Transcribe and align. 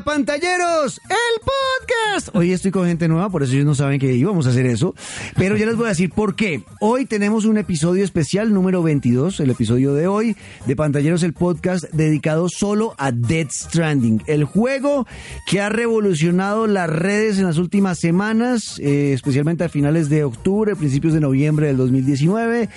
Pantalleros, 0.00 1.02
el 1.10 1.40
Hoy 2.32 2.52
estoy 2.52 2.70
con 2.70 2.86
gente 2.86 3.08
nueva, 3.08 3.30
por 3.30 3.42
eso 3.42 3.52
ellos 3.52 3.66
no 3.66 3.74
saben 3.74 3.98
que 3.98 4.12
íbamos 4.14 4.46
a 4.46 4.50
hacer 4.50 4.66
eso, 4.66 4.94
pero 5.36 5.56
ya 5.56 5.66
les 5.66 5.76
voy 5.76 5.86
a 5.86 5.90
decir 5.90 6.10
por 6.10 6.36
qué. 6.36 6.62
Hoy 6.80 7.06
tenemos 7.06 7.44
un 7.44 7.58
episodio 7.58 8.04
especial 8.04 8.52
número 8.52 8.82
22, 8.82 9.40
el 9.40 9.50
episodio 9.50 9.94
de 9.94 10.06
hoy 10.06 10.36
de 10.66 10.76
Pantalleros, 10.76 11.22
el 11.22 11.32
podcast 11.32 11.84
dedicado 11.92 12.48
solo 12.48 12.94
a 12.98 13.12
Dead 13.12 13.48
Stranding, 13.50 14.22
el 14.26 14.44
juego 14.44 15.06
que 15.46 15.60
ha 15.60 15.68
revolucionado 15.68 16.66
las 16.66 16.88
redes 16.88 17.38
en 17.38 17.44
las 17.44 17.58
últimas 17.58 17.98
semanas, 17.98 18.78
eh, 18.78 19.12
especialmente 19.12 19.64
a 19.64 19.68
finales 19.68 20.08
de 20.08 20.24
octubre, 20.24 20.76
principios 20.76 21.14
de 21.14 21.20
noviembre 21.20 21.66
del 21.66 21.76
2019, 21.76 22.68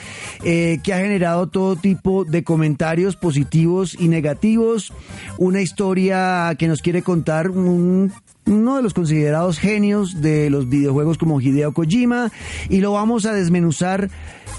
eh, 0.44 0.80
que 0.84 0.94
ha 0.94 1.00
generado 1.00 1.48
todo 1.48 1.76
tipo 1.76 2.26
de 2.26 2.44
comentarios 2.44 3.16
positivos 3.16 3.96
y 4.00 4.08
negativos 4.08 4.94
una 5.38 5.62
historia 5.62 6.55
que 6.58 6.68
nos 6.68 6.82
quiere 6.82 7.02
contar 7.02 7.52
un 7.52 8.12
uno 8.48 8.77
de 8.77 8.84
los 8.84 8.94
considerados 8.94 9.59
genios 9.59 10.22
de 10.22 10.49
los 10.49 10.70
videojuegos 10.70 11.17
como 11.17 11.41
Hideo 11.41 11.73
Kojima 11.73 12.31
y 12.70 12.81
lo 12.81 12.91
vamos 12.91 13.26
a 13.26 13.34
desmenuzar 13.34 14.09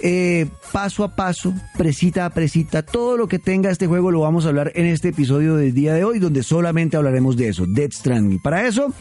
eh, 0.09 0.47
paso 0.71 1.03
a 1.03 1.17
paso, 1.17 1.53
presita 1.77 2.27
a 2.27 2.31
presita, 2.31 2.85
todo 2.85 3.17
lo 3.17 3.27
que 3.27 3.41
tenga 3.41 3.73
este 3.73 3.89
juego 3.89 4.13
lo 4.13 4.21
vamos 4.21 4.45
a 4.45 4.51
hablar 4.51 4.71
en 4.77 4.87
este 4.87 5.09
episodio 5.09 5.57
del 5.57 5.75
día 5.75 5.95
de 5.95 6.05
hoy 6.05 6.21
donde 6.21 6.45
solamente 6.45 6.97
hablaremos 6.97 7.37
de 7.37 7.49
eso, 7.49 7.65
Dead 7.67 7.91
Stranding. 7.91 8.39
Para 8.39 8.69
eso, 8.69 8.93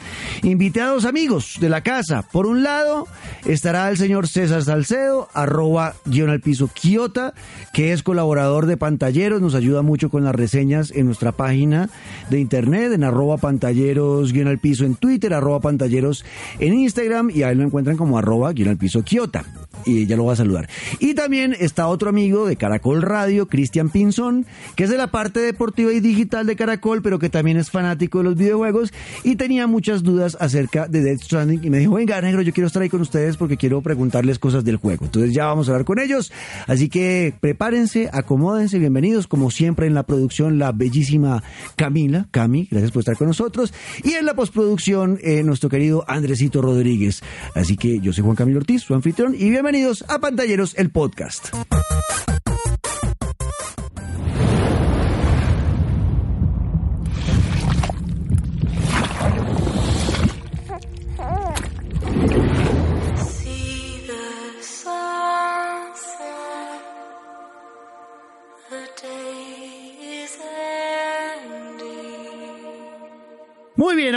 invité 0.41 0.81
a 0.81 0.87
dos 0.87 1.05
amigos 1.05 1.57
de 1.61 1.69
la 1.69 1.81
casa. 1.81 2.23
Por 2.23 2.47
un 2.47 2.63
lado 2.63 3.07
estará 3.45 3.87
el 3.91 3.97
señor 3.97 4.27
César 4.27 4.63
Salcedo, 4.63 5.29
arroba 5.35 5.93
guion 6.05 6.31
al 6.31 6.41
piso 6.41 6.71
Kiota, 6.73 7.35
que 7.71 7.93
es 7.93 8.01
colaborador 8.01 8.65
de 8.65 8.75
Pantalleros, 8.75 9.43
nos 9.43 9.53
ayuda 9.53 9.83
mucho 9.83 10.09
con 10.09 10.23
las 10.23 10.33
reseñas 10.33 10.89
en 10.89 11.05
nuestra 11.05 11.33
página 11.33 11.87
de 12.31 12.39
internet, 12.39 12.93
en 12.93 13.03
arroba 13.03 13.37
pantalleros 13.37 14.33
guion 14.33 14.47
al 14.47 14.57
piso 14.57 14.85
en 14.85 14.95
Twitter, 14.95 15.35
arroba 15.35 15.59
pantalleros 15.59 16.25
en 16.57 16.73
Instagram 16.73 17.29
y 17.29 17.43
ahí 17.43 17.53
lo 17.53 17.63
encuentran 17.63 17.95
como 17.95 18.17
arroba 18.17 18.53
guion 18.53 18.69
al 18.69 18.77
piso 18.77 19.03
Kiota. 19.03 19.45
Y 19.85 20.07
ya 20.07 20.17
lo 20.17 20.25
va 20.25 20.33
a 20.33 20.37
saludar. 20.37 20.67
Y 20.99 21.13
también 21.13 21.55
está 21.59 21.87
otro 21.87 22.09
amigo 22.09 22.47
de 22.47 22.55
Caracol 22.55 23.01
Radio, 23.01 23.47
Cristian 23.47 23.89
Pinzón, 23.89 24.45
que 24.75 24.85
es 24.85 24.89
de 24.89 24.97
la 24.97 25.07
parte 25.07 25.39
deportiva 25.39 25.93
y 25.93 25.99
digital 25.99 26.45
de 26.45 26.55
Caracol, 26.55 27.01
pero 27.01 27.19
que 27.19 27.29
también 27.29 27.57
es 27.57 27.71
fanático 27.71 28.19
de 28.19 28.23
los 28.25 28.35
videojuegos 28.35 28.93
y 29.23 29.35
tenía 29.35 29.67
muchas 29.67 30.03
dudas 30.03 30.37
acerca 30.39 30.87
de 30.87 31.01
Dead 31.01 31.17
Stranding 31.17 31.63
y 31.63 31.69
me 31.69 31.79
dijo, 31.79 31.95
venga 31.95 32.19
negro, 32.21 32.41
yo 32.41 32.53
quiero 32.53 32.67
estar 32.67 32.81
ahí 32.81 32.89
con 32.89 33.01
ustedes 33.01 33.37
porque 33.37 33.57
quiero 33.57 33.81
preguntarles 33.81 34.39
cosas 34.39 34.63
del 34.63 34.77
juego. 34.77 35.05
Entonces 35.05 35.33
ya 35.33 35.45
vamos 35.45 35.67
a 35.67 35.71
hablar 35.71 35.85
con 35.85 35.99
ellos. 35.99 36.31
Así 36.67 36.89
que 36.89 37.33
prepárense, 37.39 38.09
acomódense, 38.11 38.79
bienvenidos. 38.79 39.27
Como 39.27 39.51
siempre 39.51 39.87
en 39.87 39.93
la 39.93 40.03
producción, 40.03 40.59
la 40.59 40.71
bellísima 40.71 41.43
Camila, 41.75 42.27
Cami, 42.31 42.67
gracias 42.69 42.91
por 42.91 43.01
estar 43.01 43.17
con 43.17 43.27
nosotros. 43.27 43.73
Y 44.03 44.13
en 44.13 44.25
la 44.25 44.33
postproducción, 44.33 44.65
producción 44.65 45.19
eh, 45.21 45.43
nuestro 45.43 45.69
querido 45.69 46.03
Andresito 46.07 46.61
Rodríguez. 46.61 47.21
Así 47.53 47.77
que 47.77 47.99
yo 47.99 48.13
soy 48.13 48.23
Juan 48.23 48.35
Camilo 48.35 48.59
Ortiz, 48.59 48.83
su 48.83 48.93
anfitrión, 48.93 49.35
y 49.35 49.49
bienvenidos 49.49 50.03
a 50.07 50.19
Pantalleros, 50.19 50.74
el 50.77 50.89
podcast. 50.91 51.49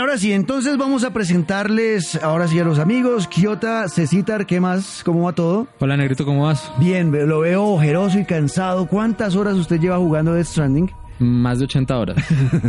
Ahora 0.09 0.21
sí, 0.21 0.33
entonces 0.33 0.75
vamos 0.75 1.03
a 1.03 1.13
presentarles 1.13 2.15
ahora 2.23 2.47
sí 2.47 2.57
a 2.57 2.63
los 2.63 2.79
amigos. 2.79 3.27
Kiota, 3.27 3.87
Cecitar, 3.89 4.47
¿qué 4.47 4.59
más? 4.59 5.03
¿Cómo 5.05 5.25
va 5.25 5.33
todo? 5.33 5.67
Hola 5.77 5.97
Negrito, 5.97 6.25
¿cómo 6.25 6.45
vas? 6.45 6.71
Bien, 6.79 7.11
lo 7.11 7.41
veo 7.41 7.63
ojeroso 7.65 8.17
y 8.17 8.25
cansado. 8.25 8.87
¿Cuántas 8.87 9.35
horas 9.35 9.53
usted 9.53 9.79
lleva 9.79 9.97
jugando 9.97 10.33
Death 10.33 10.47
Stranding? 10.47 10.89
Más 11.19 11.59
de 11.59 11.65
80 11.65 11.99
horas. 11.99 12.17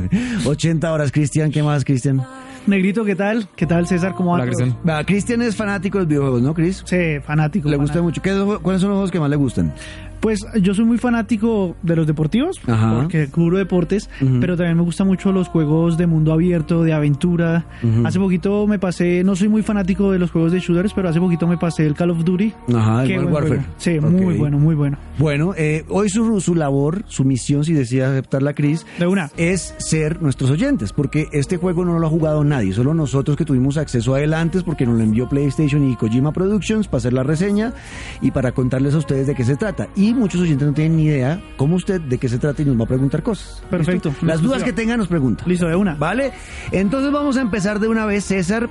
80 0.44 0.92
horas, 0.92 1.10
Cristian, 1.12 1.50
¿qué 1.50 1.62
más, 1.62 1.82
Cristian? 1.82 2.22
Negrito, 2.66 3.06
¿qué 3.06 3.14
tal? 3.14 3.48
¿Qué 3.56 3.64
tal, 3.64 3.86
César? 3.86 4.14
¿Cómo 4.14 4.36
va? 4.36 4.44
Cristian. 4.44 4.76
Cristian 5.06 5.40
es 5.40 5.56
fanático 5.56 5.96
de 5.96 6.04
los 6.04 6.08
videojuegos, 6.08 6.42
¿no, 6.42 6.52
Cris? 6.52 6.82
Sí, 6.84 7.20
fanático. 7.24 7.70
Le 7.70 7.78
gusta 7.78 8.02
mucho. 8.02 8.20
¿Qué, 8.20 8.32
¿Cuáles 8.60 8.82
son 8.82 8.90
los 8.90 8.96
juegos 8.96 9.10
que 9.10 9.18
más 9.18 9.30
le 9.30 9.36
gustan? 9.36 9.72
Pues 10.20 10.40
yo 10.60 10.74
soy 10.74 10.84
muy 10.84 10.98
fanático 10.98 11.76
de 11.82 11.96
los 11.96 12.06
deportivos, 12.06 12.60
porque 12.60 13.28
cubro 13.28 13.56
deportes, 13.56 14.10
pero 14.40 14.56
también 14.56 14.76
me 14.76 14.82
gustan 14.82 15.06
mucho 15.06 15.32
los 15.32 15.48
juegos 15.48 15.96
de 15.96 16.06
mundo 16.06 16.32
abierto, 16.32 16.82
de 16.82 16.92
aventura. 16.92 17.64
Hace 18.04 18.18
poquito 18.18 18.66
me 18.66 18.78
pasé, 18.78 19.24
no 19.24 19.34
soy 19.34 19.48
muy 19.48 19.62
fanático 19.62 20.12
de 20.12 20.18
los 20.18 20.30
juegos 20.30 20.52
de 20.52 20.60
shooters, 20.60 20.92
pero 20.92 21.08
hace 21.08 21.20
poquito 21.20 21.46
me 21.46 21.56
pasé 21.56 21.86
el 21.86 21.94
Call 21.94 22.10
of 22.10 22.24
Duty. 22.24 22.52
Ajá, 22.74 23.04
el 23.04 23.24
Warfare. 23.24 23.62
Sí, 23.78 23.98
muy 23.98 24.36
bueno, 24.36 24.58
muy 24.58 24.74
bueno. 24.74 24.98
Bueno, 25.18 25.54
eh, 25.56 25.84
hoy 25.88 26.08
su, 26.08 26.40
su 26.40 26.54
labor, 26.54 27.02
su 27.06 27.24
misión, 27.24 27.64
si 27.64 27.72
decía 27.72 28.10
aceptar 28.10 28.42
la 28.42 28.54
Cris, 28.54 28.86
de 28.98 29.06
una. 29.06 29.30
es 29.36 29.74
ser 29.78 30.20
nuestros 30.22 30.50
oyentes, 30.50 30.92
porque 30.92 31.28
este 31.32 31.56
juego 31.56 31.84
no 31.84 31.98
lo 31.98 32.06
ha 32.06 32.10
jugado 32.10 32.44
nadie, 32.44 32.72
solo 32.72 32.94
nosotros 32.94 33.36
que 33.36 33.44
tuvimos 33.44 33.76
acceso 33.76 34.14
a 34.14 34.20
él 34.20 34.34
antes, 34.34 34.62
porque 34.62 34.84
nos 34.86 34.98
lo 34.98 35.02
envió 35.02 35.28
PlayStation 35.28 35.88
y 35.88 35.96
Kojima 35.96 36.32
Productions 36.32 36.88
para 36.88 36.98
hacer 36.98 37.12
la 37.12 37.22
reseña 37.22 37.72
y 38.20 38.30
para 38.30 38.52
contarles 38.52 38.94
a 38.94 38.98
ustedes 38.98 39.26
de 39.26 39.34
qué 39.34 39.44
se 39.44 39.56
trata. 39.56 39.88
Y 39.96 40.09
muchos 40.14 40.40
oyentes 40.40 40.66
no 40.66 40.74
tienen 40.74 40.96
ni 40.96 41.04
idea 41.04 41.40
cómo 41.56 41.76
usted 41.76 42.00
de 42.00 42.18
qué 42.18 42.28
se 42.28 42.38
trata 42.38 42.62
y 42.62 42.64
nos 42.64 42.78
va 42.78 42.84
a 42.84 42.88
preguntar 42.88 43.22
cosas. 43.22 43.62
Perfecto. 43.70 44.14
Las 44.22 44.40
dudas 44.40 44.62
que 44.62 44.72
tengan 44.72 44.98
nos 44.98 45.08
pregunta. 45.08 45.44
Listo, 45.46 45.66
de 45.66 45.76
una. 45.76 45.94
¿Vale? 45.94 46.32
Entonces 46.72 47.12
vamos 47.12 47.36
a 47.36 47.40
empezar 47.40 47.80
de 47.80 47.88
una 47.88 48.06
vez, 48.06 48.24
César. 48.24 48.68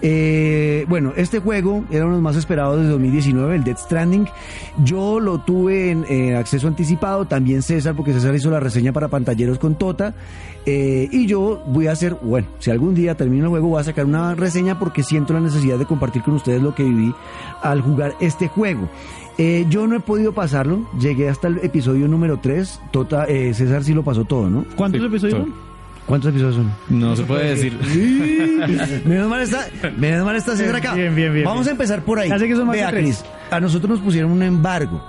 Eh, 0.00 0.86
bueno, 0.88 1.12
este 1.16 1.40
juego 1.40 1.84
era 1.90 2.04
uno 2.04 2.14
de 2.14 2.18
los 2.18 2.22
más 2.22 2.36
esperados 2.36 2.80
de 2.80 2.88
2019, 2.88 3.56
el 3.56 3.64
Dead 3.64 3.76
Stranding. 3.76 4.28
Yo 4.84 5.18
lo 5.18 5.38
tuve 5.38 5.90
en 5.90 6.04
eh, 6.08 6.36
acceso 6.36 6.68
anticipado, 6.68 7.24
también 7.24 7.62
César, 7.62 7.96
porque 7.96 8.12
César 8.12 8.34
hizo 8.34 8.50
la 8.50 8.60
reseña 8.60 8.92
para 8.92 9.08
pantalleros 9.08 9.58
con 9.58 9.76
Tota. 9.76 10.14
Eh, 10.66 11.08
y 11.10 11.26
yo 11.26 11.62
voy 11.66 11.86
a 11.86 11.92
hacer, 11.92 12.16
bueno, 12.20 12.48
si 12.58 12.70
algún 12.70 12.94
día 12.94 13.16
termino 13.16 13.44
el 13.44 13.50
juego, 13.50 13.68
voy 13.68 13.80
a 13.80 13.84
sacar 13.84 14.04
una 14.04 14.34
reseña 14.34 14.78
porque 14.78 15.02
siento 15.02 15.32
la 15.32 15.40
necesidad 15.40 15.78
de 15.78 15.86
compartir 15.86 16.22
con 16.22 16.34
ustedes 16.34 16.62
lo 16.62 16.74
que 16.74 16.82
viví 16.82 17.14
al 17.62 17.80
jugar 17.80 18.14
este 18.20 18.48
juego. 18.48 18.88
Eh, 19.40 19.66
yo 19.68 19.86
no 19.86 19.94
he 19.94 20.00
podido 20.00 20.32
pasarlo, 20.32 20.88
llegué 20.98 21.28
hasta 21.28 21.46
el 21.46 21.58
episodio 21.58 22.08
número 22.08 22.40
3, 22.40 22.80
tota, 22.90 23.24
eh, 23.26 23.54
César 23.54 23.84
sí 23.84 23.94
lo 23.94 24.02
pasó 24.02 24.24
todo, 24.24 24.50
¿no? 24.50 24.64
¿Cuántos 24.74 25.00
episodios 25.00 25.38
son? 25.38 25.54
¿Cuántos 26.06 26.30
episodios 26.30 26.56
son? 26.56 26.72
No 26.88 27.14
se 27.14 27.22
puede 27.22 27.50
decir. 27.50 27.72
menos 29.04 29.28
mal 29.28 29.42
está, 29.42 29.68
menos 29.96 30.24
mal 30.24 30.34
está 30.34 30.56
César 30.56 30.74
acá. 30.74 30.94
Bien, 30.94 31.14
bien, 31.14 31.32
bien. 31.32 31.44
Vamos 31.44 31.68
a 31.68 31.70
empezar 31.70 32.02
por 32.02 32.18
ahí. 32.18 32.30
Hace 32.32 32.48
que 32.48 32.56
son 32.56 32.66
más 32.66 32.74
Vea. 32.74 32.90
Cris, 32.90 33.24
a 33.50 33.60
nosotros 33.60 33.90
nos 33.90 34.00
pusieron 34.00 34.32
un 34.32 34.42
embargo 34.42 35.00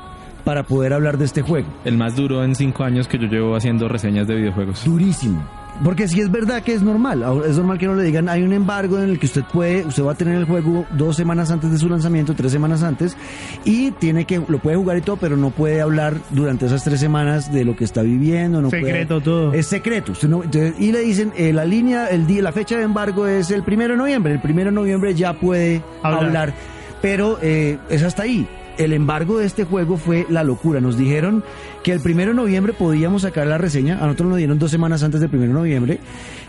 para 0.44 0.62
poder 0.62 0.94
hablar 0.94 1.18
de 1.18 1.26
este 1.26 1.42
juego. 1.42 1.68
El 1.84 1.98
más 1.98 2.16
duro 2.16 2.44
en 2.44 2.54
cinco 2.54 2.84
años 2.84 3.08
que 3.08 3.18
yo 3.18 3.26
llevo 3.26 3.56
haciendo 3.56 3.88
reseñas 3.88 4.28
de 4.28 4.36
videojuegos. 4.36 4.86
Durísimo. 4.86 5.44
Porque 5.84 6.08
si 6.10 6.20
es 6.20 6.30
verdad 6.30 6.62
que 6.62 6.74
es 6.74 6.82
normal, 6.82 7.24
es 7.48 7.56
normal 7.56 7.78
que 7.78 7.86
no 7.88 7.96
le 7.96 8.04
digan, 8.04 8.28
hay 8.28 8.44
un 8.44 8.52
embargo 8.52 8.98
en 9.00 9.10
el 9.12 9.18
que 9.20 9.28
usted 9.28 9.44
puede, 9.52 9.86
usted 9.86 10.04
va 10.04 10.12
a 10.12 10.16
tener 10.16 10.36
el 10.36 10.44
juego 10.44 10.86
dos 10.98 11.16
semanas 11.16 11.52
antes 11.52 11.72
de 11.72 11.78
su 11.78 11.88
lanzamiento, 11.88 12.34
tres 12.36 12.52
semanas 12.52 12.84
antes, 12.84 13.16
y 13.64 13.92
tiene 13.92 14.26
que, 14.26 14.42
lo 14.46 14.60
puede 14.60 14.76
jugar 14.76 14.98
y 14.98 15.02
todo, 15.02 15.16
pero 15.16 15.38
no 15.38 15.52
puede 15.52 15.80
hablar 15.80 16.16
durante 16.32 16.66
esas 16.66 16.84
tres 16.84 17.00
semanas 17.00 17.54
de 17.54 17.64
lo 17.64 17.78
que 17.78 17.86
está 17.86 18.02
viviendo, 18.02 18.62
no 18.62 18.70
Secreto 18.70 19.08
puede- 19.16 19.22
todo. 19.24 19.54
Es 19.54 19.68
secreto. 19.68 20.12
Usted 20.12 20.28
no- 20.28 20.44
entonces, 20.44 20.74
y 20.80 20.92
le 20.92 21.00
dicen, 21.00 21.32
eh, 21.38 21.54
la 21.54 21.64
línea, 21.64 22.08
el 22.08 22.28
día, 22.28 22.42
la 22.42 22.52
fecha 22.52 22.78
de 22.78 22.84
embargo 22.84 23.26
es 23.26 23.50
el 23.50 23.64
primero 23.64 23.94
de 23.94 23.98
noviembre. 24.00 24.34
El 24.34 24.42
primero 24.42 24.72
de 24.72 24.76
noviembre 24.76 25.14
ya 25.16 25.34
puede 25.34 25.82
Hablar. 26.04 26.24
hablar, 26.26 26.54
pero 27.02 27.40
eh, 27.42 27.78
es 27.90 28.04
hasta 28.04 28.24
ahí. 28.24 28.46
El 28.78 28.94
embargo 28.94 29.40
de 29.40 29.46
este 29.46 29.66
juego 29.66 29.98
fue 29.98 30.26
la 30.30 30.42
locura. 30.44 30.80
Nos 30.80 30.98
dijeron 30.98 31.44
que 31.90 31.96
el 31.96 32.02
primero 32.02 32.30
de 32.30 32.36
noviembre 32.36 32.72
podíamos 32.74 33.24
sacar 33.24 33.48
la 33.48 33.58
reseña. 33.58 33.96
A 33.98 34.02
nosotros 34.06 34.30
nos 34.30 34.38
dieron 34.38 34.60
dos 34.60 34.70
semanas 34.70 35.02
antes 35.02 35.22
del 35.22 35.30
primero 35.32 35.54
de 35.54 35.58
noviembre. 35.60 36.00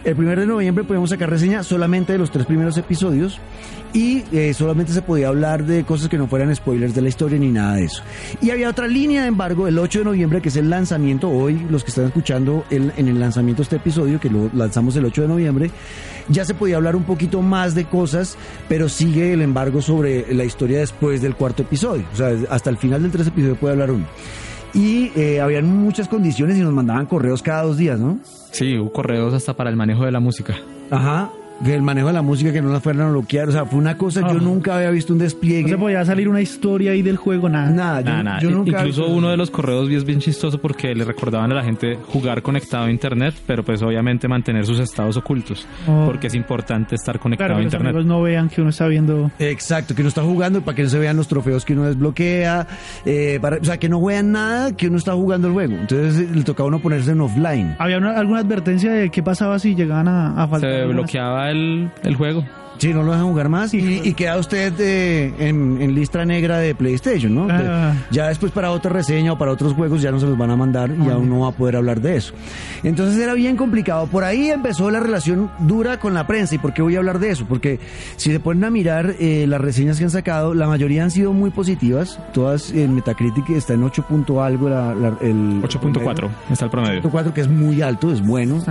El 0.05 0.15
primero 0.15 0.43
de 0.43 0.47
noviembre 0.47 0.85
podíamos 0.85 1.09
sacar 1.09 1.31
reseña 1.31 1.63
solamente 1.63 2.13
de 2.13 2.19
los 2.19 2.31
tres 2.31 2.45
primeros 2.45 2.77
episodios 2.77 3.39
y 3.95 4.23
eh, 4.33 4.53
solamente 4.53 4.93
se 4.93 5.01
podía 5.01 5.29
hablar 5.29 5.65
de 5.65 5.85
cosas 5.85 6.11
que 6.11 6.19
no 6.19 6.27
fueran 6.27 6.55
spoilers 6.55 6.95
de 6.95 7.01
la 7.01 7.09
historia 7.09 7.39
ni 7.39 7.51
nada 7.51 7.77
de 7.77 7.85
eso. 7.85 8.03
Y 8.43 8.51
había 8.51 8.69
otra 8.69 8.87
línea 8.87 9.23
de 9.23 9.29
embargo 9.29 9.67
el 9.67 9.79
8 9.79 10.01
de 10.01 10.05
noviembre, 10.05 10.43
que 10.43 10.51
es 10.51 10.57
el 10.57 10.69
lanzamiento. 10.69 11.31
Hoy, 11.31 11.67
los 11.71 11.85
que 11.85 11.89
están 11.91 12.05
escuchando 12.05 12.65
el- 12.69 12.93
en 12.99 13.09
el 13.09 13.19
lanzamiento 13.19 13.61
de 13.61 13.65
este 13.65 13.77
episodio, 13.77 14.21
que 14.21 14.29
lo 14.29 14.51
lanzamos 14.55 14.95
el 14.97 15.07
8 15.07 15.23
de 15.23 15.29
noviembre, 15.29 15.71
ya 16.29 16.45
se 16.45 16.53
podía 16.53 16.77
hablar 16.77 16.97
un 16.97 17.05
poquito 17.05 17.41
más 17.41 17.75
de 17.75 17.87
cosas, 17.87 18.37
pero 18.69 18.91
sigue 18.91 19.33
el 19.33 19.41
embargo 19.41 19.81
sobre 19.81 20.35
la 20.35 20.45
historia 20.45 20.81
después 20.81 21.23
del 21.23 21.35
cuarto 21.35 21.63
episodio. 21.63 22.05
O 22.13 22.17
sea, 22.17 22.31
hasta 22.51 22.69
el 22.69 22.77
final 22.77 23.01
del 23.03 23.11
tercer 23.11 23.33
episodio 23.33 23.57
puede 23.57 23.73
hablar 23.73 23.91
uno. 23.91 24.07
Y 24.75 25.11
eh, 25.17 25.41
habían 25.41 25.67
muchas 25.67 26.09
condiciones 26.09 26.57
y 26.57 26.61
nos 26.61 26.73
mandaban 26.73 27.07
correos 27.07 27.43
cada 27.43 27.63
dos 27.63 27.77
días, 27.77 27.99
¿no? 27.99 28.19
Sí, 28.53 28.79
hubo 28.79 28.93
correos 28.93 29.35
hasta 29.35 29.55
para 29.55 29.71
el 29.71 29.77
manejo 29.77 30.05
de 30.05 30.13
la 30.13 30.21
música. 30.21 30.57
Ajá. 30.91 31.31
Que 31.65 31.75
el 31.75 31.83
manejo 31.83 32.07
de 32.09 32.15
la 32.15 32.23
música 32.23 32.53
que 32.53 32.63
no 32.63 32.71
la 32.71 32.81
fueran 32.81 33.07
a 33.07 33.11
bloquear, 33.11 33.49
o 33.49 33.53
sea, 33.53 33.65
fue 33.67 33.79
una 33.79 33.97
cosa, 33.97 34.21
yo 34.23 34.27
Ah. 34.39 34.41
nunca 34.41 34.77
había 34.77 34.91
visto 34.91 35.13
un 35.13 35.19
despliegue. 35.19 35.63
No 35.63 35.69
se 35.69 35.79
podía 35.79 36.05
salir 36.05 36.29
una 36.29 36.41
historia 36.41 36.93
ahí 36.93 37.03
del 37.03 37.17
juego, 37.17 37.49
nada. 37.49 37.71
Nada, 37.71 38.01
yo, 38.01 38.11
Nada, 38.11 38.23
nada. 38.23 38.41
yo 38.41 38.51
nunca 38.51 38.79
Incluso 38.81 39.07
uno 39.09 39.29
de 39.31 39.37
los 39.37 39.51
correos 39.51 39.91
es 39.91 40.05
bien 40.05 40.21
chistoso 40.21 40.59
porque 40.61 40.95
le 40.95 41.05
recordaban 41.05 41.53
a 41.53 41.57
la 41.57 41.63
gente 41.63 41.99
jugar 42.09 42.43
conectado 42.43 42.85
a 42.85 42.91
internet, 42.91 43.35
pero 43.47 43.63
pues 43.63 43.83
obviamente 43.83 44.27
mantener 44.29 44.65
sus 44.65 44.79
estados 44.79 45.17
ocultos, 45.17 45.67
Oh. 45.87 46.05
porque 46.07 46.29
es 46.29 46.35
importante 46.35 46.95
estar 46.95 47.19
conectado 47.19 47.49
Claro, 47.49 47.55
a 47.55 47.59
que 47.59 47.65
los 47.65 47.73
internet. 47.75 47.91
amigos 47.95 48.07
no 48.07 48.23
vean 48.23 48.49
que 48.49 48.61
uno 48.63 48.71
está 48.71 48.87
viendo. 48.87 49.31
Exacto, 49.39 49.95
que 49.95 50.03
uno 50.03 50.09
está 50.09 50.23
jugando 50.23 50.63
para 50.63 50.75
que 50.77 50.83
no 50.85 50.89
se 50.89 50.99
vean 50.99 51.17
los 51.17 51.29
trofeos 51.29 51.65
que 51.65 51.75
uno 51.75 51.85
desbloquea, 51.85 52.67
eh, 53.05 53.39
para, 53.41 53.57
o 53.57 53.65
sea, 53.65 53.79
que 53.79 53.89
no 53.89 54.03
vean 54.03 54.33
nada 54.33 54.75
que 54.77 54.89
uno 54.89 54.97
está 54.99 55.13
jugando 55.13 55.49
el 55.49 55.53
juego. 55.53 55.75
Entonces 55.75 56.19
eh, 56.21 56.29
le 56.35 56.43
tocaba 56.43 56.67
a 56.67 56.69
uno 56.69 56.79
ponerse 56.81 57.11
en 57.13 57.21
offline. 57.21 57.75
¿Había 57.79 57.99
una- 57.99 58.13
alguna 58.19 58.41
advertencia 58.41 58.93
de 58.93 59.11
qué 59.11 59.23
pasaba 59.23 59.59
si 59.59 59.75
llegaban 59.75 60.09
a, 60.09 60.43
a 60.43 60.49
faltar? 60.49 60.71
Se 60.71 60.87
bloqueaba 60.87 61.50
el, 61.51 61.91
el 62.03 62.17
juego. 62.17 62.45
Sí, 62.81 62.93
no 62.95 63.03
lo 63.03 63.13
dejan 63.13 63.27
jugar 63.29 63.49
más 63.51 63.75
y, 63.75 64.01
y 64.03 64.15
queda 64.15 64.39
usted 64.39 64.73
eh, 64.81 65.35
en, 65.39 65.81
en 65.83 65.95
lista 65.95 66.25
negra 66.25 66.59
de 66.59 66.75
PlayStation, 66.75 67.35
¿no? 67.35 67.47
Ah. 67.51 67.93
Ya 68.11 68.29
después 68.29 68.51
para 68.53 68.71
otra 68.71 68.91
reseña 68.91 69.35
o 69.35 69.39
para 69.39 69.53
otros 69.53 69.75
juegos 69.75 70.01
ya 70.01 70.11
no 70.11 70.19
se 70.19 70.25
los 70.27 70.39
van 70.39 70.51
a 70.51 70.57
mandar 70.57 70.91
y 70.91 71.05
ya 71.07 71.17
uno 71.19 71.41
va 71.41 71.49
a 71.49 71.53
poder 71.53 71.77
hablar 71.77 72.01
de 72.01 72.17
eso. 72.17 72.33
Entonces 72.83 73.21
era 73.23 73.35
bien 73.35 73.57
complicado. 73.57 74.07
Por 74.07 74.25
ahí 74.25 74.49
empezó 74.49 74.91
la 74.91 74.99
relación 74.99 75.51
dura 75.61 76.01
con 76.01 76.15
la 76.15 76.27
prensa. 76.27 76.55
¿Y 76.55 76.59
por 76.59 76.73
qué 76.73 76.81
voy 76.81 76.95
a 76.97 76.99
hablar 76.99 77.19
de 77.19 77.31
eso? 77.31 77.45
Porque 77.47 77.79
si 78.17 78.33
se 78.33 78.41
ponen 78.41 78.65
a 78.65 78.71
mirar 78.71 79.15
eh, 79.21 79.45
las 79.47 79.61
reseñas 79.61 79.99
que 79.99 80.05
han 80.05 80.11
sacado, 80.11 80.55
la 80.55 80.67
mayoría 80.67 81.03
han 81.05 81.11
sido 81.11 81.35
muy 81.35 81.51
positivas. 81.51 82.19
Todas 82.33 82.71
en 82.73 82.95
Metacritic 82.95 83.51
está 83.51 83.75
en 83.75 83.83
8 83.85 84.07
punto 84.09 84.43
algo. 84.43 84.71
La, 84.71 84.95
la- 84.95 85.19
el 85.21 85.61
8.4 85.63 86.29
está 86.51 86.65
el 86.65 86.71
promedio. 86.71 87.03
8.4 87.03 87.33
que 87.35 87.43
es 87.43 87.49
muy 87.49 87.83
alto, 87.83 88.11
es 88.11 88.25
bueno. 88.27 88.65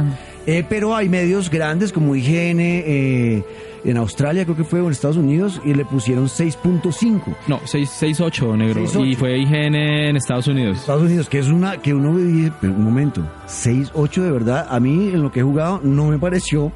Eh, 0.48 0.66
pero 0.68 0.96
hay 0.96 1.10
medios 1.10 1.52
grandes 1.52 1.92
como 1.94 2.16
IGN 2.16 2.58
eh, 2.60 3.44
en 3.84 3.98
Australia, 3.98 4.44
creo 4.46 4.56
que 4.56 4.64
fue, 4.64 4.82
o 4.82 4.86
en 4.86 4.92
Estados 4.92 5.18
Unidos, 5.18 5.62
y 5.64 5.74
le 5.74 5.86
pusieron 5.86 6.26
6.5. 6.26 7.36
No, 7.48 7.62
6 7.64 7.90
6.8, 7.90 8.58
negro. 8.58 8.82
6.8. 8.86 9.08
Y 9.08 9.16
fue 9.16 9.38
IGN 9.40 9.76
en 9.76 10.16
Estados 10.16 10.48
Unidos. 10.48 10.80
Estados 10.80 11.04
Unidos, 11.04 11.30
que 11.30 11.40
es 11.40 11.48
una 11.48 11.78
que 11.78 11.94
uno 11.94 12.16
dice, 12.18 12.52
pero 12.60 12.74
un 12.74 12.84
momento, 12.84 13.22
6.8 13.48 14.22
de 14.22 14.32
verdad, 14.32 14.68
a 14.70 14.80
mí 14.80 15.10
en 15.10 15.22
lo 15.22 15.32
que 15.32 15.42
he 15.42 15.44
jugado 15.44 15.80
no 15.84 16.08
me 16.08 16.20
pareció 16.20 16.72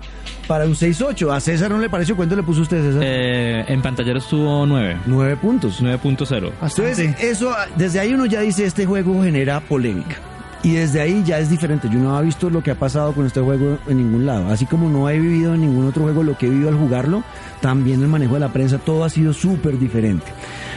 para 0.47 0.65
un 0.65 0.73
6.8. 0.73 1.33
A 1.33 1.39
César 1.39 1.71
no 1.71 1.77
le 1.77 1.89
pareció, 1.89 2.15
¿cuánto 2.15 2.35
le 2.35 2.43
puso 2.43 2.61
usted, 2.61 2.81
César? 2.81 3.01
Eh, 3.05 3.65
en 3.67 3.81
pantallero 3.81 4.19
estuvo 4.19 4.65
9. 4.65 4.97
9 5.05 5.37
puntos. 5.37 5.81
9.0. 5.81 6.51
Entonces, 6.61 7.15
eso, 7.21 7.53
desde 7.75 7.99
ahí 7.99 8.13
uno 8.13 8.25
ya 8.25 8.41
dice, 8.41 8.65
este 8.65 8.85
juego 8.85 9.23
genera 9.23 9.59
polémica. 9.61 10.17
Y 10.63 10.75
desde 10.75 11.01
ahí 11.01 11.23
ya 11.25 11.39
es 11.39 11.49
diferente. 11.49 11.89
Yo 11.91 11.99
no 11.99 12.17
he 12.17 12.23
visto 12.23 12.49
lo 12.49 12.63
que 12.63 12.71
ha 12.71 12.75
pasado 12.75 13.11
con 13.11 13.25
este 13.25 13.41
juego 13.41 13.77
en 13.85 13.97
ningún 13.97 14.25
lado. 14.25 14.47
Así 14.49 14.65
como 14.65 14.89
no 14.89 15.09
he 15.09 15.19
vivido 15.19 15.53
en 15.53 15.61
ningún 15.61 15.85
otro 15.85 16.03
juego 16.03 16.23
lo 16.23 16.37
que 16.37 16.47
he 16.47 16.49
vivido 16.49 16.69
al 16.69 16.77
jugarlo, 16.77 17.21
también 17.59 18.01
el 18.01 18.07
manejo 18.07 18.35
de 18.35 18.39
la 18.39 18.53
prensa, 18.53 18.77
todo 18.77 19.03
ha 19.03 19.09
sido 19.09 19.33
súper 19.33 19.77
diferente. 19.77 20.25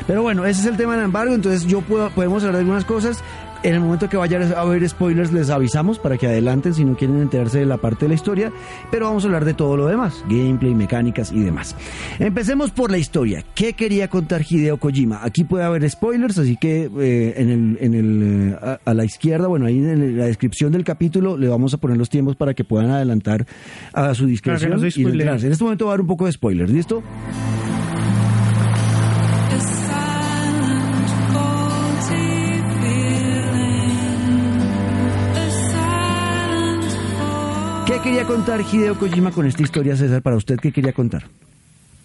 Pero 0.08 0.22
bueno, 0.22 0.44
ese 0.44 0.62
es 0.62 0.66
el 0.66 0.76
tema 0.76 0.96
del 0.96 1.04
embargo. 1.04 1.34
Entonces 1.34 1.64
yo 1.66 1.82
puedo, 1.82 2.10
podemos 2.10 2.42
hablar 2.42 2.56
de 2.56 2.60
algunas 2.62 2.84
cosas. 2.84 3.22
En 3.62 3.74
el 3.74 3.80
momento 3.80 4.08
que 4.08 4.16
vaya 4.16 4.38
a 4.56 4.60
haber 4.60 4.88
spoilers 4.88 5.32
les 5.32 5.50
avisamos 5.50 5.98
para 5.98 6.16
que 6.18 6.26
adelanten 6.26 6.74
si 6.74 6.84
no 6.84 6.96
quieren 6.96 7.20
enterarse 7.20 7.58
de 7.58 7.66
la 7.66 7.78
parte 7.78 8.04
de 8.04 8.10
la 8.10 8.14
historia, 8.14 8.52
pero 8.90 9.06
vamos 9.06 9.24
a 9.24 9.26
hablar 9.26 9.44
de 9.44 9.54
todo 9.54 9.76
lo 9.76 9.86
demás, 9.86 10.22
gameplay, 10.28 10.74
mecánicas 10.74 11.32
y 11.32 11.40
demás. 11.40 11.74
Empecemos 12.18 12.70
por 12.70 12.90
la 12.90 12.98
historia. 12.98 13.44
¿Qué 13.54 13.72
quería 13.72 14.08
contar 14.08 14.42
Hideo 14.48 14.78
Kojima? 14.78 15.24
Aquí 15.24 15.44
puede 15.44 15.64
haber 15.64 15.88
spoilers, 15.90 16.38
así 16.38 16.56
que 16.56 16.90
eh, 16.98 17.34
en 17.36 17.50
el, 17.50 17.78
en 17.80 17.94
el, 17.94 18.52
eh, 18.52 18.58
a, 18.60 18.78
a 18.84 18.94
la 18.94 19.04
izquierda, 19.04 19.48
bueno, 19.48 19.66
ahí 19.66 19.78
en 19.78 20.18
la 20.18 20.26
descripción 20.26 20.72
del 20.72 20.84
capítulo 20.84 21.36
le 21.36 21.48
vamos 21.48 21.74
a 21.74 21.78
poner 21.78 21.96
los 21.96 22.10
tiempos 22.10 22.36
para 22.36 22.54
que 22.54 22.64
puedan 22.64 22.90
adelantar 22.90 23.46
a 23.92 24.14
su 24.14 24.26
discreción 24.26 24.72
Claro 24.72 24.82
no 24.82 24.88
y 24.88 25.24
no. 25.24 25.34
En 25.34 25.52
este 25.52 25.64
momento 25.64 25.86
va 25.86 25.92
a 25.92 25.94
haber 25.94 26.02
un 26.02 26.06
poco 26.06 26.26
de 26.26 26.32
spoilers, 26.32 26.70
¿listo? 26.70 27.02
Quería 38.06 38.24
contar 38.24 38.60
Hideo 38.60 38.96
Kojima 38.96 39.32
con 39.32 39.46
esta 39.46 39.64
historia, 39.64 39.96
César? 39.96 40.22
Para 40.22 40.36
usted, 40.36 40.60
¿qué 40.60 40.70
quería 40.70 40.92
contar? 40.92 41.24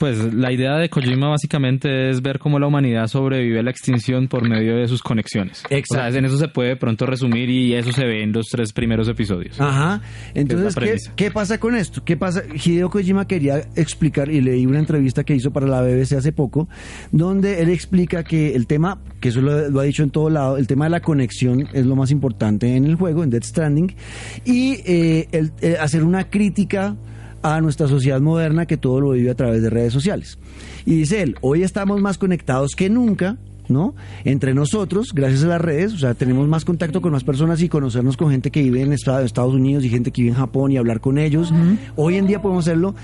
Pues 0.02 0.34
la 0.34 0.52
idea 0.52 0.78
de 0.78 0.90
Kojima 0.90 1.30
básicamente 1.30 2.10
es 2.10 2.24
ver 2.24 2.40
cómo 2.40 2.58
la 2.58 2.66
humanidad 2.66 3.06
sobrevive 3.06 3.60
a 3.60 3.62
la 3.62 3.70
extinción 3.70 4.28
por 4.28 4.50
medio 4.50 4.76
de 4.78 4.88
sus 4.88 5.04
conexiones. 5.04 5.64
Exacto. 5.70 6.08
O 6.08 6.12
sea, 6.12 6.20
en 6.20 6.26
eso 6.26 6.38
se 6.40 6.48
puede 6.48 6.70
de 6.70 6.76
pronto 6.76 7.06
resumir 7.06 7.52
y 7.52 7.76
eso 7.76 7.92
se 7.92 8.04
ve 8.06 8.24
en 8.24 8.34
los 8.34 8.48
tres 8.48 8.74
primeros 8.74 9.08
episodios. 9.08 9.62
Ajá. 9.62 10.02
Entonces, 10.34 11.12
¿qué, 11.16 11.30
pasa 11.30 11.60
con 11.60 11.76
esto? 11.76 12.04
¿Qué 12.04 12.18
pasa? 12.18 12.42
Hideo 12.52 12.90
Kojima 12.90 13.28
quería 13.28 13.60
explicar, 13.76 14.32
y 14.32 14.42
leí 14.42 14.66
una 14.66 14.80
entrevista 14.80 15.24
que 15.24 15.36
hizo 15.36 15.52
para 15.52 15.68
la 15.68 15.84
BBC 15.84 16.14
hace 16.14 16.32
poco, 16.32 16.68
donde 17.12 17.62
él 17.62 17.70
explica 17.70 18.24
que 18.24 18.56
el 18.56 18.66
tema, 18.66 19.00
que 19.20 19.30
eso 19.30 19.40
lo, 19.42 19.70
lo 19.70 19.80
ha 19.82 19.84
dicho 19.84 20.02
en 20.02 20.10
todo 20.10 20.32
lado, 20.32 20.58
el 20.58 20.66
tema 20.66 20.86
de 20.86 20.90
la 20.90 21.02
conexión 21.02 21.68
es 21.74 21.86
lo 21.86 21.96
más 21.96 22.10
importante 22.10 22.76
en 22.76 22.86
el 22.86 22.96
juego, 22.96 23.24
en 23.24 23.30
Death 23.30 23.44
Stranding, 23.44 23.94
y 24.46 24.80
eh, 24.84 25.28
el- 25.32 25.52
eh, 25.62 25.78
hacer 25.80 26.04
una 26.04 26.28
crítica 26.28 26.96
a 27.44 27.60
nuestra 27.62 27.88
sociedad 27.88 28.22
moderna 28.22 28.66
que 28.66 28.78
todo 28.78 29.00
lo 29.02 29.12
vive 29.12 29.30
a 29.32 29.36
través 29.36 29.62
de 29.62 29.70
redes 29.70 29.94
sociales. 29.94 30.38
Y 30.86 30.96
dice 30.96 31.22
él, 31.22 31.36
hoy 31.42 31.64
estamos 31.64 32.00
más 32.02 32.18
conectados 32.18 32.72
que 32.76 32.90
nunca, 32.90 33.38
¿no? 33.70 33.96
Entre 34.26 34.54
nosotros, 34.54 35.10
gracias 35.14 35.44
a 35.44 35.48
las 35.48 35.62
redes, 35.62 35.94
o 35.94 35.98
sea, 35.98 36.14
tenemos 36.14 36.48
más 36.48 36.66
contacto 36.66 37.02
con 37.02 37.12
más 37.14 37.24
personas 37.24 37.62
y 37.62 37.70
conocernos 37.70 38.18
con 38.18 38.30
gente 38.32 38.52
que 38.52 38.62
vive 38.64 38.82
en 38.82 38.92
Esta- 38.94 39.24
Estados 39.24 39.54
Unidos 39.54 39.84
y 39.86 39.90
gente 39.90 40.12
que 40.12 40.24
vive 40.24 40.34
en 40.34 40.40
Japón 40.40 40.72
y 40.72 40.78
hablar 40.78 41.00
con 41.00 41.18
ellos. 41.18 41.54
Hoy 41.96 42.16
en 42.18 42.28
día 42.28 42.42
podemos 42.42 42.68
hacerlo. 42.68 42.96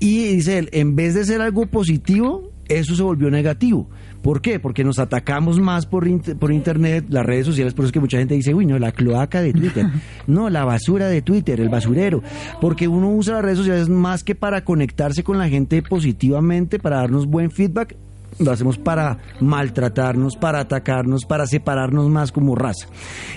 Y 0.00 0.24
dice 0.34 0.58
él, 0.58 0.68
en 0.72 0.96
vez 0.96 1.14
de 1.14 1.24
ser 1.24 1.40
algo 1.40 1.66
positivo, 1.66 2.50
eso 2.68 2.96
se 2.96 3.02
volvió 3.02 3.30
negativo. 3.30 3.88
¿Por 4.26 4.40
qué? 4.42 4.58
Porque 4.58 4.82
nos 4.84 4.98
atacamos 4.98 5.60
más 5.60 5.86
por, 5.86 6.06
int- 6.06 6.36
por 6.36 6.52
internet, 6.52 7.06
las 7.08 7.24
redes 7.24 7.46
sociales, 7.46 7.72
por 7.74 7.84
eso 7.84 7.90
es 7.90 7.92
que 7.92 8.00
mucha 8.00 8.18
gente 8.18 8.34
dice, 8.34 8.52
uy, 8.52 8.66
no, 8.66 8.76
la 8.78 8.90
cloaca 8.92 9.40
de 9.40 9.52
Twitter. 9.52 9.86
No, 10.26 10.50
la 10.50 10.64
basura 10.64 11.06
de 11.06 11.22
Twitter, 11.22 11.60
el 11.60 11.68
basurero. 11.68 12.22
Porque 12.60 12.88
uno 12.88 13.08
usa 13.10 13.34
las 13.34 13.44
redes 13.44 13.58
sociales 13.58 13.88
más 13.88 14.24
que 14.24 14.34
para 14.34 14.64
conectarse 14.64 15.22
con 15.22 15.38
la 15.38 15.48
gente 15.48 15.80
positivamente, 15.82 16.78
para 16.80 16.96
darnos 16.96 17.26
buen 17.26 17.50
feedback, 17.52 17.96
lo 18.38 18.50
hacemos 18.52 18.78
para 18.78 19.18
maltratarnos, 19.40 20.36
para 20.36 20.60
atacarnos, 20.60 21.24
para 21.24 21.46
separarnos 21.46 22.08
más 22.10 22.32
como 22.32 22.54
raza. 22.54 22.86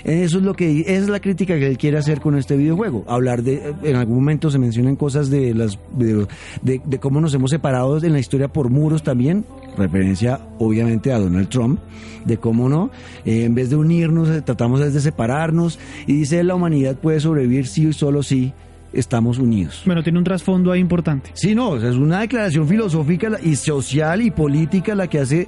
Eso 0.04 0.38
es 0.38 0.44
lo 0.44 0.54
que 0.54 0.82
esa 0.82 0.92
es 0.92 1.10
la 1.10 1.20
crítica 1.20 1.56
que 1.58 1.68
él 1.68 1.78
quiere 1.78 1.98
hacer 1.98 2.20
con 2.22 2.38
este 2.38 2.58
videojuego. 2.58 3.06
Hablar 3.08 3.44
de 3.44 3.74
en 3.84 3.96
algún 3.96 4.16
momento 4.18 4.52
se 4.52 4.60
mencionan 4.60 4.96
cosas 4.96 5.30
de 5.30 5.54
las 5.54 5.80
de, 5.94 6.28
de- 6.62 6.82
de 6.86 7.00
cómo 7.00 7.22
nos 7.22 7.34
hemos 7.34 7.52
separado 7.52 7.98
en 8.04 8.12
la 8.14 8.20
historia 8.20 8.48
por 8.48 8.70
muros 8.70 9.04
también, 9.04 9.46
referencia 9.78 10.40
obviamente 10.60 11.12
a 11.14 11.20
Donald 11.20 11.50
Trump, 11.50 11.80
de 12.26 12.38
cómo 12.38 12.68
no, 12.70 12.92
Eh, 13.26 13.46
en 13.46 13.56
vez 13.56 13.70
de 13.70 13.76
unirnos 13.76 14.30
eh, 14.30 14.42
tratamos 14.42 14.80
de 14.80 15.00
separarnos 15.02 15.80
y 16.08 16.14
dice 16.14 16.44
la 16.44 16.56
humanidad 16.56 16.96
puede 16.96 17.20
sobrevivir 17.20 17.68
sí 17.68 17.88
y 17.88 17.94
solo 17.94 18.24
si 18.24 18.54
estamos 18.94 19.38
unidos. 19.38 19.84
Bueno, 19.86 20.04
tiene 20.04 20.18
un 20.18 20.24
trasfondo 20.24 20.72
ahí 20.72 20.80
importante. 20.80 21.32
Sí, 21.34 21.56
no, 21.56 21.76
es 21.76 21.96
una 21.96 22.22
declaración 22.22 22.68
filosófica 22.68 23.30
y 23.44 23.56
social 23.56 24.22
y 24.22 24.32
política 24.32 24.96
la 24.96 25.08
que 25.08 25.20
hace 25.20 25.48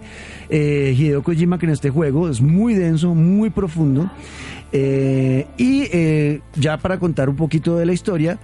eh, 0.50 0.96
Hideo 0.98 1.24
Kojima 1.24 1.58
que 1.58 1.66
en 1.66 1.72
este 1.72 1.90
juego 1.90 2.30
es 2.30 2.42
muy 2.42 2.74
denso, 2.74 3.16
muy 3.16 3.50
profundo. 3.50 4.10
Eh, 4.74 5.48
y 5.58 5.84
eh, 5.92 6.42
ya 6.56 6.78
para 6.78 6.98
contar 6.98 7.30
un 7.30 7.36
poquito 7.36 7.76
de 7.76 7.86
la 7.86 7.94
historia, 7.94 8.40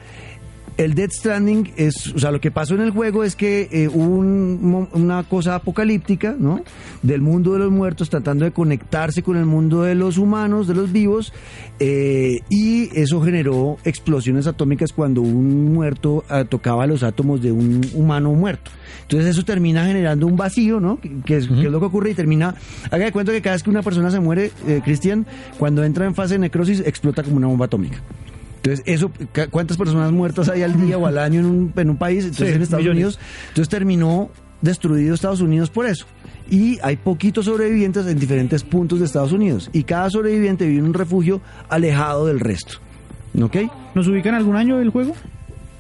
el 0.78 0.94
Death 0.94 1.12
Stranding 1.12 1.74
es, 1.76 2.14
o 2.14 2.20
sea, 2.20 2.32
lo 2.32 2.40
que 2.40 2.52
pasó 2.52 2.76
en 2.76 2.82
el 2.82 2.92
juego 2.92 3.24
es 3.24 3.36
que 3.36 3.68
eh, 3.72 3.88
hubo 3.88 4.16
un 4.16 4.88
una 4.94 5.24
cosa 5.24 5.56
apocalíptica, 5.56 6.36
¿no? 6.38 6.62
Del 7.02 7.22
mundo 7.22 7.54
de 7.54 7.60
los 7.60 7.72
muertos 7.72 8.10
tratando 8.10 8.46
de 8.46 8.52
conectarse 8.52 9.24
con 9.24 9.38
el 9.38 9.46
mundo 9.46 9.82
de 9.82 9.96
los 9.96 10.18
humanos, 10.18 10.68
de 10.68 10.76
los 10.76 10.92
vivos, 10.92 11.34
eh, 11.80 12.42
y 12.50 12.90
eso 12.98 13.22
generó 13.22 13.78
explosiones 13.84 14.48
atómicas 14.48 14.94
cuando 14.94 15.22
un 15.22 15.74
muerto 15.74 16.24
ah, 16.30 16.44
tocaba 16.46 16.86
los 16.88 17.04
átomos 17.04 17.42
de 17.42 17.52
un 17.52 17.82
humano 17.94 18.34
muerto. 18.34 18.72
Entonces 19.02 19.30
eso 19.30 19.44
termina 19.44 19.86
generando 19.86 20.28
un 20.28 20.36
vacío, 20.36 20.80
¿no? 20.80 21.00
Que, 21.00 21.38
es, 21.38 21.46
es 21.46 21.50
lo 21.50 21.80
que 21.80 21.86
ocurre 21.86 22.12
y 22.12 22.14
termina, 22.14 22.56
haga 22.92 23.06
de 23.06 23.12
cuenta 23.12 23.32
que 23.32 23.42
cada 23.42 23.56
vez 23.56 23.64
que 23.64 23.70
una 23.70 23.82
persona 23.82 24.12
se 24.12 24.20
muere, 24.20 24.52
eh, 24.68 24.82
Cristian, 24.84 25.26
cuando 25.58 25.84
entra 25.84 26.06
en 26.06 26.14
fase 26.14 26.36
de 26.36 26.40
necrosis, 26.40 26.82
explota 26.86 27.24
como 27.24 27.38
una 27.38 27.48
bomba 27.48 27.66
atómica. 27.66 28.02
Entonces, 28.72 28.84
eso, 28.86 29.12
¿cuántas 29.52 29.78
personas 29.78 30.12
muertas 30.12 30.50
hay 30.50 30.64
al 30.64 30.80
día 30.80 30.98
o 30.98 31.06
al 31.08 31.18
año 31.18 31.40
en 31.40 31.46
un, 31.46 31.74
en 31.76 31.90
un 31.90 31.98
país? 31.98 32.24
Entonces, 32.24 32.50
Sí, 32.50 32.56
en 32.56 32.62
Estados 32.62 32.84
millones. 32.84 32.98
Unidos. 33.04 33.20
Entonces, 33.50 33.70
terminó 33.70 34.30
destruido 34.62 35.14
Estados 35.14 35.42
Unidos 35.42 35.70
por 35.70 35.86
eso. 35.86 36.06
Y 36.50 36.80
hay 36.82 36.96
poquitos 36.98 37.46
sobrevivientes 37.46 38.06
en 38.08 38.20
diferentes 38.20 38.64
puntos 38.64 39.00
de 39.00 39.06
Estados 39.06 39.32
Unidos. 39.32 39.70
Y 39.74 39.84
cada 39.84 40.10
sobreviviente 40.10 40.66
vive 40.66 40.80
en 40.80 40.86
un 40.86 40.94
refugio 40.94 41.42
alejado 41.70 42.26
del 42.26 42.40
resto. 42.40 42.76
¿Ok? 43.42 43.58
¿Nos 43.94 44.08
ubican 44.08 44.34
algún 44.34 44.56
año 44.56 44.78
del 44.78 44.90
juego? 44.90 45.14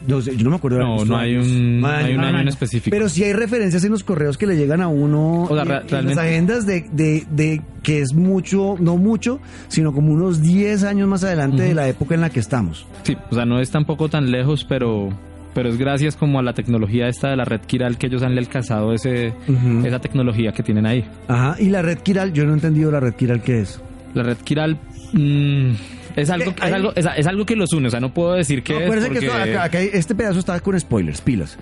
No 0.06 0.22
sé, 0.22 0.36
yo 0.36 0.44
no 0.44 0.52
me 0.52 0.56
acuerdo. 0.58 0.78
de 0.78 0.84
No, 0.84 1.06
no 1.06 1.18
hay 1.18 1.36
un, 1.36 1.82
No 1.82 1.88
hay 1.88 2.14
un 2.14 2.24
año. 2.24 2.40
en 2.42 2.48
específico. 2.48 2.94
Pero 2.96 3.10
sí 3.10 3.24
hay 3.24 3.34
referencias 3.34 3.84
en 3.84 3.92
los 3.92 4.04
correos 4.04 4.38
que 4.38 4.46
le 4.46 4.56
llegan 4.56 4.82
a 4.82 4.88
uno 4.88 5.44
O 5.44 5.56
sea, 5.56 5.84
en 6.00 6.06
las 6.08 6.18
agendas 6.18 6.66
de, 6.66 6.86
de, 6.92 7.26
de 7.32 7.62
que 7.82 8.02
es 8.02 8.14
mucho, 8.14 8.76
no 8.80 8.98
mucho, 8.98 9.40
sino 9.70 9.94
como 9.94 10.14
unos 10.14 10.42
10 10.42 10.84
años 10.84 11.08
más 11.08 11.24
adelante 11.24 11.64
de 11.64 11.74
la 11.74 11.88
época 11.88 12.16
en 12.16 12.22
la 12.22 12.30
que 12.30 12.40
estamos. 12.40 12.86
Sí, 13.04 13.18
o 13.32 13.36
sea, 13.36 13.46
no 13.46 13.60
es 13.60 13.72
tampoco 13.72 14.10
tan 14.10 14.30
lejos, 14.32 14.66
pero 14.68 15.10
pero 15.54 15.70
es 15.70 15.78
gracias 15.80 16.16
como 16.16 16.38
a 16.38 16.44
la 16.44 16.54
tecnología 16.54 17.08
esta 17.08 17.32
de 17.32 17.36
la 17.36 17.44
red 17.44 17.62
Kiral 17.62 17.98
que 17.98 18.06
ellos 18.06 18.22
han 18.22 18.38
alcanzado 18.38 18.94
ese, 18.94 19.34
esa 19.84 19.98
tecnología 19.98 20.52
que 20.52 20.62
tienen 20.62 20.86
ahí. 20.86 21.04
Ajá, 21.28 21.56
y 21.60 21.70
la 21.70 21.82
red 21.82 21.98
Kiral, 21.98 22.32
yo 22.32 22.46
no 22.46 22.52
he 22.52 22.54
entendido 22.54 22.92
la 22.92 23.00
red 23.00 23.16
Kiral 23.16 23.42
qué 23.42 23.62
es. 23.62 23.82
La 24.14 24.22
red 24.22 24.38
Kiral 24.38 24.78
mm, 25.14 25.72
es, 26.18 26.30
algo, 26.30 26.54
¿Qué? 26.54 26.66
es, 26.68 26.74
algo, 26.74 26.92
es, 26.96 27.06
es 27.18 27.28
algo 27.28 27.46
que 27.46 27.56
los 27.56 27.72
une, 27.74 27.88
o 27.88 27.92
sea, 27.92 28.00
no 28.02 28.14
puedo 28.14 28.34
decir 28.34 28.64
que 28.64 28.74
No, 28.74 28.80
es 28.80 28.86
acuérdense 28.86 29.10
que 29.20 29.26
porque- 29.28 29.42
esto- 29.50 29.58
acá- 29.60 29.64
acá 29.64 29.80
este 29.82 30.16
pedazo 30.16 30.40
está 30.40 30.60
con 30.60 30.78
spoilers, 30.80 31.22
pilas. 31.22 31.58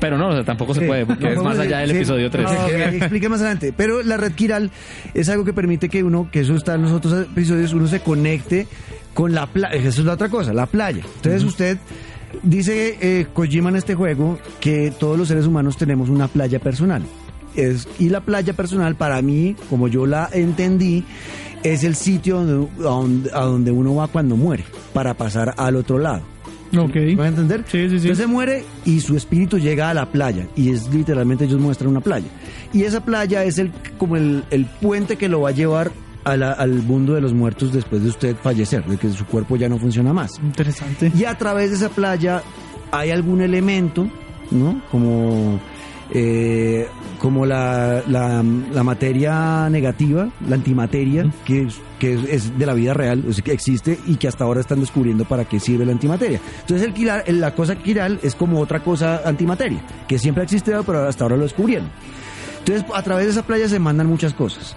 Pero 0.00 0.18
no, 0.18 0.28
o 0.28 0.32
sea, 0.32 0.44
tampoco 0.44 0.74
se 0.74 0.80
Sí. 0.80 0.86
puede, 0.86 1.06
porque 1.06 1.24
No, 1.24 1.30
es 1.30 1.42
más 1.42 1.58
allá 1.58 1.78
del 1.78 1.88
decir- 1.88 1.96
episodio 2.02 2.26
sí, 2.26 2.32
3. 2.32 2.44
no, 2.52 2.66
que 2.66 2.96
explique 2.98 3.28
más 3.30 3.40
adelante. 3.40 3.72
Pero 3.76 4.02
la 4.02 4.16
red 4.18 4.32
Kiral 4.32 4.70
es 5.14 5.28
algo 5.30 5.44
que 5.44 5.52
permite 5.54 5.88
que 5.88 6.02
uno, 6.02 6.28
que 6.30 6.40
eso 6.40 6.54
está 6.54 6.74
en 6.74 6.82
los 6.82 6.92
otros 6.92 7.26
episodios, 7.26 7.72
uno 7.72 7.86
se 7.88 8.00
conecte 8.00 8.66
con 9.14 9.34
la 9.34 9.46
playa. 9.46 9.74
Eso 9.74 10.00
es 10.02 10.06
la 10.06 10.12
otra 10.12 10.28
cosa, 10.28 10.52
la 10.52 10.66
playa. 10.66 11.02
Entonces 11.16 11.42
usted 11.44 11.78
dice 12.42 12.98
eh, 13.00 13.26
Kojima 13.32 13.70
en 13.70 13.76
este 13.76 13.94
juego 13.94 14.38
que 14.60 14.92
todos 14.98 15.16
los 15.18 15.28
seres 15.28 15.46
humanos 15.46 15.76
tenemos 15.78 16.08
una 16.10 16.28
playa 16.28 16.58
personal. 16.58 17.02
Es, 17.54 17.88
y 17.98 18.10
la 18.10 18.20
playa 18.20 18.52
personal 18.52 18.96
para 18.96 19.22
mí, 19.22 19.56
como 19.70 19.88
yo 19.88 20.04
la 20.04 20.28
entendí, 20.30 21.04
es 21.72 21.84
el 21.84 21.94
sitio 21.96 22.42
donde, 22.44 22.68
a 22.80 22.82
donde, 22.82 23.30
a 23.32 23.40
donde 23.40 23.70
uno 23.70 23.94
va 23.94 24.08
cuando 24.08 24.36
muere, 24.36 24.64
para 24.92 25.14
pasar 25.14 25.54
al 25.56 25.76
otro 25.76 25.98
lado. 25.98 26.22
Ok. 26.76 26.94
¿Me 27.16 27.22
a 27.22 27.28
entender? 27.28 27.64
Sí, 27.66 27.78
sí, 27.82 27.88
sí. 27.88 27.94
Entonces 28.08 28.18
se 28.18 28.26
muere 28.26 28.64
y 28.84 29.00
su 29.00 29.16
espíritu 29.16 29.58
llega 29.58 29.88
a 29.88 29.94
la 29.94 30.06
playa 30.10 30.46
y 30.56 30.70
es 30.70 30.92
literalmente 30.92 31.44
ellos 31.44 31.60
muestran 31.60 31.90
una 31.90 32.00
playa. 32.00 32.26
Y 32.72 32.82
esa 32.82 33.04
playa 33.04 33.44
es 33.44 33.58
el 33.58 33.70
como 33.98 34.16
el, 34.16 34.42
el 34.50 34.66
puente 34.66 35.16
que 35.16 35.28
lo 35.28 35.42
va 35.42 35.50
a 35.50 35.52
llevar 35.52 35.92
a 36.24 36.36
la- 36.36 36.52
al 36.52 36.82
mundo 36.82 37.14
de 37.14 37.20
los 37.20 37.32
muertos 37.32 37.72
después 37.72 38.02
de 38.02 38.08
usted 38.08 38.36
fallecer, 38.42 38.84
de 38.84 38.96
que 38.96 39.08
su 39.10 39.24
cuerpo 39.26 39.56
ya 39.56 39.68
no 39.68 39.78
funciona 39.78 40.12
más. 40.12 40.32
Interesante. 40.42 41.12
Y 41.16 41.24
a 41.24 41.38
través 41.38 41.70
de 41.70 41.76
esa 41.76 41.88
playa 41.88 42.42
hay 42.90 43.10
algún 43.12 43.40
elemento, 43.42 44.08
¿no? 44.50 44.82
Como, 44.90 45.60
eh, 46.12 46.86
como 47.18 47.46
la, 47.46 48.02
la, 48.08 48.42
la 48.72 48.82
materia 48.82 49.68
negativa, 49.70 50.28
la 50.48 50.54
antimateria, 50.56 51.30
que, 51.44 51.62
es- 51.62 51.80
que 51.98 52.14
es, 52.30 52.56
de 52.58 52.66
la 52.66 52.74
vida 52.74 52.92
real, 52.94 53.24
o 53.28 53.32
sea, 53.32 53.42
que 53.42 53.52
existe 53.52 53.98
y 54.06 54.16
que 54.16 54.28
hasta 54.28 54.44
ahora 54.44 54.60
están 54.60 54.80
descubriendo 54.80 55.24
para 55.24 55.44
qué 55.46 55.58
sirve 55.58 55.86
la 55.86 55.92
antimateria. 55.92 56.40
Entonces 56.60 56.86
el 56.86 56.92
quiral, 56.94 57.22
la 57.26 57.54
cosa 57.54 57.76
quiral 57.76 58.18
es 58.22 58.34
como 58.34 58.60
otra 58.60 58.80
cosa 58.80 59.22
antimateria, 59.24 59.80
que 60.06 60.18
siempre 60.18 60.42
ha 60.42 60.44
existido, 60.44 60.82
pero 60.84 61.06
hasta 61.08 61.24
ahora 61.24 61.36
lo 61.36 61.44
descubrieron. 61.44 61.88
Entonces 62.58 62.84
a 62.94 63.02
través 63.02 63.26
de 63.26 63.30
esa 63.32 63.42
playa 63.46 63.68
se 63.68 63.78
mandan 63.78 64.06
muchas 64.08 64.34
cosas. 64.34 64.76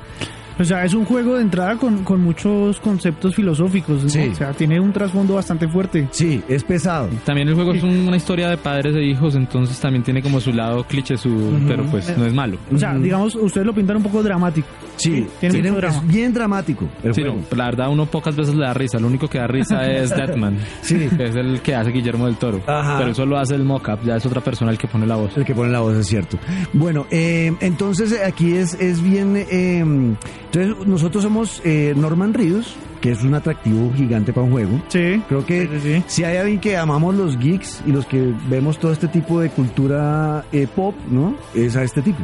O 0.60 0.64
sea, 0.66 0.84
es 0.84 0.94
un 0.94 1.06
juego 1.06 1.36
de 1.36 1.42
entrada 1.44 1.78
con, 1.78 2.04
con 2.04 2.22
muchos 2.22 2.80
conceptos 2.82 3.34
filosóficos, 3.36 4.04
¿no? 4.04 4.10
Sí. 4.10 4.28
O 4.32 4.36
sea, 4.36 4.52
tiene 4.52 4.80
un 4.80 4.92
trasfondo 4.92 5.36
bastante 5.36 5.68
fuerte. 5.68 6.08
Sí, 6.12 6.42
es 6.50 6.64
pesado. 6.64 7.08
También 7.26 7.48
el 7.48 7.56
juego 7.56 7.74
es 7.74 7.82
un- 7.84 8.08
una 8.08 8.18
historia 8.18 8.50
de 8.50 8.58
padres 8.58 8.94
e 8.96 9.02
hijos, 9.04 9.36
entonces 9.36 9.80
también 9.80 10.04
tiene 10.04 10.22
como 10.22 10.40
su 10.42 10.52
lado 10.52 10.84
cliché, 10.84 11.16
su, 11.18 11.60
pero 11.68 11.84
pues 11.86 12.16
no 12.18 12.26
es 12.26 12.34
malo. 12.34 12.58
O 12.74 12.78
sea, 12.78 12.94
digamos, 12.96 13.36
ustedes 13.36 13.66
lo 13.66 13.74
pintan 13.74 13.98
un 13.98 14.04
poco 14.04 14.22
dramático. 14.22 14.68
Sí, 15.00 15.28
Tiene 15.40 15.54
tiene- 15.54 15.72
mucho 15.72 15.82
drama. 15.82 15.98
es 15.98 16.08
bien 16.08 16.34
dramático. 16.34 16.88
El 17.04 17.14
Sí, 17.16 17.22
juego. 17.22 17.38
no, 17.52 17.58
la 17.58 17.66
verdad 17.66 17.90
uno 17.90 18.06
pocas 18.06 18.36
veces 18.36 18.54
le 18.56 18.66
da 18.66 18.74
risa, 18.74 19.00
lo 19.00 19.08
único 19.08 19.28
que 19.28 19.38
da 19.40 19.48
risa 19.48 19.86
es 19.92 20.10
Deadman, 20.10 20.58
Sí. 20.82 21.08
que 21.18 21.26
es 21.26 21.36
el 21.36 21.62
que 21.62 21.74
hace 21.76 21.92
Guillermo 21.92 22.26
del 22.26 22.36
Toro, 22.36 22.62
Ajá. 22.68 22.98
pero 23.00 23.12
eso 23.12 23.26
lo 23.26 23.38
hace 23.38 23.56
el 23.56 23.64
mockup, 23.64 24.04
ya 24.06 24.18
es 24.18 24.26
otra 24.26 24.42
persona 24.42 24.72
el 24.72 24.78
que 24.78 24.88
pone 24.88 25.08
la 25.08 25.16
voz. 25.16 25.36
El 25.38 25.46
que 25.46 25.56
pone 25.56 25.72
la 25.72 25.80
voz, 25.80 25.96
es 25.98 26.08
cierto. 26.08 26.38
Bueno, 26.74 27.06
eh, 27.12 27.54
entonces 27.62 28.20
aquí 28.26 28.54
es, 28.56 28.74
es 28.76 29.02
bien... 29.02 29.36
eh, 29.38 29.80
entonces 29.80 30.88
nosotros 30.88 31.24
somos 31.24 31.62
eh, 31.64 31.94
Norman 31.96 32.34
Reedus, 32.34 32.76
que 33.02 33.12
es 33.12 33.24
un 33.24 33.34
atractivo 33.34 33.94
gigante 33.96 34.34
para 34.34 34.46
un 34.46 34.52
juego. 34.52 34.82
Sí. 34.90 35.22
Creo 35.30 35.46
que 35.46 35.62
Sí, 35.68 35.70
sí, 35.82 35.94
sí. 35.96 36.04
si 36.08 36.24
hay 36.26 36.38
alguien 36.38 36.60
que 36.60 36.76
amamos 36.76 37.16
los 37.16 37.38
geeks 37.38 37.82
y 37.88 37.92
los 37.92 38.06
que 38.06 38.34
vemos 38.50 38.78
todo 38.80 38.92
este 38.92 39.08
tipo 39.08 39.40
de 39.40 39.50
cultura 39.50 40.44
eh, 40.52 40.68
pop, 40.76 40.96
¿no? 41.10 41.36
Es 41.54 41.76
a 41.78 41.84
este 41.84 42.02
tipo. 42.02 42.20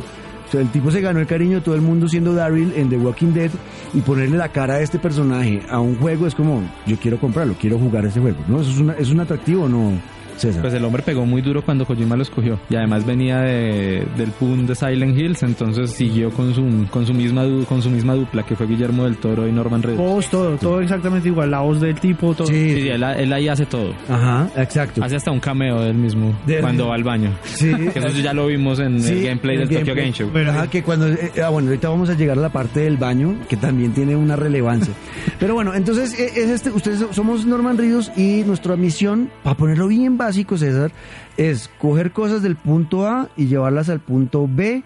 El 0.60 0.70
tipo 0.70 0.92
se 0.92 1.02
ganó 1.02 1.20
el 1.20 1.28
cariño 1.28 1.56
de 1.58 1.62
todo 1.62 1.76
el 1.76 1.82
mundo 1.82 2.08
siendo 2.08 2.34
Daryl 2.34 2.74
en 2.76 2.90
The 2.90 2.98
Walking 2.98 3.34
Dead 3.34 3.52
y 3.94 4.02
ponerle 4.02 4.38
la 4.38 4.50
cara 4.50 4.76
a 4.76 4.82
este 4.82 5.00
personaje 5.00 5.62
a 5.70 5.80
un 5.80 5.96
juego 5.98 6.28
es 6.28 6.36
como, 6.36 6.62
yo 6.86 6.98
quiero 6.98 7.20
comprarlo, 7.20 7.56
quiero 7.60 7.78
jugar 7.80 8.06
ese 8.06 8.20
juego, 8.20 8.38
¿no? 8.48 8.62
¿Eso 8.62 8.72
es, 8.72 8.78
una- 8.80 8.94
es 8.94 9.10
un 9.10 9.20
atractivo 9.20 9.68
no, 9.70 9.94
César? 10.38 10.62
Pues 10.62 10.74
el 10.74 10.84
hombre 10.86 11.02
pegó 11.04 11.26
muy 11.26 11.42
duro 11.42 11.62
cuando 11.64 11.86
Kojima 11.86 12.16
lo 12.16 12.24
escogió 12.24 12.60
y 12.70 12.76
además 12.76 13.06
venía 13.06 13.40
de, 13.40 14.06
del 14.18 14.32
boom 14.40 14.66
de 14.68 14.76
Silent 14.76 15.18
Hills, 15.18 15.44
entonces 15.44 15.92
siguió 15.92 16.30
con 16.32 16.54
su, 16.54 16.86
con 16.90 17.06
su 17.06 17.14
misma 17.14 17.44
con 17.68 17.82
su 17.82 17.90
misma 17.90 18.14
dupla 18.16 18.44
que 18.44 18.56
fue 18.56 18.68
Guillermo 18.68 19.04
del 19.06 19.18
Toro 19.18 19.48
y 19.48 19.52
Norman 19.52 19.82
Reedus. 19.84 20.00
Voz, 20.00 20.30
todo, 20.30 20.56
todo 20.58 20.82
exactamente 20.82 21.28
igual. 21.30 21.52
La 21.52 21.60
voz 21.62 21.80
del 21.82 22.00
tipo, 22.00 22.34
todo. 22.34 22.48
Sí, 22.48 22.76
Sí, 22.76 22.90
él, 22.90 23.04
él 23.04 23.34
ahí 23.34 23.48
hace 23.48 23.66
todo. 23.66 23.94
Ajá, 24.10 24.48
exacto. 24.58 25.04
Hace 25.04 25.16
hasta 25.16 25.32
un 25.32 25.40
cameo 25.40 25.82
del 25.82 25.96
mismo 25.96 26.34
De- 26.46 26.60
cuando 26.60 26.88
va 26.88 26.96
al 26.96 27.04
baño. 27.04 27.32
Sí. 27.44 27.72
Que 27.94 28.00
eso 28.00 28.20
ya 28.22 28.34
lo 28.34 28.48
vimos 28.48 28.80
en 28.80 29.02
Sí, 29.02 29.14
el 29.14 29.24
gameplay 29.24 29.58
el 29.58 29.68
del 29.70 29.80
Tokyo. 29.80 29.96
Game 29.96 30.12
Show. 30.12 30.30
Bueno, 30.32 30.52
ajá, 30.52 30.68
que 30.70 30.84
cuando, 30.84 31.08
eh, 31.08 31.32
ah, 31.44 31.50
bueno, 31.50 31.70
ahorita 31.70 31.90
vamos 31.90 32.10
a 32.10 32.14
llegar 32.16 32.38
a 32.38 32.42
la 32.42 32.50
parte 32.50 32.82
del 32.82 32.98
baño, 32.98 33.36
que 33.48 33.56
también 33.58 33.94
tiene 33.94 34.16
una 34.16 34.36
relevancia. 34.36 34.94
Pero 35.40 35.54
bueno, 35.54 35.74
entonces, 35.74 36.18
eh, 36.20 36.32
es 36.36 36.50
este, 36.50 36.72
ustedes 36.72 37.06
somos 37.12 37.46
Norman 37.46 37.78
Ríos 37.78 38.12
y 38.18 38.44
nuestra 38.46 38.76
misión, 38.76 39.30
para 39.44 39.56
ponerlo 39.56 39.88
bien 39.88 40.18
básico, 40.26 40.58
César, 40.58 40.92
es 41.38 41.70
coger 41.80 42.12
cosas 42.12 42.42
del 42.42 42.56
punto 42.56 43.08
A 43.08 43.30
y 43.38 43.46
llevarlas 43.46 43.90
al 43.90 44.00
punto 44.00 44.50
B 44.52 44.84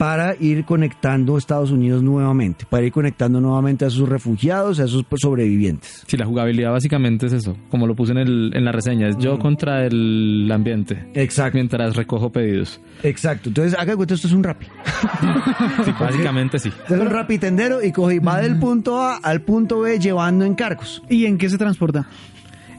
para 0.00 0.34
ir 0.40 0.64
conectando 0.64 1.36
Estados 1.36 1.70
Unidos 1.70 2.02
nuevamente, 2.02 2.64
para 2.68 2.86
ir 2.86 2.90
conectando 2.90 3.38
nuevamente 3.38 3.84
a 3.84 3.90
sus 3.90 4.08
refugiados, 4.08 4.80
a 4.80 4.86
sus 4.86 5.04
sobrevivientes. 5.16 6.04
Sí, 6.06 6.16
la 6.16 6.24
jugabilidad 6.24 6.72
básicamente 6.72 7.26
es 7.26 7.34
eso, 7.34 7.54
como 7.70 7.86
lo 7.86 7.94
puse 7.94 8.12
en, 8.12 8.18
el, 8.18 8.50
en 8.54 8.64
la 8.64 8.72
reseña, 8.72 9.08
es 9.08 9.18
yo 9.18 9.38
contra 9.38 9.84
el 9.84 10.50
ambiente. 10.50 11.06
Exacto. 11.12 11.56
Mientras 11.56 11.96
recojo 11.96 12.32
pedidos. 12.32 12.80
Exacto. 13.02 13.50
Entonces, 13.50 13.74
haga 13.74 13.92
de 13.92 13.96
cuenta, 13.96 14.14
esto 14.14 14.26
es 14.26 14.32
un 14.32 14.42
rap. 14.42 14.62
Sí, 15.84 15.92
básicamente 15.98 16.58
sí. 16.58 16.72
Es 16.86 16.98
un 16.98 17.10
rapitendero 17.10 17.84
y 17.84 17.92
coge, 17.92 18.20
va 18.20 18.40
del 18.40 18.58
punto 18.58 19.00
A 19.00 19.16
al 19.16 19.42
punto 19.42 19.80
B 19.80 19.98
llevando 19.98 20.46
encargos. 20.46 21.02
¿Y 21.10 21.26
en 21.26 21.36
qué 21.36 21.50
se 21.50 21.58
transporta? 21.58 22.06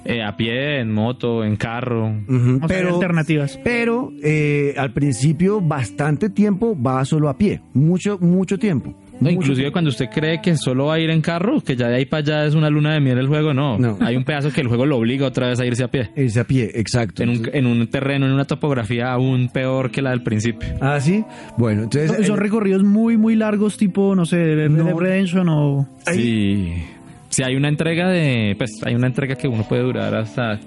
Eh, 0.03 0.23
a 0.23 0.35
pie, 0.35 0.79
en 0.79 0.91
moto, 0.91 1.43
en 1.43 1.55
carro. 1.57 2.07
Ujú, 2.27 2.59
O 2.63 2.67
sea, 2.67 2.77
hay 2.79 2.85
alternativas. 2.87 3.59
Pero 3.63 4.11
eh, 4.23 4.73
al 4.77 4.91
principio 4.93 5.61
bastante 5.61 6.29
tiempo 6.29 6.75
va 6.81 7.05
solo 7.05 7.29
a 7.29 7.37
pie, 7.37 7.61
mucho 7.73 8.17
mucho 8.19 8.57
tiempo. 8.57 8.95
No, 9.19 9.29
inclusive 9.29 9.71
cuando 9.71 9.89
usted 9.91 10.09
cree 10.11 10.41
que 10.41 10.55
solo 10.57 10.85
va 10.87 10.95
a 10.95 10.99
ir 10.99 11.11
en 11.11 11.21
carro, 11.21 11.61
que 11.61 11.75
ya 11.75 11.87
de 11.89 11.97
ahí 11.97 12.05
para 12.05 12.21
allá 12.21 12.45
es 12.47 12.55
una 12.55 12.71
luna 12.71 12.95
de 12.95 12.99
miel 13.01 13.19
el 13.19 13.27
juego, 13.27 13.53
no. 13.53 13.77
No. 13.77 13.95
Hay 14.01 14.15
un 14.15 14.23
pedazo 14.23 14.51
que 14.51 14.61
el 14.61 14.67
juego 14.67 14.87
lo 14.87 14.97
obliga 14.97 15.27
otra 15.27 15.47
vez 15.49 15.59
a 15.59 15.65
irse 15.67 15.83
a 15.83 15.89
pie. 15.91 16.09
Irse 16.15 16.39
a 16.39 16.43
pie, 16.45 16.71
exacto. 16.73 17.21
En 17.21 17.29
un, 17.29 17.49
en 17.53 17.67
un 17.67 17.85
terreno, 17.87 18.25
en 18.25 18.31
una 18.31 18.45
topografía 18.45 19.11
aún 19.13 19.49
peor 19.53 19.91
que 19.91 20.01
la 20.01 20.09
del 20.09 20.23
principio. 20.23 20.69
Ah, 20.81 20.99
sí. 20.99 21.23
Bueno, 21.55 21.83
entonces 21.83 22.09
Son, 22.11 22.23
son 22.25 22.35
el- 22.37 22.41
recorridos 22.41 22.83
muy, 22.83 23.15
muy 23.17 23.35
largos, 23.35 23.77
tipo, 23.77 24.15
no 24.15 24.25
sé, 24.25 24.55
Red 24.55 24.71
No. 24.71 24.99
Redemption 24.99 25.47
o... 25.49 25.87
Ahí- 26.07 26.83
Sí, 27.31 27.41
hay 27.43 27.55
una 27.55 27.67
entrega 27.69 28.07
de. 28.09 28.53
Pues 28.57 28.71
hay 28.85 28.93
una 28.93 29.07
entrega 29.07 29.35
que 29.35 29.47
uno 29.47 29.63
puede 29.67 29.81
durar 29.81 30.13
hasta, 30.15 30.59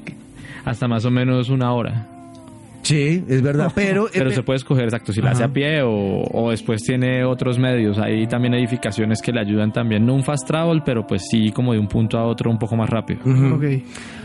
hasta 0.65 0.89
más 0.89 1.05
o 1.05 1.11
menos 1.11 1.49
una 1.51 1.73
hora. 1.73 2.09
sí, 2.83 3.23
es 3.29 3.41
verdad, 3.43 3.71
pero 3.75 4.09
Pero 4.13 4.31
eh, 4.31 4.35
se 4.35 4.43
puede 4.43 4.57
escoger 4.59 4.85
exacto 4.85 5.13
si 5.13 5.21
la 5.23 5.31
hace 5.31 5.45
a 5.45 5.49
pie 5.49 5.83
o, 5.83 6.23
o 6.23 6.51
después 6.51 6.83
tiene 6.83 7.23
otros 7.25 7.59
medios. 7.59 7.99
Hay 7.99 8.27
también 8.27 8.55
edificaciones 8.55 9.21
que 9.23 9.31
le 9.33 9.41
ayudan 9.41 9.73
también. 9.73 10.05
No 10.07 10.15
un 10.15 10.23
fast 10.25 10.47
travel, 10.47 10.83
pero 10.85 11.07
pues 11.07 11.23
sí 11.31 11.51
como 11.53 11.73
de 11.75 11.79
un 11.79 11.87
punto 11.89 12.19
a 12.19 12.25
otro 12.27 12.51
un 12.51 12.59
poco 12.59 12.77
más 12.77 12.89
rápido. 12.91 13.21
ujú. 13.25 13.55
Ok. 13.57 13.65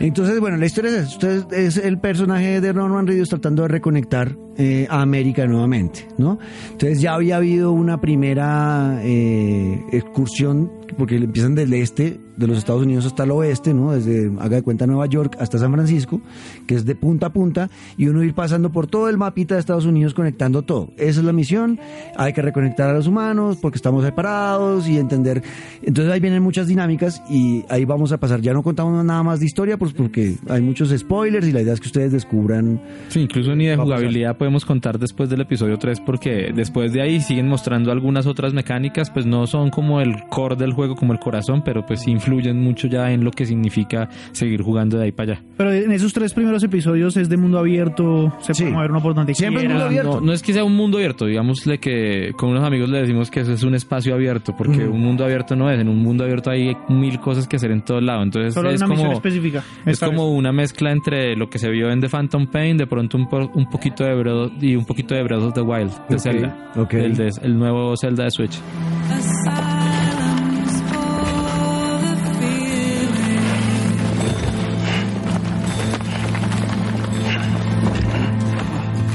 Entonces, 0.00 0.40
bueno, 0.40 0.56
la 0.56 0.66
historia 0.66 0.90
es, 0.90 0.96
esa. 0.96 1.08
Usted 1.08 1.52
es 1.52 1.76
el 1.76 1.98
personaje 1.98 2.60
de 2.62 2.72
Norman 2.74 3.06
Reedus 3.06 3.28
tratando 3.28 3.62
de 3.62 3.68
reconectar 3.68 4.34
eh, 4.56 4.86
a 4.90 5.00
América 5.02 5.46
nuevamente, 5.46 6.06
¿no? 6.18 6.38
Entonces 6.72 7.00
ya 7.00 7.14
había 7.14 7.36
habido 7.36 7.72
una 7.72 7.98
primera 8.00 9.00
eh, 9.02 9.80
excursión, 9.92 10.70
porque 10.96 11.16
empiezan 11.16 11.54
del 11.54 11.72
este 11.74 12.20
de 12.36 12.46
los 12.46 12.56
Estados 12.56 12.82
Unidos 12.82 13.04
hasta 13.04 13.24
el 13.24 13.30
oeste, 13.32 13.74
¿no? 13.74 13.92
Desde, 13.92 14.32
haga 14.40 14.56
de 14.56 14.62
cuenta, 14.62 14.86
Nueva 14.86 15.06
York 15.06 15.36
hasta 15.38 15.58
San 15.58 15.72
Francisco, 15.72 16.20
que 16.66 16.74
es 16.74 16.86
de 16.86 16.94
punta 16.94 17.26
a 17.26 17.32
punta, 17.32 17.68
y 17.98 18.08
uno 18.08 18.24
ir 18.24 18.34
pasando 18.34 18.72
por 18.72 18.86
todo 18.86 19.08
el 19.08 19.18
mapita 19.18 19.54
de 19.54 19.60
Estados 19.60 19.84
Unidos 19.84 20.14
conectando 20.14 20.62
todo. 20.62 20.90
Esa 20.96 21.20
es 21.20 21.26
la 21.26 21.32
misión, 21.32 21.78
hay 22.16 22.32
que 22.32 22.40
reconectar 22.40 22.88
a 22.88 22.94
los 22.94 23.06
humanos 23.06 23.58
porque 23.60 23.76
estamos 23.76 24.04
separados 24.04 24.88
y 24.88 24.96
entender. 24.96 25.42
Entonces 25.82 26.12
ahí 26.12 26.20
vienen 26.20 26.42
muchas 26.42 26.66
dinámicas 26.66 27.22
y 27.28 27.64
ahí 27.68 27.84
vamos 27.84 28.12
a 28.12 28.18
pasar. 28.18 28.40
Ya 28.40 28.54
no 28.54 28.62
contamos 28.62 29.04
nada 29.04 29.22
más 29.22 29.40
de 29.40 29.46
historia, 29.46 29.76
pues 29.76 29.92
porque 29.92 30.36
hay 30.48 30.62
muchos 30.62 30.90
spoilers 30.96 31.46
y 31.46 31.52
la 31.52 31.60
idea 31.60 31.74
es 31.74 31.80
que 31.80 31.88
ustedes 31.88 32.12
descubran. 32.12 32.80
Sí, 33.08 33.20
incluso 33.20 33.54
ni 33.54 33.66
de 33.66 33.76
jugabilidad 33.76 34.36
podemos 34.36 34.64
contar 34.64 34.98
después 34.98 35.28
del 35.28 35.42
episodio 35.42 35.78
3 35.78 36.00
porque 36.00 36.52
después 36.54 36.92
de 36.92 37.02
ahí 37.02 37.20
siguen 37.20 37.48
mostrando 37.48 37.92
algunas 37.92 38.26
otras 38.26 38.54
mecánicas, 38.54 39.10
pues 39.10 39.26
no 39.26 39.46
son 39.46 39.70
como 39.70 40.00
el 40.00 40.24
core 40.28 40.56
del 40.56 40.72
juego, 40.72 40.79
como 40.88 41.12
el 41.12 41.18
corazón, 41.18 41.62
pero 41.64 41.84
pues 41.84 42.06
influyen 42.08 42.60
mucho 42.62 42.86
ya 42.88 43.10
en 43.12 43.24
lo 43.24 43.30
que 43.30 43.46
significa 43.46 44.08
seguir 44.32 44.62
jugando 44.62 44.98
de 44.98 45.04
ahí 45.04 45.12
para 45.12 45.32
allá. 45.34 45.42
Pero 45.56 45.72
en 45.72 45.92
esos 45.92 46.12
tres 46.12 46.32
primeros 46.32 46.62
episodios 46.62 47.16
es 47.16 47.28
de 47.28 47.36
mundo 47.36 47.58
abierto, 47.58 48.32
se 48.40 48.54
Sí. 48.54 48.62
puede 48.64 48.74
mover 48.74 48.90
uno 48.90 49.02
por 49.02 49.14
donde 49.14 49.34
Siempre 49.34 49.62
es 49.62 49.66
quiera. 49.68 49.74
mundo 49.74 49.86
abierto. 49.86 50.20
No, 50.20 50.26
no 50.26 50.32
es 50.32 50.42
que 50.42 50.52
sea 50.52 50.64
un 50.64 50.76
mundo 50.76 50.98
abierto, 50.98 51.26
digámosle 51.26 51.78
que 51.78 52.32
con 52.36 52.50
unos 52.50 52.64
amigos 52.64 52.88
le 52.90 53.00
decimos 53.00 53.30
que 53.30 53.40
eso 53.40 53.52
es 53.52 53.62
un 53.62 53.74
espacio 53.74 54.14
abierto, 54.14 54.54
porque 54.56 54.84
Ujú. 54.84 54.94
un 54.94 55.00
mundo 55.00 55.24
abierto 55.24 55.56
no 55.56 55.70
es, 55.70 55.78
en 55.80 55.88
un 55.88 55.98
mundo 55.98 56.24
abierto 56.24 56.50
hay 56.50 56.76
mil 56.88 57.18
cosas 57.20 57.46
que 57.46 57.56
hacer 57.56 57.70
en 57.70 57.82
todo 57.82 58.00
lado, 58.00 58.22
entonces 58.22 58.54
Solo 58.54 58.70
es 58.70 58.80
una 58.80 58.88
misión 58.88 59.06
como... 59.08 59.16
específica. 59.18 59.62
Es 59.86 60.00
como 60.00 60.28
vez. 60.30 60.38
una 60.38 60.52
mezcla 60.52 60.90
entre 60.92 61.36
lo 61.36 61.48
que 61.50 61.58
se 61.58 61.70
vio 61.70 61.90
en 61.90 62.00
The 62.00 62.08
Phantom 62.08 62.46
Pain, 62.46 62.76
de 62.76 62.86
pronto 62.86 63.16
un, 63.18 63.28
un 63.54 63.68
poquito 63.70 64.04
de 64.04 64.14
Breath 64.14 64.62
y 64.62 64.76
un 64.76 64.84
poquito 64.84 65.14
de 65.14 65.22
Breath 65.22 65.42
of 65.42 65.54
the 65.54 65.60
Wild, 65.62 65.90
de 66.08 66.14
Ok, 66.16 66.20
Zelda, 66.20 66.72
ok. 66.76 66.94
El, 66.94 67.16
de- 67.16 67.30
el 67.42 67.58
nuevo 67.58 67.94
Zelda 67.96 68.24
de 68.24 68.30
Switch. 68.30 68.60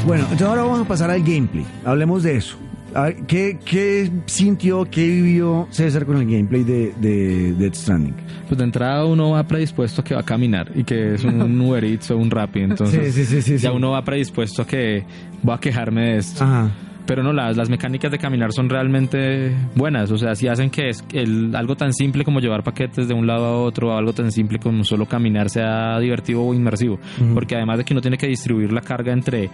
Bueno, 0.06 0.24
entonces 0.24 0.48
ahora 0.48 0.62
vamos 0.64 0.82
a 0.82 0.88
pasar 0.88 1.10
al 1.10 1.24
gameplay. 1.24 1.66
Hablemos 1.84 2.24
de 2.24 2.38
eso. 2.38 2.58
A 2.94 3.04
ver, 3.04 3.16
¿qué, 3.28 3.58
qué 3.66 4.10
sintió, 4.26 4.86
qué 4.90 5.06
vivió 5.06 5.68
César 5.70 6.06
con 6.06 6.16
el 6.18 6.26
gameplay 6.26 6.64
de, 6.64 6.94
de 6.98 7.54
Death 7.54 7.74
Stranding? 7.74 8.14
Pues 8.48 8.58
de 8.58 8.64
entrada 8.64 9.04
uno 9.06 9.32
va 9.32 9.44
predispuesto 9.44 10.02
a 10.02 10.04
que 10.04 10.14
va 10.14 10.22
a 10.22 10.26
caminar 10.26 10.72
y 10.74 10.84
que 10.84 11.16
es 11.16 11.24
un 11.26 11.60
Uber 11.68 11.84
Eats 11.84 12.12
o 12.12 12.18
un 12.18 12.32
Rappi, 12.32 12.62
entonces 12.62 13.14
Sí, 13.14 13.26
sí, 13.26 13.42
sí, 13.42 13.58
ya 13.58 13.74
uno 13.74 13.92
va 13.92 14.04
predispuesto 14.04 14.62
a 14.62 14.68
que 14.68 15.04
voy 15.42 15.56
a 15.56 15.60
quejarme 15.60 16.12
de 16.12 16.18
esto. 16.20 16.44
Ajá. 16.44 16.70
Pero 17.08 17.22
no, 17.22 17.32
las, 17.34 17.56
las 17.56 17.70
mecánicas 17.70 18.12
de 18.12 18.18
caminar 18.18 18.52
son 18.52 18.68
realmente 18.70 19.56
buenas. 19.76 20.10
O 20.12 20.18
sea, 20.18 20.34
si 20.36 20.48
hacen 20.48 20.70
que 20.72 20.90
es 20.90 21.04
el, 21.14 21.56
algo 21.56 21.76
tan 21.76 21.94
simple 21.94 22.24
como 22.26 22.40
llevar 22.40 22.64
paquetes 22.64 23.08
de 23.08 23.14
un 23.14 23.28
lado 23.28 23.46
a 23.46 23.62
otro, 23.62 23.90
o 23.90 23.98
algo 23.98 24.14
tan 24.14 24.32
simple 24.32 24.58
como 24.60 24.84
solo 24.84 25.06
caminar 25.06 25.50
sea 25.50 26.00
divertido 26.00 26.42
o 26.44 26.54
inmersivo. 26.54 27.00
Porque 27.34 27.56
además 27.56 27.78
de 27.78 27.84
que 27.86 27.94
uno 27.94 28.02
tiene 28.02 28.18
que 28.18 28.28
distribuir 28.28 28.72
la 28.74 28.82
carga 28.82 29.14
entre 29.14 29.50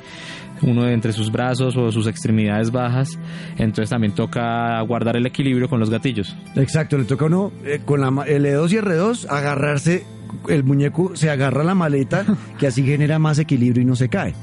uno 0.61 0.87
entre 0.87 1.11
sus 1.11 1.31
brazos 1.31 1.75
o 1.75 1.91
sus 1.91 2.07
extremidades 2.07 2.71
bajas, 2.71 3.17
entonces 3.57 3.89
también 3.89 4.13
toca 4.13 4.79
guardar 4.81 5.17
el 5.17 5.25
equilibrio 5.25 5.67
con 5.67 5.79
los 5.79 5.89
gatillos. 5.89 6.35
Exacto, 6.55 6.97
le 6.97 7.03
toca 7.05 7.25
a 7.25 7.27
uno 7.27 7.51
eh, 7.65 7.81
con 7.83 7.99
la 7.99 8.11
ma- 8.11 8.25
L2 8.27 8.71
y 8.71 8.75
R2 8.77 9.25
agarrarse, 9.29 10.05
el 10.47 10.63
muñeco 10.63 11.15
se 11.15 11.29
agarra 11.29 11.63
la 11.63 11.73
maleta, 11.75 12.25
que 12.59 12.67
así 12.67 12.83
genera 12.83 13.17
más 13.19 13.39
equilibrio 13.39 13.81
y 13.81 13.85
no 13.85 13.95
se 13.95 14.07
cae. 14.07 14.35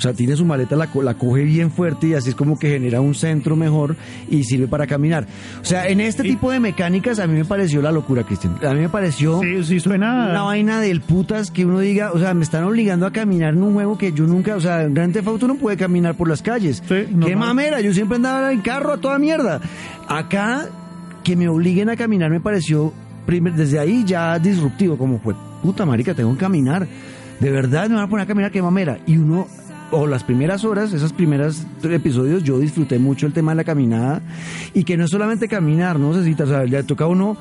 O 0.00 0.02
sea, 0.02 0.14
tiene 0.14 0.34
su 0.34 0.46
maleta, 0.46 0.76
la, 0.76 0.88
la 1.02 1.12
coge 1.12 1.44
bien 1.44 1.70
fuerte 1.70 2.06
y 2.06 2.14
así 2.14 2.30
es 2.30 2.34
como 2.34 2.58
que 2.58 2.70
genera 2.70 3.02
un 3.02 3.14
centro 3.14 3.54
mejor 3.54 3.96
y 4.30 4.44
sirve 4.44 4.66
para 4.66 4.86
caminar. 4.86 5.26
O 5.60 5.64
sea, 5.66 5.88
en 5.88 6.00
este 6.00 6.22
tipo 6.22 6.50
de 6.50 6.58
mecánicas 6.58 7.18
a 7.18 7.26
mí 7.26 7.34
me 7.34 7.44
pareció 7.44 7.82
la 7.82 7.92
locura, 7.92 8.24
Cristian. 8.24 8.56
A 8.66 8.72
mí 8.72 8.80
me 8.80 8.88
pareció 8.88 9.40
Sí, 9.42 9.62
sí, 9.62 9.78
suena. 9.78 10.30
una 10.30 10.42
vaina 10.44 10.80
del 10.80 11.02
putas 11.02 11.50
que 11.50 11.66
uno 11.66 11.80
diga, 11.80 12.12
o 12.12 12.18
sea, 12.18 12.32
me 12.32 12.44
están 12.44 12.64
obligando 12.64 13.04
a 13.04 13.12
caminar 13.12 13.52
en 13.52 13.62
un 13.62 13.74
juego 13.74 13.98
que 13.98 14.12
yo 14.14 14.26
nunca, 14.26 14.56
o 14.56 14.60
sea, 14.62 14.84
en 14.84 14.94
Grand 14.94 15.12
Theft 15.12 15.28
Auto 15.28 15.46
no 15.46 15.56
puede 15.56 15.76
caminar 15.76 16.14
por 16.14 16.30
las 16.30 16.40
calles. 16.40 16.82
Sí, 16.88 17.06
Qué 17.26 17.36
mamera, 17.36 17.82
yo 17.82 17.92
siempre 17.92 18.16
andaba 18.16 18.52
en 18.52 18.62
carro 18.62 18.94
a 18.94 18.96
toda 18.96 19.18
mierda. 19.18 19.60
Acá, 20.08 20.66
que 21.22 21.36
me 21.36 21.46
obliguen 21.48 21.90
a 21.90 21.96
caminar 21.96 22.30
me 22.30 22.40
pareció, 22.40 22.94
primer- 23.26 23.52
desde 23.54 23.78
ahí 23.78 24.02
ya 24.06 24.38
disruptivo, 24.38 24.96
como 24.96 25.18
fue, 25.18 25.34
puta 25.62 25.84
marica, 25.84 26.14
tengo 26.14 26.32
que 26.32 26.38
caminar. 26.38 26.88
De 27.38 27.50
verdad 27.50 27.88
me 27.88 27.96
van 27.96 28.04
a 28.04 28.08
poner 28.08 28.24
a 28.24 28.26
caminar, 28.26 28.50
qué 28.50 28.62
mamera. 28.62 28.98
Y 29.06 29.16
uno, 29.18 29.46
o 29.92 30.06
las 30.06 30.24
primeras 30.24 30.64
horas, 30.64 30.92
esos 30.92 31.12
primeros 31.12 31.66
episodios, 31.82 32.42
yo 32.44 32.58
disfruté 32.58 32.98
mucho 32.98 33.26
el 33.26 33.32
tema 33.32 33.52
de 33.52 33.56
la 33.56 33.64
caminada. 33.64 34.20
Y 34.74 34.84
que 34.84 34.96
no 34.96 35.04
es 35.04 35.10
solamente 35.10 35.48
caminar, 35.48 35.98
no 35.98 36.12
necesita, 36.12 36.44
o 36.44 36.46
sea, 36.46 36.64
le 36.64 36.82
toca 36.84 37.04
a 37.04 37.08
uno 37.08 37.36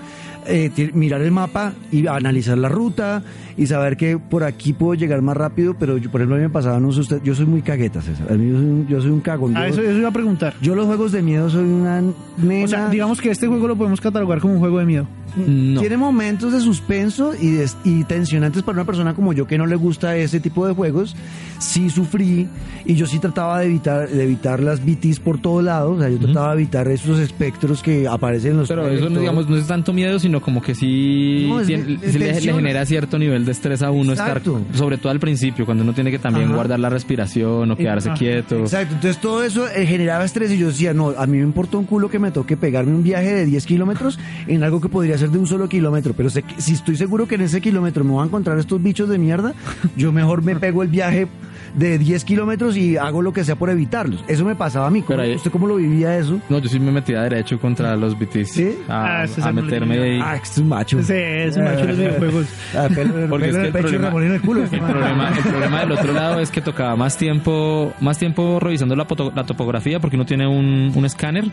eh, 0.48 0.72
mirar 0.94 1.22
el 1.22 1.32
mapa 1.32 1.74
y 1.92 2.08
analizar 2.08 2.58
la 2.58 2.70
ruta 2.70 3.22
y 3.58 3.68
saber 3.68 3.98
que 3.98 4.18
por 4.18 4.44
aquí 4.44 4.74
puedo 4.74 4.94
llegar 4.96 5.22
más 5.22 5.38
rápido, 5.38 5.76
pero 5.78 5.98
yo, 5.98 6.10
por 6.10 6.22
ejemplo, 6.22 6.36
a 6.36 6.40
mí 6.40 6.44
me 6.46 6.50
pasaba, 6.50 6.80
no 6.80 6.92
sé 6.92 7.02
usted, 7.02 7.22
yo 7.24 7.36
soy 7.36 7.46
muy 7.46 7.62
cagueta, 7.62 8.02
César. 8.02 8.32
A 8.32 8.34
mí 8.36 8.50
yo 8.50 8.58
soy 8.58 8.66
un, 8.66 8.88
yo 8.88 9.02
soy 9.02 9.12
un 9.12 9.20
cagón. 9.20 9.56
Ah, 9.56 9.68
Yo- 9.68 9.74
eso, 9.74 9.82
eso 9.82 9.98
iba 10.00 10.10
a 10.10 10.14
preguntar. 10.14 10.54
yo 10.62 10.74
los 10.76 10.86
juegos 10.88 11.12
de 11.12 11.22
miedo 11.22 11.50
soy 11.50 11.66
una 11.66 12.02
nena. 12.38 12.66
O 12.66 12.68
sea, 12.68 12.90
digamos 12.90 13.22
que 13.22 13.30
este 13.32 13.48
juego 13.48 13.68
lo 13.68 13.76
podemos 13.76 14.02
catalogar 14.02 14.40
como 14.40 14.54
un 14.56 14.60
juego 14.60 14.80
de 14.80 14.86
miedo. 14.86 15.08
No. 15.36 15.80
Tiene 15.82 15.98
momentos 15.98 16.54
de 16.54 16.60
suspenso 16.60 17.34
y, 17.40 17.52
de- 17.52 17.70
y 17.84 18.04
tensionantes 18.04 18.64
para 18.64 18.78
una 18.78 18.86
persona 18.86 19.14
como 19.14 19.34
yo 19.34 19.48
que 19.48 19.58
no 19.58 19.66
le 19.66 19.76
gusta 19.76 20.16
ese 20.18 20.40
tipo 20.40 20.68
de 20.68 20.74
juegos. 20.74 21.16
Sí 21.60 21.90
sufrí 21.90 22.48
y 22.86 22.96
yo 22.96 23.06
sí 23.06 23.20
trataba 23.20 23.60
de 23.60 23.66
evitar, 23.66 24.10
de 24.10 24.24
evitar 24.24 24.62
las 24.62 24.84
BTs 24.86 25.20
por 25.20 25.42
todos 25.42 25.64
lados. 25.64 25.98
O 25.98 26.00
sea, 26.00 26.10
yo 26.10 26.18
trataba 26.20 26.56
de 26.56 26.62
evitar 26.62 26.88
esos 26.88 27.20
espectros 27.20 27.82
que 27.84 28.08
aparecen 28.08 28.52
en 28.52 28.58
los 28.60 28.70
Pero 28.70 28.88
eso, 28.88 29.10
no, 29.10 29.20
digamos, 29.20 29.50
no 29.50 29.58
es 29.58 29.68
tanto 29.68 29.92
miedo, 29.94 30.20
sino 30.20 30.42
como 30.42 30.62
que 30.62 30.74
sí 30.76 31.46
No, 31.50 31.60
es 31.60 31.68
tiene- 31.68 31.98
sí 32.12 32.18
le, 32.18 32.34
le 32.34 32.42
genera 32.42 32.86
cierto 32.86 33.20
nivel 33.20 33.46
de 33.46 33.52
estrés 33.52 33.82
a 33.82 33.92
uno 33.92 34.14
Exacto. 34.14 34.60
estar, 34.60 34.78
sobre 34.78 34.98
todo 34.98 35.12
al 35.12 35.20
principio, 35.20 35.66
cuando 35.66 35.84
uno 35.84 35.94
tiene 35.94 36.12
que 36.12 36.20
también 36.20 36.46
Ajá. 36.48 36.56
guardar 36.56 36.80
la 36.80 36.90
respiración 36.90 37.70
o 37.72 37.76
quedarse 37.76 38.10
Ah, 38.12 38.16
quieto. 38.18 38.58
Exacto, 38.60 38.96
entonces 38.96 39.22
todo 39.22 39.44
eso 39.44 39.68
eh, 39.68 39.86
generaba 39.86 40.24
estrés 40.24 40.52
y 40.52 40.58
yo 40.58 40.68
decía, 40.68 40.94
no, 40.94 41.10
a 41.18 41.26
mí 41.28 41.38
me 41.38 41.44
importa 41.44 41.78
un 41.78 41.86
culo 41.86 42.10
que 42.10 42.20
me 42.20 42.32
toque 42.32 42.56
pegarme 42.58 42.94
un 42.96 43.04
viaje 43.04 43.34
de 43.34 43.46
10 43.46 43.66
kilómetros 43.66 44.18
en 44.48 44.64
algo 44.64 44.80
que 44.82 44.90
podría 44.90 45.18
ser 45.18 45.29
de 45.32 45.38
un 45.40 45.48
solo 45.48 45.68
kilómetro, 45.70 46.14
pero 46.16 46.30
sé 46.30 46.44
que- 46.44 46.62
si 46.62 46.74
estoy 46.74 46.96
seguro 46.96 47.28
que 47.28 47.36
en 47.36 47.42
ese 47.42 47.62
kilómetro 47.62 48.04
me 48.04 48.12
voy 48.12 48.24
a 48.24 48.26
encontrar 48.26 48.58
estos 48.60 48.82
bichos 48.82 49.10
de 49.10 49.18
mierda, 49.18 49.54
yo 49.96 50.12
mejor 50.12 50.44
me 50.44 50.56
pego 50.56 50.84
el 50.84 50.90
viaje 50.90 51.28
de 51.76 52.00
10 52.00 52.24
kilómetros 52.26 52.76
y 52.78 52.98
hago 52.98 53.22
lo 53.22 53.32
que 53.32 53.44
sea 53.44 53.56
por 53.56 53.70
evitarlos. 53.70 54.24
Eso 54.28 54.44
me 54.44 54.56
pasaba 54.56 54.88
a 54.88 54.90
mí. 54.90 55.02
¿Cómo- 55.02 55.10
Pero 55.10 55.22
ahí- 55.24 55.36
¿Usted 55.36 55.52
cómo 55.52 55.68
lo 55.68 55.76
vivía 55.76 56.18
eso? 56.18 56.40
No, 56.50 56.58
yo 56.60 56.68
sí 56.68 56.80
me 56.80 56.92
metía 56.92 57.22
derecho 57.22 57.60
contra 57.60 57.96
los 57.96 58.18
BTs. 58.18 58.52
¿Sí? 58.52 58.76
A, 58.88 59.24
Ah, 59.24 59.26
a 59.44 59.52
meterme 59.52 60.00
ahí. 60.00 60.20
Ah, 60.22 60.36
es 60.42 60.58
un 60.58 60.68
macho. 60.68 61.02
Sí, 61.04 61.14
es 61.16 61.56
un 61.58 61.64
macho 61.66 61.82
de 61.82 61.88
los 61.88 61.98
videojuegos. 61.98 62.46
Ah, 62.76 62.88
Porque 63.30 63.50
es 63.50 63.54
que 63.56 63.60
el 63.62 63.66
el 63.68 63.72
pecho 63.72 63.88
y 63.88 63.92
problema- 63.98 64.26
en 64.26 64.32
el 64.34 64.42
culo. 64.42 64.64
El 64.64 64.70
problema, 64.70 65.30
el 65.30 65.44
problema 65.44 65.80
del 65.82 65.92
otro 65.92 66.14
lado 66.14 66.40
es 66.40 66.50
que 66.50 66.62
tocaba 66.62 66.96
más 66.96 67.18
tiempo, 67.18 67.94
más 68.00 68.18
tiempo 68.18 68.60
revisando 68.60 68.96
la, 68.96 69.06
poto- 69.08 69.32
la 69.36 69.44
topografía 69.46 70.00
porque 70.00 70.16
uno 70.16 70.26
tiene 70.26 70.48
un, 70.48 70.92
un 70.96 71.06
escáner 71.06 71.46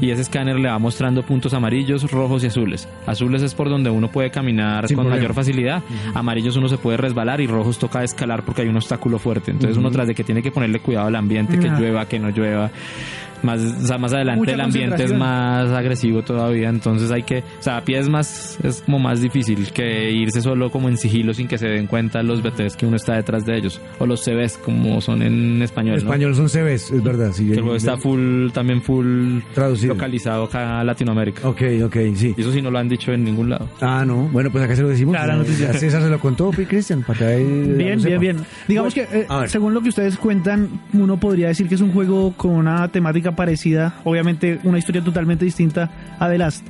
y 0.00 0.10
ese 0.10 0.22
escáner 0.22 0.56
le 0.58 0.68
va 0.68 0.78
mostrando 0.78 1.22
puntos 1.22 1.54
amarillos, 1.54 2.10
rojos 2.10 2.42
y 2.44 2.48
azules. 2.48 2.88
Azules 3.06 3.42
es 3.42 3.54
por 3.54 3.68
donde 3.68 3.90
uno 3.90 4.08
puede 4.08 4.30
caminar 4.30 4.86
Sin 4.86 4.96
con 4.96 5.04
problema. 5.04 5.20
mayor 5.20 5.34
facilidad. 5.34 5.82
Amarillos 6.14 6.56
uno 6.56 6.68
se 6.68 6.78
puede 6.78 6.96
resbalar 6.96 7.40
y 7.40 7.46
rojos 7.46 7.78
toca 7.78 8.04
escalar 8.04 8.44
porque 8.44 8.62
hay 8.62 8.68
un 8.68 8.76
obstáculo 8.76 9.18
fuerte. 9.18 9.50
Entonces 9.50 9.76
uno 9.76 9.90
tras 9.90 10.06
de 10.06 10.14
que 10.14 10.24
tiene 10.24 10.42
que 10.42 10.50
ponerle 10.50 10.80
cuidado 10.80 11.08
al 11.08 11.16
ambiente, 11.16 11.58
que 11.58 11.68
llueva, 11.68 12.06
que 12.06 12.18
no 12.18 12.30
llueva. 12.30 12.70
Más, 13.42 13.60
o 13.60 13.86
sea, 13.86 13.98
más 13.98 14.12
adelante 14.12 14.38
Mucha 14.40 14.52
el 14.54 14.60
ambiente 14.60 15.04
es 15.04 15.12
más 15.12 15.70
agresivo 15.70 16.22
todavía, 16.22 16.68
entonces 16.68 17.10
hay 17.10 17.22
que, 17.24 17.38
o 17.40 17.62
sea, 17.62 17.78
a 17.78 17.84
pie 17.84 17.98
es 17.98 18.08
más, 18.08 18.58
es 18.62 18.82
como 18.82 18.98
más 18.98 19.20
difícil 19.20 19.70
que 19.72 20.10
irse 20.12 20.40
solo 20.40 20.70
como 20.70 20.88
en 20.88 20.96
sigilo 20.96 21.34
sin 21.34 21.48
que 21.48 21.58
se 21.58 21.66
den 21.68 21.86
cuenta 21.86 22.22
los 22.22 22.42
BTs 22.42 22.76
que 22.76 22.86
uno 22.86 22.96
está 22.96 23.14
detrás 23.16 23.44
de 23.44 23.56
ellos, 23.56 23.80
o 23.98 24.06
los 24.06 24.20
CBs 24.24 24.58
como 24.58 25.00
son 25.00 25.22
en 25.22 25.60
español, 25.62 25.98
En 25.98 26.04
¿no? 26.04 26.10
español 26.12 26.34
son 26.36 26.48
CVs, 26.48 26.90
es 26.92 27.02
verdad. 27.02 27.30
Sí, 27.32 27.48
Que 27.48 27.56
luego 27.56 27.74
está 27.76 27.96
full, 27.96 28.50
también 28.52 28.80
full 28.82 29.40
Traducido. 29.54 29.94
localizado 29.94 30.44
acá 30.44 30.80
a 30.80 30.84
Latinoamérica. 30.84 31.48
Ok, 31.48 31.62
ok, 31.84 31.96
sí. 32.14 32.34
Y 32.36 32.40
eso 32.40 32.52
sí 32.52 32.62
no 32.62 32.70
lo 32.70 32.78
han 32.78 32.88
dicho 32.88 33.12
en 33.12 33.24
ningún 33.24 33.50
lado. 33.50 33.68
Ah, 33.80 34.04
no. 34.06 34.28
Bueno, 34.32 34.50
pues 34.50 34.62
acá 34.64 34.76
se 34.76 34.82
lo 34.82 34.88
decimos. 34.88 35.14
Clara 35.16 35.36
noticia. 35.36 35.70
A 35.70 35.72
César 35.74 36.02
se 36.02 36.08
lo 36.10 36.18
contó, 36.20 36.50
Pi 36.50 36.64
Cristian, 36.66 37.02
para 37.02 37.18
que 37.18 37.24
ahí 37.24 37.44
Bien, 37.76 38.00
bien, 38.02 38.20
bien. 38.20 38.36
Digamos 38.68 38.94
Bueno, 38.94 39.10
que, 39.10 39.20
eh, 39.20 39.26
según 39.48 39.74
lo 39.74 39.80
que 39.80 39.88
ustedes 39.88 40.16
cuentan, 40.16 40.68
uno 40.92 41.16
podría 41.18 41.48
decir 41.48 41.68
que 41.68 41.74
es 41.74 41.80
un 41.80 41.92
juego 41.92 42.32
con 42.36 42.52
una 42.52 42.88
temática 42.88 43.31
parecida, 43.34 43.94
obviamente 44.04 44.58
una 44.64 44.78
historia 44.78 45.02
totalmente 45.02 45.44
distinta 45.44 45.90
a 46.18 46.28
The 46.28 46.38
Last. 46.38 46.66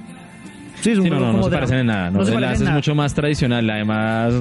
Sí, 0.81 0.91
es 0.91 0.99
un 0.99 1.05
Sí, 1.05 1.11
no, 1.11 1.21
no, 1.21 1.33
no 1.35 1.43
se 1.45 1.51
parecen 1.51 1.79
en 1.79 1.87
nada. 1.87 2.11
No, 2.11 2.19
no 2.21 2.25
The 2.25 2.41
Last 2.41 2.55
es 2.55 2.61
nada. 2.63 2.75
mucho 2.77 2.95
más 2.95 3.15
tradicional. 3.15 3.69
Además, 3.71 4.35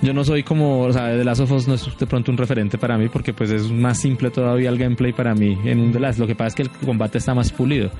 yo 0.00 0.12
no 0.14 0.24
soy 0.24 0.42
como, 0.44 0.80
o 0.82 0.92
sea, 0.92 1.08
The 1.16 1.24
Last 1.24 1.40
of 1.40 1.50
Us 1.52 1.66
no 1.68 1.74
es 1.74 1.88
de 1.98 2.06
pronto 2.06 2.30
un 2.30 2.38
referente 2.38 2.78
para 2.78 2.96
mí 2.96 3.08
porque 3.08 3.32
pues 3.32 3.50
es 3.50 3.70
más 3.70 3.98
simple 4.00 4.30
todavía 4.30 4.68
el 4.70 4.78
gameplay 4.78 5.12
para 5.12 5.34
mí 5.34 5.58
en 5.64 5.80
un 5.80 5.92
The 5.92 6.00
Last. 6.00 6.18
Lo 6.18 6.26
que 6.26 6.34
pasa 6.34 6.48
es 6.48 6.54
que 6.54 6.62
el 6.62 6.70
combate 6.70 7.18
está 7.18 7.34
más 7.34 7.50
pulido. 7.52 7.90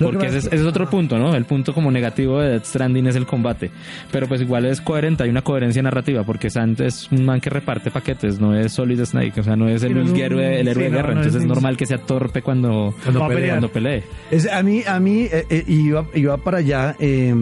Lo 0.00 0.10
Porque 0.10 0.26
ese 0.26 0.38
es, 0.38 0.44
es 0.44 0.50
que- 0.50 0.56
ese 0.56 0.64
es 0.64 0.68
otro 0.68 0.90
punto, 0.90 1.16
¿no? 1.18 1.34
El 1.36 1.44
punto 1.44 1.72
como 1.72 1.90
negativo 1.92 2.40
de 2.40 2.50
Death 2.50 2.64
Stranding 2.64 3.06
es 3.06 3.14
el 3.16 3.26
combate. 3.26 3.70
Pero 4.10 4.26
pues 4.26 4.40
igual 4.40 4.64
es 4.66 4.80
coherente, 4.80 5.22
hay 5.22 5.30
una 5.30 5.42
coherencia 5.42 5.80
narrativa 5.82 6.24
porque 6.24 6.50
Sant 6.50 6.80
es 6.80 7.08
un 7.12 7.24
man 7.24 7.40
que 7.40 7.50
reparte 7.50 7.90
paquetes, 7.92 8.40
no 8.40 8.54
es 8.56 8.72
Solid 8.72 9.00
Snake, 9.04 9.38
o 9.38 9.42
sea, 9.44 9.54
no 9.54 9.68
es 9.68 9.82
el, 9.84 9.96
un- 9.96 10.16
héroe, 10.16 10.60
el 10.60 10.66
héroe 10.68 10.84
sí, 10.86 10.90
de 10.90 10.96
guerra. 10.96 11.14
no 11.14 11.20
entonces 11.20 11.40
es 11.42 11.46
normal 11.46 11.76
que 11.76 11.86
sea 11.86 11.98
torpe 11.98 12.42
cuando, 12.42 12.92
Cuando 13.04 13.28
pelear. 13.28 13.50
cuando 13.50 13.68
pelee. 13.70 14.02
Es, 14.32 14.50
a 14.50 14.62
mí, 14.64 14.82
a 14.86 14.98
mí 14.98 15.28
eh, 15.30 15.44
eh, 15.48 15.64
iba, 15.68 16.04
iba 16.14 16.36
para 16.38 16.58
allá 16.58 16.96
eh, 16.98 17.32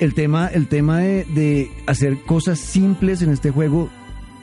el 0.00 0.14
tema, 0.14 0.48
el 0.48 0.68
tema 0.68 0.98
de, 1.00 1.24
de 1.24 1.70
hacer 1.86 2.18
cosas 2.22 2.58
simples 2.58 3.22
en 3.22 3.30
este 3.30 3.50
juego 3.50 3.90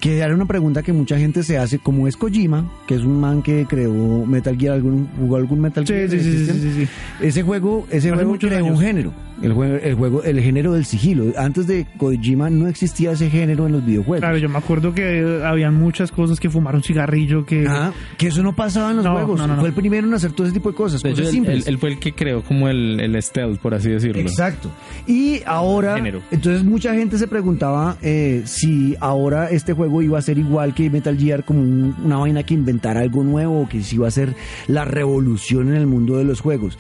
que 0.03 0.17
era 0.17 0.35
una 0.35 0.45
pregunta 0.45 0.83
que 0.83 0.91
mucha 0.91 1.17
gente 1.17 1.43
se 1.43 1.57
hace, 1.57 1.79
como 1.79 2.09
es 2.09 2.17
Kojima, 2.17 2.69
que 2.87 2.95
es 2.95 3.03
un 3.03 3.21
man 3.21 3.41
que 3.41 3.65
creó 3.65 4.25
Metal 4.25 4.57
Gear, 4.57 4.73
algún, 4.75 5.07
jugó 5.17 5.37
algún 5.37 5.61
Metal 5.61 5.87
Sí, 5.87 5.93
Gear. 5.93 6.09
sí, 6.09 6.19
sí, 6.19 6.45
sí, 6.45 6.59
sí, 6.59 6.71
sí. 6.75 6.87
Ese 7.21 7.41
juego, 7.41 7.87
ese 7.89 8.09
Hace 8.09 8.11
juego 8.25 8.37
creó 8.37 8.65
un 8.65 8.77
género, 8.79 9.13
el 9.41 9.53
juego, 9.53 9.75
el 9.81 9.95
juego, 9.95 10.23
el 10.23 10.41
género 10.41 10.73
del 10.73 10.83
sigilo. 10.83 11.27
Antes 11.37 11.67
de 11.67 11.87
Kojima 11.97 12.49
no 12.49 12.67
existía 12.67 13.13
ese 13.13 13.29
género 13.29 13.65
en 13.65 13.71
los 13.71 13.85
videojuegos. 13.85 14.19
Claro, 14.19 14.37
yo 14.37 14.49
me 14.49 14.57
acuerdo 14.57 14.93
que 14.93 15.21
eh, 15.21 15.45
habían 15.45 15.73
muchas 15.75 16.11
cosas 16.11 16.37
que 16.37 16.49
fumar 16.49 16.75
un 16.75 16.83
cigarrillo, 16.83 17.45
que... 17.45 17.65
Ah, 17.65 17.93
que 18.17 18.27
eso 18.27 18.43
no 18.43 18.53
pasaba 18.53 18.89
en 18.91 18.97
los 18.97 19.05
No, 19.05 19.13
juegos. 19.13 19.39
no, 19.39 19.47
no, 19.47 19.53
no. 19.55 19.59
Fue 19.61 19.69
el 19.69 19.75
primero 19.75 20.05
en 20.05 20.13
hacer 20.13 20.33
todo 20.33 20.45
ese 20.47 20.53
tipo 20.53 20.69
de 20.69 20.75
cosas, 20.75 21.01
De 21.01 21.11
hecho, 21.11 21.21
cosas 21.21 21.27
él, 21.29 21.33
simples. 21.33 21.65
él- 21.65 21.73
él 21.75 21.79
fue 21.79 21.89
el 21.91 21.99
que 21.99 22.11
creó 22.11 22.43
como 22.43 22.67
el, 22.67 22.99
el 22.99 23.23
stealth, 23.23 23.59
por 23.61 23.73
así 23.73 23.89
decirlo. 23.89 24.21
Exacto. 24.21 24.69
Y 25.07 25.39
ahora, 25.45 25.95
Género. 25.95 26.21
entonces 26.29 26.61
mucha 26.65 26.93
gente 26.93 27.17
se 27.17 27.27
preguntaba 27.29 27.95
eh, 28.01 28.41
si 28.45 28.97
ahora 28.99 29.47
este 29.49 29.71
juego 29.71 29.92
iba 30.01 30.17
a 30.17 30.21
ser 30.21 30.37
igual 30.37 30.73
que 30.73 30.89
Metal 30.89 31.17
Gear, 31.17 31.43
como 31.45 31.61
un- 31.61 31.95
una 32.03 32.17
vaina 32.17 32.43
que 32.43 32.53
inventara 32.53 33.01
algo 33.01 33.23
nuevo 33.23 33.61
o 33.61 33.69
que 33.69 33.83
si 33.83 33.95
iba 33.95 34.07
a 34.07 34.11
ser 34.11 34.35
la 34.67 34.85
revolución 34.85 35.67
en 35.69 35.75
el 35.75 35.87
mundo 35.87 36.17
de 36.17 36.23
los 36.23 36.41
juegos. 36.41 36.77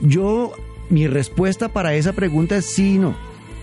Yo, 0.00 0.52
mi 0.90 1.06
respuesta 1.06 1.68
para 1.68 1.94
esa 1.94 2.12
pregunta 2.12 2.56
es 2.56 2.66
sí 2.66 2.94
y 2.94 2.98
no. 2.98 3.14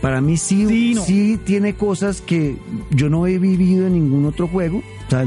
Para 0.02 0.20
mí 0.20 0.36
sí, 0.38 0.66
Sí 0.68 0.92
y 0.92 0.96
no. 0.96 1.02
sí 1.04 1.40
tiene 1.44 1.76
cosas 1.76 2.22
que 2.22 2.58
yo 2.90 3.08
no 3.10 3.28
he 3.28 3.38
vivido 3.38 3.86
en 3.86 3.94
ningún 3.94 4.26
otro 4.26 4.48
juego. 4.48 4.80
O 5.08 5.10
sea, 5.12 5.26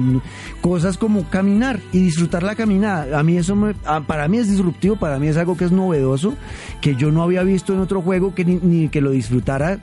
cosas 0.61 0.99
como 0.99 1.29
caminar 1.31 1.79
y 1.93 2.01
disfrutar 2.01 2.43
la 2.43 2.57
caminada. 2.57 3.17
A 3.21 3.23
mí 3.23 3.37
eso 3.37 3.55
me- 3.55 3.75
para 4.09 4.27
mí 4.27 4.38
es 4.38 4.49
disruptivo, 4.51 4.97
para 4.97 5.21
mí 5.21 5.29
es 5.29 5.37
algo 5.37 5.57
que 5.57 5.67
es 5.67 5.71
novedoso, 5.73 6.35
que 6.81 6.97
yo 6.97 7.12
no 7.12 7.23
había 7.23 7.45
visto 7.45 7.73
en 7.73 7.79
otro 7.81 8.03
juego 8.03 8.35
que 8.35 8.45
ni, 8.45 8.57
ni 8.57 8.88
que 8.88 9.01
lo 9.01 9.11
disfrutara. 9.12 9.79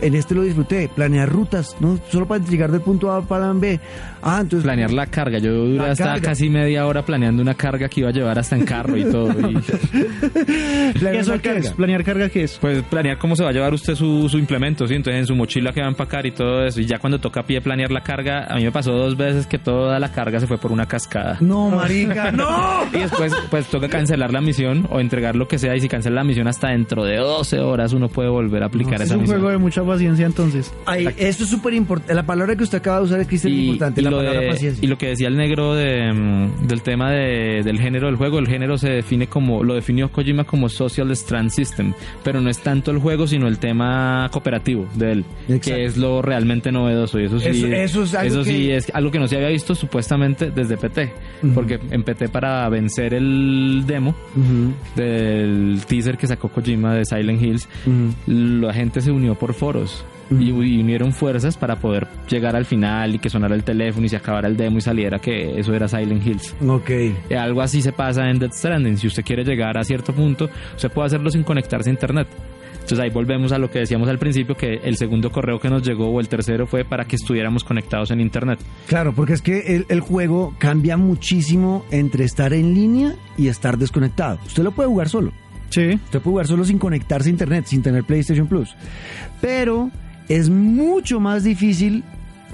En 0.00 0.14
este 0.14 0.34
lo 0.34 0.42
disfruté, 0.42 0.90
planear 0.94 1.28
rutas, 1.28 1.76
no 1.80 1.98
solo 2.10 2.26
para 2.26 2.44
llegar 2.44 2.72
del 2.72 2.80
punto 2.80 3.12
A 3.12 3.22
para 3.22 3.52
B. 3.52 3.80
Ah, 4.26 4.38
entonces 4.40 4.64
Planear 4.64 4.90
la 4.92 5.06
carga. 5.06 5.38
Yo 5.38 5.52
duré 5.52 5.84
hasta 5.90 6.04
carga. 6.04 6.28
casi 6.30 6.48
media 6.48 6.86
hora 6.86 7.04
planeando 7.04 7.42
una 7.42 7.54
carga 7.54 7.88
que 7.88 8.00
iba 8.00 8.08
a 8.08 8.12
llevar 8.12 8.38
hasta 8.38 8.56
en 8.56 8.64
carro 8.64 8.96
y 8.96 9.04
todo. 9.04 9.28
Y, 9.50 9.54
¿Qué 10.24 10.92
planear 10.98 11.16
eso 11.22 11.40
qué 11.40 11.56
es? 11.58 11.70
¿Planear 11.72 12.04
carga 12.04 12.28
qué 12.28 12.44
es? 12.44 12.58
pues 12.58 12.82
planear 12.84 13.18
cómo 13.18 13.36
se 13.36 13.42
va 13.44 13.50
a 13.50 13.52
llevar 13.52 13.74
usted 13.74 13.94
su, 13.94 14.28
su 14.28 14.38
implemento, 14.38 14.86
¿sí? 14.86 14.94
Entonces 14.94 15.20
en 15.20 15.26
su 15.26 15.34
mochila 15.34 15.72
que 15.72 15.80
va 15.80 15.86
a 15.86 15.90
empacar 15.90 16.26
y 16.26 16.30
todo 16.30 16.64
eso. 16.64 16.80
Y 16.80 16.86
ya 16.86 16.98
cuando 16.98 17.18
toca 17.20 17.40
a 17.40 17.42
pie 17.46 17.60
planear 17.60 17.90
la 17.90 18.02
carga, 18.02 18.46
a 18.48 18.56
mí 18.56 18.64
me 18.64 18.72
pasó 18.72 18.92
dos 18.92 19.16
veces 19.16 19.46
que 19.46 19.58
toda 19.58 19.98
la 19.98 20.10
carga 20.12 20.40
se 20.40 20.46
fue 20.46 20.58
por 20.58 20.72
una 20.72 20.86
cascada. 20.86 21.36
No, 21.40 21.70
marica, 21.70 22.32
no. 22.32 22.84
Y 22.92 22.98
después, 22.98 23.32
pues 23.50 23.66
toca 23.66 23.88
cancelar 23.88 24.32
la 24.32 24.40
misión 24.40 24.86
o 24.90 25.00
entregar 25.00 25.36
lo 25.36 25.48
que 25.48 25.58
sea. 25.58 25.76
Y 25.76 25.80
si 25.80 25.88
cancela 25.88 26.16
la 26.16 26.24
misión 26.24 26.48
hasta 26.48 26.68
dentro 26.68 27.04
de 27.04 27.16
12 27.18 27.60
horas, 27.60 27.92
uno 27.92 28.08
puede 28.08 28.28
volver 28.28 28.62
a 28.62 28.66
aplicar 28.66 28.94
Es 28.94 29.02
esa 29.02 29.14
un 29.16 29.22
misión. 29.22 29.38
juego 29.40 29.50
de 29.52 29.58
mucha 29.58 29.82
paciencia 29.84 30.26
entonces. 30.26 30.72
Ay, 30.86 31.08
esto 31.18 31.44
es 31.44 31.50
súper 31.50 31.74
importante. 31.74 32.14
La 32.14 32.24
palabra 32.24 32.56
que 32.56 32.62
usted 32.64 32.78
acaba 32.78 32.98
de 32.98 33.04
usar 33.04 33.20
es 33.20 33.26
Cristian, 33.28 33.52
es 33.52 33.58
importante. 33.60 34.02
la 34.02 34.13
lo 34.22 34.32
de- 34.40 34.74
y 34.82 34.86
lo 34.86 34.98
que 34.98 35.08
decía 35.08 35.28
el 35.28 35.36
negro 35.36 35.74
de, 35.74 36.12
mm, 36.12 36.66
del 36.66 36.82
tema 36.82 37.10
de- 37.10 37.62
del 37.64 37.78
género 37.80 38.06
del 38.06 38.16
juego, 38.16 38.38
el 38.38 38.46
género 38.46 38.78
se 38.78 38.90
define 38.90 39.26
como, 39.26 39.62
lo 39.64 39.74
definió 39.74 40.10
Kojima 40.10 40.44
como 40.44 40.68
Social 40.68 41.10
Strand 41.12 41.50
System, 41.50 41.92
pero 42.22 42.40
no 42.40 42.50
es 42.50 42.58
tanto 42.60 42.90
el 42.90 42.98
juego, 42.98 43.26
sino 43.26 43.48
el 43.48 43.58
tema 43.58 44.28
cooperativo 44.32 44.86
de 44.94 45.12
él, 45.12 45.24
Exacto. 45.48 45.70
que 45.70 45.84
es 45.84 45.96
lo 45.96 46.22
realmente 46.22 46.70
novedoso. 46.72 47.18
Y 47.20 47.24
eso 47.24 47.38
sí, 47.40 47.48
Eso- 47.48 47.66
eso 47.66 48.02
es 48.04 48.14
algo 48.14 48.34
eso 48.34 48.44
sí 48.44 48.52
que- 48.66 48.76
es 48.76 48.90
algo 48.94 49.10
que 49.10 49.18
no 49.18 49.28
se 49.28 49.36
había 49.36 49.48
visto 49.48 49.74
supuestamente 49.74 50.50
desde 50.50 50.76
PT, 50.76 51.12
porque 51.54 51.78
en 51.90 52.02
PT 52.02 52.28
para 52.28 52.68
vencer 52.68 53.14
el 53.14 53.84
demo 53.86 54.14
Ujú, 54.36 54.72
del 54.96 55.80
teaser 55.86 56.16
que 56.16 56.26
sacó 56.26 56.48
Kojima 56.48 56.94
de 56.94 57.04
Silent 57.04 57.42
Hills, 57.42 57.68
la 58.26 58.72
gente 58.72 59.00
se 59.00 59.10
unió 59.10 59.34
por 59.34 59.54
foros 59.54 60.04
y, 60.30 60.50
unieron 60.50 61.12
fuerzas 61.12 61.56
para 61.56 61.76
poder 61.76 62.06
llegar 62.28 62.56
al 62.56 62.64
final 62.64 63.14
y 63.14 63.18
que 63.18 63.30
sonara 63.30 63.54
el 63.54 63.64
teléfono 63.64 64.06
y 64.06 64.08
se 64.08 64.16
acabara 64.16 64.48
el 64.48 64.56
demo 64.56 64.78
y 64.78 64.80
saliera 64.80 65.18
que 65.18 65.58
eso 65.58 65.74
era 65.74 65.88
Silent 65.88 66.26
Hills. 66.26 66.54
Ok. 66.66 66.90
Eh, 66.90 67.36
Algo 67.38 67.60
así 67.60 67.82
se 67.82 67.92
pasa 67.92 68.28
en 68.28 68.38
Death 68.38 68.54
Stranding. 68.54 68.98
Si 68.98 69.06
usted 69.06 69.24
quiere 69.24 69.44
llegar 69.44 69.76
a 69.78 69.84
cierto 69.84 70.12
punto, 70.12 70.48
usted 70.74 70.90
puede 70.90 71.06
hacerlo 71.06 71.30
sin 71.30 71.42
conectarse 71.42 71.90
a 71.90 71.92
internet. 71.92 72.28
Entonces 72.74 72.98
ahí 72.98 73.08
volvemos 73.08 73.50
a 73.52 73.58
lo 73.58 73.70
que 73.70 73.78
decíamos 73.78 74.10
al 74.10 74.18
principio, 74.18 74.54
que 74.56 74.74
el 74.84 74.96
segundo 74.96 75.32
correo 75.32 75.58
que 75.58 75.70
nos 75.70 75.82
llegó 75.82 76.08
o 76.08 76.20
el 76.20 76.28
tercero 76.28 76.66
fue 76.66 76.84
para 76.84 77.06
que 77.06 77.16
estuviéramos 77.16 77.64
conectados 77.64 78.10
en 78.10 78.20
internet. 78.20 78.58
Claro, 78.86 79.14
porque 79.14 79.32
es 79.32 79.40
que 79.40 79.74
el, 79.74 79.86
el 79.88 80.00
juego 80.00 80.54
cambia 80.58 80.98
muchísimo 80.98 81.86
entre 81.90 82.24
estar 82.24 82.52
en 82.52 82.74
línea 82.74 83.14
y 83.38 83.48
estar 83.48 83.78
desconectado. 83.78 84.38
Usted 84.44 84.62
lo 84.62 84.72
puede 84.72 84.90
jugar 84.90 85.08
solo. 85.08 85.32
Sí. 85.70 85.94
Usted 85.94 86.20
puede 86.20 86.32
jugar 86.32 86.46
solo 86.46 86.64
sin 86.66 86.78
conectarse 86.78 87.30
a 87.30 87.32
internet, 87.32 87.64
sin 87.66 87.80
tener 87.80 88.04
PlayStation 88.04 88.46
Plus. 88.46 88.76
Pero 89.40 89.90
es 90.28 90.48
mucho 90.50 91.20
más 91.20 91.44
difícil 91.44 92.02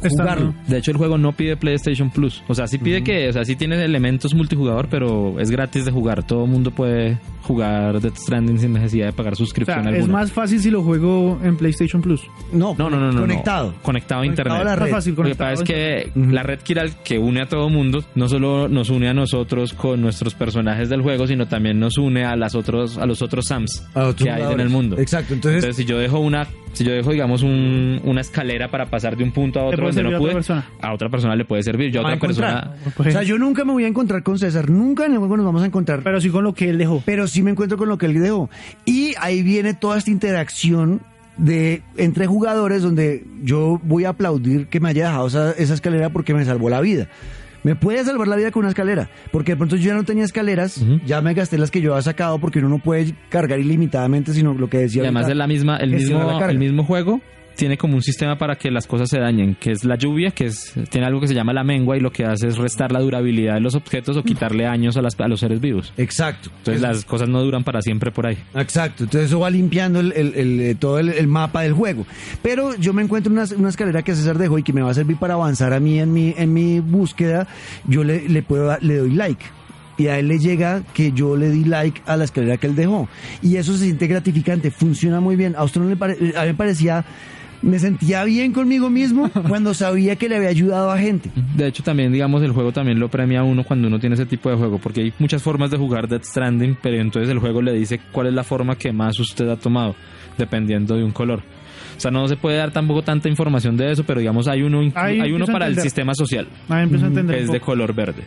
jugarlo. 0.09 0.55
De 0.67 0.79
hecho, 0.79 0.91
el 0.93 0.97
juego 0.97 1.19
no 1.19 1.33
pide 1.33 1.57
PlayStation 1.57 2.11
Plus. 2.11 2.43
O 2.49 2.55
sea, 2.55 2.67
sí 2.67 2.79
pide 2.79 3.05
que, 3.05 3.29
o 3.29 3.33
sea, 3.35 3.45
sí 3.45 3.55
tiene 3.57 3.83
elementos 3.85 4.35
multijugador, 4.35 4.89
pero 4.89 5.39
es 5.39 5.51
gratis 5.51 5.85
de 5.85 5.91
jugar. 5.91 6.23
Todo 6.27 6.45
el 6.47 6.51
mundo 6.51 6.71
puede 6.71 7.19
jugar 7.43 8.01
Death 8.01 8.17
Stranding 8.17 8.59
sin 8.59 8.73
necesidad 8.73 9.07
de 9.07 9.13
pagar 9.13 9.33
O 9.33 9.37
sea, 9.37 9.45
suscripción 9.45 9.81
es 9.89 9.95
alguna. 9.97 10.13
más 10.13 10.33
fácil 10.33 10.61
si 10.61 10.71
lo 10.71 10.83
juego 10.83 11.39
en 11.43 11.57
PlayStation 11.57 12.01
Plus. 12.01 12.23
No, 12.53 12.75
No, 12.79 12.89
no, 12.89 12.99
no, 12.99 13.13
no. 13.13 13.21
Conectado. 13.21 13.73
no. 13.73 13.83
Conectado 13.83 14.23
a 14.23 14.27
internet. 14.27 14.57
a 14.61 14.65
la 14.65 14.77
red. 14.77 14.91
fácil 14.91 15.15
Lo 15.17 15.25
que 15.25 15.35
pasa 15.35 15.53
es 15.55 15.63
que 15.63 16.11
la 16.15 16.43
red 16.45 16.61
Kiral 16.61 16.93
que 17.05 17.19
une 17.19 17.43
a 17.43 17.47
todo 17.47 17.69
mundo 17.69 18.03
no 18.15 18.27
solo 18.29 18.69
nos 18.69 18.89
une 18.89 19.09
a 19.09 19.15
nosotros 19.15 19.75
con 19.75 20.01
nuestros 20.01 20.35
personajes 20.35 20.89
del 20.89 21.03
juego, 21.03 21.27
sino 21.27 21.47
también 21.47 21.79
nos 21.79 21.99
une 21.99 22.25
a 22.25 22.37
las 22.37 22.55
otros 22.55 22.97
a 22.97 23.05
los 23.05 23.21
otros 23.21 23.47
Sams 23.49 23.83
A 23.95 24.05
otros 24.07 24.23
que 24.25 24.31
hay 24.31 24.51
en 24.51 24.61
el 24.61 24.71
mundo. 24.71 24.97
Exacto, 24.99 25.35
entonces- 25.35 25.77
si 25.77 25.85
yo 25.85 25.99
dejo 25.99 26.21
una 26.21 26.47
si 26.73 26.85
yo 26.85 26.93
dejo 26.93 27.11
digamos 27.11 27.43
un- 27.43 28.01
una 28.05 28.21
escalera 28.21 28.71
para 28.71 28.87
pasar 28.87 29.17
de 29.17 29.25
un 29.25 29.33
punto 29.33 29.61
a 29.61 29.65
otro 29.65 29.87
donde 29.87 30.03
no 30.03 30.09
a 30.09 30.11
otra 30.13 30.19
pude, 30.21 30.33
persona. 30.35 30.67
a 30.81 30.93
otra 30.95 31.09
persona 31.09 31.37
le 31.37 31.45
puede 31.45 31.63
servir. 31.63 31.91
Yo 31.91 32.01
a 32.01 32.05
a 32.05 32.15
otra 32.15 32.21
persona 32.21 32.75
O 32.97 33.05
sea, 33.05 33.23
yo 33.23 33.39
nunca 33.39 33.65
me 33.65 33.73
voy 33.73 33.85
a 33.85 33.89
encontrar 33.89 34.23
con 34.23 34.39
César. 34.39 34.71
Nunca 34.71 35.07
en 35.07 35.13
el 35.13 35.19
juego 35.19 35.37
nos 35.37 35.47
vamos 35.47 35.63
a 35.63 35.67
encontrar. 35.67 36.03
Pero 36.03 36.21
sí 36.21 36.31
con 36.31 36.45
lo 36.45 36.55
que 36.55 36.71
él 36.71 36.79
dejó. 36.79 37.03
pero 37.05 37.27
sí 37.27 37.43
me 37.43 37.51
encuentro 37.51 37.77
con 37.79 37.89
lo 37.89 37.99
que 37.99 38.07
él 38.07 38.15
dejó. 38.21 38.49
Y 38.85 39.13
ahí 39.21 39.43
viene 39.43 39.75
toda 39.75 39.99
esta 39.99 40.11
interacción 40.11 41.03
de 41.37 41.83
entre 41.97 42.27
jugadores 42.27 42.83
donde 42.83 43.25
yo 43.43 43.81
voy 43.83 44.05
a 44.05 44.11
aplaudir 44.11 44.67
que 44.67 44.79
me 44.81 44.91
haya 44.91 45.07
dejado 45.07 45.27
esa, 45.29 45.53
esa 45.53 45.75
escalera 45.75 46.11
porque 46.11 46.35
me 46.35 46.45
salvó 46.45 46.69
la 46.71 46.81
vida. 46.81 47.09
Me 47.63 47.77
puede 47.77 48.05
salvar 48.05 48.29
la 48.29 48.37
vida 48.37 48.51
con 48.51 48.61
una 48.61 48.71
escalera, 48.71 49.11
porque 49.33 49.53
de 49.53 49.57
pronto 49.57 49.77
yo 49.77 49.89
ya 49.89 49.95
no 49.95 50.05
tenía 50.05 50.25
escaleras, 50.25 50.85
ya 51.05 51.21
me 51.21 51.35
gasté 51.35 51.59
las 51.59 51.71
que 51.71 51.81
yo 51.81 51.93
había 51.93 52.03
sacado 52.03 52.39
porque 52.39 52.59
uno 52.59 52.69
no 52.69 52.79
puede 52.79 53.15
cargar 53.29 53.59
ilimitadamente, 53.61 54.33
sino 54.33 54.55
lo 54.55 54.69
que 54.69 54.79
decía. 54.79 55.03
y 55.03 55.07
además 55.07 55.25
ahorita, 55.25 55.33
es 55.33 55.39
la 55.39 55.47
misma 55.47 55.77
el 55.77 55.91
mismo 55.91 56.41
el 56.41 56.59
mismo 56.59 56.85
juego 56.85 57.21
tiene 57.61 57.77
como 57.77 57.95
un 57.95 58.03
sistema 58.03 58.37
para 58.39 58.57
que 58.57 58.71
las 58.71 58.87
cosas 58.87 59.09
se 59.11 59.21
dañen, 59.21 59.55
que 59.55 59.71
es 59.71 59.85
la 59.85 59.95
lluvia, 59.97 60.31
que 60.31 60.47
es 60.47 60.73
tiene 60.91 61.07
algo 61.07 61.21
que 61.21 61.29
se 61.29 61.35
llama 61.35 61.53
la 61.53 61.63
mengua 61.63 61.97
y 61.97 62.01
lo 62.01 62.11
que 62.11 62.25
hace 62.25 62.49
es 62.49 62.57
restar 62.57 62.91
la 62.91 63.01
durabilidad 63.01 63.55
de 63.55 63.61
los 63.61 63.75
objetos 63.75 64.17
o 64.17 64.23
quitarle 64.23 64.67
años 64.67 64.97
a, 64.97 65.03
las- 65.03 65.21
a 65.21 65.29
los 65.29 65.41
seres 65.41 65.61
vivos. 65.61 65.93
Exacto. 65.99 66.51
Entonces 66.59 66.81
las 66.81 67.05
cosas 67.05 67.29
no 67.29 67.43
duran 67.43 67.63
para 67.63 67.83
siempre 67.83 68.11
por 68.11 68.27
ahí. 68.27 68.39
Exacto, 68.55 69.05
entonces 69.05 69.29
eso 69.31 69.41
va 69.41 69.51
limpiando 69.51 70.01
el, 70.01 70.13
el- 70.13 70.35
el, 70.35 70.61
eh, 70.61 70.75
todo 70.75 70.99
el, 70.99 71.29
mapa 71.29 71.63
del 71.63 71.75
juego. 71.75 72.07
Pero 72.43 72.75
yo 72.77 72.93
me 72.95 73.03
encuentro 73.03 73.33
una, 73.33 73.45
una 73.57 73.69
escalera 73.69 74.03
que 74.03 74.15
César 74.15 74.39
dejó 74.39 74.59
y 74.59 74.63
que 74.63 74.73
me 74.73 74.81
va 74.83 74.91
a 74.91 74.95
servir 74.95 75.19
para 75.19 75.35
avanzar 75.35 75.73
a 75.75 75.81
mí 75.81 75.99
en 76.01 76.13
mi, 76.13 76.35
en 76.37 76.53
mi 76.53 76.81
búsqueda. 76.81 77.47
Yo 77.87 78.03
le, 78.05 78.29
le, 78.29 78.43
puedo, 78.43 78.77
le 78.81 78.97
doy 78.97 79.11
like. 79.11 79.45
Y 79.99 80.07
a 80.07 80.19
él 80.19 80.29
le 80.29 80.39
llega 80.39 80.83
que 80.95 81.13
yo 81.13 81.37
le 81.37 81.51
di 81.51 81.65
like 81.65 82.01
a 82.07 82.17
la 82.17 82.25
escalera 82.25 82.57
que 82.57 82.67
él 82.67 82.75
dejó. 82.75 83.07
Y 83.43 83.57
eso 83.57 83.75
se 83.77 83.85
siente 83.85 84.07
gratificante, 84.07 84.71
funciona 84.71 85.21
muy 85.21 85.37
bien. 85.37 85.55
A 85.57 85.63
usted 85.65 85.79
no 85.83 85.91
le 85.91 85.97
pare- 85.97 86.17
a 86.39 86.41
mí 86.43 86.47
me 86.49 86.55
parecía, 86.55 87.05
me 87.63 87.79
sentía 87.79 88.25
bien 88.25 88.53
conmigo 88.53 88.91
mismo 88.91 89.31
cuando 89.49 89.75
sabía 89.75 90.17
que 90.17 90.29
le 90.29 90.37
había 90.37 90.49
ayudado 90.49 90.91
a 90.91 90.99
gente. 90.99 91.31
De 91.57 91.67
hecho, 91.67 91.83
también, 91.83 92.13
digamos, 92.13 92.43
el 92.43 92.53
juego 92.53 92.73
también 92.73 92.99
lo 92.99 93.09
premia 93.09 93.41
a 93.41 93.45
uno 93.45 93.65
cuando 93.65 93.89
uno 93.89 93.99
tiene 93.99 94.15
ese 94.15 94.27
tipo 94.27 94.51
de 94.51 94.57
juego, 94.57 94.79
porque 94.79 95.03
hay 95.03 95.15
muchas 95.19 95.43
formas 95.43 95.71
de 95.71 95.77
jugar 95.77 96.09
Death 96.09 96.25
Stranding, 96.25 96.77
pero 96.83 96.97
entonces 97.01 97.31
el 97.31 97.39
juego 97.39 97.63
le 97.63 97.73
dice 97.73 98.01
cuál 98.13 98.29
es 98.29 98.35
la 98.35 98.45
forma 98.45 98.77
que 98.77 98.93
más 98.93 99.19
usted 99.19 99.49
ha 99.49 99.57
tomado, 99.57 99.95
dependiendo 100.39 100.97
de 100.97 101.05
un 101.05 101.13
color. 101.13 101.43
O 102.01 102.03
sea, 102.03 102.11
no 102.11 102.27
se 102.29 102.37
puede 102.39 102.57
dar 102.57 102.71
tampoco 102.71 103.03
tanta 103.03 103.29
información 103.29 103.77
de 103.77 103.93
eso, 103.93 104.05
pero 104.05 104.21
digamos, 104.21 104.49
hay 104.49 104.63
uno, 104.63 104.81
Ahí 104.95 105.21
hay 105.21 105.33
uno 105.33 105.45
para 105.45 105.67
el 105.67 105.79
sistema 105.79 106.15
social, 106.15 106.49
Ahí 106.71 106.85
empiezo 106.85 107.05
a 107.05 107.09
entender. 107.09 107.37
que 107.37 107.43
es 107.43 107.53
de 107.53 107.61
color 107.61 107.95
verde. 107.95 108.23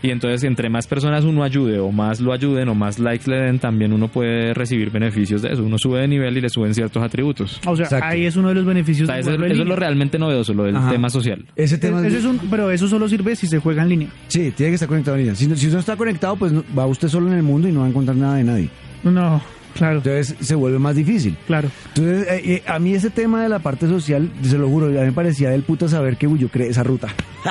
Y 0.00 0.10
entonces, 0.10 0.44
entre 0.44 0.70
más 0.70 0.86
personas 0.86 1.24
uno 1.24 1.42
ayude, 1.42 1.80
o 1.80 1.90
más 1.90 2.20
lo 2.20 2.32
ayuden, 2.32 2.68
o 2.68 2.74
más 2.76 3.00
likes 3.00 3.28
le 3.28 3.36
den, 3.38 3.58
también 3.58 3.92
uno 3.92 4.06
puede 4.06 4.54
recibir 4.54 4.90
beneficios 4.92 5.42
de 5.42 5.52
eso. 5.54 5.64
Uno 5.64 5.76
sube 5.76 5.98
de 6.02 6.06
nivel 6.06 6.36
y 6.36 6.40
le 6.40 6.48
suben 6.48 6.72
ciertos 6.72 7.02
atributos. 7.02 7.60
O 7.66 7.74
sea, 7.74 7.86
Exacto. 7.86 8.06
ahí 8.06 8.26
es 8.26 8.36
uno 8.36 8.46
de 8.50 8.54
los 8.54 8.62
O 8.62 8.68
beneficios 8.68 9.08
sea, 9.08 9.18
eso, 9.18 9.34
en 9.34 9.42
eso 9.42 9.62
es 9.62 9.68
lo 9.68 9.74
realmente 9.74 10.16
novedoso, 10.16 10.54
lo 10.54 10.62
del 10.62 10.76
Ajá. 10.76 10.92
tema 10.92 11.10
social. 11.10 11.44
Ese 11.56 11.78
tema 11.78 12.06
Ese 12.06 12.18
es 12.18 12.24
un- 12.24 12.38
pero 12.48 12.70
eso 12.70 12.86
solo 12.86 13.08
sirve 13.08 13.34
si 13.34 13.48
se 13.48 13.58
juega 13.58 13.82
en 13.82 13.88
línea. 13.88 14.08
Sí, 14.28 14.52
tiene 14.56 14.70
que 14.70 14.74
estar 14.74 14.88
conectado 14.88 15.16
en 15.16 15.22
línea. 15.22 15.34
Si, 15.34 15.48
no- 15.48 15.56
si 15.56 15.66
no 15.66 15.80
está 15.80 15.96
conectado, 15.96 16.36
pues 16.36 16.52
no- 16.52 16.62
va 16.78 16.86
usted 16.86 17.08
solo 17.08 17.26
en 17.26 17.32
el 17.34 17.42
mundo 17.42 17.66
y 17.68 17.72
no 17.72 17.80
va 17.80 17.86
a 17.86 17.88
encontrar 17.88 18.16
nada 18.16 18.36
de 18.36 18.44
nadie. 18.44 18.68
No, 19.02 19.42
claro, 19.74 19.98
Entonces 19.98 20.34
se 20.40 20.54
vuelve 20.54 20.78
más 20.78 20.96
difícil. 20.96 21.36
claro. 21.46 21.68
Entonces, 21.88 22.26
eh, 22.28 22.42
eh, 22.44 22.62
a 22.66 22.78
mí 22.78 22.94
ese 22.94 23.10
tema 23.10 23.42
de 23.42 23.48
la 23.48 23.58
parte 23.58 23.86
social, 23.88 24.30
se 24.42 24.58
lo 24.58 24.68
juro, 24.68 24.86
a 24.86 24.90
mí 24.90 24.96
me 25.06 25.12
parecía 25.12 25.50
del 25.50 25.62
puta 25.62 25.88
saber 25.88 26.16
que 26.16 26.26
uy, 26.26 26.38
yo 26.38 26.48
creé 26.48 26.68
esa 26.68 26.82
ruta. 26.82 27.08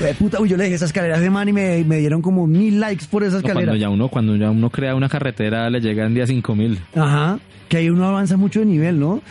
Eh, 0.00 0.14
puta, 0.18 0.40
uy, 0.40 0.48
yo 0.48 0.56
le 0.56 0.64
dejé 0.64 0.74
esa 0.76 0.84
escalera 0.86 1.18
de 1.18 1.30
man 1.30 1.48
y 1.48 1.52
me, 1.52 1.84
me 1.84 1.96
dieron 1.98 2.22
como 2.22 2.46
mil 2.46 2.80
likes 2.80 3.06
por 3.10 3.22
esa 3.22 3.34
No, 3.34 3.38
escalera. 3.38 3.66
cuando 3.66 3.76
ya 3.76 3.88
uno 3.88 4.08
cuando 4.08 4.36
ya 4.36 4.50
uno 4.50 4.70
crea 4.70 4.94
una 4.94 5.08
carretera 5.08 5.70
le 5.70 5.80
llegan 5.80 6.14
día 6.14 6.26
5000 6.26 6.78
Ajá, 6.96 7.38
que 7.68 7.76
ahí 7.78 7.90
uno 7.90 8.06
avanza 8.06 8.36
mucho 8.36 8.60
de 8.60 8.66
nivel, 8.66 8.98
¿no? 8.98 9.22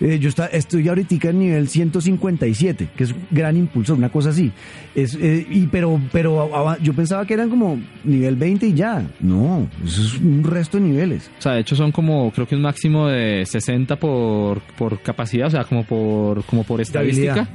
Eh, 0.00 0.18
yo 0.20 0.28
está, 0.28 0.46
estoy 0.46 0.88
ahorita 0.88 1.30
en 1.30 1.38
nivel 1.40 1.68
157, 1.68 2.88
que 2.96 3.04
es 3.04 3.14
gran 3.30 3.56
impulsor, 3.56 3.98
una 3.98 4.10
cosa 4.10 4.30
así. 4.30 4.52
Es, 4.94 5.14
eh, 5.14 5.46
y 5.50 5.66
pero, 5.66 6.00
pero 6.12 6.48
yo 6.80 6.92
pensaba 6.92 7.26
que 7.26 7.34
eran 7.34 7.50
como 7.50 7.80
nivel 8.04 8.36
20 8.36 8.66
y 8.68 8.74
ya. 8.74 9.04
No, 9.20 9.68
eso 9.84 10.02
es 10.02 10.14
un 10.20 10.44
resto 10.44 10.78
de 10.78 10.84
niveles. 10.84 11.30
O 11.38 11.42
sea, 11.42 11.52
de 11.52 11.60
hecho 11.60 11.74
son 11.74 11.90
como, 11.90 12.30
creo 12.30 12.46
que 12.46 12.54
un 12.54 12.62
máximo 12.62 13.08
de 13.08 13.44
60 13.44 13.96
por, 13.96 14.60
por 14.76 15.00
capacidad, 15.02 15.48
o 15.48 15.50
sea, 15.50 15.64
como 15.64 15.84
por, 15.84 16.44
como 16.44 16.62
por 16.62 16.80
estadística. 16.80 17.48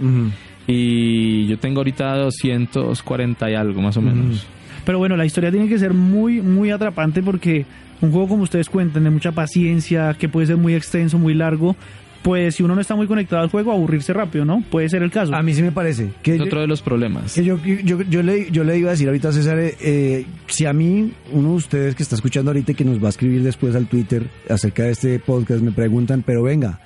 Y 0.65 1.47
yo 1.47 1.59
tengo 1.59 1.79
ahorita 1.79 2.15
240 2.17 3.51
y 3.51 3.55
algo, 3.55 3.81
más 3.81 3.97
o 3.97 4.01
menos. 4.01 4.47
Pero 4.85 4.97
bueno, 4.97 5.15
la 5.15 5.25
historia 5.25 5.51
tiene 5.51 5.67
que 5.67 5.79
ser 5.79 5.93
muy, 5.93 6.41
muy 6.41 6.71
atrapante 6.71 7.21
porque 7.21 7.65
un 8.01 8.11
juego 8.11 8.27
como 8.27 8.43
ustedes 8.43 8.69
cuentan, 8.69 9.03
de 9.05 9.09
mucha 9.09 9.31
paciencia, 9.31 10.13
que 10.13 10.27
puede 10.27 10.47
ser 10.47 10.57
muy 10.57 10.75
extenso, 10.75 11.17
muy 11.17 11.33
largo, 11.33 11.75
pues 12.23 12.55
si 12.55 12.63
uno 12.63 12.73
no 12.75 12.81
está 12.81 12.95
muy 12.95 13.05
conectado 13.05 13.41
al 13.43 13.49
juego, 13.49 13.71
aburrirse 13.71 14.13
rápido, 14.13 14.45
¿no? 14.45 14.63
Puede 14.71 14.89
ser 14.89 15.03
el 15.03 15.11
caso. 15.11 15.35
A 15.35 15.43
mí 15.43 15.53
sí 15.53 15.61
me 15.61 15.71
parece. 15.71 16.09
Que 16.23 16.31
Es 16.33 16.37
yo- 16.39 16.45
otro 16.45 16.61
de 16.61 16.67
los 16.67 16.81
problemas. 16.81 17.33
Que 17.33 17.43
yo, 17.43 17.59
yo, 17.63 18.01
yo, 18.01 18.23
le, 18.23 18.49
yo 18.49 18.63
le 18.63 18.77
iba 18.77 18.89
a 18.89 18.91
decir 18.93 19.07
ahorita 19.07 19.29
a 19.29 19.31
César, 19.33 19.59
eh, 19.59 19.75
eh, 19.81 20.25
si 20.47 20.65
a 20.65 20.73
mí, 20.73 21.11
uno 21.31 21.49
de 21.49 21.55
ustedes 21.55 21.95
que 21.95 22.03
está 22.03 22.15
escuchando 22.15 22.49
ahorita 22.51 22.71
y 22.71 22.75
que 22.75 22.85
nos 22.85 23.01
va 23.03 23.07
a 23.07 23.09
escribir 23.09 23.43
después 23.43 23.75
al 23.75 23.87
Twitter 23.87 24.27
acerca 24.49 24.83
de 24.83 24.91
este 24.91 25.19
podcast, 25.19 25.61
me 25.61 25.71
preguntan, 25.71 26.23
pero 26.25 26.41
venga, 26.43 26.79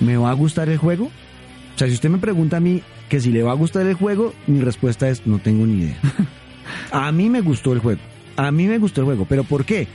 ¿me 0.00 0.16
va 0.16 0.30
a 0.30 0.34
gustar 0.34 0.68
el 0.68 0.76
juego? 0.78 1.06
O 1.06 1.78
sea, 1.78 1.88
si 1.88 1.94
usted 1.94 2.10
me 2.10 2.18
pregunta 2.18 2.58
a 2.58 2.60
mí 2.60 2.82
que 3.08 3.18
si 3.20 3.30
le 3.30 3.42
va 3.42 3.52
a 3.52 3.54
gustar 3.54 3.86
el 3.86 3.94
juego, 3.94 4.34
mi 4.46 4.60
respuesta 4.60 5.08
es 5.08 5.26
no 5.26 5.38
tengo 5.38 5.66
ni 5.66 5.84
idea. 5.84 5.98
A 6.92 7.10
mí 7.12 7.28
me 7.30 7.40
gustó 7.40 7.72
el 7.72 7.78
juego. 7.80 8.00
A 8.36 8.50
mí 8.52 8.66
me 8.66 8.78
gustó 8.78 9.00
el 9.00 9.06
juego. 9.06 9.26
¿Pero 9.28 9.44
por 9.44 9.64
qué? 9.64 9.88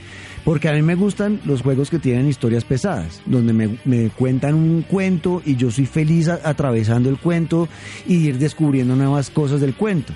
Porque 0.47 0.69
a 0.69 0.71
mí 0.71 0.81
me 0.81 0.95
gustan 0.95 1.41
los 1.43 1.61
juegos 1.61 1.89
que 1.89 1.99
tienen 1.99 2.29
historias 2.29 2.63
pesadas, 2.63 3.21
donde 3.25 3.51
me, 3.51 4.09
cuentan 4.11 4.53
un 4.53 4.81
cuento 4.81 5.41
y 5.45 5.57
yo 5.57 5.69
soy 5.71 5.85
feliz 5.85 6.29
atravesando 6.29 7.09
el 7.09 7.19
cuento 7.19 7.67
y 8.07 8.29
ir 8.29 8.37
descubriendo 8.37 8.95
nuevas 8.95 9.29
cosas 9.29 9.59
del 9.59 9.75
cuento. 9.75 10.13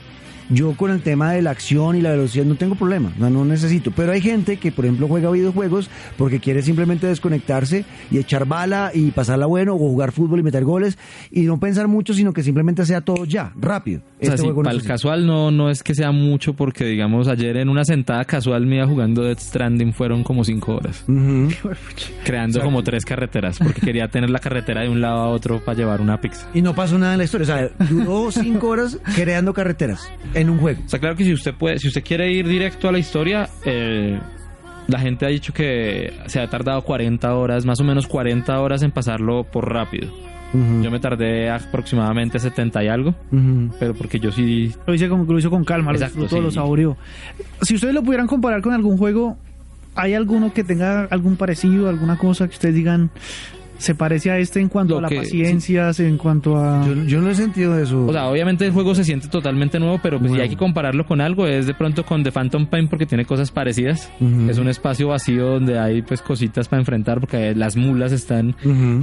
Yo 0.51 0.73
con 0.75 0.91
el 0.91 1.01
tema 1.01 1.31
de 1.31 1.41
la 1.41 1.51
acción 1.51 1.95
y 1.95 2.01
la 2.01 2.11
velocidad 2.11 2.45
no 2.45 2.55
tengo 2.55 2.75
problema, 2.75 3.11
no, 3.17 3.29
no 3.29 3.45
necesito. 3.45 3.91
Pero 3.91 4.11
hay 4.11 4.21
gente 4.21 4.57
que, 4.57 4.71
por 4.71 4.85
ejemplo, 4.85 5.07
juega 5.07 5.31
videojuegos 5.31 5.89
porque 6.17 6.39
quiere 6.39 6.61
simplemente 6.61 7.07
desconectarse 7.07 7.85
y 8.11 8.17
echar 8.17 8.45
bala 8.45 8.91
y 8.93 9.11
pasarla 9.11 9.45
bueno 9.45 9.75
o 9.75 9.77
jugar 9.77 10.11
fútbol 10.11 10.39
y 10.39 10.43
meter 10.43 10.63
goles 10.63 10.97
y 11.31 11.41
no 11.43 11.59
pensar 11.59 11.87
mucho, 11.87 12.13
sino 12.13 12.33
que 12.33 12.43
simplemente 12.43 12.85
sea 12.85 13.01
todo 13.01 13.25
ya, 13.25 13.53
rápido. 13.59 14.01
O 14.19 14.25
sea, 14.25 14.33
Este 14.35 14.37
sí, 14.37 14.43
juego 14.43 14.61
no 14.61 14.65
para 14.65 14.77
es 14.77 14.83
el 14.83 14.87
casual 14.87 15.25
no, 15.25 15.51
no 15.51 15.69
es 15.69 15.83
que 15.83 15.95
sea 15.95 16.11
mucho 16.11 16.53
porque, 16.53 16.85
digamos, 16.85 17.27
ayer 17.27 17.57
en 17.57 17.69
una 17.69 17.85
sentada 17.85 18.25
casual 18.25 18.65
mía 18.65 18.85
jugando 18.85 19.23
Death 19.23 19.39
Stranding 19.39 19.93
fueron 19.93 20.23
como 20.23 20.43
cinco 20.43 20.75
horas. 20.75 21.05
Creando 22.23 22.61
como 22.61 22.83
tres 22.83 23.05
carreteras 23.05 23.57
porque 23.57 23.81
quería 23.81 24.07
tener 24.09 24.29
la 24.29 24.39
carretera 24.39 24.81
de 24.81 24.89
un 24.89 25.01
lado 25.01 25.17
a 25.17 25.27
otro 25.29 25.59
para 25.63 25.77
llevar 25.77 26.01
una 26.01 26.19
pizza. 26.19 26.47
Y 26.53 26.61
no 26.61 26.75
pasó 26.75 26.97
nada 26.97 27.13
en 27.13 27.19
la 27.19 27.23
historia. 27.23 27.43
O 27.43 27.47
sea, 27.47 27.87
duró 27.89 28.31
cinco 28.31 28.69
horas 28.69 28.97
creando 29.15 29.53
carreteras 29.53 30.09
en 30.41 30.49
un 30.49 30.59
juego. 30.59 30.81
O 30.85 30.89
sea, 30.89 30.99
claro 30.99 31.15
que 31.15 31.23
si 31.23 31.33
usted 31.33 31.53
puede, 31.53 31.77
si 31.79 31.87
usted 31.87 32.03
quiere 32.03 32.31
ir 32.31 32.47
directo 32.47 32.89
a 32.89 32.91
la 32.91 32.99
historia, 32.99 33.49
eh, 33.65 34.19
la 34.87 34.99
gente 34.99 35.25
ha 35.25 35.29
dicho 35.29 35.53
que 35.53 36.13
se 36.27 36.39
ha 36.39 36.49
tardado 36.49 36.81
40 36.81 37.33
horas, 37.35 37.65
más 37.65 37.79
o 37.79 37.83
menos 37.83 38.07
40 38.07 38.59
horas 38.59 38.83
en 38.83 38.91
pasarlo 38.91 39.43
por 39.43 39.71
rápido. 39.71 40.09
Yo 40.53 40.91
me 40.91 40.99
tardé 40.99 41.49
aproximadamente 41.49 42.37
70 42.37 42.83
y 42.83 42.87
algo, 42.89 43.15
pero 43.79 43.93
porque 43.93 44.19
yo 44.19 44.33
sí 44.33 44.69
Lo 44.85 44.93
hice 44.93 45.07
con, 45.07 45.25
lo 45.25 45.39
hizo 45.39 45.49
con 45.49 45.63
calma, 45.63 45.91
Exacto, 45.93 46.17
lo 46.17 46.23
disfrutó, 46.23 46.41
sí. 46.41 46.45
lo 46.45 46.51
saboreó. 46.51 46.97
Si 47.61 47.75
ustedes 47.75 47.93
lo 47.93 48.03
pudieran 48.03 48.27
comparar 48.27 48.61
con 48.61 48.73
algún 48.73 48.97
juego, 48.97 49.37
¿hay 49.95 50.13
alguno 50.13 50.51
que 50.53 50.65
tenga 50.65 51.05
algún 51.05 51.37
parecido, 51.37 51.87
alguna 51.87 52.17
cosa 52.17 52.49
que 52.49 52.55
ustedes 52.55 52.75
digan 52.75 53.11
se 53.81 53.95
parece 53.95 54.29
a 54.31 54.37
este 54.37 54.59
en 54.61 54.69
cuanto 54.69 54.93
Lo 54.93 54.99
a 54.99 55.01
la 55.01 55.09
que- 55.09 55.17
paciencia, 55.17 55.91
en 55.97 56.17
cuanto 56.17 56.55
a... 56.57 56.85
Yo, 56.87 56.93
yo 57.05 57.21
no 57.21 57.29
he 57.29 57.35
sentido 57.35 57.77
eso. 57.79 58.05
O 58.05 58.13
sea, 58.13 58.27
obviamente 58.27 58.65
el 58.65 58.71
juego 58.71 58.93
se 58.95 59.03
siente 59.03 59.27
totalmente 59.27 59.79
nuevo, 59.79 59.99
pero 60.01 60.19
pues 60.19 60.29
si 60.29 60.33
Nuevo. 60.33 60.43
hay 60.43 60.49
que 60.49 60.57
compararlo 60.57 61.05
con 61.05 61.19
algo, 61.21 61.47
es 61.47 61.65
de 61.65 61.73
pronto 61.73 62.05
con 62.05 62.23
The 62.23 62.31
Phantom 62.31 62.67
Pain 62.67 62.87
porque 62.87 63.05
tiene 63.05 63.25
cosas 63.25 63.51
parecidas. 63.51 64.09
Es 64.47 64.57
un 64.59 64.67
espacio 64.69 65.07
vacío 65.09 65.45
donde 65.47 65.79
hay 65.79 66.01
pues 66.03 66.21
cositas 66.21 66.67
para 66.67 66.79
enfrentar 66.79 67.19
porque 67.19 67.55
las 67.55 67.75
mulas 67.75 68.11
están 68.11 68.55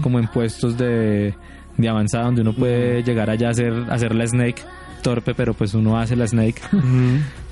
como 0.02 0.18
en 0.18 0.28
puestos 0.28 0.78
de, 0.78 1.34
de 1.76 1.88
avanzada 1.88 2.24
donde 2.26 2.42
uno 2.42 2.52
puede 2.52 3.02
llegar 3.02 3.28
allá 3.30 3.48
a 3.48 3.50
hacer, 3.50 3.72
hacer 3.90 4.14
la 4.14 4.26
Snake 4.26 4.62
torpe, 5.02 5.34
pero 5.34 5.54
pues 5.54 5.74
uno 5.74 5.98
hace 5.98 6.16
la 6.16 6.26
Snake. 6.26 6.60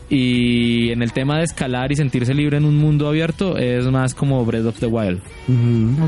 Y 0.08 0.90
en 0.90 1.02
el 1.02 1.12
tema 1.12 1.38
de 1.38 1.44
escalar 1.44 1.90
y 1.90 1.96
sentirse 1.96 2.32
libre 2.32 2.58
en 2.58 2.64
un 2.64 2.76
mundo 2.76 3.08
abierto 3.08 3.56
es 3.56 3.84
más 3.86 4.14
como 4.14 4.44
Breath 4.44 4.66
of 4.66 4.78
the 4.78 4.86
Wild. 4.86 5.20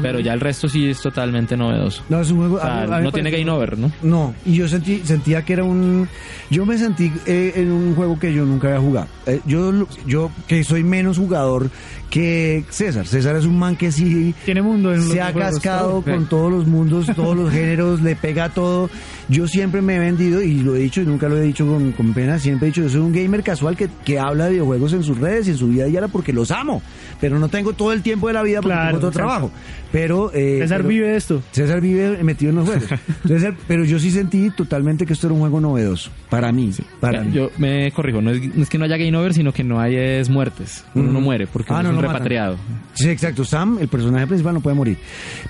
Pero 0.02 0.20
ya 0.20 0.32
el 0.34 0.40
resto 0.40 0.68
sí 0.68 0.87
es 0.88 1.00
totalmente 1.00 1.56
novedoso. 1.56 2.02
No, 2.08 2.20
es 2.20 2.30
un 2.30 2.38
juego. 2.38 2.56
O 2.56 2.61
sea, 2.61 2.82
a 2.82 2.87
mí- 2.87 2.92
a 2.94 2.98
mí 2.98 3.04
no 3.04 3.12
tiene 3.12 3.30
game 3.32 3.50
over, 3.50 3.76
¿no? 3.76 3.90
No, 4.02 4.34
y 4.46 4.54
yo 4.54 4.68
sentí, 4.68 5.00
sentía 5.04 5.44
que 5.44 5.52
era 5.54 5.64
un... 5.64 6.08
Yo 6.50 6.64
me 6.64 6.78
sentí 6.78 7.12
eh, 7.26 7.52
en 7.56 7.72
un 7.72 7.94
juego 7.96 8.18
que 8.18 8.32
yo 8.32 8.44
nunca 8.44 8.68
había 8.68 8.80
jugado. 8.80 9.08
Eh, 9.26 9.40
yo, 9.46 9.87
yo 10.06 10.30
que 10.46 10.62
soy 10.62 10.84
menos 10.84 11.18
jugador 11.18 11.68
que 12.11 12.64
César. 12.71 13.07
César 13.07 13.37
es 13.37 13.44
un 13.44 13.59
man 13.59 13.77
que 13.77 13.92
sí 13.92 14.35
Tiene 14.44 14.62
mundo 14.62 14.92
en 14.94 15.03
se 15.03 15.21
ha 15.21 15.33
cascado 15.33 16.03
todo. 16.03 16.03
con 16.03 16.27
todos 16.29 16.51
los 16.53 16.66
mundos, 16.66 17.07
todos 17.14 17.37
los 17.37 17.51
géneros, 17.53 18.01
le 18.03 18.16
pega 18.16 18.44
a 18.44 18.49
todo. 18.51 18.90
Yo 19.29 19.47
siempre 19.47 19.83
me 19.83 19.97
he 19.97 19.99
vendido, 19.99 20.42
y 20.42 20.55
lo 20.62 20.75
he 20.75 20.79
dicho 20.79 21.03
y 21.03 21.07
nunca 21.07 21.29
lo 21.29 21.37
he 21.37 21.42
dicho 21.42 21.66
con, 21.66 21.92
con 21.92 22.14
pena, 22.14 22.38
siempre 22.38 22.68
he 22.68 22.71
dicho, 22.71 22.83
yo 22.83 22.88
soy 22.88 23.01
un 23.01 23.12
gamer 23.12 23.42
casual 23.42 23.77
que, 23.77 23.88
que 24.05 24.18
habla 24.18 24.47
de 24.47 24.53
videojuegos 24.53 24.94
en 24.94 25.03
sus 25.03 25.18
redes 25.18 25.49
y 25.49 25.51
en 25.51 25.59
su 25.59 25.68
vida 25.68 25.85
diaria 25.85 26.09
porque 26.09 26.33
los 26.33 26.51
amo. 26.51 26.81
Pero 27.21 27.38
no 27.38 27.49
tengo 27.49 27.73
todo 27.75 27.92
el 27.92 28.01
tiempo 28.03 28.29
de 28.29 28.35
la 28.35 28.42
vida 28.42 28.61
porque 28.62 28.75
Claro, 28.75 28.87
tengo 28.97 29.09
otro 29.09 29.11
trabajo. 29.11 29.51
Pero, 29.92 30.31
eh, 30.33 30.59
César 30.62 30.79
pero- 30.79 30.88
vive 30.88 31.16
esto. 31.16 31.42
César 31.53 31.81
vive 31.81 32.23
metido 32.23 32.51
en 32.51 32.57
los 32.57 32.68
juegos. 32.68 32.88
César, 33.27 33.55
pero 33.66 33.85
yo 33.85 33.99
sí 33.99 34.11
sentí 34.11 34.51
totalmente 34.51 35.05
que 35.05 35.12
esto 35.12 35.27
era 35.27 35.35
un 35.35 35.40
juego 35.40 35.61
novedoso. 35.61 36.11
Para 36.31 36.53
mí, 36.53 36.71
para 37.01 37.23
mí. 37.23 37.33
Yo 37.33 37.51
me 37.59 37.90
corrijo, 37.92 38.21
no 38.23 38.31
es, 38.31 38.55
no 38.55 38.62
es 38.62 38.68
que 38.71 38.79
no 38.79 38.85
haya 38.85 38.97
game 38.97 39.16
over, 39.16 39.35
sino 39.35 39.53
que 39.53 39.64
no 39.64 39.81
hay 39.81 39.97
es 39.97 40.29
muertes. 40.31 40.85
Uno 40.94 41.12
no 41.12 41.21
muere 41.21 41.47
porque 41.47 41.73
Ah, 41.73 41.81
uno 41.81 41.92
no, 41.92 41.97
es 41.97 41.97
un 41.98 42.02
lo 42.04 42.08
matan. 42.08 42.22
repatriado. 42.22 42.56
Sí, 42.94 43.08
exacto. 43.11 43.44
Sam, 43.44 43.78
el 43.80 43.88
personaje 43.88 44.26
principal, 44.26 44.54
no 44.54 44.61
puede 44.61 44.76
morir. 44.76 44.98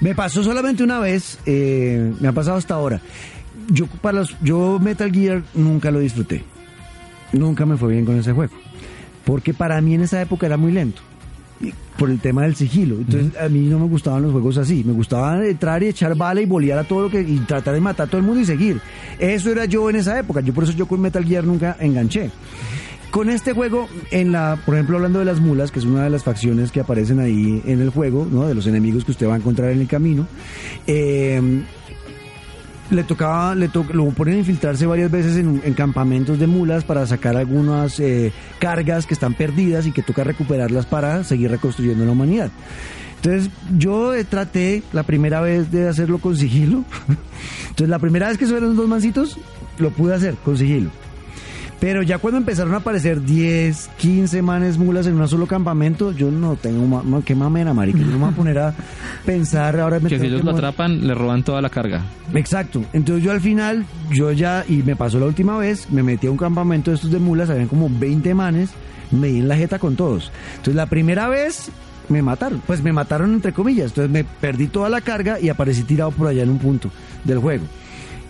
Me 0.01 0.15
pasó 0.15 0.43
solamente 0.43 0.83
una 0.83 0.99
vez, 0.99 1.39
eh, 1.47 2.13
me 2.21 2.29
ha 2.29 2.33
pasado 2.33 2.57
hasta 2.57 2.75
ahora. 2.75 3.01
Yo, 3.71 3.87
para 3.87 4.21
los, 4.21 4.37
yo 4.43 4.79
Metal 4.81 5.11
Gear 5.13 5.43
nunca 5.55 5.91
lo 5.91 5.99
disfruté. 6.01 6.45
Nunca 7.33 7.67
me 7.67 7.77
fue 7.77 7.93
bien 7.93 8.05
con 8.05 8.19
ese 8.19 8.33
juego. 8.33 8.53
Porque 9.25 9.53
para 9.53 9.81
mí 9.81 9.95
en 9.95 10.03
esa 10.03 10.21
época 10.23 10.47
era 10.47 10.57
muy 10.57 10.73
lento. 10.73 11.03
Y 11.61 11.73
por 11.99 12.09
el 12.09 12.21
tema 12.21 12.43
del 12.43 12.55
sigilo. 12.55 12.95
Entonces 12.97 13.39
a 13.39 13.49
mí 13.49 13.61
no 13.61 13.79
me 13.79 13.87
gustaban 13.87 14.23
los 14.23 14.33
juegos 14.33 14.57
así. 14.57 14.85
Me 14.85 14.93
gustaba 14.93 15.45
entrar 15.45 15.83
y 15.83 15.89
echar 15.89 16.15
bala 16.15 16.41
y 16.41 16.47
bolear 16.47 16.79
a 16.79 16.85
todo 16.85 17.03
lo 17.03 17.11
que... 17.11 17.21
y 17.21 17.39
tratar 17.41 17.75
de 17.75 17.81
matar 17.81 18.07
a 18.07 18.11
todo 18.11 18.21
el 18.21 18.27
mundo 18.27 18.41
y 18.41 18.47
seguir. 18.47 18.81
Eso 19.19 19.51
era 19.51 19.65
yo 19.67 19.91
en 19.91 19.97
esa 19.97 20.19
época. 20.19 20.41
Yo 20.41 20.55
por 20.55 20.65
eso 20.65 20.73
yo 20.73 20.87
con 20.87 21.01
Metal 21.01 21.25
Gear 21.25 21.45
nunca 21.45 21.77
enganché. 21.81 22.31
Con 23.11 23.31
este 23.31 23.53
juego, 23.55 23.89
por 24.67 24.75
ejemplo, 24.75 24.97
hablando 24.97 25.19
de 25.19 25.25
las 25.25 25.41
mulas, 25.41 25.71
que 25.73 25.79
es 25.79 25.85
una 25.87 26.05
de 26.05 26.11
las 26.11 26.25
facciones 26.25 26.71
que 26.71 26.81
aparecen 26.81 27.21
ahí 27.21 27.63
en 27.67 27.81
el 27.81 27.89
juego. 27.91 28.27
De 28.47 28.55
los 28.55 28.67
enemigos 28.67 29.05
que 29.05 29.13
usted 29.13 29.27
va 29.29 29.35
a 29.35 29.39
encontrar 29.39 29.71
en 29.71 29.81
el 29.81 29.89
camino. 29.89 30.27
eh, 30.87 31.63
le 32.91 33.05
tocaba, 33.05 33.55
le 33.55 33.69
to- 33.69 33.85
lo 33.93 34.07
ponen 34.13 34.39
infiltrarse 34.39 34.87
varias 34.87 35.11
veces 35.11 35.37
en, 35.37 35.61
en 35.63 35.75
campamentos 35.75 36.39
de 36.39 36.47
mulas 36.47 36.85
para 36.85 37.07
sacar 37.07 37.37
algunas 37.37 38.01
eh, 38.01 38.33
cargas 38.59 39.05
que 39.05 39.13
están 39.13 39.35
perdidas 39.35 39.87
y 39.87 39.93
que 39.93 40.03
toca 40.03 40.25
recuperarlas 40.25 40.87
para 40.87 41.23
seguir 41.23 41.51
reconstruyendo 41.51 42.07
la 42.07 42.13
humanidad. 42.13 42.51
Entonces 43.17 43.51
yo 43.77 44.15
eh, 44.15 44.25
traté 44.25 44.83
la 44.95 45.03
primera 45.03 45.43
vez 45.43 45.71
de 45.71 45.87
hacerlo 45.87 46.17
con 46.19 46.35
sigilo. 46.39 46.85
Entonces 47.65 47.89
la 47.91 47.99
primera 47.99 48.29
vez 48.29 48.39
que 48.39 48.47
subieron 48.47 48.75
dos 48.75 48.89
mancitos, 48.89 49.37
lo 49.79 49.91
pude 49.91 50.15
hacer 50.15 50.37
con 50.43 50.57
sigilo. 50.57 50.89
Pero 51.81 52.03
ya 52.03 52.19
cuando 52.19 52.39
empezaron 52.39 52.75
a 52.75 52.79
aparecer 52.79 53.23
10, 53.23 53.91
15 53.99 54.43
manes 54.43 54.79
mulas 54.79 55.07
en 55.07 55.21
un 55.21 55.29
solo 55.29 55.47
campamento, 55.47 56.11
yo 56.11 56.29
no 56.31 56.57
tengo 56.57 56.85
ma- 56.87 57.23
qué 57.25 57.37
mamera, 57.37 57.73
marica. 57.73 57.99
Yo 58.01 58.07
no 58.07 58.13
me 58.13 58.19
voy 58.19 58.29
a 58.33 58.37
poner 58.37 58.59
a 58.59 58.75
pensar 59.25 59.79
ahora 59.79 60.01
me 60.01 60.09
Que 60.09 60.19
si 60.19 60.27
ellos 60.27 60.41
que 60.41 60.47
lo 60.47 60.53
atrapan, 60.53 61.07
le 61.07 61.15
roban 61.15 61.45
toda 61.45 61.63
la 61.63 61.71
carga. 61.71 62.03
Exacto. 62.35 62.83
Entonces 62.93 63.23
yo 63.25 63.31
al 63.31 63.41
final, 63.41 63.85
yo 64.13 64.33
ya, 64.33 64.65
y 64.69 64.83
me 64.83 64.97
pasó 64.97 65.21
la 65.21 65.27
última 65.27 65.57
vez, 65.57 65.89
me 65.91 66.03
metí 66.03 66.27
a 66.27 66.31
un 66.33 66.37
campamento 66.37 66.91
de 66.91 66.97
estos 66.97 67.13
de 67.13 67.21
mulas, 67.21 67.49
habían 67.49 67.69
como 67.69 67.89
20 67.89 68.35
manes, 68.35 68.71
me 69.13 69.29
di 69.29 69.39
en 69.39 69.47
la 69.49 69.57
jeta 69.57 69.79
con 69.79 69.95
todos. 69.95 70.33
Entonces 70.57 70.75
la 70.75 70.87
primera 70.87 71.29
vez 71.29 71.71
me 72.09 72.23
mataron, 72.23 72.61
pues 72.67 72.83
me 72.83 72.93
mataron 72.93 73.35
entre 73.35 73.53
comillas, 73.53 73.91
entonces 73.91 74.11
me 74.11 74.25
perdí 74.25 74.67
toda 74.67 74.89
la 74.89 75.01
carga 75.01 75.39
y 75.39 75.49
aparecí 75.49 75.85
tirado 75.85 76.11
por 76.11 76.27
allá 76.27 76.43
en 76.43 76.51
un 76.51 76.59
punto 76.59 76.91
del 77.25 77.39
juego. 77.39 77.65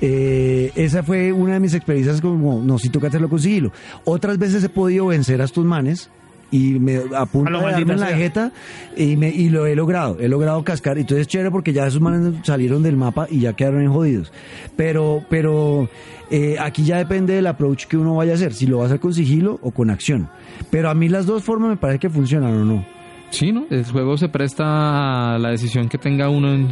Eh, 0.00 0.72
esa 0.76 1.02
fue 1.02 1.32
una 1.32 1.54
de 1.54 1.61
mis 1.61 1.74
experiencias 1.74 2.20
como, 2.20 2.62
no, 2.62 2.78
si 2.78 2.88
toca 2.88 3.08
hacerlo 3.08 3.28
con 3.28 3.40
sigilo. 3.40 3.72
Otras 4.04 4.38
veces 4.38 4.62
he 4.64 4.68
podido 4.68 5.06
vencer 5.06 5.40
a 5.40 5.44
estos 5.44 5.64
manes 5.64 6.11
y 6.50 6.78
me 6.78 7.02
a 7.14 7.26
punto 7.26 7.58
A 7.58 7.72
darme 7.72 7.92
en 7.92 8.00
la 8.00 8.16
jeta 8.16 8.52
y, 8.96 9.16
me, 9.16 9.28
y 9.28 9.50
lo 9.50 9.66
he 9.66 9.74
logrado, 9.74 10.18
he 10.20 10.28
logrado 10.28 10.62
cascar. 10.64 10.98
Entonces 10.98 11.22
es 11.22 11.28
chévere 11.28 11.50
porque 11.50 11.72
ya 11.72 11.87
esos 11.87 12.00
manes 12.00 12.34
salieron 12.44 12.82
del 12.82 12.96
mapa 12.96 13.26
y 13.30 13.40
ya 13.40 13.54
quedaron 13.54 13.82
en 13.82 13.92
jodidos. 13.92 14.32
Pero, 14.76 15.24
pero 15.28 15.88
eh, 16.30 16.56
aquí 16.61 16.84
ya 16.84 16.98
depende 16.98 17.34
del 17.34 17.46
approach 17.46 17.87
que 17.87 17.96
uno 17.96 18.14
vaya 18.14 18.32
a 18.32 18.34
hacer, 18.37 18.54
si 18.54 18.66
lo 18.66 18.78
va 18.78 18.84
a 18.84 18.87
hacer 18.87 19.00
con 19.00 19.12
sigilo 19.12 19.58
o 19.62 19.72
con 19.72 19.90
acción. 19.90 20.28
Pero 20.70 20.90
a 20.90 20.94
mí 20.94 21.08
las 21.08 21.26
dos 21.26 21.44
formas 21.44 21.70
me 21.70 21.76
parece 21.76 21.98
que 21.98 22.11
funcionan 22.11 22.52
o 22.54 22.64
no. 22.64 22.87
Sí, 23.30 23.52
¿no? 23.52 23.66
El 23.68 23.84
juego 23.84 24.16
se 24.16 24.28
presta 24.30 25.34
a 25.34 25.38
la 25.38 25.50
decisión 25.50 25.88
que 25.90 25.98
tenga 25.98 26.30
uno 26.30 26.54
en, 26.54 26.68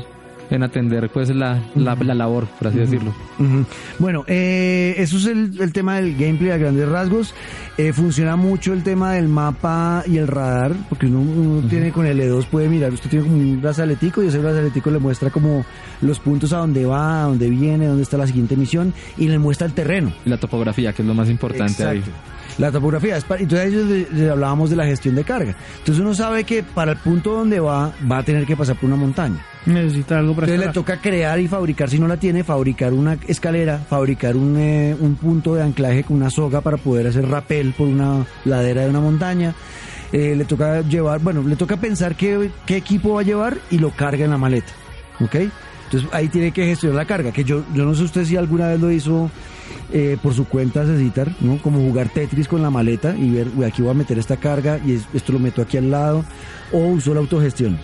en 0.50 0.62
atender 0.62 1.10
pues 1.10 1.34
la, 1.34 1.60
la, 1.74 1.94
la 1.94 2.14
labor, 2.14 2.46
por 2.46 2.68
así 2.68 2.78
decirlo. 2.78 3.14
Bueno, 3.98 4.24
eh, 4.26 4.94
eso 4.98 5.16
es 5.16 5.26
el, 5.26 5.60
el 5.60 5.72
tema 5.72 5.96
del 5.96 6.16
gameplay 6.16 6.50
a 6.50 6.56
grandes 6.56 6.88
rasgos. 6.88 7.34
Eh, 7.78 7.92
funciona 7.92 8.36
mucho 8.36 8.72
el 8.72 8.82
tema 8.82 9.12
del 9.12 9.28
mapa 9.28 10.02
y 10.06 10.16
el 10.16 10.26
radar, 10.26 10.72
porque 10.88 11.06
uno, 11.06 11.20
uno 11.20 11.68
tiene 11.68 11.92
con 11.92 12.06
el 12.06 12.18
E2 12.18 12.46
puede 12.46 12.68
mirar, 12.68 12.92
usted 12.92 13.10
tiene 13.10 13.26
como 13.26 13.36
un 13.36 13.60
brazaletico 13.60 14.22
y 14.22 14.28
ese 14.28 14.38
brazaletico 14.38 14.90
le 14.90 14.98
muestra 14.98 15.30
como 15.30 15.64
los 16.00 16.18
puntos 16.18 16.52
a 16.52 16.58
dónde 16.58 16.86
va, 16.86 17.22
a 17.22 17.26
dónde 17.26 17.50
viene, 17.50 17.86
dónde 17.86 18.02
está 18.02 18.16
la 18.16 18.26
siguiente 18.26 18.56
misión 18.56 18.94
y 19.18 19.28
le 19.28 19.38
muestra 19.38 19.66
el 19.66 19.74
terreno. 19.74 20.12
Y 20.24 20.30
la 20.30 20.38
topografía, 20.38 20.92
que 20.92 21.02
es 21.02 21.08
lo 21.08 21.14
más 21.14 21.28
importante 21.28 21.84
ahí. 21.84 22.02
La 22.58 22.72
topografía, 22.72 23.16
es 23.18 23.24
pa- 23.24 23.36
entonces 23.36 24.10
le 24.12 24.30
hablábamos 24.30 24.70
de 24.70 24.76
la 24.76 24.86
gestión 24.86 25.14
de 25.14 25.24
carga. 25.24 25.54
Entonces 25.78 26.02
uno 26.02 26.14
sabe 26.14 26.44
que 26.44 26.62
para 26.62 26.92
el 26.92 26.98
punto 26.98 27.34
donde 27.34 27.60
va, 27.60 27.92
va 28.10 28.18
a 28.18 28.22
tener 28.22 28.46
que 28.46 28.56
pasar 28.56 28.76
por 28.76 28.84
una 28.86 28.96
montaña. 28.96 29.44
Necesita 29.66 30.18
algo 30.18 30.34
para 30.34 30.46
Entonces 30.46 30.66
le 30.68 30.72
toca 30.72 31.00
crear 31.00 31.38
y 31.38 31.48
fabricar, 31.48 31.90
si 31.90 31.98
no 31.98 32.08
la 32.08 32.16
tiene, 32.16 32.44
fabricar 32.44 32.92
una 32.94 33.18
escalera, 33.26 33.78
fabricar 33.78 34.36
un, 34.36 34.56
eh, 34.58 34.96
un 34.98 35.16
punto 35.16 35.54
de 35.54 35.62
anclaje 35.64 36.04
con 36.04 36.16
una 36.16 36.30
soga 36.30 36.60
para 36.62 36.76
poder 36.78 37.08
hacer 37.08 37.28
rapel 37.28 37.74
por 37.76 37.88
una 37.88 38.24
ladera 38.44 38.82
de 38.82 38.90
una 38.90 39.00
montaña. 39.00 39.54
Eh, 40.12 40.34
le 40.36 40.44
toca 40.44 40.80
llevar, 40.82 41.18
bueno, 41.20 41.42
le 41.42 41.56
toca 41.56 41.76
pensar 41.76 42.14
qué, 42.14 42.50
qué 42.64 42.76
equipo 42.76 43.14
va 43.14 43.20
a 43.20 43.24
llevar 43.24 43.58
y 43.70 43.78
lo 43.78 43.90
carga 43.90 44.24
en 44.24 44.30
la 44.30 44.38
maleta. 44.38 44.72
¿Ok? 45.20 45.34
Entonces 45.86 46.08
ahí 46.12 46.28
tiene 46.28 46.52
que 46.52 46.64
gestionar 46.64 46.96
la 46.96 47.04
carga, 47.04 47.32
que 47.32 47.44
yo, 47.44 47.64
yo 47.74 47.84
no 47.84 47.94
sé 47.94 48.04
usted 48.04 48.24
si 48.24 48.36
alguna 48.36 48.68
vez 48.68 48.80
lo 48.80 48.90
hizo 48.90 49.30
eh, 49.92 50.16
por 50.22 50.34
su 50.34 50.46
cuenta 50.46 50.84
Cecitar, 50.84 51.30
¿no? 51.40 51.58
Como 51.58 51.78
jugar 51.80 52.08
Tetris 52.08 52.48
con 52.48 52.62
la 52.62 52.70
maleta 52.70 53.16
y 53.16 53.30
ver, 53.30 53.48
"Uy, 53.56 53.64
aquí 53.64 53.82
voy 53.82 53.90
a 53.90 53.94
meter 53.94 54.18
esta 54.18 54.36
carga 54.36 54.78
y 54.84 54.92
es- 54.92 55.06
esto 55.14 55.32
lo 55.32 55.38
meto 55.38 55.62
aquí 55.62 55.76
al 55.76 55.90
lado, 55.90 56.24
o 56.72 56.78
usó 56.88 57.14
la 57.14 57.20
autogestión. 57.20 57.78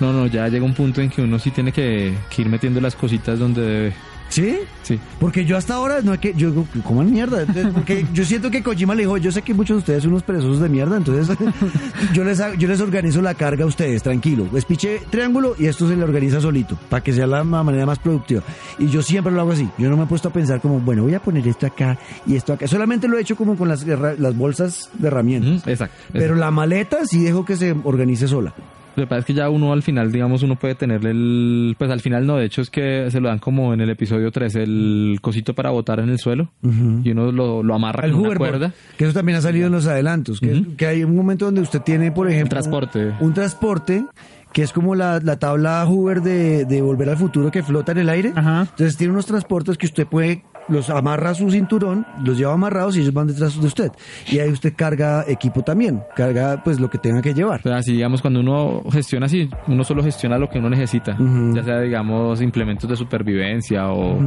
No, 0.00 0.12
no, 0.12 0.26
ya 0.26 0.48
llega 0.48 0.64
un 0.64 0.74
punto 0.74 1.00
en 1.00 1.10
que 1.10 1.22
uno 1.22 1.38
sí 1.38 1.50
tiene 1.50 1.70
que, 1.72 2.14
que 2.34 2.42
ir 2.42 2.48
metiendo 2.48 2.80
las 2.80 2.94
cositas 2.96 3.38
donde 3.38 3.60
debe. 3.62 3.92
¿Sí? 4.32 4.56
Sí. 4.82 4.98
Porque 5.20 5.44
yo 5.44 5.58
hasta 5.58 5.74
ahora, 5.74 6.00
no 6.02 6.14
es 6.14 6.18
que 6.18 6.32
yo 6.34 6.48
digo, 6.50 6.66
¿cómo 6.84 7.02
mierda? 7.04 7.44
Porque 7.74 8.06
yo 8.14 8.24
siento 8.24 8.50
que 8.50 8.62
Kojima 8.62 8.94
le 8.94 9.02
dijo, 9.02 9.18
yo 9.18 9.30
sé 9.30 9.42
que 9.42 9.52
muchos 9.52 9.76
de 9.76 9.78
ustedes 9.80 10.02
son 10.04 10.12
unos 10.12 10.22
perezosos 10.22 10.58
de 10.60 10.68
mierda, 10.70 10.96
entonces 10.96 11.36
yo 12.14 12.24
les, 12.24 12.40
yo 12.58 12.66
les 12.68 12.80
organizo 12.80 13.20
la 13.20 13.34
carga 13.34 13.64
a 13.64 13.66
ustedes, 13.66 14.02
tranquilo. 14.02 14.46
Es 14.54 14.64
piche 14.64 15.02
triángulo 15.10 15.54
y 15.58 15.66
esto 15.66 15.86
se 15.86 15.96
le 15.96 16.02
organiza 16.02 16.40
solito, 16.40 16.78
para 16.88 17.02
que 17.02 17.12
sea 17.12 17.26
la 17.26 17.44
ma- 17.44 17.62
manera 17.62 17.84
más 17.84 17.98
productiva. 17.98 18.42
Y 18.78 18.88
yo 18.88 19.02
siempre 19.02 19.32
lo 19.32 19.42
hago 19.42 19.52
así. 19.52 19.68
Yo 19.76 19.90
no 19.90 19.96
me 19.98 20.04
he 20.04 20.06
puesto 20.06 20.28
a 20.28 20.32
pensar 20.32 20.60
como, 20.62 20.80
bueno, 20.80 21.02
voy 21.02 21.14
a 21.14 21.20
poner 21.20 21.46
esto 21.46 21.66
acá 21.66 21.98
y 22.26 22.34
esto 22.36 22.54
acá. 22.54 22.66
Solamente 22.66 23.08
lo 23.08 23.18
he 23.18 23.20
hecho 23.20 23.36
como 23.36 23.56
con 23.56 23.68
las, 23.68 23.86
las 23.86 24.36
bolsas 24.36 24.88
de 24.94 25.08
herramientas. 25.08 25.60
Ujú, 25.62 25.70
Exacto. 25.70 25.94
Pero 26.12 26.34
la 26.36 26.50
maleta 26.50 27.04
sí 27.04 27.22
dejo 27.22 27.44
que 27.44 27.56
se 27.56 27.76
organice 27.84 28.26
sola. 28.26 28.54
Lo 28.96 29.04
que 29.04 29.06
pasa 29.06 29.20
es 29.20 29.24
que 29.24 29.34
ya 29.34 29.48
uno 29.48 29.72
al 29.72 29.82
final, 29.82 30.12
digamos, 30.12 30.42
uno 30.42 30.56
puede 30.56 30.74
tenerle 30.74 31.10
el... 31.10 31.74
Pues 31.78 31.90
al 31.90 32.00
final 32.00 32.26
no, 32.26 32.36
de 32.36 32.44
hecho 32.44 32.60
es 32.62 32.70
que 32.70 33.10
se 33.10 33.20
lo 33.20 33.28
dan 33.28 33.38
como 33.38 33.72
en 33.72 33.80
el 33.80 33.90
episodio 33.90 34.30
3, 34.30 34.56
el 34.56 35.18
cosito 35.20 35.54
para 35.54 35.70
botar 35.70 36.00
en 36.00 36.10
el 36.10 36.18
suelo. 36.18 36.50
Y 36.62 37.10
uno 37.10 37.32
lo, 37.32 37.62
lo 37.62 37.74
amarra 37.74 38.04
El 38.04 38.12
con 38.12 38.26
una 38.26 38.36
cuerda. 38.36 38.72
que 38.96 39.04
eso 39.04 39.14
también 39.14 39.38
ha 39.38 39.40
salido 39.40 39.66
en 39.66 39.72
los 39.72 39.86
adelantos, 39.86 40.40
que, 40.40 40.86
hay 40.86 41.04
un 41.04 41.16
momento 41.16 41.46
donde 41.46 41.60
usted 41.60 41.80
tiene, 41.80 42.12
por 42.12 42.28
ejemplo, 42.28 42.50
transporte. 42.50 43.12
un 43.20 43.32
transporte 43.32 44.04
que 44.52 44.62
es 44.62 44.72
como 44.72 44.94
la, 44.94 45.20
la 45.20 45.38
tabla 45.38 45.84
Hoover 45.86 46.20
de, 46.20 46.64
de 46.66 46.82
Volver 46.82 47.08
al 47.08 47.16
Futuro 47.16 47.50
que 47.50 47.62
flota 47.62 47.92
en 47.92 47.98
el 47.98 48.08
aire. 48.08 48.32
Ajá. 48.34 48.62
Entonces 48.70 48.96
tiene 48.96 49.12
unos 49.12 49.26
transportes 49.26 49.78
que 49.78 49.86
usted 49.86 50.06
puede, 50.06 50.44
los 50.68 50.90
amarra 50.90 51.30
a 51.30 51.34
su 51.34 51.50
cinturón, 51.50 52.06
los 52.24 52.38
lleva 52.38 52.54
amarrados 52.54 52.96
y 52.96 53.00
ellos 53.00 53.12
van 53.12 53.26
detrás 53.26 53.60
de 53.60 53.66
usted. 53.66 53.92
Y 54.30 54.38
ahí 54.38 54.50
usted 54.50 54.74
carga 54.76 55.24
equipo 55.26 55.62
también, 55.62 56.02
carga 56.14 56.62
pues 56.62 56.80
lo 56.80 56.88
que 56.88 56.98
tenga 56.98 57.22
que 57.22 57.34
llevar. 57.34 57.60
O 57.60 57.68
sea, 57.68 57.76
así 57.76 57.92
digamos, 57.92 58.22
cuando 58.22 58.40
uno 58.40 58.82
gestiona 58.90 59.26
así, 59.26 59.48
uno 59.68 59.84
solo 59.84 60.02
gestiona 60.02 60.38
lo 60.38 60.48
que 60.48 60.58
uno 60.58 60.70
necesita. 60.70 61.16
Ya 61.54 61.62
sea, 61.62 61.80
digamos, 61.80 62.40
implementos 62.40 62.88
de 62.88 62.96
supervivencia 62.96 63.90
o, 63.90 64.18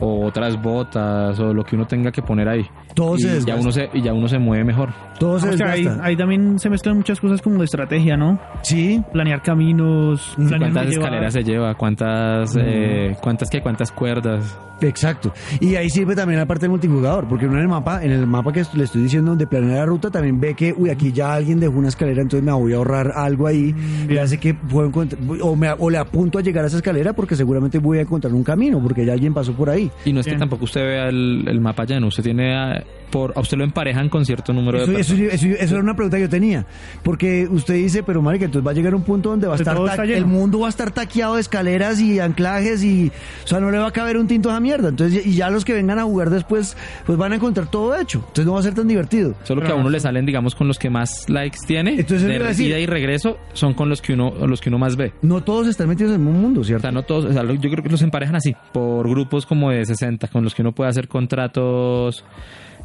o 0.00 0.26
otras 0.26 0.60
botas 0.60 1.38
o 1.40 1.52
lo 1.54 1.64
que 1.64 1.76
uno 1.76 1.86
tenga 1.86 2.10
que 2.12 2.22
poner 2.22 2.48
ahí. 2.48 2.66
Todo 2.94 3.16
y 3.16 3.20
se 3.20 3.28
ya 3.28 3.34
desgasta. 3.34 3.60
uno 3.62 3.72
se 3.72 3.90
Y 3.94 4.02
ya 4.02 4.12
uno 4.12 4.28
se 4.28 4.38
mueve 4.38 4.64
mejor. 4.64 4.90
Todo 5.18 5.38
se 5.38 5.48
O 5.48 5.56
sea, 5.56 5.70
ahí, 5.70 5.82
desgasta. 5.84 6.04
ahí 6.04 6.16
también 6.16 6.58
se 6.58 6.68
mezclan 6.70 6.96
muchas 6.96 7.20
cosas 7.20 7.40
como 7.42 7.58
de 7.58 7.64
estrategia, 7.64 8.16
¿no? 8.16 8.38
Sí, 8.62 9.02
Planear 9.12 9.42
caminos, 9.42 10.32
planear 10.36 10.58
¿Cuántas 10.60 10.86
llevar. 10.86 11.04
escaleras 11.06 11.32
se 11.32 11.44
lleva? 11.44 11.74
¿Cuántas, 11.74 12.56
eh, 12.58 13.16
cuántas, 13.22 13.48
qué, 13.50 13.60
cuántas 13.62 13.90
cuerdas? 13.92 14.58
Exacto. 14.82 15.32
Y 15.60 15.74
ahí 15.76 15.88
sirve 15.88 16.14
también 16.14 16.38
la 16.38 16.44
parte 16.44 16.62
del 16.64 16.70
multijugador, 16.70 17.26
porque 17.26 17.46
uno 17.46 17.54
en 17.56 17.62
el 17.62 17.68
mapa, 17.68 18.02
en 18.04 18.10
el 18.12 18.26
mapa 18.26 18.52
que 18.52 18.62
le 18.74 18.84
estoy 18.84 19.02
diciendo 19.04 19.30
donde 19.30 19.46
planea 19.46 19.76
la 19.78 19.86
ruta, 19.86 20.10
también 20.10 20.38
ve 20.38 20.54
que, 20.54 20.74
uy, 20.76 20.90
aquí 20.90 21.12
ya 21.12 21.32
alguien 21.32 21.58
dejó 21.58 21.78
una 21.78 21.88
escalera, 21.88 22.20
entonces 22.20 22.44
me 22.44 22.52
voy 22.52 22.74
a 22.74 22.76
ahorrar 22.76 23.12
algo 23.16 23.46
ahí. 23.46 23.74
Y 24.06 24.18
hace 24.18 24.36
que 24.38 24.52
puedo 24.52 24.86
encontrar, 24.88 25.18
o, 25.40 25.56
me, 25.56 25.70
o 25.78 25.88
le 25.88 25.96
apunto 25.96 26.38
a 26.38 26.42
llegar 26.42 26.64
a 26.64 26.66
esa 26.66 26.76
escalera 26.76 27.14
porque 27.14 27.36
seguramente 27.36 27.78
voy 27.78 27.98
a 27.98 28.02
encontrar 28.02 28.34
un 28.34 28.44
camino, 28.44 28.78
porque 28.82 29.06
ya 29.06 29.14
alguien 29.14 29.32
pasó 29.32 29.54
por 29.54 29.70
ahí. 29.70 29.85
Y 30.04 30.12
no 30.12 30.20
es 30.20 30.26
que 30.26 30.36
tampoco 30.36 30.64
usted 30.64 30.82
vea 30.82 31.08
el, 31.08 31.44
el 31.46 31.60
mapa 31.60 31.84
lleno, 31.84 32.08
usted 32.08 32.22
tiene 32.22 32.82
por, 33.10 33.32
a 33.36 33.40
usted 33.40 33.56
lo 33.56 33.64
emparejan 33.64 34.08
con 34.08 34.24
cierto 34.24 34.52
número 34.52 34.78
Eso, 34.82 34.92
de 34.92 35.00
eso, 35.00 35.14
personas. 35.16 35.34
eso- 35.44 35.46
eso 35.58 35.74
era 35.74 35.82
una 35.82 35.94
pregunta 35.96 36.16
que 36.16 36.22
yo 36.24 36.28
tenía. 36.28 36.66
Porque 37.02 37.46
usted 37.50 37.74
dice, 37.74 38.02
pero 38.02 38.22
marica, 38.22 38.44
entonces 38.46 38.66
va 38.66 38.70
a 38.72 38.74
llegar 38.74 38.94
un 38.94 39.02
punto 39.02 39.30
donde 39.30 39.46
va 39.46 39.54
a 39.54 39.56
estar 39.56 39.76
ta- 39.76 40.04
el 40.04 40.26
mundo 40.26 40.60
va 40.60 40.66
a 40.66 40.70
estar 40.70 40.90
taqueado 40.90 41.34
de 41.36 41.40
escaleras 41.40 42.00
y 42.00 42.20
anclajes 42.20 42.82
y 42.84 43.10
o 43.44 43.46
sea, 43.46 43.60
no 43.60 43.70
le 43.70 43.78
va 43.78 43.88
a 43.88 43.92
caber 43.92 44.16
un 44.16 44.26
tinto 44.26 44.48
a 44.48 44.52
esa 44.52 44.60
mierda. 44.60 44.88
Entonces, 44.88 45.24
y 45.26 45.34
ya 45.34 45.50
los 45.50 45.64
que 45.64 45.72
vengan 45.72 45.98
a 45.98 46.04
jugar 46.04 46.30
después 46.30 46.76
pues 47.04 47.18
van 47.18 47.32
a 47.32 47.36
encontrar 47.36 47.70
todo 47.70 47.96
hecho. 47.98 48.18
Entonces 48.20 48.46
no 48.46 48.52
va 48.54 48.60
a 48.60 48.62
ser 48.62 48.74
tan 48.74 48.88
divertido. 48.88 49.34
Solo 49.44 49.62
que 49.62 49.68
a 49.72 49.74
uno 49.74 49.90
le 49.90 50.00
salen, 50.00 50.26
digamos, 50.26 50.54
con 50.54 50.68
los 50.68 50.78
que 50.78 50.90
más 50.90 51.28
likes 51.28 51.58
tiene. 51.66 51.92
Entonces, 52.00 52.26
de 52.26 52.38
decir- 52.38 52.68
ida 52.68 52.78
y 52.78 52.86
regreso 52.86 53.38
son 53.52 53.74
con 53.74 53.88
los 53.88 54.02
que 54.02 54.12
uno, 54.14 54.32
los 54.46 54.60
que 54.60 54.68
uno 54.68 54.78
más 54.78 54.96
ve. 54.96 55.12
No 55.22 55.42
todos 55.42 55.66
están 55.68 55.88
metidos 55.88 56.10
en 56.14 56.20
el 56.20 56.26
mismo 56.26 56.40
mundo, 56.40 56.60
O 56.60 56.64
¿cierto? 56.64 56.82
sea, 56.82 56.92
no 56.92 57.02
todos, 57.02 57.26
o 57.26 57.32
sea, 57.32 57.42
yo 57.44 57.70
creo 57.70 57.82
que 57.82 57.88
los 57.90 58.02
emparejan 58.02 58.36
así, 58.36 58.54
por 58.72 59.08
grupos 59.08 59.46
como 59.46 59.70
de 59.70 59.84
60, 59.86 60.28
con 60.28 60.44
los 60.44 60.54
que 60.54 60.62
uno 60.62 60.72
puede 60.72 60.90
hacer 60.90 61.08
contratos, 61.08 62.24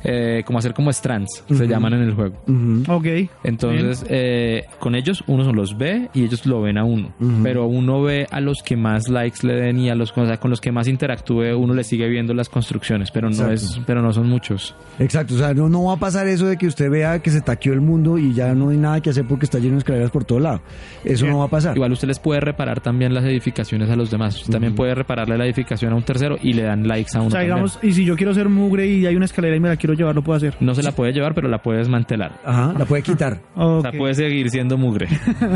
eh, 0.04 0.44
como 0.46 0.60
hacer 0.60 0.74
como 0.74 0.90
strands, 0.92 1.44
se 1.48 1.68
llaman 1.68 1.94
en 1.94 2.02
el 2.02 2.14
juego. 2.14 2.36
Ujú. 2.48 2.84
Ok. 2.92 3.30
Entonces, 3.44 4.06
eh, 4.10 4.66
con 4.80 4.96
ellos 4.96 5.24
uno 5.28 5.46
se 5.46 5.52
los 5.54 5.78
ve 5.78 6.10
y 6.14 6.24
ellos 6.24 6.46
lo 6.46 6.62
ven 6.62 6.78
a 6.78 6.84
uno. 6.84 7.14
Pero 7.44 7.66
uno 7.68 8.02
ve 8.02 8.28
a 8.30 8.40
los 8.40 8.62
que 8.64 8.76
más 8.76 9.10
likes 9.10 9.46
le 9.46 9.56
den 9.56 9.80
y 9.80 9.90
a 9.90 9.96
los 9.96 10.12
o 10.16 10.26
sea, 10.26 10.38
con 10.38 10.52
los 10.52 10.62
que 10.62 10.72
más 10.72 10.88
interactúe, 10.88 11.56
uno 11.58 11.74
le 11.74 11.84
sigue 11.84 12.08
viendo 12.08 12.34
las 12.34 12.50
construcciones, 12.50 13.12
pero 13.12 13.30
no 13.30 13.34
Exacto. 13.34 13.54
es, 13.54 13.82
pero 13.86 14.02
no 14.02 14.12
son 14.14 14.28
muchos. 14.28 14.76
Exacto, 15.00 15.36
o 15.36 15.38
sea, 15.38 15.54
no, 15.54 15.70
no 15.70 15.86
va 15.86 15.94
a 15.94 15.98
pasar 15.98 16.28
eso 16.28 16.46
de 16.48 16.58
que 16.58 16.68
usted 16.68 16.90
vea 16.90 17.20
que 17.20 17.30
se 17.32 17.42
taqueó 17.42 17.74
el 17.74 17.82
mundo 17.82 18.18
y 18.18 18.34
ya 18.34 18.54
no 18.54 18.70
hay 18.70 18.78
nada 18.78 19.02
que 19.02 19.10
hacer 19.10 19.26
porque 19.26 19.46
está 19.46 19.58
lleno 19.60 19.74
de 19.74 19.80
escaleras 19.80 20.12
por 20.12 20.26
todo 20.26 20.40
lado. 20.40 20.62
Eso 21.04 21.26
no 21.28 21.40
va 21.40 21.46
a 21.46 21.50
pasar. 21.50 21.76
Igual 21.76 21.92
usted 21.92 22.08
les 22.08 22.20
puede 22.20 22.40
reparar 22.40 22.82
también 22.82 23.14
las 23.14 23.24
edificaciones 23.24 23.90
a 23.90 23.96
los 23.96 24.12
demás. 24.12 24.36
Usted 24.38 24.52
también 24.52 24.76
puede 24.76 24.94
repararle 24.96 25.38
la 25.38 25.46
edificación 25.46 25.94
a 25.94 25.96
un 25.96 26.04
tercero 26.04 26.38
y 26.42 26.54
le 26.54 26.64
dan 26.64 26.88
likes 26.88 27.12
a 27.16 27.20
uno. 27.20 27.28
O 27.28 27.32
sea, 27.32 27.40
también. 27.40 27.56
digamos, 27.56 27.80
y 27.82 27.94
si 27.94 28.06
yo 28.06 28.16
quiero 28.16 28.34
ser 28.34 28.50
mugre 28.50 28.88
y 28.88 29.06
hay 29.06 29.16
una 29.16 29.26
escalera 29.26 29.56
y 29.56 29.60
me 29.60 29.70
la 29.70 29.78
quiero 29.78 29.91
llevar, 29.96 30.16
lo 30.16 30.24
puedo 30.24 30.38
hacer. 30.38 30.56
No 30.60 30.74
se 30.76 30.84
la 30.84 30.92
puede 30.94 31.14
llevar, 31.14 31.34
pero 31.34 31.48
la 31.48 31.62
puede 31.62 31.80
desmantelar. 31.80 32.40
Ajá, 32.46 32.74
la 32.78 32.86
puede 32.86 33.04
quitar. 33.04 33.40
O 33.56 33.82
sea, 33.82 33.92
Ok. 33.92 33.98
puede 33.98 34.14
seguir 34.16 34.50
siendo 34.50 34.78
mugre. 34.78 35.08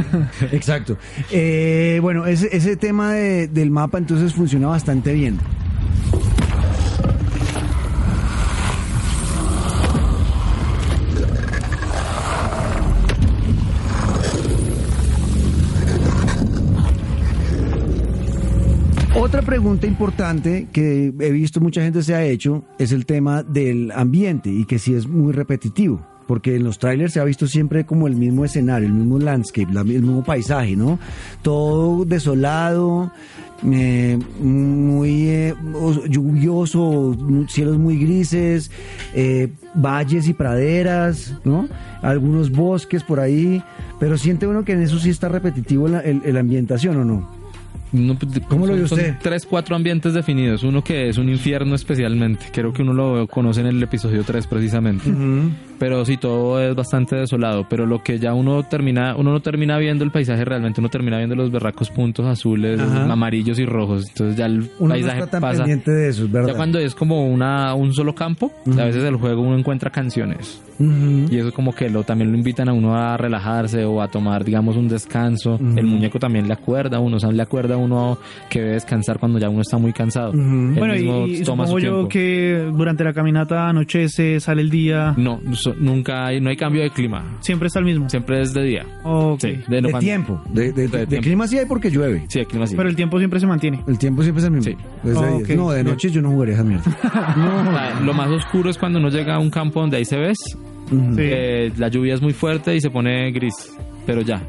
Exacto. 0.51 0.97
Eh, 1.31 1.99
bueno, 2.01 2.25
ese, 2.25 2.49
ese 2.55 2.75
tema 2.75 3.13
de- 3.13 3.47
del 3.47 3.71
mapa 3.71 3.97
entonces 3.97 4.33
funciona 4.33 4.67
bastante 4.67 5.13
bien. 5.13 5.37
Otra 19.25 19.41
pregunta 19.41 19.87
importante 19.87 20.67
que 20.71 21.11
he 21.19 21.31
visto 21.31 21.59
mucha 21.59 21.81
gente 21.81 22.03
se 22.03 22.13
ha 22.13 22.23
hecho 22.23 22.63
es 22.77 22.91
el 22.91 23.07
tema 23.07 23.41
del 23.41 23.91
ambiente 23.91 24.51
y 24.51 24.65
que 24.65 24.77
sí 24.77 24.93
es 24.93 25.07
muy 25.07 25.33
repetitivo. 25.33 25.99
Porque 26.27 26.55
en 26.55 26.63
los 26.63 26.77
trailers 26.77 27.13
se 27.13 27.19
ha 27.19 27.23
visto 27.23 27.47
siempre 27.47 27.85
como 27.87 28.07
el 28.07 28.15
mismo 28.15 28.45
escenario, 28.45 28.87
el 28.87 28.93
mismo 28.93 29.17
landscape, 29.19 29.71
la- 29.73 29.81
el 29.81 29.87
mismo 30.03 30.23
paisaje, 30.23 30.75
¿no? 30.75 30.99
Todo 31.41 32.05
desolado, 32.05 33.11
eh, 33.71 34.17
muy 34.39 35.27
eh, 35.29 35.55
os- 35.73 36.03
lluvioso, 36.07 37.15
cielos 37.47 37.77
muy 37.79 37.97
grises, 37.97 38.69
eh, 39.15 39.49
valles 39.75 40.27
y 40.27 40.33
praderas, 40.33 41.33
¿no? 41.43 41.67
Algunos 42.03 42.51
bosques 42.51 43.03
por 43.03 43.19
ahí, 43.19 43.63
pero 43.99 44.17
siente 44.17 44.45
uno 44.47 44.63
que 44.65 44.73
en 44.73 44.81
eso 44.81 44.99
sí 44.99 45.09
está 45.09 45.29
repetitivo 45.29 45.87
la 45.87 45.99
el 46.01 46.37
ambientación, 46.37 46.97
¿o 46.97 47.05
no? 47.05 47.44
No, 47.95 48.15
pues, 48.15 48.39
¿Cómo 48.47 48.67
lo 48.67 48.87
son- 48.87 48.99
tres, 49.21 49.45
cuatro 49.45 49.75
ambientes 49.75 50.13
definidos. 50.13 50.63
Uno 50.63 50.83
que 50.83 51.09
es 51.09 51.17
un 51.17 51.29
infierno 51.29 51.75
especialmente. 51.75 52.47
Creo 52.51 52.73
que 52.73 52.81
uno 52.81 52.93
lo 52.93 53.27
conoce 53.27 53.61
en 53.61 53.67
el 53.67 53.81
episodio 53.81 54.23
3 54.23 54.47
precisamente. 54.47 55.09
Pero 55.79 56.05
sí, 56.05 56.17
todo 56.17 56.61
es 56.61 56.75
bastante 56.75 57.15
desolado. 57.15 57.65
Pero 57.69 57.85
lo 57.85 58.01
que 58.03 58.19
ya 58.19 58.33
uno 58.33 58.63
termina, 58.63 59.15
uno 59.15 59.31
no 59.31 59.39
termina 59.41 59.77
viendo 59.77 60.03
el 60.03 60.11
paisaje 60.11 60.45
realmente, 60.45 60.79
uno 60.81 60.89
termina 60.89 61.17
viendo 61.17 61.35
los 61.35 61.51
berracos 61.51 61.89
puntos 61.89 62.25
azules, 62.25 62.79
Ajá. 62.79 63.11
amarillos 63.11 63.59
y 63.59 63.65
rojos. 63.65 64.07
Entonces 64.09 64.35
ya 64.37 64.45
el 64.45 64.59
Uno 64.59 64.69
no 64.79 64.89
paisaje 64.89 65.19
está 65.19 65.31
tan 65.31 65.41
pasa. 65.41 65.57
pendiente 65.59 65.91
de 65.91 66.09
eso, 66.09 66.23
es 66.25 66.31
verdad. 66.31 66.49
Ya 66.49 66.55
cuando 66.55 66.79
es 66.79 66.95
como 66.95 67.27
una, 67.27 67.73
un 67.75 67.93
solo 67.93 68.13
campo, 68.15 68.51
a 68.65 68.85
veces 68.85 69.03
el 69.03 69.15
juego 69.17 69.41
uno 69.41 69.57
encuentra 69.57 69.89
canciones. 69.89 70.61
Y 70.77 71.37
eso 71.37 71.53
como 71.53 71.73
que 71.73 71.89
lo 71.89 72.03
también 72.03 72.33
lo 72.33 72.37
invitan 72.37 72.67
a 72.67 72.73
uno 72.73 72.97
a 72.97 73.15
relajarse 73.15 73.85
o 73.85 74.01
a 74.01 74.09
tomar, 74.09 74.43
digamos, 74.43 74.75
un 74.75 74.89
descanso. 74.89 75.57
El 75.77 75.85
muñeco 75.85 76.19
también 76.19 76.47
le 76.49 76.53
acuerda 76.53 76.97
a 76.97 76.99
uno, 76.99 77.15
o 77.15 77.19
sea, 77.19 77.31
le 77.31 77.41
acuerda 77.41 77.75
a 77.75 77.77
uno 77.77 78.17
que 78.49 78.59
debe 78.59 78.73
descansar 78.73 79.17
cuando 79.17 79.39
ya 79.39 79.47
uno 79.49 79.61
está 79.61 79.77
muy 79.77 79.93
cansado. 79.93 80.33
Él 80.33 80.73
Bueno, 80.77 80.93
mismo 80.95 81.27
y, 81.27 81.43
toma 81.43 81.65
supongo 81.65 81.79
su 81.79 81.85
yo 81.85 82.07
que 82.09 82.69
durante 82.73 83.05
la 83.05 83.13
caminata 83.13 83.69
anochece, 83.69 84.41
sale 84.41 84.61
el 84.63 84.69
día, 84.69 85.13
No, 85.15 85.39
nunca 85.73 86.25
hay, 86.27 86.39
no 86.39 86.49
hay 86.49 86.55
cambio 86.57 86.81
de 86.83 86.89
clima. 86.91 87.23
siempre 87.39 87.67
está 87.67 87.79
el 87.79 87.85
mismo. 87.85 88.09
Siempre 88.09 88.41
es 88.41 88.53
de 88.53 88.63
día. 88.63 88.85
Ok. 89.03 89.39
Sí, 89.41 89.47
de, 89.67 89.81
no 89.81 89.87
de 89.87 89.91
cuando- 89.91 89.99
tiempo. 89.99 90.41
De, 90.49 90.71
de- 90.71 90.87
De 90.87 90.97
de 90.99 91.07
tiempo. 91.07 91.23
clima 91.23 91.47
sí 91.47 91.57
hay 91.57 91.65
porque 91.65 91.89
llueve. 91.89 92.25
Sí, 92.27 92.39
el 92.39 92.47
clima 92.47 92.67
sí. 92.67 92.75
Pero 92.75 92.89
el 92.89 92.95
tiempo 92.95 93.17
siempre 93.17 93.39
se 93.39 93.47
mantiene. 93.47 93.81
El 93.87 93.97
tiempo 93.97 94.21
siempre 94.23 94.39
es 94.41 94.45
el 94.45 94.51
mismo. 94.51 94.71
Sí. 95.43 95.55
No, 95.55 95.71
de 95.71 95.83
noche 95.83 96.09
yo 96.11 96.21
no 96.21 96.29
jugaría 96.31 96.53
esa 96.55 96.63
mierda. 96.63 97.99
Lo 98.03 98.13
más 98.13 98.29
oscuro 98.29 98.69
es 98.69 98.77
cuando 98.77 98.99
uno 98.99 99.09
llega 99.09 99.35
a 99.35 99.39
un 99.39 99.49
campo 99.49 99.81
donde 99.81 99.97
hay 99.97 100.05
CVs, 100.05 100.57
Ujú. 100.91 101.15
Sí. 101.15 101.21
eh, 101.21 101.71
la 101.77 101.87
lluvia 101.87 102.13
es 102.15 102.21
muy 102.21 102.33
fuerte 102.33 102.75
y 102.75 102.81
se 102.81 102.89
pone 102.89 103.31
gris. 103.31 103.53
Pero 104.05 104.21
ya. 104.21 104.41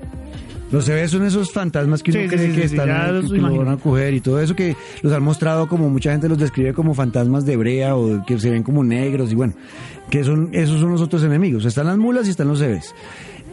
Los 0.71 0.85
CVs 0.85 1.11
son 1.13 1.25
esos 1.25 1.53
fantasmas 1.53 2.03
que 2.03 2.11
uno 2.11 2.21
Sí, 2.23 2.29
cree 2.29 2.51
sí, 2.51 2.57
que 2.57 2.65
están 2.65 2.89
ya 2.89 3.07
ahí, 3.07 3.13
los 3.13 3.31
que 3.31 3.39
lo 3.39 3.57
van 3.57 3.69
a 3.69 3.77
coger 3.77 4.15
y 4.15 4.21
todo 4.21 4.41
eso 4.41 4.57
que 4.57 4.77
los 5.03 5.13
han 5.13 5.23
mostrado 5.23 5.69
como 5.69 5.89
mucha 5.89 6.11
gente 6.11 6.29
los 6.29 6.39
describe 6.39 6.75
como 6.75 6.93
fantasmas 6.93 7.47
de 7.47 7.57
brea 7.57 7.95
o 7.95 8.25
que 8.27 8.39
se 8.39 8.51
ven 8.51 8.63
como 8.65 8.83
negros 8.83 9.31
y 9.31 9.37
bueno, 9.37 9.55
que 10.11 10.25
son 10.25 10.51
esos 10.53 10.81
son 10.81 10.91
los 10.91 11.01
otros 11.01 11.23
enemigos. 11.23 11.65
Están 11.65 11.87
las 11.87 11.99
mulas 11.99 12.27
y 12.27 12.31
están 12.31 12.49
los 12.49 12.59
CVs. 12.59 12.95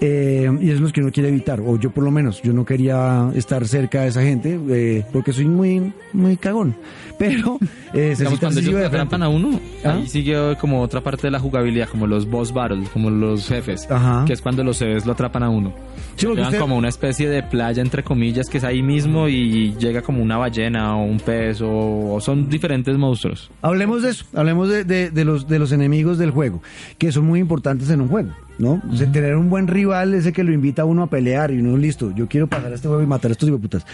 Eh, 0.06 0.50
y 0.60 0.66
esos 0.66 0.76
son 0.76 0.84
los 0.84 0.92
que 0.92 1.00
uno 1.02 1.12
quiere 1.14 1.30
evitar, 1.30 1.62
o 1.62 1.80
yo 1.80 1.90
por 1.92 2.04
lo 2.04 2.12
menos, 2.12 2.42
yo 2.42 2.52
no 2.52 2.66
quería 2.66 3.30
estar 3.36 3.66
cerca 3.66 4.02
de 4.02 4.10
esa 4.10 4.22
gente 4.22 4.60
eh, 4.70 5.06
porque 5.14 5.32
soy 5.32 5.46
muy 5.46 5.94
muy 6.12 6.36
cagón. 6.36 6.76
Pero 7.18 7.58
eh, 7.94 8.16
se 8.18 8.26
cuando 8.26 8.60
ellos 8.60 8.76
atrapan 8.84 9.24
a 9.24 9.30
uno, 9.30 9.60
¿Ah? 9.86 9.94
ahí 9.94 10.08
sigue 10.08 10.58
como 10.60 10.82
otra 10.82 11.00
parte 11.02 11.28
de 11.28 11.32
la 11.32 11.40
jugabilidad, 11.40 11.88
como 11.88 12.06
los 12.06 12.30
boss 12.30 12.52
battles, 12.52 12.90
como 12.90 13.10
los 13.10 13.48
jefes, 13.48 13.90
Ajá. 13.90 14.26
que 14.26 14.34
es 14.34 14.42
cuando 14.42 14.62
los 14.64 14.78
CVs 14.80 15.06
lo 15.06 15.14
atrapan 15.14 15.44
a 15.44 15.50
uno. 15.50 15.74
Sí, 16.18 16.28
usted- 16.28 16.60
como 16.60 16.76
una 16.76 16.90
especie 16.90 17.30
de 17.30 17.42
playa, 17.44 17.82
entre 17.82 18.04
comillas, 18.04 18.50
que 18.50 18.58
es 18.58 18.64
ahí 18.64 18.82
mismo 18.82 19.30
y 19.30 19.74
llega 19.80 20.02
como 20.02 20.22
una 20.22 20.38
ballena 20.38 20.98
o 20.98 21.04
un 21.06 21.20
pez 21.20 21.62
o, 21.62 22.14
o 22.16 22.20
son 22.20 22.50
diferentes 22.50 22.98
monstruos. 22.98 23.50
Hablemos 23.62 24.02
de 24.02 24.10
eso, 24.10 24.26
hablemos 24.36 24.68
de, 24.70 24.84
de- 24.84 25.10
de 25.12 25.24
los, 25.26 25.48
de 25.48 25.60
los 25.60 25.72
enemigos 25.72 26.18
del 26.18 26.32
juego, 26.32 26.62
que 26.98 27.12
son 27.12 27.26
muy 27.26 27.40
importantes 27.40 27.90
en 27.90 28.02
un 28.02 28.10
juego, 28.10 28.32
¿no? 28.58 28.82
O 28.92 28.96
sea, 28.96 29.12
tener 29.12 29.36
un 29.36 29.50
buen 29.50 29.68
rival, 29.68 30.14
ese 30.14 30.34
que 30.34 30.44
lo 30.44 30.54
invita 30.54 30.84
a 30.84 30.86
uno 30.86 31.04
a 31.04 31.08
pelear 31.08 31.52
y 31.52 31.60
uno, 31.60 31.78
listo, 31.78 32.14
yo 32.16 32.28
quiero 32.28 32.48
pasar 32.48 32.72
a 32.72 32.76
este 32.76 32.88
juego 32.88 33.04
y 33.04 33.08
matar 33.08 33.32
a 33.32 33.34
estos 33.34 33.50
putas. 33.52 33.86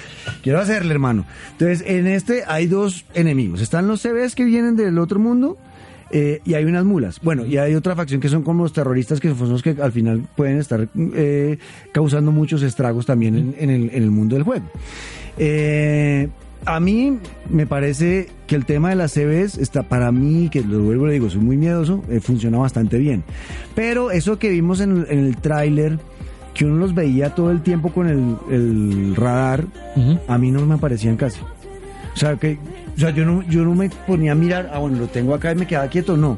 Quiero 0.41 0.59
hacerle, 0.59 0.93
hermano. 0.93 1.25
Entonces, 1.51 1.83
en 1.87 2.07
este 2.07 2.43
hay 2.47 2.67
dos 2.67 3.05
enemigos. 3.13 3.61
Están 3.61 3.87
los 3.87 4.01
CBs 4.01 4.35
que 4.35 4.45
vienen 4.45 4.75
del 4.75 4.97
otro 4.99 5.19
mundo 5.19 5.57
eh, 6.11 6.41
y 6.45 6.55
hay 6.55 6.65
unas 6.65 6.85
mulas. 6.85 7.19
Bueno, 7.21 7.45
y 7.45 7.57
hay 7.57 7.75
otra 7.75 7.95
facción 7.95 8.19
que 8.19 8.29
son 8.29 8.43
como 8.43 8.63
los 8.63 8.73
terroristas, 8.73 9.19
que 9.19 9.33
son 9.33 9.49
los 9.49 9.61
que 9.61 9.75
al 9.81 9.91
final 9.91 10.23
pueden 10.35 10.57
estar 10.57 10.87
eh, 11.15 11.57
causando 11.91 12.31
muchos 12.31 12.61
estragos 12.63 13.05
también 13.05 13.35
en, 13.35 13.55
en 13.57 13.69
el, 13.69 13.89
en 13.93 14.03
el 14.03 14.11
mundo 14.11 14.35
del 14.35 14.43
juego. 14.43 14.65
Eh, 15.37 16.29
a 16.65 16.79
mí 16.79 17.17
me 17.49 17.65
parece 17.65 18.27
que 18.47 18.55
el 18.55 18.65
tema 18.65 18.89
de 18.89 18.95
las 18.95 19.13
CVs 19.13 19.57
está 19.57 19.83
para 19.83 20.11
mí, 20.11 20.49
que 20.51 20.61
lo 20.61 20.79
vuelvo 20.81 21.05
y 21.05 21.07
le 21.07 21.13
digo, 21.13 21.29
soy 21.29 21.41
muy 21.41 21.57
miedoso, 21.57 22.03
eh, 22.09 22.19
funciona 22.19 22.57
bastante 22.57 22.97
bien. 22.97 23.23
Pero 23.75 24.11
eso 24.11 24.37
que 24.39 24.49
vimos 24.49 24.79
en, 24.81 24.91
el- 24.97 25.07
en 25.09 25.19
el 25.19 25.37
tráiler, 25.37 25.99
que 26.53 26.65
uno 26.65 26.75
los 26.77 26.93
veía 26.93 27.33
todo 27.35 27.51
el 27.51 27.61
tiempo 27.61 27.89
con 27.93 28.07
el, 28.07 28.35
el 28.51 29.15
radar, 29.15 29.65
a 30.27 30.37
mí 30.37 30.51
no 30.51 30.65
me 30.65 30.75
aparecían 30.75 31.15
casi. 31.15 31.39
O 32.13 32.17
sea, 32.17 32.35
que, 32.35 32.57
o 32.95 32.99
sea 32.99 33.11
yo, 33.11 33.25
no, 33.25 33.41
yo 33.43 33.63
no 33.63 33.73
me 33.75 33.89
ponía 33.89 34.33
a 34.33 34.35
mirar, 34.35 34.69
ah, 34.73 34.79
bueno, 34.79 34.97
lo 34.99 35.07
tengo 35.07 35.33
acá 35.33 35.51
y 35.51 35.55
me 35.55 35.67
quedaba 35.67 35.87
quieto, 35.87 36.17
no. 36.17 36.37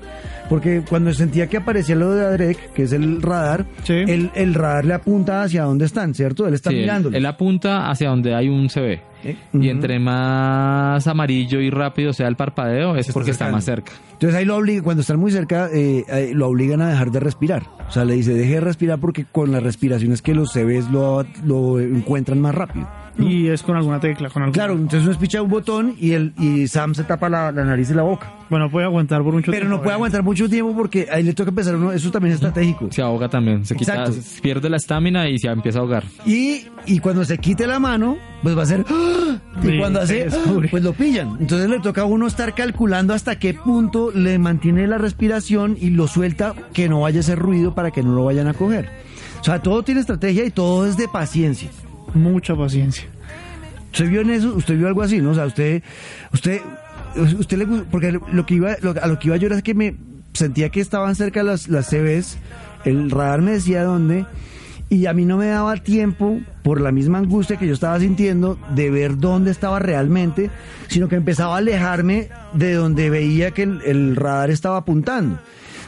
Porque 0.49 0.83
cuando 0.87 1.13
sentía 1.13 1.47
que 1.47 1.57
aparecía 1.57 1.95
lo 1.95 2.11
de 2.13 2.25
Adrek, 2.25 2.73
que 2.73 2.83
es 2.83 2.91
el 2.91 3.21
radar, 3.21 3.65
Sí. 3.83 3.93
el, 3.93 4.31
el 4.35 4.53
radar 4.53 4.83
le 4.83 4.93
apunta 4.93 5.43
hacia 5.43 5.63
dónde 5.63 5.85
están, 5.85 6.13
¿cierto? 6.13 6.45
Él 6.45 6.53
está 6.53 6.69
Sí, 6.71 6.75
él- 6.75 6.81
mirando. 6.81 7.09
él, 7.13 7.25
apunta 7.25 7.89
hacia 7.89 8.09
donde 8.09 8.35
hay 8.35 8.49
un 8.49 8.69
CV. 8.69 9.01
Eh, 9.23 9.37
Y 9.53 9.69
entre 9.69 9.97
más 9.99 11.07
amarillo 11.07 11.59
y 11.61 11.69
rápido 11.69 12.11
sea 12.11 12.27
el 12.27 12.35
parpadeo, 12.35 12.95
es 12.95 13.11
porque 13.13 13.31
está 13.31 13.49
más 13.49 13.63
cerca. 13.63 13.93
Entonces 14.13 14.37
ahí 14.37 14.45
lo 14.45 14.57
obliga, 14.57 14.81
cuando 14.83 15.01
están 15.01 15.19
muy 15.19 15.31
cerca, 15.31 15.69
eh, 15.71 16.03
eh, 16.09 16.31
lo 16.33 16.47
obligan 16.49 16.81
a 16.81 16.89
dejar 16.89 17.11
de 17.11 17.19
respirar. 17.21 17.63
O 17.87 17.91
sea, 17.91 18.03
le 18.03 18.15
dice, 18.15 18.33
deje 18.33 18.55
de 18.55 18.61
respirar 18.61 18.99
porque 18.99 19.25
con 19.31 19.51
la 19.51 19.59
respiración 19.59 20.11
es 20.11 20.21
que 20.21 20.33
los 20.33 20.51
CVs 20.51 20.89
lo, 20.91 21.25
lo 21.45 21.79
encuentran 21.79 22.39
más 22.41 22.55
rápido. 22.55 22.87
Y 23.17 23.47
es 23.47 23.61
con 23.63 23.75
alguna 23.75 23.99
tecla, 23.99 24.29
con 24.29 24.43
alguna. 24.43 24.53
Claro, 24.53 24.73
entonces 24.73 25.03
uno 25.03 25.11
espicha 25.11 25.41
un 25.41 25.49
botón 25.49 25.95
y, 25.99 26.11
el, 26.13 26.33
y 26.39 26.67
Sam 26.67 26.95
se 26.95 27.03
tapa 27.03 27.29
la, 27.29 27.51
la 27.51 27.63
nariz 27.65 27.89
y 27.91 27.93
la 27.93 28.03
boca. 28.03 28.31
Bueno, 28.49 28.69
puede 28.69 28.85
aguantar 28.85 29.21
por 29.23 29.33
mucho 29.33 29.51
Pero 29.51 29.61
tiempo. 29.65 29.77
no 29.77 29.81
puede 29.81 29.91
¿eh? 29.93 29.95
aguantar 29.95 30.23
mucho 30.23 30.49
tiempo 30.49 30.75
porque 30.75 31.07
ahí 31.11 31.23
le 31.23 31.33
toca 31.33 31.49
empezar 31.49 31.75
uno, 31.75 31.91
eso 31.91 32.09
también 32.11 32.31
es 32.31 32.35
estratégico. 32.35 32.87
Se 32.91 33.01
ahoga 33.01 33.29
también, 33.29 33.65
se 33.65 33.75
quita, 33.75 33.95
Exacto. 34.05 34.21
pierde 34.41 34.69
la 34.69 34.77
estamina 34.77 35.29
y 35.29 35.37
se 35.39 35.47
empieza 35.47 35.79
a 35.79 35.81
ahogar. 35.81 36.03
Y, 36.25 36.65
y 36.85 36.99
cuando 36.99 37.23
se 37.25 37.37
quite 37.37 37.67
la 37.67 37.79
mano, 37.79 38.17
pues 38.43 38.57
va 38.57 38.63
a 38.63 38.65
ser... 38.65 38.85
¡ah! 38.89 39.37
Y 39.63 39.67
Sí, 39.67 39.77
cuando 39.79 40.01
hace... 40.01 40.27
¡ah! 40.31 40.61
Pues 40.69 40.83
lo 40.83 40.93
pillan. 40.93 41.37
Entonces 41.39 41.69
le 41.69 41.79
toca 41.79 42.01
a 42.01 42.05
uno 42.05 42.27
estar 42.27 42.53
calculando 42.55 43.13
hasta 43.13 43.37
qué 43.39 43.53
punto 43.53 44.11
le 44.11 44.39
mantiene 44.39 44.87
la 44.87 44.97
respiración 44.97 45.77
y 45.79 45.89
lo 45.91 46.07
suelta 46.07 46.53
que 46.73 46.89
no 46.89 47.01
vaya 47.01 47.19
a 47.19 47.21
hacer 47.21 47.39
ruido 47.39 47.73
para 47.75 47.91
que 47.91 48.03
no 48.03 48.13
lo 48.15 48.25
vayan 48.25 48.47
a 48.47 48.53
coger. 48.53 48.89
O 49.39 49.43
sea, 49.43 49.59
todo 49.59 49.81
tiene 49.83 50.01
estrategia 50.01 50.45
y 50.45 50.51
todo 50.51 50.85
es 50.85 50.97
de 50.97 51.07
paciencia. 51.07 51.69
Mucha 52.13 52.55
paciencia. 52.55 53.05
¿Usted 53.91 54.09
vio 54.09 54.21
en 54.21 54.29
eso? 54.29 54.53
¿Usted 54.55 54.77
vio 54.77 54.87
algo 54.87 55.01
así, 55.01 55.19
no? 55.19 55.31
O 55.31 55.35
sea, 55.35 55.45
usted... 55.45 55.81
usted 56.33 56.61
usted 57.15 57.57
le 57.57 57.65
porque 57.91 58.11
lo 58.13 58.45
que 58.45 58.53
iba 58.53 58.75
lo- 58.81 58.95
a 59.01 59.07
lo 59.07 59.19
que 59.19 59.27
iba 59.27 59.35
yo 59.35 59.47
era 59.47 59.61
que 59.61 59.73
me 59.73 59.95
sentía 60.31 60.69
que 60.69 60.79
estaban 60.79 61.13
cerca 61.15 61.43
las 61.43 61.67
las 61.67 61.89
CVs 61.89 62.37
el 62.85 63.11
radar 63.11 63.41
me 63.41 63.51
decía 63.51 63.83
dónde 63.83 64.25
y 64.87 65.07
a 65.07 65.13
mí 65.13 65.25
no 65.25 65.35
me 65.35 65.47
daba 65.47 65.75
tiempo 65.75 66.39
por 66.63 66.79
la 66.79 66.93
misma 66.93 67.17
angustia 67.17 67.57
que 67.57 67.67
yo 67.67 67.73
estaba 67.73 67.99
sintiendo 67.99 68.57
de 68.75 68.89
ver 68.91 69.17
dónde 69.17 69.51
estaba 69.51 69.79
realmente 69.79 70.49
sino 70.87 71.09
que 71.09 71.17
empezaba 71.17 71.55
a 71.55 71.57
alejarme 71.57 72.29
de 72.53 72.75
donde 72.75 73.09
veía 73.09 73.51
que 73.51 73.63
el 73.63 74.15
radar 74.15 74.49
estaba 74.51 74.77
apuntando 74.77 75.37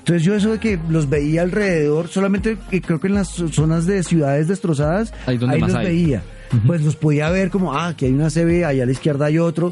entonces 0.03 0.23
yo 0.23 0.35
eso 0.35 0.51
de 0.51 0.59
que 0.59 0.79
los 0.89 1.09
veía 1.09 1.41
alrededor 1.41 2.07
solamente 2.09 2.57
que 2.69 2.81
creo 2.81 2.99
que 2.99 3.07
en 3.07 3.15
las 3.15 3.29
zonas 3.29 3.85
de 3.85 4.03
ciudades 4.03 4.47
destrozadas 4.47 5.13
Ahí 5.25 5.37
donde 5.37 5.57
más 5.59 5.69
los 5.71 5.79
hay. 5.79 5.85
veía 5.87 6.23
pues 6.67 6.81
los 6.83 6.95
podía 6.95 7.29
ver 7.29 7.49
como 7.49 7.73
ah 7.73 7.87
aquí 7.87 8.05
hay 8.05 8.11
una 8.13 8.29
CB 8.29 8.65
allá 8.65 8.83
a 8.83 8.85
la 8.85 8.91
izquierda 8.91 9.25
hay 9.25 9.39
otro 9.39 9.71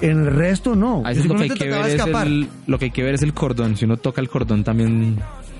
en 0.00 0.20
el 0.20 0.26
resto 0.26 0.74
no 0.74 1.02
veces 1.02 1.26
lo 1.26 1.34
que 1.36 1.42
hay 1.44 1.50
que 1.50 1.68
ver 1.68 1.86
es 1.86 2.02
el, 2.02 2.48
lo 2.66 2.78
que 2.78 2.84
hay 2.86 2.90
que 2.90 3.02
ver 3.02 3.14
es 3.14 3.22
el 3.22 3.34
cordón. 3.34 3.76
Si 3.76 3.84
uno 3.84 3.96
toca 3.98 4.20
el 4.20 4.28
cordón 4.28 4.64
también, 4.64 5.16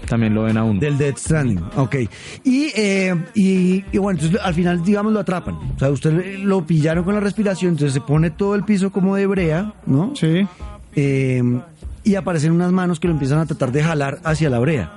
también 0.09 0.35
lo 0.35 0.43
ven 0.43 0.57
a 0.57 0.65
uno. 0.65 0.81
Del 0.81 0.99
Dead 0.99 1.15
Stranding, 1.17 1.63
ok. 1.77 1.97
Y, 2.45 2.73
eh, 2.75 3.15
y, 3.35 3.85
y 3.93 3.99
bueno, 3.99 4.19
entonces 4.19 4.41
al 4.43 4.55
final, 4.55 4.83
digamos, 4.83 5.13
lo 5.13 5.21
atrapan. 5.21 5.55
O 5.55 5.79
sea, 5.79 5.91
usted 5.91 6.39
lo 6.41 6.67
pillaron 6.67 7.05
con 7.05 7.15
la 7.15 7.21
respiración, 7.21 7.73
entonces 7.73 7.95
se 7.95 8.01
pone 8.01 8.31
todo 8.31 8.55
el 8.55 8.65
piso 8.65 8.91
como 8.91 9.15
de 9.15 9.27
brea, 9.27 9.75
¿no? 9.87 10.13
Sí. 10.17 10.47
Eh, 10.97 11.43
y 12.05 12.15
aparecen 12.17 12.53
unas 12.53 12.73
manos 12.73 12.99
que 13.01 13.09
lo 13.09 13.15
empiezan 13.15 13.39
a 13.39 13.47
tratar 13.47 13.73
de 13.73 13.83
jalar 13.83 14.19
hacia 14.25 14.51
la 14.51 14.59
brea. 14.59 14.91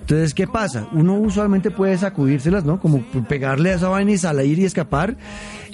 Entonces, 0.00 0.34
¿qué 0.34 0.46
pasa? 0.46 0.86
Uno 0.92 1.14
usualmente 1.14 1.70
puede 1.70 1.96
sacudírselas, 1.96 2.64
¿no? 2.64 2.78
Como 2.78 3.00
pegarle 3.28 3.70
a 3.70 3.74
esa 3.76 3.88
vaina 3.88 4.12
y 4.12 4.18
salir 4.18 4.58
y 4.58 4.64
escapar. 4.64 5.16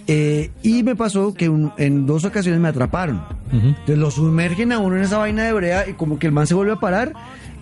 Eh, 0.06 0.50
y 0.62 0.82
me 0.82 0.94
pasó 0.96 1.34
que 1.34 1.48
un- 1.48 1.72
en 1.78 2.06
dos 2.06 2.24
ocasiones 2.24 2.60
me 2.60 2.68
atraparon. 2.68 3.16
Ujú. 3.52 3.66
Entonces 3.68 3.98
lo 3.98 4.10
sumergen 4.10 4.72
a 4.72 4.78
uno 4.78 4.96
en 4.96 5.02
esa 5.02 5.18
vaina 5.18 5.44
de 5.44 5.52
brea 5.52 5.88
y 5.88 5.94
como 5.94 6.18
que 6.18 6.26
el 6.28 6.32
man 6.32 6.46
se 6.46 6.54
vuelve 6.54 6.72
a 6.72 6.76
parar 6.76 7.12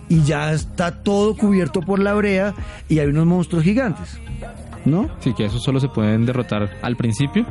y 0.09 0.21
ya 0.23 0.53
está 0.53 1.03
todo 1.03 1.35
cubierto 1.35 1.81
por 1.81 1.99
la 1.99 2.13
brea 2.13 2.53
y 2.87 2.99
hay 2.99 3.07
unos 3.07 3.25
monstruos 3.25 3.63
gigantes. 3.63 4.19
¿No? 4.85 5.09
Sí, 5.19 5.33
que 5.33 5.45
esos 5.45 5.61
solo 5.63 5.79
se 5.79 5.89
pueden 5.89 6.25
derrotar 6.25 6.69
al 6.81 6.95
principio 6.95 7.45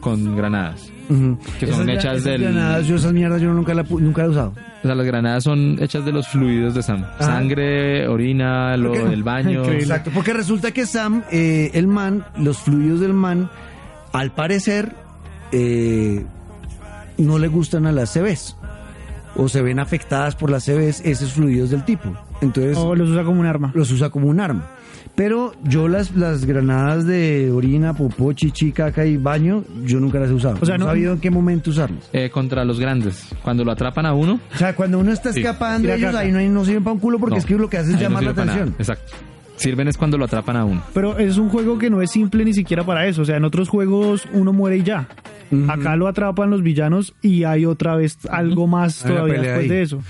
con 0.00 0.36
granadas. 0.36 0.90
Que 1.60 1.66
son 1.66 1.88
Esas 1.88 2.04
hechas 2.04 2.12
esas 2.18 2.24
del- 2.24 2.42
granadas, 2.42 2.86
yo 2.86 2.96
esas 2.96 3.12
mierdas 3.12 3.40
yo 3.40 3.52
nunca 3.52 3.74
la 3.74 3.82
nunca 3.82 4.22
la 4.22 4.26
he 4.28 4.30
usado. 4.30 4.54
O 4.78 4.86
sea, 4.86 4.94
las 4.94 5.06
granadas 5.06 5.44
son 5.44 5.76
hechas 5.80 6.04
de 6.04 6.12
los 6.12 6.26
fluidos 6.28 6.74
de 6.74 6.82
Sam. 6.82 7.04
Ajá. 7.04 7.24
Sangre, 7.24 8.06
orina, 8.08 8.76
lo 8.76 8.92
del 8.92 9.22
baño. 9.22 9.50
Increíble. 9.62 9.82
Exacto, 9.82 10.10
porque 10.14 10.32
resulta 10.32 10.70
que 10.72 10.86
Sam, 10.86 11.22
eh, 11.30 11.70
el 11.74 11.86
man, 11.86 12.24
los 12.38 12.58
fluidos 12.58 13.00
del 13.00 13.12
man, 13.14 13.50
al 14.12 14.32
parecer, 14.32 14.92
eh, 15.52 16.24
no 17.18 17.38
le 17.38 17.48
gustan 17.48 17.86
a 17.86 17.92
las 17.92 18.10
CVs. 18.12 18.56
O 19.36 19.48
se 19.48 19.62
ven 19.62 19.80
afectadas 19.80 20.36
por 20.36 20.48
las 20.50 20.64
CVs 20.64 21.00
esos 21.04 21.32
fluidos 21.32 21.70
del 21.70 21.84
tipo. 21.84 22.14
Entonces 22.44 22.76
O 22.78 22.94
los 22.94 23.10
usa 23.10 23.24
como 23.24 23.40
un 23.40 23.46
arma. 23.46 23.72
los 23.74 23.90
usa 23.90 24.10
como 24.10 24.28
un 24.28 24.40
arma. 24.40 24.66
Pero 25.16 25.52
yo 25.62 25.86
las, 25.86 26.16
las 26.16 26.44
granadas 26.44 27.06
de 27.06 27.50
orina, 27.52 27.94
popó, 27.94 28.32
chichi, 28.32 28.72
caca 28.72 29.06
y 29.06 29.16
baño, 29.16 29.62
yo 29.84 30.00
nunca 30.00 30.18
las 30.18 30.30
he 30.30 30.32
usado. 30.32 30.56
O 30.60 30.66
sea, 30.66 30.76
no 30.76 30.86
he 30.86 30.88
sabido 30.88 31.12
en 31.12 31.20
qué 31.20 31.30
momento 31.30 31.70
usarlas. 31.70 32.08
Eh, 32.12 32.30
contra 32.30 32.64
los 32.64 32.80
grandes. 32.80 33.28
Cuando 33.42 33.64
lo 33.64 33.70
atrapan 33.70 34.06
a 34.06 34.14
uno, 34.14 34.40
O 34.52 34.58
sea, 34.58 34.74
cuando 34.74 34.98
uno 34.98 35.12
está 35.12 35.32
Sí. 35.32 35.40
escapando, 35.40 35.82
Tira 35.82 35.94
ellos 35.94 36.10
caca. 36.10 36.18
ahí 36.24 36.32
no, 36.32 36.38
hay- 36.38 36.48
no 36.48 36.64
sirven 36.64 36.82
para 36.82 36.94
un 36.94 37.00
culo 37.00 37.18
porque 37.20 37.34
No. 37.36 37.38
es 37.38 37.46
que 37.46 37.54
lo 37.54 37.68
que 37.70 37.76
hace 37.78 37.90
es 37.90 37.96
ahí 37.96 38.02
no 38.02 38.08
llamar 38.08 38.24
la 38.24 38.30
atención. 38.30 38.58
nada. 38.70 38.76
Exacto. 38.78 39.12
Sirven 39.56 39.86
es 39.86 39.96
cuando 39.96 40.18
lo 40.18 40.24
atrapan 40.24 40.56
a 40.56 40.64
uno. 40.64 40.82
Pero 40.94 41.16
es 41.16 41.38
un 41.38 41.48
juego 41.48 41.78
que 41.78 41.90
no 41.90 42.02
es 42.02 42.10
simple 42.10 42.44
ni 42.44 42.52
siquiera 42.52 42.82
para 42.82 43.06
eso. 43.06 43.22
O 43.22 43.24
sea, 43.24 43.36
en 43.36 43.44
otros 43.44 43.68
juegos 43.68 44.26
uno 44.32 44.52
muere 44.52 44.78
y 44.78 44.82
ya. 44.82 45.06
Acá 45.68 45.94
lo 45.94 46.08
atrapan 46.08 46.50
los 46.50 46.62
villanos 46.64 47.14
y 47.22 47.44
hay 47.44 47.64
otra 47.66 47.94
vez 47.94 48.18
algo 48.28 48.66
más 48.66 49.04
Hay 49.04 49.12
todavía 49.12 49.34
después 49.40 49.58
ahí. 49.60 49.68
de 49.68 49.82
eso. 49.82 50.00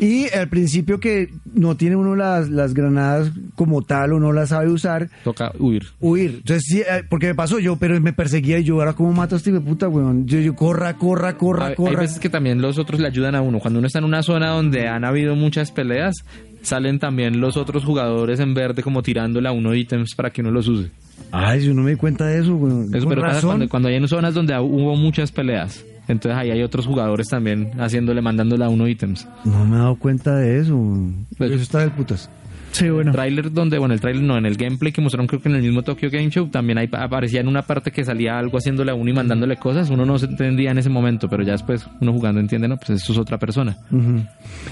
Y 0.00 0.28
al 0.34 0.48
principio 0.48 0.98
que 0.98 1.28
no 1.52 1.76
tiene 1.76 1.94
uno 1.96 2.16
las, 2.16 2.48
las 2.48 2.72
granadas 2.72 3.30
como 3.54 3.82
tal 3.82 4.14
o 4.14 4.18
no 4.18 4.32
las 4.32 4.48
sabe 4.48 4.70
usar, 4.70 5.10
Toca 5.24 5.52
huir. 5.58 5.88
huir. 6.00 6.36
Entonces, 6.38 6.64
sí, 6.66 6.80
eh, 6.80 7.02
porque 7.08 7.26
me 7.26 7.34
pasó 7.34 7.58
yo, 7.58 7.76
pero 7.76 8.00
me 8.00 8.12
perseguía 8.14 8.58
y 8.58 8.64
yo, 8.64 8.76
ahora 8.80 8.94
cómo 8.94 9.12
mato 9.12 9.34
a 9.34 9.38
este 9.38 9.52
puta, 9.60 9.88
weón. 9.88 10.26
Yo, 10.26 10.38
yo, 10.40 10.54
corra, 10.56 10.94
corra, 10.96 11.36
corra, 11.36 11.66
Hay- 11.66 11.70
Hay 11.72 11.76
corra. 11.76 12.00
veces 12.00 12.18
que 12.18 12.30
también 12.30 12.62
los 12.62 12.78
otros 12.78 12.98
le 12.98 13.08
ayudan 13.08 13.34
a 13.34 13.42
uno. 13.42 13.58
Cuando 13.60 13.78
uno 13.78 13.86
está 13.86 13.98
en 13.98 14.06
una 14.06 14.22
zona 14.22 14.50
donde 14.50 14.88
han 14.88 15.04
habido 15.04 15.36
muchas 15.36 15.70
peleas, 15.70 16.14
salen 16.62 16.98
también 16.98 17.38
los 17.40 17.56
otros 17.58 17.84
jugadores 17.84 18.40
en 18.40 18.54
verde 18.54 18.82
como 18.82 19.02
tirándole 19.02 19.48
a 19.48 19.52
uno 19.52 19.74
ítems 19.74 20.14
para 20.14 20.30
que 20.30 20.40
uno 20.40 20.50
los 20.50 20.66
use. 20.66 20.90
Ay, 21.32 21.60
yo 21.66 21.74
no 21.74 21.82
me 21.82 21.90
di 21.90 21.96
cuenta 21.96 22.24
de 22.26 22.40
eso, 22.40 22.54
weón. 22.56 22.84
Eso 22.94 23.00
Con 23.00 23.08
pero 23.10 23.20
pasa 23.20 23.34
razón. 23.34 23.50
cuando, 23.50 23.68
cuando 23.68 23.88
hay 23.90 23.96
en 23.96 24.08
zonas 24.08 24.32
donde 24.32 24.58
hubo 24.58 24.96
muchas 24.96 25.30
peleas. 25.30 25.84
Entonces 26.10 26.36
ahí 26.38 26.50
hay 26.50 26.62
otros 26.62 26.86
jugadores 26.86 27.28
también 27.28 27.70
haciéndole, 27.80 28.20
mandándole 28.20 28.64
a 28.64 28.68
uno 28.68 28.88
ítems. 28.88 29.26
No 29.44 29.64
me 29.64 29.76
he 29.76 29.78
dado 29.78 29.96
cuenta 29.96 30.36
de 30.36 30.60
eso. 30.60 30.78
Pues- 31.38 31.52
Eso 31.52 31.62
está 31.62 31.78
del 31.80 31.92
putas. 31.92 32.28
Sí, 32.72 32.88
bueno. 32.88 33.10
Trailer 33.12 33.52
donde, 33.52 33.78
bueno, 33.78 33.94
el 33.94 34.00
trailer 34.00 34.22
no, 34.22 34.38
en 34.38 34.46
el 34.46 34.56
gameplay 34.56 34.92
que 34.92 35.00
mostraron 35.00 35.26
creo 35.26 35.40
que 35.42 35.48
en 35.48 35.56
el 35.56 35.62
mismo 35.62 35.82
Tokyo 35.82 36.08
Game 36.10 36.30
Show 36.30 36.48
también 36.48 36.78
ahí 36.78 36.86
pa- 36.86 37.02
aparecía 37.02 37.40
en 37.40 37.48
una 37.48 37.62
parte 37.62 37.90
que 37.90 38.04
salía 38.04 38.38
algo 38.38 38.58
haciéndole 38.58 38.90
a 38.92 38.94
uno 38.94 39.10
y 39.10 39.12
mandándole 39.12 39.56
cosas. 39.56 39.90
Uno 39.90 40.06
no 40.06 40.18
se 40.18 40.26
entendía 40.26 40.70
en 40.70 40.78
ese 40.78 40.88
momento, 40.88 41.28
pero 41.28 41.42
ya 41.42 41.52
después 41.52 41.86
uno 42.00 42.12
jugando 42.12 42.40
entiende, 42.40 42.68
no, 42.68 42.76
pues 42.76 42.90
eso 43.02 43.12
es 43.12 43.18
otra 43.18 43.38
persona 43.38 43.76
Ujú. 43.90 44.20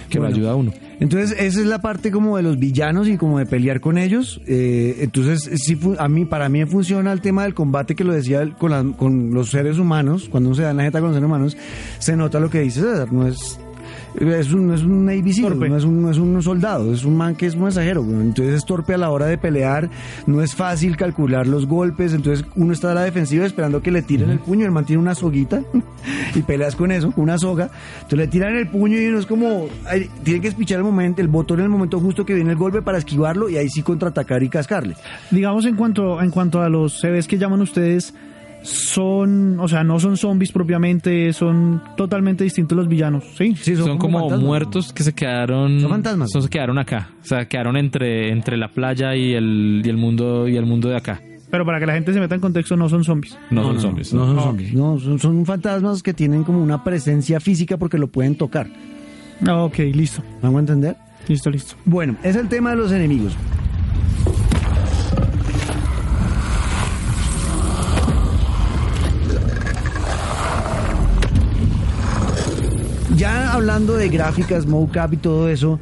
que 0.09 0.19
lo 0.19 0.23
Bueno. 0.25 0.37
ayuda 0.37 0.51
a 0.53 0.55
uno. 0.55 0.73
Entonces, 1.01 1.33
esa 1.39 1.61
es 1.61 1.67
la 1.67 1.81
parte 1.81 2.11
como 2.11 2.37
de 2.37 2.43
los 2.43 2.59
villanos 2.59 3.09
y 3.09 3.17
como 3.17 3.39
de 3.39 3.47
pelear 3.47 3.81
con 3.81 3.99
ellos. 3.99 4.41
Eh, 4.47 4.97
entonces, 5.01 5.49
sí, 5.63 5.79
a 5.99 6.09
mí, 6.09 6.25
para 6.25 6.49
mí 6.49 6.65
funciona 6.67 7.13
el 7.13 7.21
tema 7.21 7.43
del 7.45 7.55
combate 7.55 7.95
que 7.95 8.05
lo 8.05 8.13
decía 8.13 8.43
el- 8.43 8.55
con, 8.55 8.71
la- 8.71 8.85
con 8.97 9.33
los 9.33 9.51
seres 9.51 9.79
humanos. 9.79 10.29
Cuando 10.29 10.49
uno 10.51 10.57
se 10.57 10.63
da 10.63 10.71
en 10.71 10.77
la 10.79 10.85
jeta 10.85 11.01
con 11.01 11.09
los 11.09 11.17
seres 11.17 11.27
humanos, 11.27 11.57
se 11.99 12.17
nota 12.17 12.39
lo 12.41 12.49
que 12.51 12.61
dice 12.61 12.81
César. 12.81 13.13
No 13.13 13.27
es, 13.29 13.61
es 14.21 14.53
un, 14.53 14.73
es 14.73 14.83
un 14.83 15.09
Torpe. 15.41 15.69
no 15.69 15.77
es 15.77 15.85
un, 15.85 16.03
no 16.03 16.11
es 16.11 16.19
un 16.19 16.43
soldado, 16.43 16.93
es 16.93 17.05
un 17.05 17.17
man 17.17 17.37
que 17.37 17.47
es 17.47 17.55
un 17.55 17.63
mensajero. 17.63 18.03
güey. 18.03 18.21
Entonces, 18.21 18.55
es 18.55 18.65
torpe 18.65 18.95
a 18.95 18.99
la 18.99 19.11
hora 19.11 19.27
de 19.27 19.39
pelear. 19.39 19.89
No 20.27 20.43
es 20.43 20.55
fácil 20.55 20.97
calcular 20.97 21.47
los 21.47 21.67
golpes. 21.67 22.13
Entonces, 22.13 22.45
uno 22.57 22.73
está 22.73 22.93
a 22.93 22.95
la 22.95 23.03
defensiva 23.03 23.47
esperando 23.47 23.81
que 23.81 23.91
le 23.91 24.03
tiren 24.03 24.31
el 24.31 24.41
puño. 24.41 24.65
El 24.65 24.73
man 24.73 24.85
tiene 24.85 25.01
una 25.03 25.15
soguita 25.15 25.63
y 26.35 26.43
peleas 26.43 26.77
con 26.77 26.91
eso, 26.91 27.13
con 27.13 27.25
una 27.25 27.39
soga. 27.39 27.71
Entonces, 27.97 28.19
le 28.19 28.27
tiran 28.29 28.57
el 28.57 28.69
puño 28.69 29.01
y 29.01 29.07
uno 29.07 29.19
es 29.19 29.27
como. 29.27 29.69
tiene 30.25 30.41
que 30.41 30.49
espichar 30.49 30.79
el 30.79 30.85
momento, 30.85 31.21
el 31.21 31.29
botón 31.29 31.59
en 31.61 31.65
el 31.65 31.71
momento 31.71 32.01
justo 32.01 32.25
que 32.25 32.35
viene 32.35 32.51
el 32.51 32.57
golpe 32.57 32.83
para 32.83 32.99
esquivarlo 32.99 33.49
y 33.49 33.57
ahí 33.57 33.69
sí 33.69 33.83
contraatacar 33.83 34.43
y 34.43 34.49
cascarle. 34.49 34.97
Digamos 35.31 35.65
en 35.67 35.77
cuanto 35.77 36.21
en 36.21 36.31
cuanto 36.31 36.61
a 36.61 36.69
los 36.69 37.01
CVs 37.01 37.27
que 37.27 37.39
llaman 37.39 37.61
ustedes 37.61 38.15
son, 38.63 39.59
o 39.61 39.69
sea, 39.69 39.85
no 39.85 39.99
son 40.01 40.17
zombies 40.17 40.53
propiamente, 40.53 41.33
son 41.33 41.83
totalmente 41.97 42.45
distintos 42.45 42.77
los 42.77 42.89
villanos, 42.89 43.25
¿sí? 43.37 43.55
Sí, 43.57 43.77
son, 43.77 43.99
como, 43.99 44.29
muertos 44.39 44.93
que 44.93 45.03
se 45.03 45.13
quedaron 45.15 45.81
Son 45.81 45.91
fantasmas. 45.91 46.31
son- 46.31 46.43
se 46.43 46.49
quedaron 46.49 46.79
acá 46.79 47.11
o 47.23 47.25
sea 47.25 47.47
quedaron 47.49 47.77
entre 47.77 48.31
entre 48.31 48.57
la 48.57 48.69
playa 48.69 49.15
y 49.17 49.33
el 49.35 49.83
y 49.85 49.89
el 49.89 49.97
mundo 49.97 50.49
y 50.49 50.57
el 50.57 50.67
mundo 50.67 50.89
de 50.89 50.97
acá 50.97 51.21
Pero 51.51 51.65
para 51.65 51.79
que 51.81 51.87
la 51.87 51.95
gente 51.95 52.13
se 52.13 52.21
meta 52.21 52.35
en 52.35 52.41
contexto, 52.41 52.77
no 52.77 52.89
son 52.89 53.05
zombies. 53.05 53.39
no, 53.51 53.63
son 53.63 53.81
zombies 53.81 54.13
No 54.13 54.27
son 54.27 54.39
Ah, 54.39 54.43
zombies. 54.43 54.75
No, 54.75 54.99
son, 54.99 55.19
son 55.19 55.47
fantasmas 55.47 56.03
que 56.03 56.13
tienen 56.15 56.45
como 56.45 56.63
una 56.63 56.83
presencia 56.85 57.41
física 57.41 57.77
porque 57.79 57.97
lo 57.99 58.09
pueden 58.09 58.37
tocar. 58.37 58.69
Ok, 59.49 59.79
listo. 59.95 60.23
¿Vamos 60.43 60.59
a 60.59 60.61
entender? 60.61 60.97
Listo, 61.29 61.51
listo. 61.51 61.75
Bueno, 61.85 62.17
es 62.23 62.35
el 62.37 62.49
tema 62.49 62.71
de 62.71 62.77
los 62.77 62.91
enemigos. 62.93 63.35
Ya 73.19 73.53
hablando 73.53 73.95
de 73.95 74.09
gráficas, 74.09 74.67
mocap 74.67 75.13
y 75.13 75.17
todo 75.17 75.49
eso, 75.49 75.79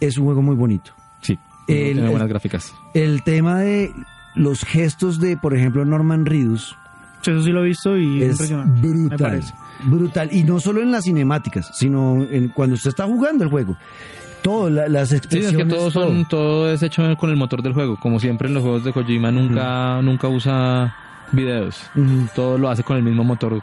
es 0.00 0.16
un 0.18 0.24
juego 0.24 0.42
muy 0.42 0.56
bonito. 0.56 0.92
sí 1.20 1.38
El- 1.66 1.94
tiene 1.94 2.08
buenas 2.08 2.28
gráficas 2.28 2.72
El 2.94 3.22
tema 3.24 3.60
de 3.60 3.92
los 4.34 4.64
gestos 4.64 5.20
de, 5.20 5.36
por 5.36 5.54
ejemplo, 5.54 5.84
Norman 5.84 6.24
Reedus 6.26 6.76
Sí, 7.22 7.32
Eso 7.32 7.42
sí 7.42 7.50
lo 7.50 7.64
he 7.64 7.68
visto 7.68 7.96
y 7.96 8.22
es, 8.22 8.26
es 8.26 8.30
impresionante. 8.50 8.80
Me 8.80 8.94
brutal. 8.94 9.18
parece. 9.18 9.54
Brutal. 9.84 10.28
Y 10.32 10.44
no 10.44 10.60
solo 10.60 10.80
en 10.82 10.92
las 10.92 11.02
cinemáticas, 11.04 11.70
sino 11.76 12.22
en, 12.30 12.48
cuando 12.50 12.74
usted 12.76 12.90
está 12.90 13.04
jugando 13.06 13.42
el 13.42 13.50
juego. 13.50 13.76
Todo, 14.40 14.70
la- 14.70 14.88
las 14.88 15.08
Sí, 15.08 15.16
expresiones. 15.16 15.58
es 15.60 15.64
que 15.64 15.64
todo, 15.68 15.90
son, 15.90 16.26
todo 16.28 16.72
es 16.72 16.80
hecho 16.84 17.02
con 17.16 17.30
el 17.30 17.36
motor 17.36 17.60
del 17.60 17.72
juego. 17.74 17.98
Como 17.98 18.20
siempre 18.20 18.46
en 18.46 18.54
los 18.54 18.62
juegos 18.62 18.84
de 18.84 18.92
Kojima 18.92 19.32
nunca, 19.32 20.00
nunca 20.00 20.28
usa 20.28 20.94
videos. 21.32 21.82
Ujú. 21.96 22.28
Todo 22.36 22.56
lo 22.56 22.70
hace 22.70 22.84
con 22.84 22.96
el 22.96 23.02
mismo 23.02 23.24
motor 23.24 23.60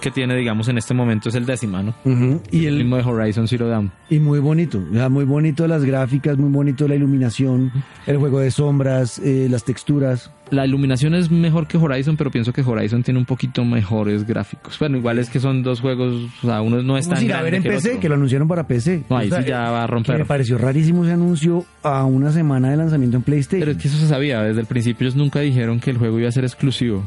que 0.00 0.10
tiene, 0.10 0.34
digamos, 0.36 0.68
en 0.68 0.78
este 0.78 0.94
momento 0.94 1.28
es 1.28 1.34
el 1.34 1.46
décima, 1.46 1.82
¿no? 1.82 1.94
Ujú. 2.04 2.42
Y 2.50 2.66
el 2.66 2.74
el, 2.74 2.78
mismo 2.78 2.96
de 2.96 3.02
Horizon 3.02 3.46
Zero 3.46 3.68
Dawn. 3.68 3.92
Y 4.08 4.18
muy 4.18 4.40
bonito, 4.40 4.82
o 4.90 4.94
sea, 4.94 5.08
muy 5.08 5.24
bonito 5.24 5.66
las 5.66 5.84
gráficas, 5.84 6.36
muy 6.38 6.50
bonito 6.50 6.88
la 6.88 6.94
iluminación, 6.94 7.72
el 8.06 8.16
juego 8.16 8.40
de 8.40 8.50
sombras, 8.50 9.18
eh, 9.18 9.48
las 9.50 9.64
texturas. 9.64 10.30
La 10.50 10.66
iluminación 10.66 11.14
es 11.14 11.30
mejor 11.30 11.68
que 11.68 11.76
Horizon, 11.76 12.16
pero 12.16 12.30
pienso 12.30 12.52
que 12.52 12.62
Horizon 12.62 13.04
tiene 13.04 13.20
un 13.20 13.26
poquito 13.26 13.64
mejores 13.64 14.26
gráficos. 14.26 14.76
Bueno, 14.80 14.96
igual 14.96 15.20
es 15.20 15.30
que 15.30 15.38
son 15.38 15.62
dos 15.62 15.80
juegos, 15.80 16.28
o 16.42 16.46
sea, 16.46 16.60
uno 16.60 16.82
no 16.82 16.98
es 16.98 17.08
tan 17.08 17.18
a 17.18 17.22
ir 17.22 17.32
a 17.32 17.42
ver 17.42 17.54
en 17.54 17.62
que 17.62 17.68
PC, 17.68 18.00
que 18.00 18.08
lo 18.08 18.16
anunciaron 18.16 18.48
para 18.48 18.66
PC. 18.66 19.04
No, 19.08 19.16
ahí 19.16 19.28
O 19.28 19.30
sea, 19.30 19.42
sí 19.42 19.48
ya 19.48 19.70
va 19.70 19.84
a 19.84 19.86
romper. 19.86 20.18
me 20.18 20.24
pareció 20.24 20.58
rarísimo 20.58 21.04
ese 21.04 21.12
anuncio 21.12 21.64
a 21.82 22.04
una 22.04 22.32
semana 22.32 22.70
de 22.70 22.76
lanzamiento 22.76 23.16
en 23.16 23.22
PlayStation. 23.22 23.60
Pero 23.60 23.72
es 23.72 23.78
que 23.78 23.88
eso 23.88 23.98
se 23.98 24.08
sabía, 24.08 24.42
desde 24.42 24.60
el 24.60 24.66
principio 24.66 25.06
ellos 25.06 25.16
nunca 25.16 25.40
dijeron 25.40 25.78
que 25.78 25.90
el 25.90 25.98
juego 25.98 26.18
iba 26.18 26.28
a 26.28 26.32
ser 26.32 26.44
exclusivo. 26.44 27.04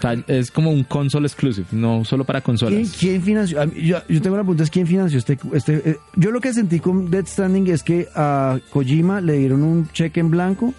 O 0.00 0.02
sea, 0.02 0.16
es 0.26 0.50
como 0.50 0.70
un 0.70 0.84
console 0.84 1.26
exclusive, 1.26 1.66
no 1.72 2.04
solo 2.04 2.24
para 2.24 2.40
¿Quién, 2.40 2.56
consolas. 2.56 2.96
quién 2.98 3.22
financió? 3.22 3.62
Yo, 3.74 3.98
yo 4.08 4.22
tengo 4.22 4.34
una 4.34 4.42
pregunta, 4.42 4.62
es 4.62 4.70
quién 4.70 4.86
financió 4.86 5.18
este, 5.18 5.38
este 5.52 5.90
eh, 5.90 5.96
yo 6.16 6.30
lo 6.30 6.40
que 6.40 6.54
sentí 6.54 6.80
con 6.80 7.10
Dead 7.10 7.26
Stranding 7.26 7.68
es 7.68 7.82
que 7.82 8.08
a 8.14 8.58
Kojima 8.70 9.20
le 9.20 9.34
dieron 9.34 9.62
un 9.62 9.88
cheque 9.92 10.20
en 10.20 10.30
blanco, 10.30 10.72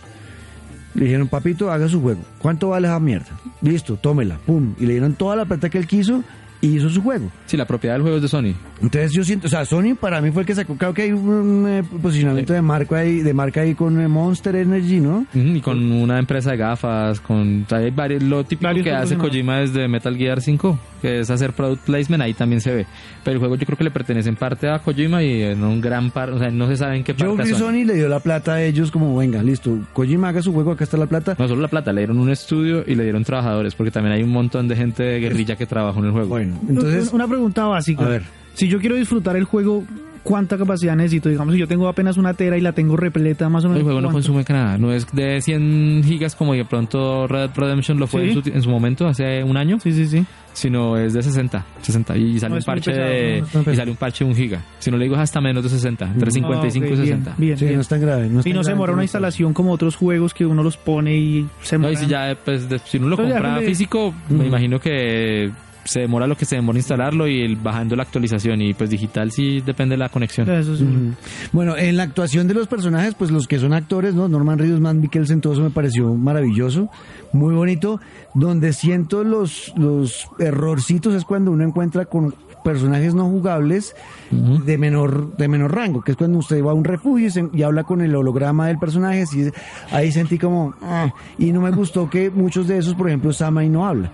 le 0.96 1.06
dijeron, 1.06 1.28
papito, 1.28 1.72
haga 1.72 1.88
su 1.88 2.02
juego. 2.02 2.22
¿Cuánto 2.40 2.70
vale 2.70 2.88
esa 2.88 3.00
mierda? 3.00 3.28
Listo, 3.62 3.96
tómela, 3.96 4.38
pum. 4.46 4.74
Y 4.80 4.86
le 4.86 4.94
dieron 4.94 5.14
toda 5.14 5.36
la 5.36 5.46
plata 5.46 5.70
que 5.70 5.78
él 5.78 5.88
quiso 5.88 6.24
y 6.60 6.78
hizo 6.78 6.90
su 6.90 7.02
juego. 7.02 7.32
Sí, 7.46 7.58
la 7.58 7.66
propiedad 7.66 7.96
del 7.96 8.02
juego 8.02 8.18
es 8.18 8.24
de 8.24 8.28
Sony. 8.28 8.56
Entonces 8.82 9.12
yo 9.14 9.24
siento, 9.24 9.48
o 9.48 9.50
sea, 9.50 9.66
Sony 9.66 9.96
para 10.00 10.22
mí 10.22 10.32
fue 10.32 10.42
el 10.42 10.46
que 10.48 10.56
sacó, 10.56 10.76
creo 10.76 10.94
que 10.94 11.04
hay 11.04 11.12
un 11.12 11.66
eh, 11.68 11.84
posicionamiento 12.02 12.54
de 12.54 12.62
marca 12.62 12.98
ahí, 12.98 13.20
de 13.20 13.34
marca 13.34 13.62
ahí 13.62 13.76
con 13.76 14.00
eh, 14.02 14.08
Monster 14.08 14.56
Energy, 14.56 15.00
¿no? 15.00 15.26
Y 15.34 15.62
con 15.62 15.92
una 15.92 16.18
empresa 16.20 16.52
de 16.52 16.58
gafas, 16.58 17.20
con 17.20 17.64
o 17.64 17.70
sea, 17.70 17.80
hay 17.80 17.92
varios, 17.92 18.24
lo 18.24 18.44
típico 18.44 18.68
Varios 18.68 18.84
que 18.84 18.92
hace. 18.92 19.18
Kojima 19.18 19.60
desde 19.60 19.88
Metal 19.88 20.16
Gear 20.18 20.42
5, 20.42 20.80
que 21.02 21.20
es 21.20 21.30
hacer 21.30 21.54
product 21.54 21.84
placement, 21.86 22.24
ahí 22.24 22.34
también 22.34 22.62
se 22.62 22.74
ve. 22.74 22.86
Pero 23.24 23.34
el 23.36 23.40
juego 23.40 23.56
yo 23.56 23.66
creo 23.66 23.78
que 23.78 23.84
le 23.84 23.92
pertenece 23.92 24.30
en 24.30 24.36
parte 24.36 24.68
a 24.70 24.80
Kojima 24.80 25.22
y 25.24 25.42
en 25.44 25.64
un 25.64 25.80
gran 25.80 26.10
parte, 26.12 26.36
o 26.36 26.40
sea, 26.40 26.50
no 26.50 26.68
se 26.68 26.78
sabe 26.78 26.98
en 26.98 27.04
qué 27.04 27.14
Yo 27.14 27.18
parte 27.18 27.34
creo 27.34 27.42
a 27.42 27.44
que 27.46 27.54
Sony. 27.54 27.68
Sony 27.72 27.86
le 27.86 27.94
dio 27.96 28.08
la 28.10 28.20
plata 28.20 28.54
a 28.56 28.64
ellos 28.64 28.90
como, 28.92 29.16
venga, 29.16 29.44
listo, 29.44 29.78
Kojima 29.94 30.30
haga 30.30 30.42
su 30.42 30.54
juego, 30.54 30.72
acá 30.72 30.84
está 30.84 30.98
la 30.98 31.06
plata. 31.08 31.36
No 31.38 31.48
solo 31.48 31.62
la 31.62 31.68
plata, 31.68 31.94
le 31.94 32.02
dieron 32.02 32.18
un 32.20 32.30
estudio 32.30 32.84
y 32.88 32.96
le 32.96 33.04
dieron 33.04 33.24
trabajadores, 33.24 33.76
porque 33.76 33.92
también 33.92 34.16
hay 34.16 34.24
un 34.24 34.32
montón 34.32 34.68
de 34.68 34.76
gente 34.76 35.04
de 35.04 35.20
guerrilla 35.20 35.56
que 35.56 35.66
trabajó 35.66 36.00
en 36.00 36.06
el 36.06 36.12
juego. 36.12 36.28
Bueno, 36.30 36.60
entonces, 36.68 37.12
Una 37.14 37.28
pregunta 37.28 37.66
básica. 37.66 38.06
a 38.06 38.10
ver. 38.10 38.41
Si 38.54 38.68
yo 38.68 38.80
quiero 38.80 38.96
disfrutar 38.96 39.36
el 39.36 39.44
juego, 39.46 39.84
¿cuánta 40.24 40.58
capacidad 40.58 40.96
necesito? 40.96 41.30
Digamos, 41.30 41.54
si 41.54 41.60
yo 41.60 41.68
tengo 41.68 41.88
apenas 41.88 42.18
una 42.18 42.34
tera 42.34 42.58
y 42.58 42.62
la 42.62 42.74
tengo 42.74 42.96
repleta, 42.98 43.50
más 43.50 43.64
o 43.66 43.68
menos. 43.70 43.80
El 43.80 43.84
juego 43.84 44.02
no 44.02 44.10
¿cuánto? 44.10 44.28
consume 44.34 44.46
nada, 44.50 44.78
no 44.78 44.92
es 44.94 45.08
de 45.14 45.42
100 45.42 46.04
gigas 46.06 46.36
como 46.36 46.54
de 46.54 46.66
pronto 46.66 47.28
Red 47.28 47.40
Dead 47.50 47.52
Redemption 47.56 47.98
lo 48.00 48.08
fue 48.08 48.24
Sí. 48.32 48.38
en, 48.38 48.44
su, 48.44 48.50
en 48.50 48.62
su 48.62 48.70
momento, 48.70 49.08
hace 49.08 49.44
un 49.44 49.58
año, 49.58 49.80
Sí, 49.80 49.92
sí, 49.94 50.06
sí. 50.06 50.24
sino 50.54 50.98
es 50.98 51.14
de 51.14 51.24
60, 51.24 51.66
60 51.82 52.18
y 52.18 52.38
sale 52.40 52.52
No 52.52 52.58
un 52.58 52.64
parche 52.64 52.92
pesado, 52.92 53.10
de 53.10 53.44
no 53.66 53.72
y 53.72 53.76
sale 53.76 53.92
un 53.92 53.98
parche 53.98 54.24
de 54.26 54.30
un 54.30 54.36
giga. 54.36 54.62
Si 54.80 54.92
no 54.92 54.98
le 54.98 55.06
digo 55.06 55.16
es 55.16 55.22
hasta 55.22 55.42
menos 55.42 55.64
de 55.64 55.70
60, 55.70 56.06
entre 56.06 56.30
55 56.30 56.86
Ah, 56.86 56.90
ok, 56.90 57.00
y 57.00 57.02
bien, 57.02 57.06
60. 57.08 57.34
Bien, 57.38 57.58
Sí, 57.58 57.66
bien. 57.66 57.76
no 57.78 57.82
es 57.82 57.88
tan 57.88 58.02
grave. 58.02 58.30
No 58.30 58.40
es 58.42 58.46
Y 58.46 58.50
tan 58.50 58.58
no 58.58 58.64
se 58.64 58.72
demora 58.72 58.92
una 58.92 59.00
no 59.00 59.04
instalación 59.04 59.54
como 59.54 59.72
otros 59.72 59.96
juegos 59.96 60.34
que 60.36 60.46
uno 60.46 60.62
los 60.62 60.78
pone 60.78 61.16
y 61.18 61.48
se 61.64 61.78
No, 61.80 61.90
y 61.90 61.96
si 61.96 62.06
ya 62.06 62.38
pues 62.46 62.70
de- 62.70 62.80
si 62.80 62.98
uno 62.98 63.08
lo 63.08 63.16
Pero 63.18 63.30
compra 63.30 63.58
físico, 63.62 64.14
me 64.30 64.46
imagino 64.46 64.80
que 64.80 65.50
se 65.84 66.00
demora 66.02 66.28
lo 66.28 66.36
que 66.38 66.46
se 66.46 66.56
demora 66.56 66.78
instalarlo 66.78 67.28
y 67.28 67.42
el- 67.42 67.56
bajando 67.56 67.96
la 67.96 68.04
actualización 68.04 68.62
y 68.62 68.74
pues 68.74 68.90
digital 68.90 69.32
sí 69.32 69.62
depende 69.62 69.94
de 69.94 69.98
la 69.98 70.10
conexión. 70.10 70.50
Eso 70.50 70.76
sí. 70.76 70.84
Ujú. 70.84 71.14
Bueno, 71.52 71.76
en 71.78 71.98
la 71.98 72.04
actuación 72.04 72.48
de 72.48 72.54
los 72.54 72.68
personajes, 72.68 73.16
pues 73.16 73.32
los 73.32 73.48
que 73.48 73.60
son 73.60 73.74
actores, 73.74 74.14
¿no? 74.14 74.28
Norman 74.28 74.60
Reedus, 74.60 74.80
Matt 74.80 74.96
Mikkelsen, 74.96 75.42
todo 75.42 75.54
eso 75.54 75.62
me 75.64 75.70
pareció 75.72 76.14
maravilloso, 76.14 76.90
muy 77.34 77.54
bonito. 77.56 78.00
Donde 78.34 78.74
siento 78.74 79.24
los, 79.24 79.74
los 79.76 80.28
errorcitos 80.40 81.14
es 81.14 81.26
cuando 81.26 81.52
uno 81.52 81.64
encuentra 81.64 82.06
con 82.06 82.34
personajes 82.64 83.16
no 83.16 83.26
jugables 83.28 83.96
de 84.30 84.78
menor 84.78 85.36
de 85.36 85.48
menor 85.48 85.74
rango, 85.74 86.02
que 86.04 86.12
es 86.12 86.18
cuando 86.18 86.38
usted 86.38 86.64
va 86.64 86.72
a 86.72 86.74
un 86.76 86.84
refugio 86.84 87.26
y, 87.26 87.32
se- 87.32 87.50
y 87.54 87.64
habla 87.64 87.84
con 87.84 88.02
el 88.02 88.16
holograma 88.16 88.68
del 88.68 88.78
personaje, 88.78 89.24
así, 89.24 89.50
ahí 89.92 90.12
sentí 90.12 90.38
como... 90.38 90.76
ah, 90.84 91.12
y 91.40 91.52
no 91.52 91.60
me 91.62 91.72
gustó 91.72 92.08
que 92.10 92.30
muchos 92.30 92.68
de 92.68 92.78
esos, 92.78 92.94
por 92.94 93.08
ejemplo, 93.08 93.34
Samai 93.34 93.68
no 93.68 93.86
habla. 93.88 94.12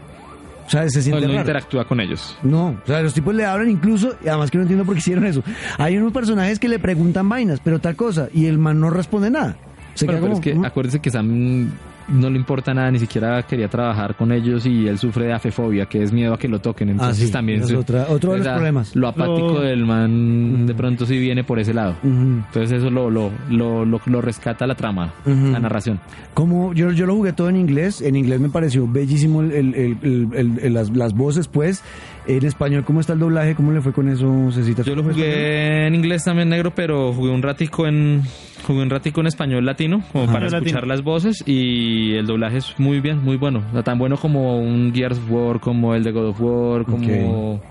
O 0.67 0.69
sea, 0.69 0.87
se 0.89 0.97
No, 0.99 1.03
siente 1.03 1.21
no 1.21 1.27
raro. 1.29 1.39
interactúa 1.39 1.85
con 1.87 1.99
ellos. 2.01 2.37
No, 2.43 2.67
o 2.83 2.87
sea, 2.87 3.01
los 3.01 3.13
tipos 3.13 3.33
le 3.33 3.45
hablan 3.45 3.69
incluso, 3.69 4.15
y 4.23 4.27
además 4.27 4.51
que 4.51 4.57
no 4.57 4.63
entiendo 4.63 4.85
por 4.85 4.95
qué 4.95 4.99
hicieron 4.99 5.25
eso. 5.25 5.41
Hay 5.77 5.97
unos 5.97 6.11
personajes 6.11 6.59
que 6.59 6.67
le 6.67 6.77
preguntan 6.77 7.27
vainas, 7.29 7.59
pero 7.63 7.79
tal 7.79 7.95
cosa, 7.95 8.27
y 8.33 8.45
el 8.47 8.57
man 8.57 8.79
no 8.79 8.89
responde 8.89 9.29
nada. 9.29 9.55
Se 9.95 10.05
Bueno, 10.05 10.19
queda 10.19 10.27
pero 10.29 10.39
como, 10.41 10.55
es 10.55 10.61
que 10.61 10.67
acuérdense 10.67 10.99
que 10.99 11.09
Sam 11.09 11.71
no 12.09 12.29
le 12.29 12.37
importa 12.37 12.73
nada, 12.73 12.89
ni 12.91 12.99
siquiera 12.99 13.41
quería 13.43 13.67
trabajar 13.67 14.15
con 14.15 14.31
ellos 14.31 14.65
y 14.65 14.87
él 14.87 14.97
sufre 14.97 15.25
de 15.25 15.33
afefobia, 15.33 15.85
que 15.87 16.01
es 16.03 16.11
miedo 16.13 16.33
a 16.33 16.37
que 16.39 16.47
lo 16.47 16.59
toquen. 16.59 16.89
Entonces 16.89 17.23
Ah, 17.23 17.25
sí, 17.27 17.31
también 17.31 17.61
es 17.63 17.71
otra- 17.73 18.07
otro 18.09 18.33
de 18.33 18.39
los 18.39 18.47
problemas. 18.47 18.95
Lo 18.95 19.07
apático 19.07 19.53
Lo- 19.55 19.61
del 19.61 19.85
man 19.85 20.65
de 20.65 20.73
pronto 20.73 21.05
sí 21.05 21.17
viene 21.19 21.43
por 21.43 21.59
ese 21.59 21.73
lado. 21.73 21.95
Entonces 22.03 22.71
eso 22.79 22.89
lo, 22.89 23.09
lo, 23.09 23.31
lo, 23.49 23.85
lo, 23.85 23.99
lo 24.05 24.21
rescata 24.21 24.65
la 24.67 24.75
trama, 24.75 25.13
la 25.25 25.59
narración. 25.59 25.99
Como 26.33 26.73
yo, 26.73 26.91
yo 26.91 27.05
lo 27.05 27.15
jugué 27.15 27.33
todo 27.33 27.49
en 27.49 27.57
inglés, 27.57 28.01
en 28.01 28.15
inglés 28.15 28.39
me 28.39 28.49
pareció 28.49 28.87
bellísimo 28.87 29.41
el, 29.41 29.51
el- 29.51 29.75
el- 29.75 29.97
el- 30.03 30.27
el- 30.33 30.59
el- 30.63 30.73
las, 30.73 30.89
las 30.95 31.13
voces, 31.13 31.47
pues. 31.47 31.83
En 32.27 32.45
español, 32.45 32.83
¿cómo 32.83 32.99
está 32.99 33.13
el 33.13 33.19
doblaje? 33.19 33.55
¿Cómo 33.55 33.71
le 33.71 33.79
fue 33.79 33.93
con 33.93 34.09
eso, 34.09 34.51
Cecita? 34.51 34.81
Yo 34.83 34.95
lo 34.95 35.03
jugué 35.03 35.87
en 35.87 35.95
inglés 35.95 36.25
también 36.25 36.49
negro, 36.49 36.73
pero 36.75 37.13
jugué 37.13 37.31
un 37.31 37.41
ratico 37.41 37.87
en 37.87 38.21
jugué 38.67 38.83
un 38.83 38.89
ratico 38.89 39.21
en 39.21 39.27
español 39.27 39.65
latino, 39.65 40.03
como 40.11 40.25
Ajá. 40.25 40.33
para 40.33 40.45
Latino. 40.45 40.67
escuchar 40.67 40.87
las 40.87 41.01
voces 41.03 41.43
y 41.47 42.13
el 42.13 42.27
doblaje 42.27 42.57
es 42.57 42.75
muy 42.77 42.99
bien, 42.99 43.23
muy 43.23 43.37
bueno, 43.37 43.63
O 43.69 43.73
sea, 43.73 43.81
tan 43.83 43.97
bueno 43.97 44.17
como 44.17 44.59
un 44.59 44.93
Gears 44.93 45.17
of 45.17 45.31
War, 45.31 45.59
como 45.59 45.95
el 45.95 46.03
de 46.03 46.11
God 46.11 46.27
of 46.29 46.41
War, 46.41 46.83
como 46.85 47.61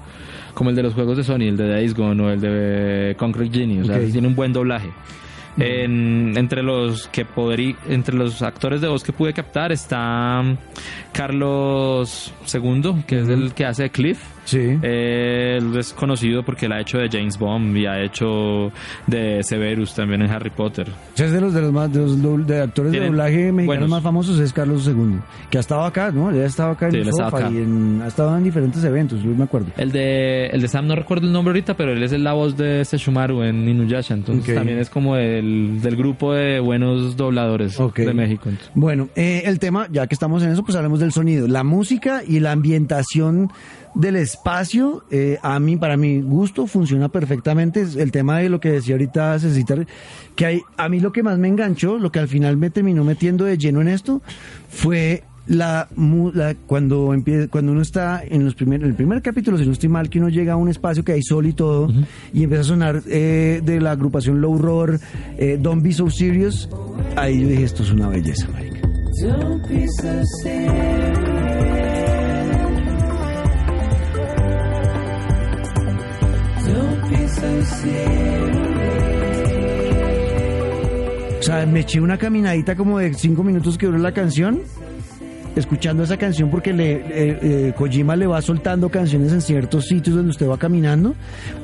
como 0.54 0.70
el 0.70 0.76
de 0.76 0.82
los 0.82 0.94
juegos 0.94 1.18
de 1.18 1.22
Sony, 1.24 1.42
el 1.42 1.56
de 1.58 1.68
Days 1.68 1.94
Gone 1.94 2.22
o 2.22 2.30
el 2.30 2.40
de 2.40 3.14
Concrete 3.18 3.58
Genie, 3.58 3.82
o 3.82 3.84
sea, 3.84 3.98
tiene 4.10 4.26
un 4.26 4.34
buen 4.34 4.52
doblaje. 4.54 4.88
En- 5.58 6.32
entre 6.36 6.62
los 6.62 7.08
que 7.08 7.26
podrí- 7.26 7.76
entre 7.88 8.14
los 8.14 8.42
actores 8.42 8.80
de 8.82 8.88
voz 8.88 9.02
que 9.02 9.12
pude 9.12 9.32
captar 9.32 9.72
está 9.72 10.42
Carlos 11.16 12.32
II, 12.52 13.02
que 13.06 13.20
es 13.20 13.28
el 13.28 13.52
que 13.52 13.64
hace 13.66 13.84
de 13.84 13.90
Cliff. 13.90 14.20
Sí. 14.44 14.78
Él 14.80 15.76
es 15.76 15.92
conocido 15.92 16.44
porque 16.44 16.66
él 16.66 16.72
ha 16.72 16.80
hecho 16.80 16.98
de 16.98 17.08
James 17.10 17.36
Bond 17.36 17.76
y 17.76 17.86
ha 17.86 18.00
hecho 18.00 18.70
de 19.08 19.42
Severus 19.42 19.92
también 19.92 20.22
en 20.22 20.30
Harry 20.30 20.50
Potter. 20.50 20.86
Es 21.16 21.32
de 21.32 21.40
los 21.40 21.52
de 21.52 21.62
los 21.62 21.72
más 21.72 21.92
de, 21.92 21.98
los 21.98 22.46
de 22.46 22.60
actores 22.60 22.92
de 22.92 23.00
doblaje 23.06 23.50
mexicanos 23.50 23.66
buenos. 23.66 23.88
más 23.88 24.02
famosos 24.04 24.38
es 24.38 24.52
Carlos 24.52 24.86
II, 24.86 25.18
que 25.50 25.58
ha 25.58 25.60
estado 25.60 25.82
acá, 25.82 26.12
¿no? 26.12 26.30
Él 26.30 26.40
ha 26.42 26.46
estado 26.46 26.70
acá 26.70 26.86
en 26.88 26.92
Sí, 27.12 27.20
acá. 27.20 27.50
y 27.52 27.56
en- 27.56 28.00
ha 28.04 28.06
estado 28.06 28.36
en 28.38 28.44
diferentes 28.44 28.84
eventos, 28.84 29.20
yo 29.20 29.30
me 29.30 29.42
acuerdo. 29.42 29.66
El 29.76 29.90
de, 29.90 30.46
el 30.46 30.60
de 30.62 30.68
Sam 30.68 30.86
no 30.86 30.94
recuerdo 30.94 31.26
el 31.26 31.32
nombre 31.32 31.50
ahorita, 31.50 31.74
pero 31.76 31.92
él 31.92 32.02
es 32.04 32.12
la 32.12 32.32
voz 32.32 32.56
de 32.56 32.84
Sesshomaru 32.84 33.42
en 33.42 33.68
Inuyasha, 33.68 34.14
entonces 34.14 34.48
Ok. 34.48 34.54
también 34.54 34.78
es 34.78 34.88
como 34.90 35.16
del, 35.16 35.80
del 35.82 35.96
grupo 35.96 36.34
de 36.34 36.60
buenos 36.60 37.16
dobladores 37.16 37.80
Ok. 37.80 37.96
de 37.98 38.14
México. 38.14 38.48
entonces. 38.48 38.70
Bueno, 38.76 39.08
eh, 39.16 39.42
el 39.44 39.58
tema, 39.58 39.88
ya 39.90 40.06
que 40.06 40.14
estamos 40.14 40.40
en 40.44 40.50
eso, 40.52 40.62
pues 40.62 40.76
hablemos 40.76 41.00
del 41.06 41.12
sonido. 41.12 41.48
La 41.48 41.64
música 41.64 42.22
y 42.26 42.40
la 42.40 42.52
ambientación 42.52 43.50
del 43.94 44.16
espacio, 44.16 45.04
eh, 45.10 45.38
a 45.42 45.58
mí, 45.58 45.76
para 45.76 45.96
mi 45.96 46.20
gusto, 46.20 46.66
funciona 46.66 47.08
perfectamente. 47.08 47.86
El 47.96 48.12
tema 48.12 48.38
de 48.40 48.50
lo 48.50 48.60
que 48.60 48.70
decía 48.70 48.94
ahorita 48.94 49.38
Cecita, 49.38 49.74
que 50.34 50.44
hay, 50.46 50.60
a 50.76 50.88
mí 50.90 51.00
lo 51.00 51.12
que 51.12 51.22
más 51.22 51.38
me 51.38 51.48
enganchó, 51.48 51.96
lo 51.98 52.12
que 52.12 52.18
al 52.18 52.28
final 52.28 52.58
me 52.58 52.68
terminó 52.68 53.04
metiendo 53.04 53.46
de 53.46 53.56
lleno 53.56 53.80
en 53.80 53.88
esto, 53.88 54.20
fue 54.68 55.24
la, 55.46 55.88
la- 56.34 56.54
cuando 56.66 57.14
empie- 57.14 57.48
cuando 57.48 57.72
uno 57.72 57.80
está 57.80 58.20
en 58.22 58.44
los 58.44 58.54
primer, 58.54 58.82
en 58.82 58.88
el 58.88 58.94
primer 58.94 59.22
capítulo, 59.22 59.56
si 59.56 59.64
no 59.64 59.72
estoy 59.72 59.88
mal, 59.88 60.10
que 60.10 60.18
uno 60.18 60.28
llega 60.28 60.54
a 60.54 60.56
un 60.56 60.68
espacio 60.68 61.02
que 61.04 61.12
hay 61.12 61.22
sol 61.22 61.46
y 61.46 61.52
todo, 61.54 61.88
y 62.34 62.42
empieza 62.42 62.62
a 62.62 62.64
sonar 62.64 63.02
eh, 63.06 63.62
de 63.64 63.80
la 63.80 63.92
agrupación 63.92 64.40
Low 64.42 64.58
Roar, 64.58 64.98
eh, 65.38 65.56
Don't 65.58 65.82
Be 65.82 65.92
So 65.92 66.10
Serious, 66.10 66.68
ahí 67.16 67.40
yo 67.40 67.48
dije, 67.48 67.62
esto 67.62 67.82
es 67.82 67.92
una 67.92 68.08
belleza, 68.08 68.46
marica. 68.52 68.85
Don't 69.18 69.66
be 69.66 69.86
so 69.86 70.22
serious. 70.42 71.18
Don't 76.66 77.08
be 77.08 77.28
so 77.28 77.62
serious. 77.64 78.56
O 81.38 81.42
sea, 81.42 81.64
me 81.64 81.80
eché 81.80 82.00
una 82.00 82.18
caminadita 82.18 82.76
como 82.76 82.98
de 82.98 83.14
cinco 83.14 83.42
minutos 83.42 83.78
que 83.78 83.86
duró 83.86 83.96
la 83.98 84.12
canción, 84.12 84.60
escuchando 85.54 86.02
esa 86.02 86.18
canción 86.18 86.50
porque 86.50 86.74
le, 86.74 86.92
eh, 86.96 87.06
eh, 87.08 87.72
Kojima 87.74 88.16
le 88.16 88.26
va 88.26 88.42
soltando 88.42 88.90
canciones 88.90 89.32
en 89.32 89.40
ciertos 89.40 89.86
sitios 89.86 90.16
donde 90.16 90.32
usted 90.32 90.46
va 90.46 90.58
caminando 90.58 91.14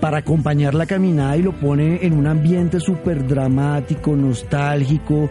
para 0.01 0.19
acompañar 0.19 0.75
la 0.75 0.87
caminada 0.87 1.37
y 1.37 1.43
lo 1.43 1.53
pone 1.53 1.99
en 2.03 2.15
un 2.15 2.27
ambiente 2.27 2.81
súper 2.81 3.27
dramático, 3.27 4.17
nostálgico, 4.17 5.29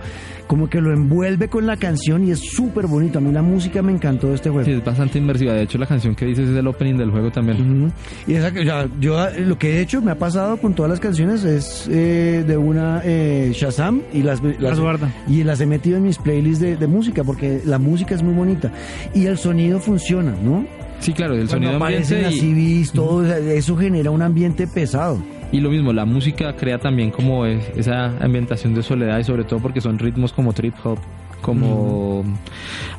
como 0.51 0.69
que 0.69 0.81
lo 0.81 0.91
envuelve 0.91 1.47
con 1.47 1.65
la 1.65 1.77
canción 1.77 2.27
y 2.27 2.31
es 2.31 2.39
súper 2.41 2.85
bonito. 2.85 3.19
A 3.19 3.21
mí 3.21 3.31
la 3.31 3.41
música 3.41 3.81
me 3.81 3.93
encantó 3.93 4.27
de 4.27 4.35
este 4.35 4.49
juego. 4.49 4.65
Sí, 4.65 4.73
es 4.73 4.83
bastante 4.83 5.17
inmersiva. 5.17 5.53
De 5.53 5.61
hecho, 5.61 5.77
la 5.77 5.85
canción 5.85 6.13
que 6.13 6.25
dices 6.25 6.49
es 6.49 6.57
el 6.57 6.67
opening 6.67 6.97
del 6.97 7.09
juego 7.09 7.31
también. 7.31 7.93
Y 8.27 8.33
esa, 8.33 8.49
o 8.49 8.63
sea, 8.65 8.89
yo 8.99 9.29
eh, 9.29 9.45
lo 9.45 9.57
que 9.57 9.77
he 9.77 9.79
hecho, 9.79 10.01
me 10.01 10.11
ha 10.11 10.19
pasado 10.19 10.57
con 10.57 10.73
todas 10.73 10.89
las 10.89 10.99
canciones, 10.99 11.45
es 11.45 11.87
eh, 11.89 12.43
de 12.45 12.57
una 12.57 13.01
eh, 13.05 13.53
Shazam 13.55 14.01
y 14.11 14.23
las, 14.23 14.41
Las 14.59 14.77
guarda. 14.77 15.09
y 15.25 15.45
las 15.45 15.61
he 15.61 15.65
metido 15.65 15.95
en 15.95 16.03
mis 16.03 16.17
playlists 16.17 16.59
de, 16.59 16.75
de 16.75 16.87
música 16.87 17.23
porque 17.23 17.61
la 17.63 17.77
música 17.77 18.13
es 18.13 18.21
muy 18.21 18.33
bonita 18.33 18.73
y 19.15 19.27
el 19.27 19.37
sonido 19.37 19.79
funciona, 19.79 20.35
¿no? 20.43 20.65
Sí, 20.99 21.13
claro, 21.13 21.33
el 21.35 21.47
Cuando 21.47 21.69
sonido 21.69 21.75
aparecen 21.77 22.25
ambiente 22.25 22.43
las 22.43 22.43
y, 22.43 22.83
CVs, 22.83 22.91
todo 22.91 23.25
eso 23.25 23.77
genera 23.77 24.11
un 24.11 24.21
ambiente 24.21 24.67
pesado. 24.67 25.17
Y 25.51 25.59
lo 25.59 25.69
mismo, 25.69 25.91
la 25.93 26.05
música 26.05 26.55
crea 26.55 26.77
también 26.79 27.11
como 27.11 27.45
es- 27.45 27.69
esa 27.75 28.05
ambientación 28.23 28.73
de 28.73 28.83
soledad 28.83 29.19
y 29.19 29.23
sobre 29.23 29.43
todo 29.43 29.59
porque 29.59 29.81
son 29.81 29.99
ritmos 29.99 30.31
como 30.33 30.53
trip 30.53 30.73
hop, 30.83 30.99
como 31.41 32.23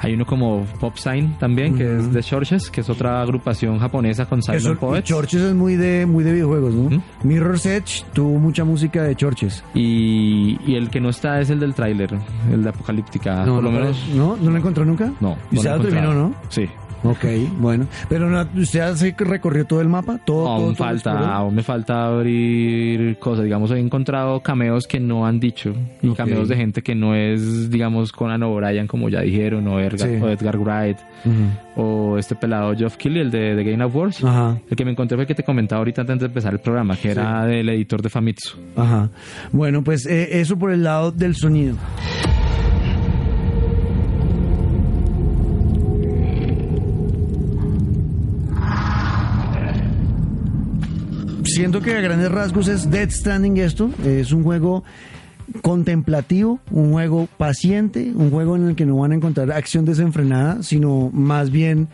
hay 0.00 0.14
uno 0.14 0.26
como 0.26 0.64
Pop 0.80 0.96
Sign 0.96 1.36
también 1.38 1.76
que 1.76 1.96
es 1.96 2.12
de 2.12 2.22
Churches, 2.22 2.70
que 2.70 2.80
es 2.80 2.90
otra 2.90 3.22
agrupación 3.22 3.78
japonesa 3.78 4.26
con 4.26 4.42
Silent 4.42 4.60
Eso, 4.64 4.74
Poets. 4.76 5.08
Churches 5.08 5.40
es 5.42 5.54
muy 5.54 5.76
de 5.76 6.06
muy 6.06 6.24
de 6.24 6.32
videojuegos, 6.32 6.74
¿no? 6.74 7.02
Mirror's 7.22 7.64
Edge 7.66 8.04
tuvo 8.12 8.38
mucha 8.40 8.64
música 8.64 9.04
de 9.04 9.14
Churches. 9.14 9.62
Y, 9.74 10.58
y 10.66 10.74
el 10.74 10.90
que 10.90 11.00
no 11.00 11.10
está 11.10 11.40
es 11.40 11.50
el 11.50 11.60
del 11.60 11.74
tráiler, 11.74 12.10
el 12.52 12.62
de 12.64 12.68
Apocalíptica. 12.68 13.46
No, 13.46 13.54
Por 13.56 13.64
lo 13.64 13.70
no, 13.70 13.78
menos. 13.78 14.08
¿no? 14.14 14.36
¿No 14.36 14.50
lo 14.50 14.56
encontró 14.56 14.84
nunca? 14.84 15.12
No. 15.20 15.36
¿Y 15.50 15.54
no 15.54 15.60
usted 15.60 15.76
lo 15.76 15.82
terminó, 15.82 16.12
no? 16.14 16.34
Sí. 16.48 16.68
Ok, 17.04 17.24
bueno. 17.58 17.86
Pero 18.08 18.28
no, 18.30 18.46
usted 18.60 18.80
hace 18.80 19.14
que 19.14 19.24
recorrió 19.24 19.64
todo 19.66 19.80
el 19.80 19.88
mapa, 19.88 20.18
todo. 20.24 20.46
Aún 20.48 20.74
todo 20.74 20.86
falta, 20.86 21.34
aún 21.34 21.54
me 21.54 21.62
falta 21.62 22.06
abrir 22.06 23.18
cosas. 23.18 23.44
Digamos, 23.44 23.70
he 23.72 23.78
encontrado 23.78 24.40
cameos 24.40 24.86
que 24.86 25.00
no 25.00 25.26
han 25.26 25.40
dicho. 25.40 25.74
Y 26.00 26.12
cameos 26.14 26.48
de 26.48 26.56
gente 26.56 26.82
que 26.82 26.94
no 26.94 27.14
es, 27.14 27.70
digamos, 27.70 28.12
Conan 28.12 28.42
O'Brien, 28.42 28.86
como 28.86 29.08
ya 29.08 29.20
dijeron, 29.22 29.66
o 29.68 29.80
Edgar, 29.80 29.98
Sí. 30.08 30.16
o 30.22 30.28
Edgar 30.28 30.58
Wright, 30.58 30.98
o 31.76 32.18
este 32.18 32.34
pelado 32.36 32.74
Geoff 32.76 32.96
Keighley, 32.96 33.22
el 33.22 33.30
de, 33.30 33.54
de 33.54 33.64
Game 33.64 33.84
of 33.84 33.94
Wars. 33.96 34.22
Ajá, 34.24 34.58
El 34.70 34.76
que 34.76 34.84
me 34.84 34.92
encontré 34.92 35.16
fue 35.16 35.22
el 35.22 35.28
que 35.28 35.34
te 35.34 35.42
comentaba 35.44 35.78
ahorita 35.80 36.02
antes 36.02 36.18
de 36.20 36.26
empezar 36.26 36.52
el 36.52 36.60
programa, 36.60 36.96
que 36.96 37.10
era 37.10 37.44
del 37.46 37.68
editor 37.68 38.00
de 38.02 38.10
Famitsu. 38.10 38.56
ajá. 38.76 39.08
Bueno, 39.50 39.82
pues 39.82 40.06
eh, 40.06 40.40
eso 40.40 40.56
por 40.58 40.70
el 40.72 40.84
lado 40.84 41.10
del 41.12 41.34
sonido. 41.34 41.76
Siento 51.54 51.80
que 51.80 51.96
a 51.96 52.00
grandes 52.00 52.30
rasgos 52.30 52.68
es 52.68 52.90
Dead 52.90 53.10
Standing 53.10 53.58
esto. 53.58 53.90
Es 54.04 54.32
un 54.32 54.42
juego 54.42 54.84
contemplativo, 55.60 56.60
un 56.70 56.92
juego 56.92 57.28
paciente, 57.36 58.10
un 58.14 58.30
juego 58.30 58.56
en 58.56 58.68
el 58.68 58.74
que 58.76 58.86
no 58.86 58.96
van 58.96 59.12
a 59.12 59.16
encontrar 59.16 59.52
acción 59.52 59.84
desenfrenada, 59.84 60.62
sino 60.62 61.10
más 61.12 61.50
bien 61.50 61.88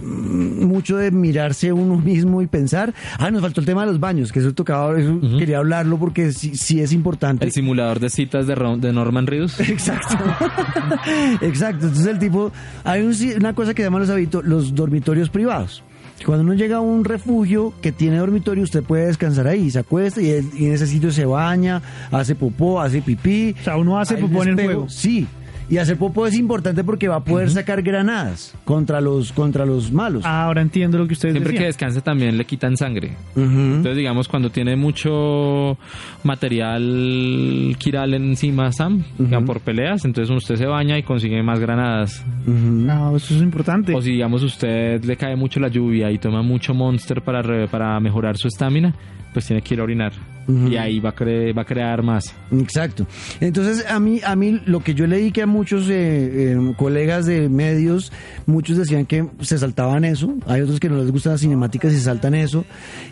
mm, 0.00 0.64
mucho 0.64 0.96
de 0.96 1.10
mirarse 1.10 1.72
uno 1.72 1.98
mismo 2.04 2.40
y 2.42 2.46
pensar. 2.46 2.94
Ah, 3.18 3.30
nos 3.30 3.42
faltó 3.42 3.60
el 3.60 3.66
tema 3.66 3.82
de 3.82 3.88
los 3.88 4.00
baños, 4.00 4.32
que 4.32 4.38
eso 4.38 4.54
tocaba, 4.54 4.98
eso 4.98 5.20
quería 5.38 5.58
hablarlo 5.58 5.98
porque 5.98 6.32
sí, 6.32 6.56
sí 6.56 6.80
es 6.80 6.92
importante. 6.92 7.44
El 7.44 7.52
simulador 7.52 8.00
de 8.00 8.08
citas 8.08 8.46
de, 8.46 8.54
Norman 8.92 9.26
Reedus. 9.26 9.60
Exacto. 9.68 10.16
Exacto. 11.42 11.86
Entonces 11.86 12.06
el 12.06 12.18
tipo, 12.18 12.52
hay 12.84 13.02
un 13.02 13.14
una 13.38 13.54
cosa 13.54 13.74
que 13.74 13.82
llaman 13.82 14.00
los, 14.02 14.10
habito- 14.10 14.42
los 14.42 14.74
dormitorios 14.74 15.28
privados. 15.28 15.82
Cuando 16.24 16.44
uno 16.44 16.54
llega 16.54 16.76
a 16.76 16.80
un 16.80 17.04
refugio 17.04 17.74
que 17.80 17.92
tiene 17.92 18.16
dormitorio, 18.16 18.64
usted 18.64 18.82
puede 18.82 19.06
descansar 19.06 19.46
ahí, 19.46 19.70
se 19.70 19.80
acuesta 19.80 20.20
y, 20.20 20.30
en 20.30 20.72
ese 20.72 20.86
sitio 20.86 21.10
se 21.10 21.24
baña, 21.24 21.82
hace 22.10 22.34
popó, 22.34 22.80
hace 22.80 23.02
pipí. 23.02 23.54
O 23.60 23.64
sea, 23.64 23.76
uno 23.76 23.98
hace 23.98 24.16
popó 24.16 24.42
en 24.42 24.48
el 24.50 24.64
juego. 24.64 24.88
Sí. 24.88 25.26
Y 25.68 25.78
hacer 25.78 25.96
popó 25.96 26.26
es 26.28 26.34
importante 26.38 26.84
porque 26.84 27.08
va 27.08 27.16
a 27.16 27.24
poder 27.24 27.50
sacar 27.50 27.82
granadas 27.82 28.54
contra 28.64 29.00
los 29.00 29.32
contra 29.32 29.66
los 29.66 29.90
malos. 29.90 30.24
Ahora 30.24 30.62
entiendo 30.62 30.96
lo 30.96 31.06
que 31.08 31.14
ustedes 31.14 31.32
Siempre 31.32 31.52
que 31.54 31.58
decían. 31.58 31.68
descanse 31.70 32.00
también 32.02 32.38
le 32.38 32.44
quitan 32.44 32.76
sangre. 32.76 33.16
Ujú. 33.34 33.42
Entonces, 33.44 33.96
digamos, 33.96 34.28
cuando 34.28 34.50
tiene 34.50 34.76
mucho 34.76 35.76
material 36.66 37.74
quiral 37.78 38.14
encima 38.14 38.70
Sam, 38.72 39.02
digamos, 39.18 39.46
por 39.46 39.60
peleas, 39.60 40.04
entonces 40.04 40.34
usted 40.34 40.56
se 40.56 40.66
baña 40.66 40.98
y 40.98 41.02
consigue 41.02 41.42
más 41.42 41.58
granadas. 41.58 42.24
No, 42.46 43.16
eso 43.16 43.34
es 43.34 43.42
importante. 43.42 43.94
O 43.94 44.00
si, 44.02 44.12
digamos, 44.12 44.42
usted 44.42 45.02
le 45.04 45.16
cae 45.16 45.36
mucho 45.36 45.60
la 45.60 45.68
lluvia 45.68 46.10
y 46.10 46.18
toma 46.18 46.42
mucho 46.42 46.74
Monster 46.74 47.22
para, 47.22 47.42
re- 47.42 47.68
para 47.68 47.98
mejorar 48.00 48.36
su 48.36 48.48
estamina, 48.48 48.94
pues 49.32 49.46
tiene 49.46 49.62
que 49.62 49.74
ir 49.74 49.80
a 49.80 49.84
orinar. 49.84 50.12
Y 50.48 50.76
ahí 50.76 51.00
va 51.00 51.10
a, 51.10 51.14
cre- 51.16 51.56
va 51.58 51.62
a 51.62 51.64
crear 51.64 52.04
más. 52.04 52.32
Exacto. 52.52 53.04
Entonces, 53.40 53.84
a 53.90 53.98
mí, 53.98 54.20
a 54.24 54.36
mí 54.36 54.60
lo 54.64 54.78
que 54.78 54.94
yo 54.94 55.04
leí 55.08 55.32
que 55.32 55.42
a 55.42 55.46
muchos 55.56 55.88
eh, 55.88 56.52
eh, 56.52 56.74
colegas 56.76 57.26
de 57.26 57.48
medios, 57.48 58.12
muchos 58.46 58.76
decían 58.76 59.06
que 59.06 59.26
se 59.40 59.58
saltaban 59.58 60.04
eso, 60.04 60.34
hay 60.46 60.60
otros 60.60 60.78
que 60.80 60.88
no 60.88 60.96
les 60.96 61.10
gustan 61.10 61.32
las 61.32 61.40
cinemáticas 61.40 61.92
y 61.92 62.00
saltan 62.00 62.34
eso, 62.34 62.64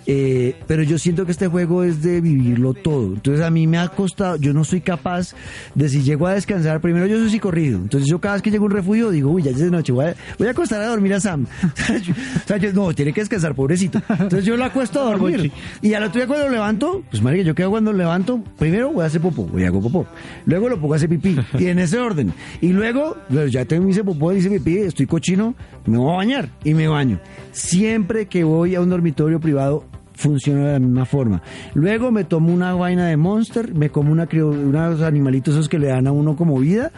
eh, 0.07 0.57
pero 0.67 0.83
yo 0.83 0.99
siento 0.99 1.27
que 1.27 1.33
este 1.33 1.49
juego 1.49 1.83
es 1.83 2.03
de 2.03 2.21
vivirlo 2.21 2.75
todo. 2.75 3.15
Entonces 3.15 3.45
a 3.45 3.51
mí 3.51 3.67
me 3.67 3.79
ha 3.79 3.89
costado, 3.89 4.37
yo 4.37 4.53
no 4.53 4.65
soy 4.65 4.81
capaz 4.81 5.35
de 5.75 5.89
si 5.89 6.03
llego 6.03 6.27
a 6.27 6.35
descansar, 6.35 6.81
primero 6.81 7.07
yo 7.07 7.19
soy 7.19 7.31
psicorrido, 7.31 7.79
entonces 7.79 8.09
yo 8.09 8.21
cada 8.21 8.35
vez 8.35 8.43
que 8.43 8.51
llego 8.51 8.65
a 8.65 8.67
un 8.67 8.73
refugio 8.73 9.11
digo, 9.11 9.31
uy, 9.31 9.43
ya 9.43 9.51
es 9.51 9.59
de 9.59 9.71
noche, 9.71 9.93
voy 9.93 10.07
a, 10.07 10.15
voy 10.39 10.49
a 10.49 10.51
acostar 10.53 10.81
a 10.81 10.87
dormir 10.87 11.15
a 11.15 11.21
Sam. 11.21 11.47
o 11.65 12.47
sea, 12.47 12.57
yo, 12.59 12.73
no, 12.73 12.93
tiene 12.95 13.13
que 13.13 13.21
descansar, 13.21 13.55
pobrecito. 13.55 14.01
Entonces 14.09 14.45
yo 14.45 14.57
lo 14.57 14.65
acuesto 14.65 15.01
a 15.01 15.17
dormir. 15.17 15.51
Y 15.83 15.95
al 15.95 16.05
otro 16.05 16.21
día 16.21 16.27
cuando 16.27 16.47
lo 16.47 16.53
levanto, 16.53 17.03
pues 17.11 17.23
marica, 17.23 17.43
yo 17.43 17.55
quedo 17.55 17.71
cuando 17.71 17.93
levanto, 17.93 18.43
primero 18.59 18.91
voy 18.91 19.03
a 19.03 19.07
hacer 19.07 19.21
popó, 19.21 19.45
voy 19.45 19.65
a 19.65 19.69
hago 19.69 19.81
popó. 19.81 20.07
Luego 20.47 20.69
lo 20.69 20.81
pongo 20.81 20.95
a 20.95 20.97
hacer 20.97 21.09
pipí, 21.09 21.37
y 21.59 21.67
en 21.67 21.79
ese 21.79 21.99
orden. 21.99 22.34
Y 22.61 22.69
luego, 22.69 23.17
ya 23.51 23.65
tengo 23.65 23.89
hice 23.89 24.05
popó, 24.05 24.33
hice 24.33 24.51
pipí, 24.51 24.79
estoy 24.79 25.07
cochino, 25.07 25.55
me 25.87 25.99
voy 25.99 26.13
a 26.13 26.17
bañar 26.17 26.49
y 26.65 26.75
me 26.75 26.89
baño. 26.89 27.21
Siempre 27.53 28.27
que 28.27 28.45
voy 28.45 28.75
a 28.75 28.81
un 28.81 28.91
dormitorio 28.91 29.41
privado, 29.41 29.85
funciona 30.15 30.67
de 30.67 30.73
la 30.75 30.79
misma 30.79 31.05
forma. 31.05 31.43
Luego 31.75 32.11
me 32.11 32.25
tomo 32.25 32.53
una 32.53 32.75
vaina 32.75 33.07
de 33.07 33.17
Monster, 33.17 33.75
me 33.75 33.91
como 33.91 34.13
una 34.13 34.29
unos 34.33 35.03
animalitos 35.03 35.55
esos 35.55 35.69
que 35.69 35.79
le 35.79 35.89
dan 35.89 36.07
a 36.07 36.13
uno 36.13 36.37
como 36.37 36.59
vida. 36.59 36.93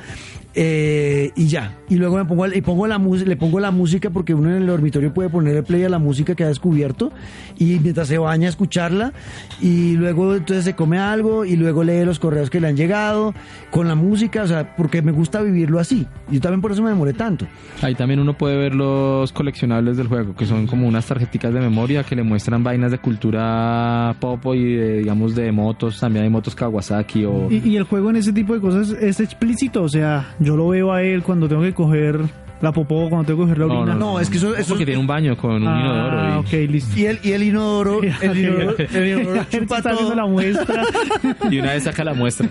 Eh, 0.58 1.32
y 1.36 1.48
ya, 1.48 1.76
y 1.86 1.96
luego 1.96 2.16
me 2.16 2.24
pongo, 2.24 2.46
y 2.46 2.62
pongo 2.62 2.86
la 2.86 2.96
música, 2.96 3.28
le 3.28 3.36
pongo 3.36 3.60
la 3.60 3.70
música 3.70 4.08
porque 4.08 4.32
uno 4.32 4.48
en 4.48 4.56
el 4.56 4.66
dormitorio 4.66 5.12
puede 5.12 5.28
ponerle 5.28 5.62
play 5.62 5.84
a 5.84 5.90
la 5.90 5.98
música 5.98 6.34
que 6.34 6.44
ha 6.44 6.48
descubierto 6.48 7.12
y 7.58 7.78
mientras 7.78 8.08
se 8.08 8.16
baña 8.16 8.48
escucharla 8.48 9.12
y 9.60 9.96
luego 9.96 10.34
entonces 10.34 10.64
se 10.64 10.74
come 10.74 10.98
algo 10.98 11.44
y 11.44 11.56
luego 11.56 11.84
lee 11.84 12.06
los 12.06 12.18
correos 12.18 12.48
que 12.48 12.58
le 12.58 12.68
han 12.68 12.76
llegado 12.76 13.34
con 13.70 13.86
la 13.86 13.94
música, 13.94 14.44
o 14.44 14.46
sea, 14.46 14.74
porque 14.76 15.02
me 15.02 15.12
gusta 15.12 15.42
vivirlo 15.42 15.78
así. 15.78 16.06
Yo 16.30 16.40
también 16.40 16.62
por 16.62 16.72
eso 16.72 16.82
me 16.82 16.88
demoré 16.88 17.12
tanto. 17.12 17.46
Ahí 17.82 17.94
también 17.94 18.18
uno 18.18 18.32
puede 18.32 18.56
ver 18.56 18.74
los 18.74 19.32
coleccionables 19.32 19.98
del 19.98 20.06
juego, 20.06 20.34
que 20.34 20.46
son 20.46 20.66
como 20.66 20.88
unas 20.88 21.04
tarjeticas 21.04 21.52
de 21.52 21.60
memoria 21.60 22.02
que 22.02 22.16
le 22.16 22.22
muestran 22.22 22.64
vainas 22.64 22.90
de 22.90 22.98
cultura 22.98 24.16
pop 24.20 24.42
y 24.54 24.74
de, 24.74 24.98
digamos 25.00 25.34
de 25.34 25.52
motos, 25.52 26.00
también 26.00 26.24
hay 26.24 26.30
motos 26.30 26.54
Kawasaki 26.54 27.26
o... 27.26 27.48
Y, 27.50 27.56
y 27.56 27.76
el 27.76 27.82
juego 27.82 28.08
en 28.08 28.16
ese 28.16 28.32
tipo 28.32 28.54
de 28.54 28.60
cosas 28.60 28.88
es 28.90 29.20
explícito, 29.20 29.82
o 29.82 29.88
sea, 29.90 30.34
yo 30.46 30.56
lo 30.56 30.68
veo 30.68 30.92
a 30.92 31.02
él 31.02 31.24
cuando 31.24 31.48
tengo 31.48 31.62
que 31.62 31.74
coger 31.74 32.20
la 32.60 32.72
popó, 32.72 33.08
cuando 33.08 33.26
tengo 33.26 33.40
que 33.44 33.52
coger 33.52 33.58
la 33.58 33.66
orina. 33.66 33.94
no, 33.94 34.18
es 34.20 34.30
que 34.30 34.38
eso- 34.38 34.54
eso- 34.56 34.70
porque 34.70 34.84
tiene 34.86 35.00
un 35.00 35.06
baño 35.06 35.36
con 35.36 35.52
un 35.56 35.62
inodoro. 35.62 36.18
Ah, 36.20 36.42
y- 36.50 36.64
ok, 36.64 36.70
listo. 36.70 36.98
Y 36.98 37.06
el, 37.06 37.18
y 37.22 37.32
el 37.32 37.42
inodoro, 37.42 38.00
el 38.22 38.38
inodoro, 38.38 38.74
el 38.78 39.08
inodoro 39.20 39.44
chupa 39.50 39.82
todo. 39.82 40.14
la 40.14 40.26
muestra. 40.26 40.82
Y 41.50 41.58
una 41.58 41.72
vez 41.74 41.84
saca 41.84 42.02
la 42.04 42.14
muestra. 42.14 42.48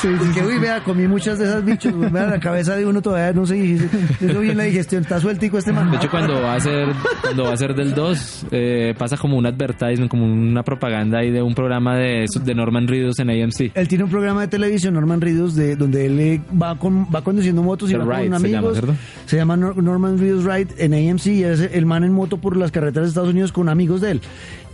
sí, 0.00 0.08
sí, 0.22 0.30
que, 0.34 0.42
uy, 0.44 0.58
vea, 0.58 0.80
comí 0.82 1.06
muchas 1.06 1.38
de 1.38 1.44
esas 1.46 1.64
bichos, 1.64 1.92
güey, 1.94 2.10
vea, 2.10 2.26
la 2.26 2.40
cabeza 2.40 2.76
de 2.76 2.84
uno 2.84 3.00
todavía 3.00 3.32
no 3.32 3.46
se 3.46 3.56
hizo 3.56 4.40
bien 4.40 4.56
la 4.56 4.64
digestión, 4.64 5.02
está 5.02 5.20
sueltico 5.20 5.58
este 5.58 5.72
man. 5.72 5.90
De 5.90 5.96
hecho, 5.96 6.10
cuando 6.10 6.40
va 6.40 6.54
a 6.54 6.60
ser, 6.60 6.88
cuando 7.22 7.44
va 7.44 7.52
a 7.52 7.56
ser 7.56 7.74
del 7.74 7.94
2, 7.94 8.46
eh, 8.50 8.94
pasa 8.98 9.16
como 9.16 9.36
un 9.36 9.46
advertisement, 9.46 10.10
como 10.10 10.24
una 10.26 10.62
propaganda 10.62 11.18
ahí 11.18 11.30
de 11.30 11.42
un 11.42 11.54
programa 11.54 11.96
de, 11.96 12.26
de 12.44 12.54
Norman 12.54 12.86
Reedus 12.88 13.18
en 13.18 13.30
AMC. 13.30 13.72
Él 13.74 13.88
tiene 13.88 14.04
un 14.04 14.10
programa 14.10 14.42
de 14.42 14.48
televisión, 14.48 14.94
Norman 14.94 15.20
Reedus, 15.20 15.54
de, 15.54 15.76
donde 15.76 16.06
él 16.06 16.20
eh, 16.20 16.40
va, 16.60 16.76
con, 16.76 17.06
va 17.14 17.22
conduciendo 17.22 17.62
motos 17.62 17.90
y 17.90 17.92
The 17.92 17.98
va 17.98 18.04
con 18.04 18.14
Ride 18.16 18.28
se 18.30 18.36
amigos. 18.36 18.79
Se 19.26 19.36
llama 19.36 19.56
Nor- 19.56 19.76
Norman 19.76 20.18
Reedus 20.18 20.44
Ride 20.44 20.68
en 20.78 20.94
AMC 20.94 21.26
y 21.26 21.44
es 21.44 21.60
el 21.60 21.86
man 21.86 22.04
en 22.04 22.12
moto 22.12 22.36
por 22.38 22.56
las 22.56 22.70
carreteras 22.70 23.06
de 23.06 23.08
Estados 23.10 23.30
Unidos 23.30 23.52
con 23.52 23.68
amigos 23.68 24.00
de 24.00 24.12
él. 24.12 24.20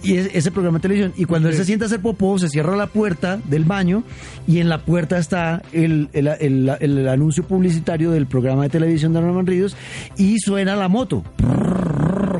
Y 0.02 0.16
es, 0.18 0.30
ese 0.34 0.50
programa 0.50 0.78
de 0.78 0.82
televisión. 0.82 1.12
Y 1.16 1.24
cuando 1.24 1.48
él 1.48 1.54
se 1.54 1.64
sienta 1.64 1.84
a 1.84 1.86
hacer 1.86 2.00
popó, 2.00 2.38
se 2.38 2.48
cierra 2.48 2.76
la 2.76 2.86
puerta 2.86 3.40
del 3.44 3.64
baño 3.64 4.02
y 4.46 4.59
en 4.61 4.68
la 4.68 4.78
puerta 4.84 5.18
está 5.18 5.62
el, 5.72 6.09
el, 6.12 6.28
el- 6.28 6.68
el- 6.80 6.98
el 6.98 7.09
anuncio 7.09 7.42
publicitario 7.44 8.11
del 8.11 8.26
programa 8.26 8.62
de 8.64 8.68
televisión 8.68 9.12
de 9.14 9.20
Norman 9.20 9.46
Reedus 9.46 9.74
y 10.16 10.38
suena 10.38 10.76
la 10.76 10.88
moto. 10.88 11.24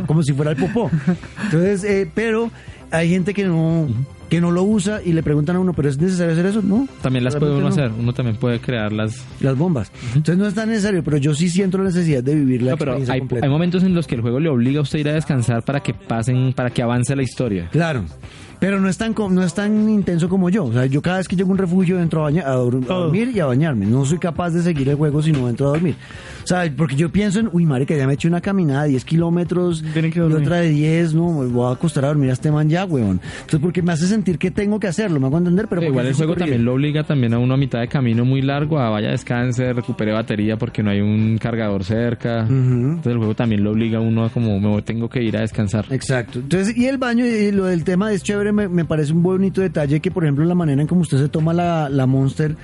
Como 0.07 0.23
si 0.23 0.33
fuera 0.33 0.53
el 0.53 0.57
popó. 0.57 0.91
Entonces, 1.45 1.83
eh, 1.85 2.11
pero 2.15 2.51
hay 2.91 3.09
gente 3.11 3.35
que 3.35 3.45
no, 3.45 3.89
que 4.29 4.41
no 4.41 4.51
lo 4.51 4.63
usa 4.65 5.01
y 5.05 5.13
le 5.13 5.23
preguntan 5.23 5.57
a 5.57 5.61
uno, 5.61 5.73
¿pero 5.73 5.89
es 5.89 5.99
necesario 5.99 6.33
hacer 6.33 6.47
eso? 6.47 6.63
No. 6.63 6.89
También 7.03 7.25
las 7.25 7.37
puede 7.37 7.53
uno 7.53 7.61
no. 7.63 7.69
hacer. 7.69 7.91
Uno 7.99 8.13
también 8.13 8.37
puede 8.37 8.59
crear 8.61 8.93
las... 8.93 9.25
Las 9.41 9.57
bombas. 9.57 9.93
Entonces 10.15 10.37
no 10.37 10.47
es 10.47 10.55
tan 10.55 10.69
necesario, 10.69 11.05
pero 11.05 11.17
yo 11.19 11.35
sí 11.35 11.49
siento 11.49 11.79
la 11.79 11.85
necesidad 11.85 12.23
de 12.25 12.35
vivir 12.35 12.63
la 12.63 12.73
No, 12.73 12.77
pero 12.77 12.93
experiencia 12.93 13.15
hay, 13.15 13.21
completa. 13.21 13.47
hay 13.47 13.51
momentos 13.53 13.83
en 13.85 13.95
los 13.95 14.07
que 14.07 14.17
el 14.17 14.23
juego 14.23 14.41
le 14.41 14.49
obliga 14.49 14.81
a 14.81 14.83
usted 14.83 14.99
a 14.99 15.01
ir 15.03 15.09
a 15.11 15.13
descansar 15.15 15.63
para 15.63 15.81
que 15.81 15.95
pasen, 15.95 16.53
para 16.53 16.71
que 16.71 16.83
avance 16.83 17.15
la 17.15 17.23
historia. 17.23 17.69
Claro. 17.71 18.05
Pero 18.59 18.81
no 18.81 18.89
es 18.89 18.97
tan 18.97 19.13
co- 19.13 19.29
no 19.29 19.43
es 19.45 19.53
tan 19.53 19.89
intenso 19.91 20.31
como 20.31 20.49
yo. 20.49 20.65
O 20.65 20.73
sea, 20.73 20.87
yo 20.87 21.03
cada 21.03 21.19
vez 21.19 21.29
que 21.29 21.37
llego 21.37 21.51
a 21.51 21.53
un 21.53 21.59
refugio 21.59 22.01
entro 22.01 22.21
a, 22.23 22.31
baña- 22.31 22.47
a 22.47 22.53
dormir 22.53 23.31
y 23.35 23.39
a 23.41 23.45
bañarme. 23.47 23.85
No 23.85 24.05
soy 24.07 24.19
capaz 24.19 24.51
de 24.51 24.63
seguir 24.63 24.89
el 24.89 24.97
juego 24.97 25.23
si 25.23 25.31
no 25.31 25.47
entro 25.49 25.67
a 25.67 25.71
dormir. 25.73 25.95
O 26.47 26.49
sea, 26.49 26.73
porque 26.77 26.95
yo 26.95 27.11
pienso 27.11 27.41
en, 27.41 27.49
uy, 27.53 27.67
marica, 27.67 27.97
ya 27.97 28.07
me 28.07 28.13
he 28.13 28.15
hecho 28.15 28.29
una 28.29 28.41
caminada 28.41 28.85
de 28.85 28.91
10 28.91 29.05
kilómetros 29.05 29.83
que 29.83 30.13
y 30.15 30.21
otra 30.21 30.59
de 30.61 30.69
10, 30.71 31.13
no, 31.15 31.41
me 31.41 31.47
voy 31.47 31.69
a 31.69 31.73
acostar 31.75 32.05
a 32.05 32.09
dormir 32.09 32.31
a 32.31 32.35
este 32.35 32.53
man 32.53 32.69
ya, 32.69 32.85
weón. 32.85 33.21
Entonces, 33.41 33.59
porque 33.59 33.83
me 33.83 33.91
hace 33.93 34.07
sentir 34.07 34.39
que 34.39 34.53
tengo 34.53 34.79
que 34.79 34.87
hacerlo, 34.87 35.19
me 35.19 35.27
hago 35.27 35.39
entender, 35.39 35.67
pero 35.67 35.81
porque 35.81 35.89
igual 35.91 36.07
el 36.07 36.15
juego 36.15 36.35
corrido. 36.35 36.45
también 36.47 36.65
lo 36.65 36.75
obliga 36.75 37.03
también 37.03 37.35
a 37.35 37.41
uno 37.41 37.55
a 37.55 37.57
mitad 37.57 37.81
de 37.81 37.89
camino 37.89 38.25
muy 38.25 38.43
largo 38.43 38.79
a 38.79 38.91
vaya 38.91 39.11
descanse, 39.11 39.73
recupere 39.73 40.13
batería 40.13 40.57
porque 40.57 40.85
no 40.85 40.91
hay 40.91 41.01
un 41.01 41.37
cargador 41.39 41.83
cerca. 41.83 42.47
Entonces 42.47 43.11
el 43.13 43.19
juego 43.19 43.35
también 43.35 43.65
lo 43.65 43.73
obliga 43.73 43.99
a 43.99 44.01
uno 44.01 44.25
a 44.25 44.31
como 44.31 44.61
me 44.61 44.83
tengo 44.83 45.09
que 45.09 45.25
ir 45.25 45.37
a 45.37 45.41
descansar. 45.41 45.87
Exacto. 45.91 46.39
Entonces, 46.39 46.77
y 46.77 46.87
el 46.87 46.99
baño 46.99 47.27
y 47.27 47.51
lo 47.51 47.65
del 47.65 47.83
tema 47.83 48.13
es 48.13 48.23
chévere, 48.23 48.53
me, 48.53 48.69
me 48.69 48.85
parece 48.85 49.13
un 49.13 49.23
bonito 49.25 49.63
detalle 49.63 49.99
que, 49.99 50.13
por 50.13 50.23
ejemplo, 50.23 50.45
la 50.45 50.55
manera 50.55 50.81
en 50.81 50.87
como 50.87 51.01
usted 51.01 51.19
se 51.19 51.29
toma 51.29 51.53
la, 51.53 51.89
la 51.89 52.07
Monster, 52.07 52.55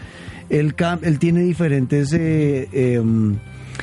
él, 0.51 0.77
cam- 0.77 1.01
él 1.03 1.19
tiene 1.19 1.41
diferentes... 1.41 2.13
Eh, 2.13 2.69
em, 2.73 3.35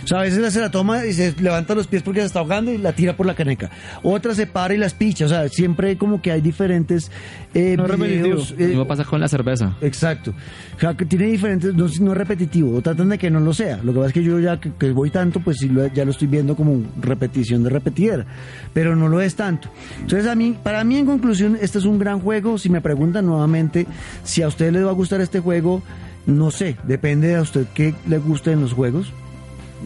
o 0.04 0.08
sea, 0.08 0.20
a 0.20 0.22
veces 0.24 0.54
se 0.54 0.60
la 0.62 0.72
toma 0.72 1.06
y 1.06 1.14
se 1.14 1.34
levanta 1.42 1.76
los 1.76 1.88
pies 1.88 2.02
porque 2.04 2.22
se 2.22 2.28
está 2.28 2.40
ahogando 2.40 2.72
y 2.72 2.78
la 2.78 2.94
tira 2.94 3.16
por 3.16 3.26
la 3.26 3.34
caneca. 3.36 3.70
Otra 4.04 4.34
se 4.34 4.48
para 4.48 4.74
y 4.74 4.78
las 4.78 4.94
picha. 4.94 5.26
O 5.26 5.30
sea, 5.30 5.48
siempre 5.50 5.98
como 5.98 6.22
que 6.22 6.32
hay 6.32 6.42
diferentes 6.42 7.12
eh, 7.54 7.76
No 7.78 7.84
videos, 7.86 7.90
repetitivo. 7.90 8.40
eh, 8.60 8.64
Lo 8.64 8.68
mismo 8.70 8.88
pasa 8.88 9.04
con 9.06 9.20
la 9.20 9.28
cerveza. 9.28 9.76
Exacto. 9.82 10.34
O 10.78 10.80
sea, 10.80 10.94
que 10.96 11.06
tiene 11.06 11.26
diferentes, 11.26 11.74
no, 11.76 11.88
no 12.02 12.12
es 12.12 12.18
repetitivo, 12.18 12.76
o 12.76 12.82
tratan 12.82 13.10
de 13.10 13.18
que 13.18 13.30
no 13.30 13.40
lo 13.40 13.54
sea. 13.54 13.78
Lo 13.84 13.92
que 13.94 13.98
pasa 14.00 14.08
es 14.08 14.14
que 14.14 14.24
yo 14.24 14.40
ya 14.40 14.60
que, 14.60 14.72
que 14.74 14.92
voy 14.92 15.10
tanto, 15.10 15.40
pues 15.42 15.58
sí 15.60 15.68
lo- 15.70 15.88
ya 15.88 16.06
lo 16.06 16.12
estoy 16.12 16.28
viendo 16.28 16.56
como 16.56 16.82
repetición 17.02 17.64
de 17.64 17.70
repetidera, 17.70 18.26
pero 18.74 18.96
no 18.96 19.08
lo 19.10 19.22
es 19.22 19.36
tanto. 19.36 19.70
Entonces 20.00 20.28
a 20.28 20.36
mí, 20.36 20.56
para 20.64 20.84
mí 20.84 20.98
en 20.98 21.06
conclusión, 21.06 21.58
este 21.62 21.80
es 21.80 21.86
un 21.86 22.00
gran 22.00 22.20
juego. 22.20 22.58
Si 22.58 22.70
me 22.70 22.82
preguntan 22.82 23.26
nuevamente 23.26 23.86
si 24.24 24.42
a 24.42 24.48
usted 24.48 24.72
le 24.72 24.84
va 24.84 24.92
a 24.92 24.94
gustar 24.94 25.22
este 25.22 25.40
juego, 25.40 25.82
no 26.26 26.52
sé, 26.52 26.78
depende 26.84 27.30
de 27.30 27.36
a 27.38 27.42
usted 27.42 27.66
qué 27.74 27.94
le 28.08 28.18
guste 28.20 28.52
en 28.52 28.62
los 28.62 28.74
juegos. 28.74 29.12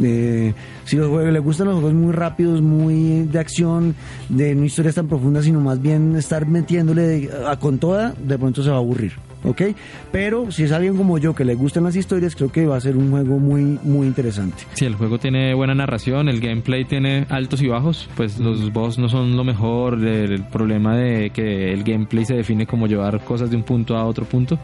Eh, 0.02 0.54
si 0.86 0.96
los 0.96 1.10
juegos 1.10 1.32
le 1.32 1.40
gustan 1.40 1.68
los 1.68 1.76
juegos 1.76 1.94
muy 1.94 2.12
rápidos, 2.14 2.62
muy 2.62 3.24
de 3.24 3.40
acción, 3.40 3.96
de 4.30 4.56
no 4.56 4.66
historias 4.66 4.96
tan 4.96 5.08
profundas, 5.08 5.46
sino 5.46 5.60
más 5.60 5.82
bien 5.82 6.16
estar 6.16 6.48
metiéndole 6.48 7.30
a, 7.48 7.58
con 7.58 7.78
toda, 7.78 8.14
de 8.14 8.38
pronto 8.38 8.64
se 8.64 8.70
va 8.70 8.78
a 8.78 8.80
aburrir, 8.80 9.14
¿ok? 9.44 9.62
Pero 10.12 10.52
si 10.52 10.64
es 10.64 10.72
alguien 10.72 10.96
como 10.98 11.18
yo 11.18 11.36
que 11.36 11.46
le 11.46 11.56
gustan 11.56 11.84
las 11.84 11.96
historias, 11.96 12.36
creo 12.36 12.52
que 12.52 12.66
va 12.66 12.78
a 12.78 12.82
ser 12.82 12.98
un 12.98 13.12
juego 13.12 13.40
muy, 13.40 13.80
muy 13.84 14.08
interesante. 14.08 14.64
Si 14.74 14.86
el 14.86 14.96
juego 14.96 15.20
tiene 15.20 15.54
buena 15.54 15.76
narración, 15.76 16.30
el 16.30 16.40
gameplay 16.40 16.86
tiene 16.86 17.26
altos 17.30 17.62
y 17.62 17.68
bajos, 17.68 18.10
pues 18.16 18.40
los 18.40 18.72
boss 18.72 18.98
no 18.98 19.10
son 19.10 19.36
lo 19.36 19.44
mejor, 19.44 19.96
el, 19.96 20.32
el 20.32 20.44
problema 20.44 20.96
de 20.96 21.30
que 21.32 21.74
el 21.74 21.84
gameplay 21.84 22.26
se 22.26 22.36
define 22.36 22.66
como 22.66 22.88
llevar 22.88 23.24
cosas 23.24 23.50
de 23.50 23.56
un 23.56 23.64
punto 23.64 23.96
a 23.98 24.06
otro 24.06 24.26
punto, 24.26 24.58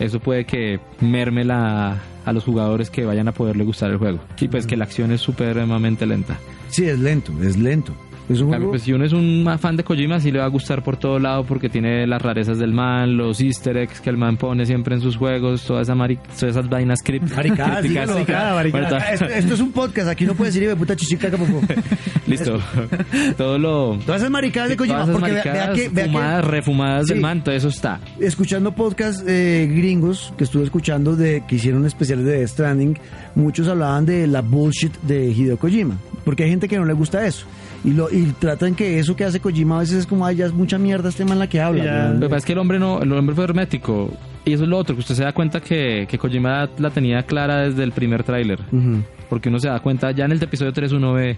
eso 0.00 0.20
puede 0.20 0.44
que 0.44 0.80
merme 1.00 1.44
la, 1.44 1.96
a 2.24 2.32
los 2.32 2.44
jugadores 2.44 2.90
que 2.90 3.04
vayan 3.04 3.28
a 3.28 3.32
poderle 3.32 3.64
gustar 3.64 3.90
el 3.90 3.98
juego. 3.98 4.18
Y 4.40 4.48
pues 4.48 4.66
que 4.66 4.76
la 4.76 4.84
acción 4.84 5.12
es 5.12 5.20
supremamente 5.20 6.06
lenta. 6.06 6.38
Sí, 6.68 6.84
es 6.84 6.98
lento, 6.98 7.32
es 7.42 7.56
lento. 7.56 7.92
Es 8.28 8.40
un 8.40 8.46
En 8.46 8.50
cambio, 8.52 8.58
juego- 8.58 8.70
pues 8.70 8.82
si 8.82 8.92
uno 8.92 9.04
es 9.04 9.12
un 9.12 9.46
fan 9.60 9.76
de 9.76 9.84
Kojima, 9.84 10.18
sí 10.18 10.32
le 10.32 10.40
va 10.40 10.46
a 10.46 10.48
gustar 10.48 10.82
por 10.82 10.96
todo 10.96 11.18
lado 11.20 11.44
porque 11.44 11.68
tiene 11.68 12.06
las 12.06 12.20
rarezas 12.20 12.58
del 12.58 12.72
man, 12.72 13.16
los 13.16 13.40
easter 13.40 13.76
eggs 13.76 14.00
que 14.00 14.10
el 14.10 14.16
man 14.16 14.36
pone 14.36 14.66
siempre 14.66 14.94
en 14.96 15.00
sus 15.00 15.16
juegos, 15.16 15.62
toda 15.64 15.82
esa 15.82 15.94
mari- 15.94 16.18
todas 16.38 16.42
esas 16.56 16.68
vainas 16.68 17.02
crípticas. 17.04 17.82
dígalo. 17.82 18.14
Maricada, 18.14 18.54
maricada. 18.54 18.88
Bueno, 18.88 19.06
Esto, 19.12 19.24
esto 19.26 19.54
es 19.54 19.60
un 19.60 19.70
podcast, 19.72 20.08
aquí 20.08 20.24
no 20.24 20.34
puede 20.34 20.48
decir 20.48 20.62
"Hijo 20.62 20.70
de 20.70 20.76
puta 20.76 20.96
chichica 20.96 21.30
tampoco. 21.30 21.60
Listo. 22.26 22.58
Todo 23.36 23.58
lo... 23.58 23.98
Todas 24.04 24.20
esas 24.22 24.30
maricadas 24.30 24.70
de 24.70 24.76
Kojima, 24.76 25.04
todas 25.04 25.08
esas 25.10 25.20
porque 25.20 25.34
vea, 25.34 25.72
que, 25.72 25.88
vea 25.88 26.04
que- 26.04 26.10
fumadas, 26.10 26.44
refumadas 26.44 27.06
del 27.06 27.20
man, 27.20 27.44
todo 27.44 27.54
eso 27.54 27.68
está. 27.68 28.00
escuchando 28.20 28.72
podcasts 28.72 29.22
eh, 29.26 29.68
gringos 29.72 30.32
que 30.36 30.44
estuve 30.44 30.64
escuchando 30.64 31.14
de 31.16 31.44
que 31.46 31.56
hicieron 31.56 31.86
especiales 31.86 32.24
de 32.24 32.38
Death 32.38 32.48
Stranding, 32.48 32.98
muchos 33.34 33.68
hablaban 33.68 34.04
de 34.06 34.26
la 34.26 34.40
bullshit 34.42 34.92
de 35.02 35.26
Hideo 35.30 35.56
Kojima, 35.58 35.96
porque 36.24 36.44
hay 36.44 36.50
gente 36.50 36.66
que 36.68 36.76
no 36.78 36.84
le 36.84 36.92
gusta 36.92 37.24
eso. 37.26 37.46
Y, 37.86 37.92
lo, 37.92 38.10
y 38.10 38.24
tratan 38.38 38.74
que 38.74 38.98
eso 38.98 39.14
que 39.14 39.24
hace 39.24 39.38
Kojima 39.40 39.76
a 39.76 39.80
veces 39.80 39.98
es 39.98 40.06
como, 40.06 40.26
ay, 40.26 40.36
ya 40.36 40.46
es 40.46 40.52
mucha 40.52 40.76
mierda 40.76 41.08
este 41.08 41.24
man 41.24 41.38
la 41.38 41.48
que 41.48 41.60
habla. 41.60 41.84
Ya. 41.84 41.92
weón". 41.92 42.14
Lo 42.14 42.26
que 42.26 42.30
pasa 42.30 42.38
es 42.38 42.44
que 42.44 42.52
el 42.52 42.58
hombre 42.58 42.78
no, 42.80 43.00
el 43.00 43.12
hombre 43.12 43.34
fue 43.34 43.44
hermético. 43.44 44.12
Y 44.44 44.52
eso 44.52 44.64
es 44.64 44.68
lo 44.68 44.76
otro, 44.78 44.94
que 44.94 45.00
usted 45.00 45.14
se 45.14 45.24
da 45.24 45.32
cuenta 45.32 45.60
que, 45.60 46.06
que 46.08 46.18
Kojima 46.18 46.68
la 46.78 46.90
tenía 46.90 47.22
clara 47.22 47.62
desde 47.62 47.82
el 47.84 47.92
primer 47.92 48.22
tráiler. 48.24 48.58
Porque 49.28 49.48
uno 49.48 49.58
se 49.58 49.68
da 49.68 49.80
cuenta, 49.80 50.10
ya 50.12 50.24
en 50.24 50.32
el 50.32 50.42
episodio 50.42 50.72
3 50.72 50.92
uno 50.92 51.14
ve, 51.14 51.36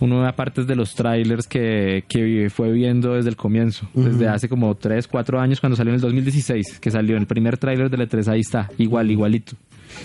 uno 0.00 0.22
ve 0.22 0.32
partes 0.32 0.66
de 0.66 0.74
los 0.74 0.94
trailers 0.94 1.46
que, 1.46 2.04
que 2.08 2.48
fue 2.50 2.72
viendo 2.72 3.14
desde 3.14 3.28
el 3.28 3.36
comienzo. 3.36 3.86
Desde 3.92 4.26
hace 4.28 4.48
como 4.48 4.74
3, 4.74 5.06
4 5.06 5.40
años 5.40 5.60
cuando 5.60 5.76
salió 5.76 5.90
en 5.90 5.96
el 5.96 6.00
2016, 6.00 6.78
que 6.80 6.90
salió 6.90 7.16
el 7.18 7.26
primer 7.26 7.58
tráiler 7.58 7.90
del 7.90 8.08
E3, 8.08 8.28
ahí 8.28 8.40
está, 8.40 8.70
igual, 8.78 9.10
igualito. 9.10 9.52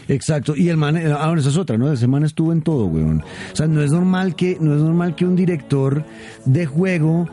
Exacto, 0.07 0.55
y 0.55 0.69
el 0.69 0.77
man, 0.77 0.97
eh, 0.97 1.11
ahora 1.11 1.39
esa 1.41 1.49
es 1.49 1.57
otra, 1.57 1.77
¿no? 1.77 1.91
Ese 1.91 2.07
man 2.07 2.23
estuvo 2.23 2.51
en 2.51 2.61
todo, 2.61 2.85
weón. 2.85 3.23
O 3.53 3.55
sea, 3.55 3.67
no 3.67 3.81
es 3.81 3.91
normal 3.91 4.35
que, 4.35 4.57
no 4.59 4.75
es 4.75 4.81
normal 4.81 5.15
que 5.15 5.25
un 5.25 5.35
director 5.35 6.03
de 6.45 6.65
juego 6.65 7.27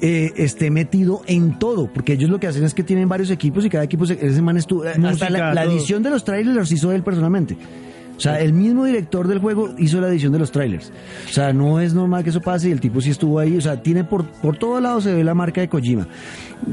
eh, 0.00 0.32
esté 0.36 0.70
metido 0.70 1.22
en 1.26 1.58
todo, 1.58 1.86
porque 1.92 2.12
ellos 2.12 2.30
lo 2.30 2.38
que 2.38 2.46
hacen 2.46 2.62
es 2.64 2.74
que 2.74 2.84
tienen 2.84 3.08
varios 3.08 3.30
equipos 3.30 3.64
y 3.64 3.70
cada 3.70 3.84
equipo, 3.84 4.06
se- 4.06 4.24
ese 4.24 4.42
man 4.42 4.56
estuvo, 4.56 4.84
eh, 4.84 4.92
hasta 5.08 5.28
la, 5.30 5.38
la 5.54 5.62
edición 5.74 6.02
de 6.02 6.10
los 6.10 6.22
trailers 6.24 6.56
los 6.56 6.70
hizo 6.72 6.92
él 6.92 7.02
personalmente. 7.02 7.56
O 8.18 8.20
sea, 8.20 8.40
el 8.40 8.52
mismo 8.52 8.84
director 8.84 9.28
del 9.28 9.38
juego 9.38 9.70
hizo 9.78 10.00
la 10.00 10.08
edición 10.08 10.32
de 10.32 10.40
los 10.40 10.50
trailers. 10.50 10.92
O 11.28 11.32
sea, 11.32 11.52
no 11.52 11.78
es 11.80 11.94
normal 11.94 12.24
que 12.24 12.30
eso 12.30 12.40
pase 12.40 12.68
y 12.68 12.72
el 12.72 12.80
tipo 12.80 13.00
sí 13.00 13.10
estuvo 13.10 13.38
ahí. 13.38 13.56
O 13.56 13.60
sea, 13.60 13.80
tiene 13.80 14.02
por, 14.02 14.26
por 14.26 14.56
todos 14.58 14.82
lados 14.82 15.04
se 15.04 15.14
ve 15.14 15.22
la 15.22 15.34
marca 15.34 15.60
de 15.60 15.68
Kojima. 15.68 16.08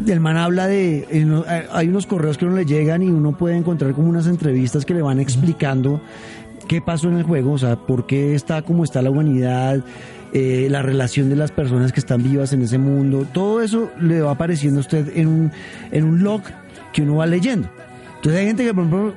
El 0.07 0.19
man 0.19 0.37
habla 0.37 0.65
de... 0.65 1.07
uno- 1.23 1.45
eh, 1.47 1.67
hay 1.71 1.87
unos 1.87 2.07
correos 2.07 2.37
que 2.39 2.45
uno 2.45 2.55
le 2.55 2.65
llegan 2.65 3.03
y 3.03 3.09
uno 3.09 3.37
puede 3.37 3.55
encontrar 3.55 3.93
como 3.93 4.09
unas 4.09 4.25
entrevistas 4.25 4.85
que 4.85 4.95
le 4.95 5.03
van 5.03 5.19
explicando 5.19 6.01
qué 6.67 6.81
pasó 6.81 7.09
en 7.09 7.17
el 7.17 7.23
juego, 7.23 7.51
o 7.51 7.57
sea, 7.59 7.75
por 7.75 8.07
qué 8.07 8.33
está 8.33 8.63
como 8.63 8.83
está 8.83 9.03
la 9.03 9.11
humanidad, 9.11 9.83
eh, 10.33 10.67
la 10.71 10.81
relación 10.81 11.29
de 11.29 11.35
las 11.35 11.51
personas 11.51 11.91
que 11.93 11.99
están 11.99 12.23
vivas 12.23 12.53
en 12.53 12.63
ese 12.63 12.79
mundo. 12.79 13.27
Todo 13.31 13.61
eso 13.61 13.91
le 14.01 14.19
va 14.21 14.31
apareciendo 14.31 14.79
a 14.79 14.81
usted 14.81 15.15
en 15.15 15.27
un, 15.27 15.51
en 15.91 16.03
un 16.05 16.23
log 16.23 16.41
que 16.91 17.03
uno 17.03 17.17
va 17.17 17.27
leyendo. 17.27 17.69
Entonces 18.15 18.41
hay 18.41 18.47
gente 18.47 18.63
que, 18.65 18.73
por 18.73 18.85
ejemplo, 18.85 19.13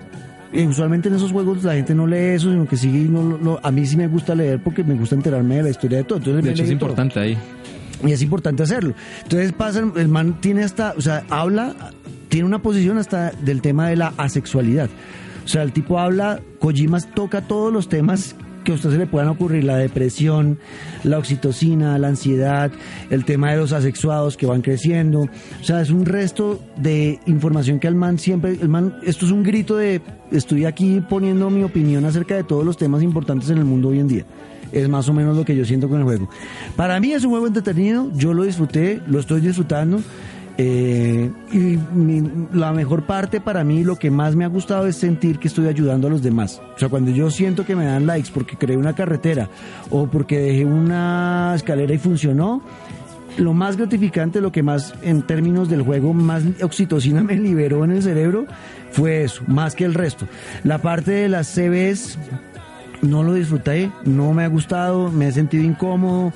eh, 0.53 0.67
usualmente 0.67 1.09
en 1.09 1.15
esos 1.17 1.33
juegos 1.33 1.63
la 1.65 1.75
gente 1.75 1.95
no 1.95 2.07
lee 2.07 2.35
eso, 2.35 2.51
sino 2.51 2.67
que 2.67 2.77
sigue 2.77 2.99
y 3.01 3.05
no, 3.09 3.59
a 3.63 3.71
mí 3.71 3.87
sí 3.87 3.97
me 3.97 4.09
gusta 4.09 4.35
leer 4.35 4.63
porque 4.63 4.83
me 4.85 4.95
gusta 4.95 5.15
enterarme 5.15 5.57
de 5.57 5.63
la 5.65 5.71
historia 5.71 5.99
de 5.99 6.05
todo. 6.05 6.19
Entonces 6.19 6.45
De 6.45 6.51
hecho, 6.51 6.63
es 6.63 6.69
todo. 6.69 6.73
importante 6.73 7.21
ahí. 7.21 7.39
Y 8.07 8.13
es 8.13 8.23
importante 8.23 8.63
hacerlo. 8.63 8.95
Entonces 9.25 9.53
pasa, 9.53 9.81
el- 9.81 9.93
el 9.97 10.09
man 10.09 10.41
tiene 10.41 10.63
hasta, 10.65 10.95
o 10.97 11.01
sea, 11.01 11.25
habla, 11.31 11.75
tiene 12.29 12.47
una 12.47 12.61
posición 12.61 12.97
hasta 12.99 13.33
del 13.33 13.61
tema 13.61 13.89
de 13.89 13.97
la 13.97 14.13
asexualidad. 14.17 14.89
O 15.45 15.49
sea, 15.49 15.63
el 15.63 15.73
tipo 15.73 15.99
habla, 15.99 16.41
Kojima 16.61 17.01
toca 17.01 17.41
todos 17.43 17.73
los 17.73 17.89
temas 17.89 18.37
que 18.65 18.73
a 18.73 18.75
usted 18.75 18.91
se 18.91 18.99
le 18.99 19.07
puedan 19.07 19.29
ocurrir, 19.29 19.65
la 19.65 19.77
depresión, 19.77 20.59
la 21.05 21.19
oxitocina, 21.19 21.99
la 21.99 22.09
ansiedad, 22.09 22.71
el 23.11 23.25
tema 23.25 23.51
de 23.51 23.59
los 23.59 23.73
asexuados 23.73 24.37
que 24.37 24.47
van 24.47 24.63
creciendo. 24.63 25.23
O 25.61 25.65
sea, 25.65 25.81
es 25.81 25.91
un 25.91 26.05
resto 26.05 26.61
de 26.77 27.21
información 27.27 27.79
que 27.79 27.89
al 27.89 27.95
man 27.95 28.19
siempre, 28.19 28.59
el 28.61 28.69
man, 28.69 28.97
esto 29.05 29.27
es 29.27 29.33
un 29.33 29.43
grito 29.43 29.77
de, 29.77 30.01
estoy 30.31 30.65
aquí 30.65 31.03
poniendo 31.09 31.51
mi 31.51 31.63
opinión 31.63 32.05
acerca 32.05 32.35
de 32.35 32.45
todos 32.45 32.65
los 32.65 32.77
temas 32.77 33.03
importantes 33.03 33.51
en 33.51 33.59
el 33.59 33.65
mundo 33.65 33.89
hoy 33.89 34.01
en 34.01 34.09
día. 34.09 34.25
Es 34.73 34.89
más 34.89 35.09
o 35.09 35.15
menos 35.15 35.37
lo 35.37 35.45
que 35.45 35.57
yo 35.57 35.65
siento 35.65 35.89
con 35.89 35.99
el 35.99 36.05
juego. 36.05 36.29
Para 36.77 37.01
mí 37.01 37.13
es 37.13 37.25
un 37.25 37.31
juego 37.31 37.47
entretenido, 37.47 38.11
yo 38.15 38.35
lo 38.35 38.43
disfruté, 38.43 39.01
lo 39.07 39.19
estoy 39.19 39.41
disfrutando. 39.41 40.01
Eh, 40.61 41.31
y 41.53 41.79
mi- 41.95 42.49
la 42.53 42.73
mejor 42.73 43.05
parte 43.07 43.41
para 43.41 43.63
mí, 43.63 43.85
lo 43.85 43.97
que 43.97 44.11
más 44.11 44.35
me 44.35 44.45
ha 44.45 44.49
gustado 44.49 44.87
es 44.89 44.97
sentir 44.97 45.39
que 45.39 45.47
estoy 45.49 45.69
ayudando 45.69 46.09
a 46.09 46.11
los 46.11 46.21
demás. 46.23 46.61
O 46.75 46.79
sea, 46.79 46.89
cuando 46.89 47.13
yo 47.13 47.31
siento 47.31 47.65
que 47.65 47.77
me 47.77 47.85
dan 47.87 48.07
likes 48.07 48.31
porque 48.35 48.57
creé 48.57 48.77
una 48.77 48.95
carretera 48.95 49.49
o 49.91 50.09
porque 50.09 50.39
dejé 50.41 50.65
una 50.65 51.53
escalera 51.55 51.95
y 51.95 51.99
funcionó, 51.99 52.61
lo 53.37 53.53
más 53.55 53.77
gratificante, 53.77 54.41
lo 54.41 54.51
que 54.51 54.65
más 54.65 54.95
en 55.03 55.23
términos 55.23 55.69
del 55.69 55.83
juego, 55.83 56.13
más 56.13 56.43
oxitocina 56.61 57.23
me 57.23 57.37
liberó 57.37 57.85
en 57.85 57.93
el 57.93 58.03
cerebro, 58.03 58.47
fue 58.91 59.23
eso, 59.23 59.45
más 59.47 59.77
que 59.77 59.85
el 59.85 59.95
resto. 59.95 60.27
La 60.65 60.79
parte 60.79 61.13
de 61.13 61.29
las 61.29 61.47
CVs 61.47 62.19
no 63.01 63.23
lo 63.23 63.35
disfruté, 63.35 63.93
no 64.05 64.33
me 64.33 64.43
ha 64.43 64.49
gustado, 64.49 65.13
me 65.13 65.29
he 65.29 65.33
sentido 65.33 65.63
incómodo, 65.63 66.33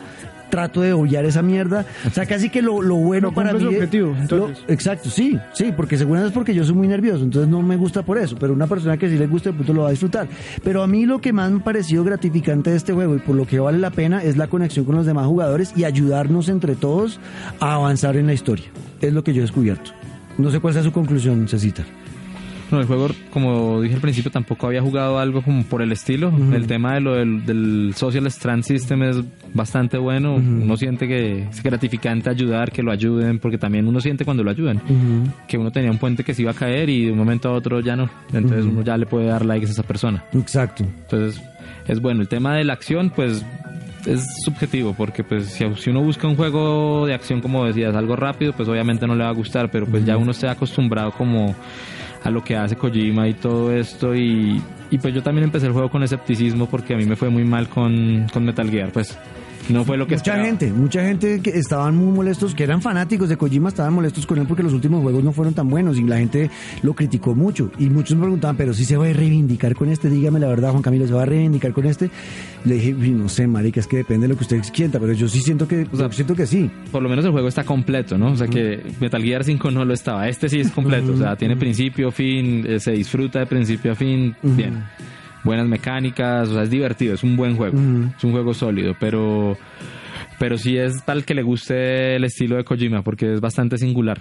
trato 0.53 0.83
de 0.83 0.93
obviar 0.93 1.25
esa 1.25 1.41
mierda. 1.41 1.87
O 2.07 2.11
sea, 2.11 2.27
casi 2.27 2.51
que 2.51 2.61
lo, 2.61 2.83
lo 2.83 2.97
bueno 2.97 3.29
No 3.29 3.35
para 3.35 3.55
mí... 3.55 3.65
objetivo, 3.65 4.11
lo- 4.11 4.19
entonces. 4.21 4.63
exacto, 4.69 5.09
sí, 5.09 5.39
sí, 5.55 5.73
porque 5.75 5.97
seguramente 5.97 6.29
es 6.29 6.35
porque 6.35 6.53
yo 6.55 6.63
soy 6.63 6.75
muy 6.75 6.87
nervioso, 6.89 7.25
entonces 7.25 7.49
no 7.51 7.63
me 7.63 7.77
gusta 7.77 8.03
por 8.03 8.19
eso, 8.19 8.37
pero 8.39 8.53
una 8.53 8.67
persona 8.67 8.99
que 8.99 9.09
sí 9.09 9.17
le 9.17 9.27
gusta, 9.27 9.49
de 9.49 9.55
pronto 9.55 9.73
lo 9.73 9.81
va 9.83 9.89
a 9.89 9.93
disfrutar. 9.93 10.29
Pero 10.63 10.83
a 10.83 10.87
mí 10.87 11.07
lo 11.07 11.23
que 11.23 11.33
más 11.33 11.51
me 11.51 11.61
ha 11.61 11.65
parecido 11.65 12.05
gratificante 12.05 12.69
de 12.69 12.77
este 12.77 12.93
juego 12.93 13.17
y 13.17 13.19
por 13.21 13.35
lo 13.35 13.47
que 13.47 13.59
vale 13.61 13.79
la 13.79 13.91
pena 13.93 14.23
es 14.23 14.37
la 14.37 14.49
conexión 14.49 14.85
con 14.85 14.95
los 14.97 15.07
demás 15.07 15.27
jugadores 15.27 15.73
y 15.75 15.85
ayudarnos 15.85 16.51
entre 16.51 16.75
todos 16.75 17.19
a 17.59 17.75
avanzar 17.77 18.17
en 18.19 18.27
la 18.27 18.35
historia. 18.35 18.67
Es 19.01 19.15
lo 19.15 19.25
que 19.25 19.33
yo 19.33 19.39
he 19.41 19.43
descubierto. 19.47 19.93
No 20.37 20.51
sé 20.51 20.61
cuál 20.61 20.75
sea 20.75 20.83
su 20.83 20.93
conclusión, 20.93 21.49
Cecita. 21.49 21.83
No, 22.73 22.81
el 22.81 22.87
juego, 22.87 23.09
como 23.31 23.83
dije 23.83 23.97
al 23.97 24.01
principio, 24.01 24.31
tampoco 24.31 24.67
había 24.67 24.81
jugado 24.81 25.19
algo 25.19 25.43
como 25.43 25.63
por 25.65 25.83
el 25.83 25.93
estilo. 25.93 26.33
El 26.55 26.67
tema 26.67 26.95
de 26.95 27.01
lo 27.01 27.15
del, 27.15 27.45
del 27.45 27.93
Social 27.95 28.27
Strand 28.29 28.65
System 28.65 29.03
es 29.03 29.17
bastante 29.53 29.99
bueno. 29.99 30.37
Uno 30.37 30.77
siente 30.79 31.07
que 31.07 31.43
es 31.43 31.63
gratificante 31.63 32.31
ayudar, 32.31 32.73
que 32.73 32.83
lo 32.83 32.91
ayuden, 32.91 33.39
porque 33.39 33.59
también 33.59 33.87
uno 33.87 34.01
siente 34.01 34.25
cuando 34.25 34.43
lo 34.43 34.51
ayudan. 34.51 34.81
Que 35.47 35.59
uno 35.59 35.71
tenía 35.71 35.91
un 35.91 35.99
puente 35.99 36.25
que 36.25 36.33
se 36.33 36.41
iba 36.41 36.53
a 36.53 36.55
caer 36.55 36.89
y 36.89 37.05
de 37.05 37.13
un 37.13 37.19
momento 37.19 37.51
a 37.51 37.53
otro 37.53 37.81
ya 37.81 37.95
no. 37.95 38.09
Entonces 38.33 38.65
uno 38.65 38.83
ya 38.83 38.97
le 38.97 39.05
puede 39.05 39.27
dar 39.27 39.45
likes 39.45 39.67
a 39.67 39.71
esa 39.71 39.83
persona. 39.83 40.25
Exacto. 40.33 40.83
Entonces, 40.85 41.43
es 41.87 42.01
bueno. 42.01 42.23
El 42.23 42.29
tema 42.29 42.57
de 42.57 42.65
la 42.65 42.73
acción, 42.73 43.13
pues 43.15 43.45
es 44.07 44.27
subjetivo, 44.45 44.95
porque 44.95 45.23
pues 45.25 45.47
si, 45.47 45.91
uno 45.91 46.03
busca 46.03 46.27
un 46.27 46.37
juego 46.37 47.07
de 47.07 47.15
acción, 47.15 47.41
como 47.41 47.65
decías, 47.65 47.95
algo 47.95 48.17
rápido, 48.17 48.53
pues 48.53 48.69
obviamente 48.69 49.07
no 49.07 49.15
le 49.15 49.25
va 49.25 49.31
a 49.31 49.35
gustar, 49.35 49.71
pero 49.71 49.87
pues 49.87 50.05
ya 50.05 50.17
uno 50.17 50.33
se 50.33 50.49
ha 50.49 50.53
acostumbrado 50.53 51.13
como 51.13 51.55
a 52.25 52.31
lo 52.31 52.43
que 52.43 52.57
hace 52.57 52.77
Kojima 52.77 53.29
y 53.29 53.35
todo 53.35 53.73
esto. 53.73 54.15
Y, 54.15 54.63
y 54.91 54.99
pues 54.99 55.15
yo 55.15 55.23
también 55.23 55.45
empecé 55.45 55.67
el 55.67 55.73
juego 55.73 55.91
con 55.91 56.03
escepticismo 56.03 56.67
porque 56.67 56.95
a 56.95 56.97
mí 56.97 57.05
me 57.05 57.17
fue 57.17 57.29
muy 57.31 57.45
mal 57.45 57.69
con, 57.69 58.27
con 58.33 58.45
Metal 58.45 58.71
Gear, 58.71 58.91
pues 58.93 59.19
no 59.69 59.85
fue 59.85 59.97
lo 59.97 60.07
que 60.07 60.15
Mucha 60.17 60.33
esperaba. 60.33 60.45
gente, 60.47 60.73
mucha 60.73 61.03
gente 61.05 61.41
que 61.41 61.51
estaban 61.51 61.97
muy 61.97 62.13
molestos, 62.13 62.55
que 62.55 62.65
eran 62.65 62.83
fanáticos 62.83 63.29
de 63.29 63.37
Kojima, 63.37 63.69
estaban 63.69 63.95
molestos 63.95 64.27
con 64.27 64.39
él 64.39 64.47
porque 64.47 64.63
los 64.63 64.73
últimos 64.73 65.03
juegos 65.03 65.23
no 65.23 65.33
fueron 65.33 65.55
tan 65.55 65.69
buenos 65.69 65.99
y 65.99 66.03
la 66.05 66.19
gente 66.19 66.51
lo 66.83 66.95
criticó 66.95 67.35
mucho. 67.35 67.71
Y 67.79 67.89
muchos 67.91 68.17
me 68.17 68.23
preguntaban, 68.23 68.57
pero 68.57 68.75
si 68.75 68.85
se 68.85 68.97
va 68.97 69.07
a 69.07 69.13
reivindicar 69.13 69.75
con 69.75 69.89
este, 69.89 70.11
dígame 70.11 70.41
la 70.41 70.49
verdad, 70.49 70.71
Juan 70.71 70.83
Camilo, 70.83 71.07
¿se 71.07 71.13
va 71.15 71.23
a 71.23 71.27
reivindicar 71.27 71.73
con 71.73 71.87
este? 71.87 72.11
Le 72.65 72.75
dije, 72.75 72.95
"Uy, 72.95 73.11
no 73.11 73.29
sé, 73.29 73.47
marica, 73.47 73.81
es 73.81 73.87
que 73.87 73.99
depende 73.99 74.25
de 74.27 74.33
lo 74.33 74.37
que 74.37 74.45
usted 74.45 74.63
sienta, 74.73 74.99
pero 75.01 75.13
yo 75.13 75.29
sí 75.29 75.41
siento 75.41 75.67
que, 75.69 75.87
O 75.93 75.97
sea, 75.97 76.11
siento 76.13 76.35
que 76.35 76.47
sí. 76.47 76.71
por 76.91 77.03
lo 77.03 77.09
menos 77.09 77.25
el 77.25 77.31
juego 77.33 77.49
está 77.49 77.65
completo, 77.65 78.17
¿no? 78.19 78.33
O 78.33 78.37
sea 78.37 78.47
que 78.49 78.83
Metal 79.01 79.23
Gear 79.23 79.45
5 79.45 79.71
no 79.71 79.85
lo 79.85 79.95
estaba. 79.95 80.29
Este 80.29 80.49
sí 80.49 80.61
es 80.61 80.71
completo, 80.71 81.13
o 81.13 81.17
sea, 81.17 81.37
tiene 81.37 81.57
principio, 81.57 82.11
fin, 82.11 82.65
eh, 82.67 82.79
se 82.81 82.93
disfruta 82.93 83.39
de 83.41 83.47
principio 83.47 83.93
a 83.93 83.95
fin, 83.95 84.35
bien. 84.43 84.85
Buenas 85.45 85.67
mecánicas, 85.67 86.49
o 86.49 86.55
sea, 86.55 86.63
es 86.63 86.71
divertido, 86.71 87.15
es 87.15 87.23
un 87.23 87.37
buen 87.37 87.57
juego, 87.57 87.77
es 88.17 88.25
un 88.25 88.33
juego 88.33 88.55
sólido, 88.55 88.95
pero 89.01 89.57
pero 90.39 90.59
sí 90.59 90.77
es 90.77 91.05
tal 91.05 91.25
que 91.25 91.35
le 91.35 91.43
guste 91.43 92.17
el 92.17 92.25
estilo 92.25 92.57
de 92.57 92.65
Kojima 92.65 93.03
porque 93.03 93.33
es 93.33 93.41
bastante 93.41 93.79
singular. 93.79 94.21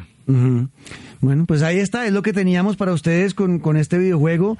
Bueno, 1.20 1.46
pues 1.46 1.62
ahí 1.62 1.78
está, 1.78 2.06
es 2.06 2.14
lo 2.14 2.22
que 2.22 2.32
teníamos 2.32 2.78
para 2.78 2.94
ustedes 2.94 3.34
con, 3.34 3.60
con 3.60 3.76
este 3.76 3.98
videojuego. 3.98 4.58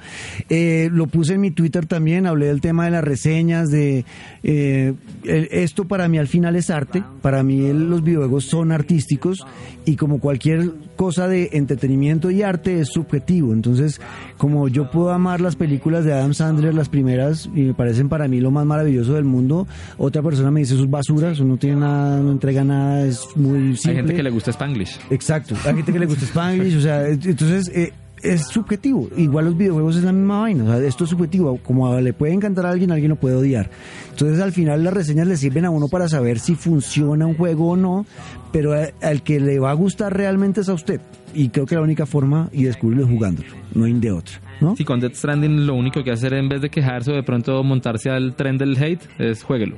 Eh, 0.48 0.90
lo 0.92 1.06
puse 1.06 1.34
en 1.34 1.40
mi 1.40 1.50
Twitter 1.50 1.86
también, 1.86 2.26
hablé 2.26 2.46
del 2.46 2.60
tema 2.60 2.84
de 2.84 2.90
las 2.90 3.04
reseñas, 3.04 3.70
de 3.70 4.04
eh, 4.42 4.94
esto 5.24 5.86
para 5.86 6.08
mí 6.08 6.18
al 6.18 6.28
final 6.28 6.56
es 6.56 6.68
arte, 6.68 7.02
para 7.20 7.42
mí 7.42 7.72
los 7.72 8.02
videojuegos 8.02 8.44
son 8.44 8.72
artísticos 8.72 9.46
y 9.84 9.96
como 9.96 10.20
cualquier 10.20 10.72
cosa 10.96 11.28
de 11.28 11.50
entretenimiento 11.52 12.30
y 12.30 12.42
arte 12.42 12.80
es 12.80 12.88
subjetivo. 12.88 13.52
Entonces, 13.52 14.00
como 14.38 14.68
yo 14.68 14.90
puedo 14.90 15.10
amar 15.10 15.40
las 15.40 15.56
películas 15.56 16.04
de 16.04 16.12
Adam 16.12 16.34
Sandler, 16.34 16.74
las 16.74 16.88
primeras, 16.88 17.48
y 17.54 17.62
me 17.62 17.74
parecen 17.74 18.08
para 18.08 18.28
mí 18.28 18.40
lo 18.40 18.50
más 18.50 18.66
maravilloso 18.66 19.14
del 19.14 19.24
mundo, 19.24 19.66
otra 19.98 20.22
persona 20.22 20.50
me 20.50 20.60
dice 20.60 20.74
eso 20.74 20.84
es 20.84 20.90
basura, 20.90 21.32
eso 21.32 21.44
no 21.44 21.56
tiene 21.56 21.76
nada, 21.76 22.18
no 22.20 22.32
entrega 22.32 22.64
nada, 22.64 23.04
es 23.04 23.26
muy 23.36 23.76
simple. 23.76 23.90
Hay 23.90 23.96
gente 23.96 24.14
que 24.14 24.22
le 24.22 24.30
gusta 24.30 24.50
Spanglish. 24.50 24.98
Exacto, 25.10 25.54
hay 25.64 25.74
gente 25.74 25.92
que 25.92 25.98
le 25.98 26.06
gusta 26.06 26.24
Spanglish, 26.24 26.76
o 26.76 26.80
sea, 26.80 27.08
entonces 27.08 27.70
eh, 27.74 27.92
es 28.22 28.46
subjetivo. 28.48 29.08
Igual 29.16 29.46
los 29.46 29.56
videojuegos 29.56 29.96
es 29.96 30.04
la 30.04 30.12
misma 30.12 30.40
vaina, 30.40 30.64
o 30.64 30.66
sea, 30.68 30.78
esto 30.78 31.04
es 31.04 31.10
subjetivo. 31.10 31.58
Como 31.58 31.98
le 32.00 32.12
puede 32.12 32.32
encantar 32.32 32.66
a 32.66 32.70
alguien, 32.70 32.90
alguien 32.90 33.10
lo 33.10 33.16
puede 33.16 33.36
odiar. 33.36 33.70
Entonces 34.10 34.40
al 34.40 34.52
final 34.52 34.82
las 34.84 34.94
reseñas 34.94 35.26
le 35.26 35.36
sirven 35.36 35.64
a 35.64 35.70
uno 35.70 35.88
para 35.88 36.08
saber 36.08 36.38
si 36.38 36.54
funciona 36.54 37.26
un 37.26 37.34
juego 37.34 37.70
o 37.70 37.76
no, 37.76 38.06
pero 38.52 38.72
al 39.02 39.22
que 39.22 39.40
le 39.40 39.58
va 39.58 39.70
a 39.70 39.74
gustar 39.74 40.16
realmente 40.16 40.60
es 40.62 40.68
a 40.68 40.74
usted. 40.74 41.00
Y 41.34 41.48
creo 41.48 41.64
que 41.66 41.74
la 41.74 41.80
única 41.80 42.04
forma 42.06 42.48
y 42.52 42.64
descubrirlo 42.64 43.04
es 43.06 43.10
jugándolo, 43.10 43.48
no 43.74 43.84
hay 43.86 43.94
de 43.94 44.12
otra, 44.12 44.34
¿no? 44.60 44.76
Sí, 44.76 44.84
con 44.84 45.00
Death 45.00 45.14
Stranding 45.14 45.66
lo 45.66 45.74
único 45.74 46.04
que 46.04 46.10
hacer 46.10 46.34
en 46.34 46.48
vez 46.48 46.60
de 46.60 46.68
quejarse 46.68 47.10
o 47.10 47.14
de 47.14 47.22
pronto 47.22 47.62
montarse 47.64 48.10
al 48.10 48.34
tren 48.36 48.58
del 48.58 48.76
hate 48.76 49.00
es 49.18 49.42
jueguelo. 49.42 49.76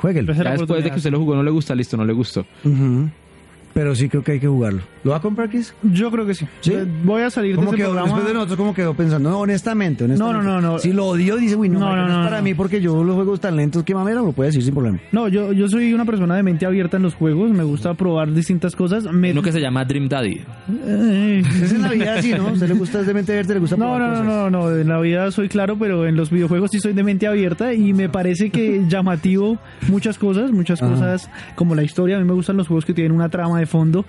Jueguelo. 0.00 0.26
Pues- 0.26 0.38
Ya 0.38 0.52
después 0.52 0.84
de 0.84 0.90
que 0.90 0.96
usted 0.98 1.10
lo 1.10 1.18
jugó 1.18 1.34
no 1.34 1.42
le 1.42 1.50
gusta, 1.50 1.74
listo, 1.74 1.96
no 1.96 2.04
le 2.04 2.12
gustó. 2.12 2.46
Ujú. 2.64 3.10
Pero 3.74 3.94
sí 3.94 4.08
creo 4.08 4.22
que 4.22 4.32
hay 4.32 4.40
que 4.40 4.48
jugarlo. 4.48 4.82
¿Lo 5.04 5.12
va 5.12 5.16
a 5.16 5.20
comprar, 5.20 5.48
Chris? 5.48 5.74
Yo 5.82 6.10
creo 6.10 6.26
que 6.26 6.34
sí. 6.34 6.46
¿Sí? 6.60 6.72
Eh, 6.74 6.86
Voy 7.04 7.22
a 7.22 7.30
salir 7.30 7.52
de 7.52 7.56
¿Cómo 7.56 7.68
ese 7.70 7.76
quedó? 7.78 7.86
programa. 7.88 8.08
Después 8.08 8.26
de 8.28 8.34
nosotros, 8.34 8.56
¿cómo 8.58 8.74
quedó 8.74 8.94
pensando? 8.94 9.30
No, 9.30 9.40
honestamente, 9.40 10.04
honestamente. 10.04 10.38
No, 10.38 10.44
no, 10.44 10.60
no, 10.60 10.72
no. 10.72 10.78
Si 10.78 10.92
lo 10.92 11.06
odió, 11.06 11.36
dice, 11.36 11.56
uy, 11.56 11.68
no, 11.68 11.78
No, 11.80 11.96
no, 11.96 12.02
no 12.02 12.08
es 12.12 12.18
no, 12.18 12.24
para 12.24 12.36
no. 12.38 12.42
mí 12.44 12.54
porque 12.54 12.80
yo 12.80 13.02
los 13.02 13.14
juegos 13.16 13.40
tan 13.40 13.56
lentos, 13.56 13.82
¿qué 13.82 13.94
mamera? 13.94 14.20
Lo 14.20 14.32
puede 14.32 14.48
decir 14.50 14.62
sin 14.62 14.74
problema. 14.74 14.98
No, 15.10 15.28
yo, 15.28 15.52
yo 15.52 15.68
soy 15.68 15.92
una 15.94 16.04
persona 16.04 16.36
de 16.36 16.42
mente 16.42 16.66
abierta 16.66 16.98
en 16.98 17.02
los 17.02 17.14
juegos. 17.14 17.50
Me 17.50 17.64
gusta 17.64 17.94
probar 17.94 18.32
distintas 18.32 18.76
cosas. 18.76 19.04
Me... 19.12 19.32
Uno 19.32 19.42
que 19.42 19.52
se 19.52 19.60
llama 19.60 19.84
Dream 19.84 20.08
Daddy. 20.08 20.40
Eh, 20.86 21.42
Es 21.62 21.72
en 21.72 21.82
la 21.82 21.88
vida 21.90 22.14
así, 22.18 22.32
¿no? 22.34 22.54
Se 22.56 22.68
le 22.68 22.74
gusta 22.74 23.00
es 23.00 23.06
de 23.06 23.14
mente 23.14 23.32
abierta, 23.32 23.54
le 23.54 23.60
gusta 23.60 23.76
No, 23.76 23.84
probar 23.94 24.00
no, 24.00 24.06
no, 24.08 24.12
cosas. 24.12 24.26
no, 24.26 24.50
no, 24.50 24.76
en 24.76 24.88
la 24.88 25.00
vida 25.00 25.30
soy 25.30 25.48
claro, 25.48 25.76
pero 25.78 26.06
en 26.06 26.16
los 26.16 26.30
videojuegos 26.30 26.70
sí 26.70 26.78
soy 26.78 26.92
de 26.92 27.02
mente 27.02 27.26
abierta 27.26 27.72
y 27.74 27.92
me 27.92 28.08
parece 28.08 28.50
que 28.50 28.82
llamativo 28.88 29.58
muchas 29.88 30.18
cosas, 30.18 30.52
muchas 30.52 30.82
Ajá. 30.82 30.92
cosas 30.92 31.30
como 31.56 31.74
la 31.74 31.82
historia. 31.82 32.16
A 32.16 32.20
mí 32.20 32.26
me 32.26 32.34
gustan 32.34 32.56
los 32.56 32.68
juegos 32.68 32.84
que 32.84 32.94
tienen 32.94 33.12
una 33.12 33.28
trama 33.28 33.58
de 33.62 33.66
fondo. 33.66 34.04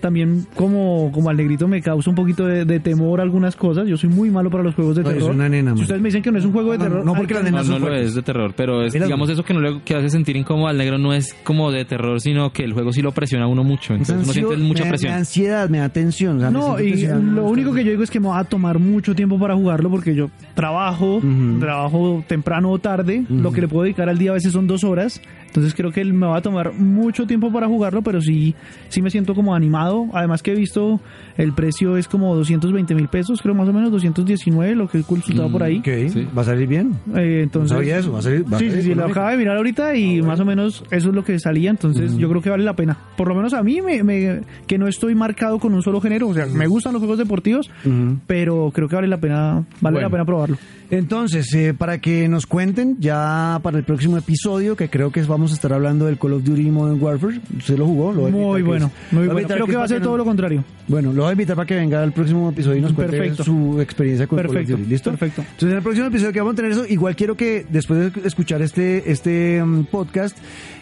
También 0.00 0.46
como, 0.54 1.10
como 1.12 1.30
al 1.30 1.36
negrito 1.36 1.68
me 1.68 1.80
causa 1.82 2.10
un 2.10 2.16
poquito 2.16 2.46
de, 2.46 2.64
de 2.64 2.80
temor 2.80 3.20
algunas 3.20 3.56
cosas. 3.56 3.86
Yo 3.88 3.96
soy 3.96 4.08
muy 4.10 4.30
malo 4.30 4.50
para 4.50 4.62
los 4.62 4.74
juegos 4.74 4.96
de 4.96 5.02
No, 5.02 5.10
es 5.10 5.16
terror. 5.16 5.30
una 5.34 5.48
nena, 5.48 5.70
si 5.72 5.74
man. 5.76 5.82
ustedes 5.82 6.00
me 6.00 6.08
dicen 6.08 6.22
que 6.22 6.30
no 6.32 6.38
es 6.38 6.44
un 6.44 6.52
juego 6.52 6.72
de 6.72 6.78
No, 6.78 6.84
terror, 6.84 7.04
no, 7.04 7.12
porque 7.14 7.28
que- 7.28 7.34
las 7.34 7.44
nenas 7.44 7.68
No, 7.68 7.78
lo 7.78 7.94
es 7.94 8.14
de 8.14 8.22
terror, 8.22 8.54
pero 8.56 8.82
es, 8.84 8.92
digamos, 8.92 9.28
eso 9.30 9.44
que 9.44 9.54
no 9.54 9.60
le 9.60 9.80
que 9.82 9.94
hace 9.94 10.10
sentir 10.10 10.36
incómodo 10.36 10.68
al 10.68 10.78
negro 10.78 10.98
no 10.98 11.12
es 11.12 11.34
como 11.44 11.70
de 11.70 11.84
terror, 11.84 12.20
sino 12.20 12.52
que 12.52 12.64
el 12.64 12.72
juego 12.72 12.92
sí 12.92 13.02
lo 13.02 13.12
presiona 13.12 13.44
a 13.44 13.48
uno 13.48 13.64
mucho. 13.64 13.92
Entonces 13.94 14.14
uno 14.16 14.24
Ansio- 14.26 14.32
siente 14.48 14.56
mucha 14.56 14.84
me 14.84 14.90
presión. 14.90 15.10
Me 15.10 15.12
da 15.14 15.18
ansiedad, 15.18 15.68
me 15.68 15.78
da 15.78 15.88
tensión. 15.88 16.36
o 16.36 16.40
sea, 16.40 16.50
me 16.50 16.58
No, 16.58 16.80
y 16.80 16.94
lo 17.34 17.44
único 17.46 17.72
que 17.72 17.84
yo 17.84 17.90
digo 17.90 18.02
es 18.02 18.10
que 18.10 18.20
me 18.20 18.28
va 18.28 18.38
a 18.38 18.44
tomar 18.44 18.78
mucho 18.78 19.14
tiempo 19.14 19.38
para 19.38 19.54
jugarlo 19.54 19.90
porque 19.90 20.14
yo 20.14 20.30
trabajo, 20.54 21.20
trabajo 21.60 22.24
temprano 22.26 22.70
o 22.70 22.78
tarde, 22.78 23.24
lo 23.28 23.52
que 23.52 23.60
le 23.60 23.68
puedo 23.68 23.84
dedicar 23.84 24.08
al 24.08 24.18
día 24.18 24.30
a 24.30 24.34
veces 24.34 24.52
son 24.52 24.66
dos 24.66 24.84
horas, 24.84 25.20
entonces 25.54 25.72
creo 25.72 25.92
que 25.92 26.04
me 26.04 26.26
va 26.26 26.38
a 26.38 26.42
tomar 26.42 26.72
mucho 26.72 27.28
tiempo 27.28 27.52
para 27.52 27.68
jugarlo, 27.68 28.02
pero 28.02 28.20
sí, 28.20 28.56
sí 28.88 29.00
me 29.00 29.08
siento 29.08 29.36
como 29.36 29.54
animado, 29.54 30.08
además 30.12 30.42
que 30.42 30.50
he 30.50 30.56
visto 30.56 31.00
el 31.36 31.52
precio 31.52 31.96
es 31.96 32.08
como 32.08 32.34
220 32.36 32.94
mil 32.94 33.08
pesos, 33.08 33.40
creo 33.42 33.54
más 33.54 33.68
o 33.68 33.72
menos 33.72 33.90
219, 33.90 34.74
lo 34.74 34.88
que 34.88 34.98
he 35.00 35.02
consultado 35.02 35.50
por 35.50 35.62
ahí. 35.62 35.78
Ok, 35.78 36.10
Sí. 36.12 36.26
va 36.36 36.42
a 36.42 36.44
salir 36.44 36.66
bien. 36.68 36.92
Eh, 37.14 37.40
entonces, 37.42 37.72
No 37.72 37.78
sabía 37.78 37.98
eso, 37.98 38.12
va 38.12 38.18
a 38.18 38.22
salir- 38.22 38.44
va 38.44 38.56
a 38.56 38.60
sí, 38.60 38.68
salir 38.68 38.82
sí, 38.82 38.88
sí, 38.90 38.94
lo 38.94 39.04
acabo 39.06 39.28
de 39.30 39.36
mirar 39.36 39.56
ahorita 39.56 39.96
y 39.96 40.22
más 40.22 40.38
o 40.40 40.44
menos 40.44 40.84
eso 40.90 41.08
es 41.08 41.14
lo 41.14 41.24
que 41.24 41.38
salía, 41.38 41.70
entonces 41.70 42.16
yo 42.16 42.28
creo 42.28 42.40
que 42.42 42.50
vale 42.50 42.64
la 42.64 42.74
pena. 42.76 42.96
Por 43.16 43.28
lo 43.28 43.34
menos 43.34 43.52
a 43.54 43.62
mí, 43.62 43.80
me, 43.80 44.02
me- 44.02 44.40
que 44.66 44.78
no 44.78 44.86
estoy 44.88 45.14
marcado 45.14 45.58
con 45.58 45.74
un 45.74 45.82
solo 45.82 46.00
género, 46.00 46.28
o 46.28 46.34
sea, 46.34 46.46
me 46.46 46.66
gustan 46.66 46.92
los 46.92 47.00
juegos 47.00 47.18
deportivos, 47.18 47.70
pero 48.26 48.70
creo 48.74 48.88
que 48.88 48.96
vale 48.96 49.08
la 49.08 49.18
pena, 49.18 49.64
vale 49.80 49.94
Bueno. 49.94 50.00
la 50.00 50.10
pena 50.10 50.24
probarlo. 50.24 50.56
Entonces, 50.90 51.52
eh, 51.54 51.74
para 51.76 51.98
que 51.98 52.28
nos 52.28 52.46
cuenten 52.46 52.96
ya 53.00 53.58
para 53.62 53.78
el 53.78 53.84
próximo 53.84 54.16
episodio, 54.18 54.76
que 54.76 54.88
creo 54.88 55.10
que 55.10 55.22
vamos 55.22 55.50
a 55.50 55.54
estar 55.54 55.72
hablando 55.72 56.06
del 56.06 56.18
Call 56.18 56.34
of 56.34 56.44
Duty 56.44 56.70
Modern 56.70 57.02
Warfare. 57.02 57.40
¿Usted 57.56 57.78
lo 57.78 57.86
jugó? 57.86 58.12
Lo 58.12 58.28
Muy 58.28 58.62
bueno, 58.62 58.90
muy 59.10 59.26
bueno. 59.26 59.48
Creo 59.48 59.66
que 59.66 59.76
va 59.76 59.84
a 59.84 59.88
ser 59.88 60.02
todo 60.02 60.16
lo 60.16 60.24
contrario. 60.24 60.62
Bueno, 60.86 61.12
lo 61.12 61.23
voy 61.24 61.30
a 61.30 61.32
invitar 61.32 61.56
para 61.56 61.66
que 61.66 61.74
venga 61.74 62.02
al 62.02 62.12
próximo 62.12 62.50
episodio 62.50 62.76
y 62.76 62.80
nos 62.80 62.92
cuente 62.92 63.16
Perfecto. 63.16 63.44
su 63.44 63.80
experiencia 63.80 64.26
con 64.26 64.38
Call 64.38 64.48
Perfecto, 64.48 64.74
of 64.74 64.80
Duty. 64.80 64.90
¿Listo? 64.90 65.10
perfecto. 65.10 65.42
Entonces, 65.42 65.70
en 65.70 65.76
el 65.76 65.82
próximo 65.82 66.06
episodio 66.06 66.32
que 66.32 66.38
vamos 66.40 66.52
a 66.52 66.56
tener 66.56 66.70
eso, 66.72 66.86
igual 66.86 67.16
quiero 67.16 67.36
que 67.36 67.66
después 67.68 68.12
de 68.12 68.26
escuchar 68.26 68.62
este, 68.62 69.10
este 69.10 69.62
mm, 69.64 69.84
podcast 69.84 70.36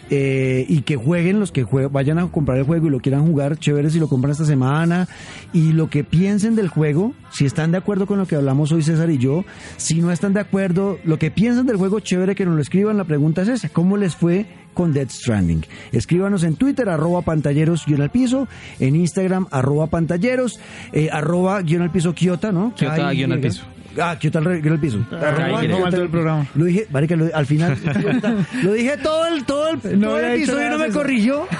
eh, 0.09 0.65
y 0.67 0.81
que 0.81 0.95
jueguen 0.95 1.39
los 1.39 1.51
que 1.51 1.65
jue- 1.65 1.89
vayan 1.91 2.19
a 2.19 2.27
comprar 2.27 2.57
el 2.57 2.63
juego 2.65 2.87
y 2.87 2.89
lo 2.89 2.99
quieran 2.99 3.25
jugar, 3.25 3.57
chévere 3.57 3.89
si 3.89 3.99
lo 3.99 4.07
compran 4.07 4.31
esta 4.31 4.45
semana 4.45 5.07
y 5.53 5.71
lo 5.71 5.89
que 5.89 6.03
piensen 6.03 6.55
del 6.55 6.67
juego, 6.67 7.13
si 7.31 7.45
están 7.45 7.71
de 7.71 7.77
acuerdo 7.77 8.05
con 8.05 8.17
lo 8.17 8.25
que 8.27 8.35
hablamos 8.35 8.71
hoy 8.71 8.83
César 8.83 9.09
y 9.09 9.17
yo, 9.17 9.45
si 9.77 10.01
no 10.01 10.11
están 10.11 10.33
de 10.33 10.39
acuerdo, 10.41 10.99
lo 11.03 11.17
que 11.17 11.31
piensan 11.31 11.65
del 11.65 11.77
juego, 11.77 11.99
chévere 11.99 12.35
que 12.35 12.45
nos 12.45 12.55
lo 12.55 12.61
escriban. 12.61 12.97
La 12.97 13.05
pregunta 13.05 13.41
es 13.43 13.47
esa, 13.47 13.69
¿cómo 13.69 13.97
les 13.97 14.15
fue 14.15 14.45
con 14.73 14.91
Dead 14.93 15.09
Stranding? 15.09 15.65
Escríbanos 15.91 16.43
en 16.43 16.55
Twitter, 16.55 16.89
arroba 16.89 17.21
pantalleros 17.21 17.85
guion 17.85 18.01
al 18.01 18.11
piso, 18.11 18.47
en 18.79 18.95
Instagram, 18.95 19.47
arroba 19.51 19.87
pantalleros, 19.87 20.59
eh, 20.91 21.09
arroba 21.11 21.61
guion 21.61 21.81
al 21.83 21.91
piso 21.91 22.13
Kiota, 22.13 22.51
¿no? 22.51 22.73
Kiota 22.75 22.95
guion 23.13 23.31
al 23.31 23.39
piso. 23.39 23.63
Ah, 24.01 24.17
Kiota 24.19 24.39
al 24.39 24.45
re- 24.45 24.61
guion 24.61 24.73
al 24.73 24.79
piso. 24.79 24.99
Todo 25.09 26.03
el 26.03 26.09
programa. 26.09 26.47
Lo 26.55 26.65
dije, 26.65 26.87
marica, 26.91 27.15
lo- 27.15 27.35
al 27.35 27.45
final, 27.45 27.77
lo 28.63 28.73
dije 28.73 28.97
todo 28.97 29.27
el, 29.27 29.43
todo 29.45 29.69
el, 29.69 29.99
No 29.99 30.07
todo 30.09 30.19
el 30.19 30.33
episodio 30.35 30.67
y 30.67 30.69
no 30.71 30.77
me 30.79 30.85
eso. 30.87 30.97
corrigió. 30.99 31.47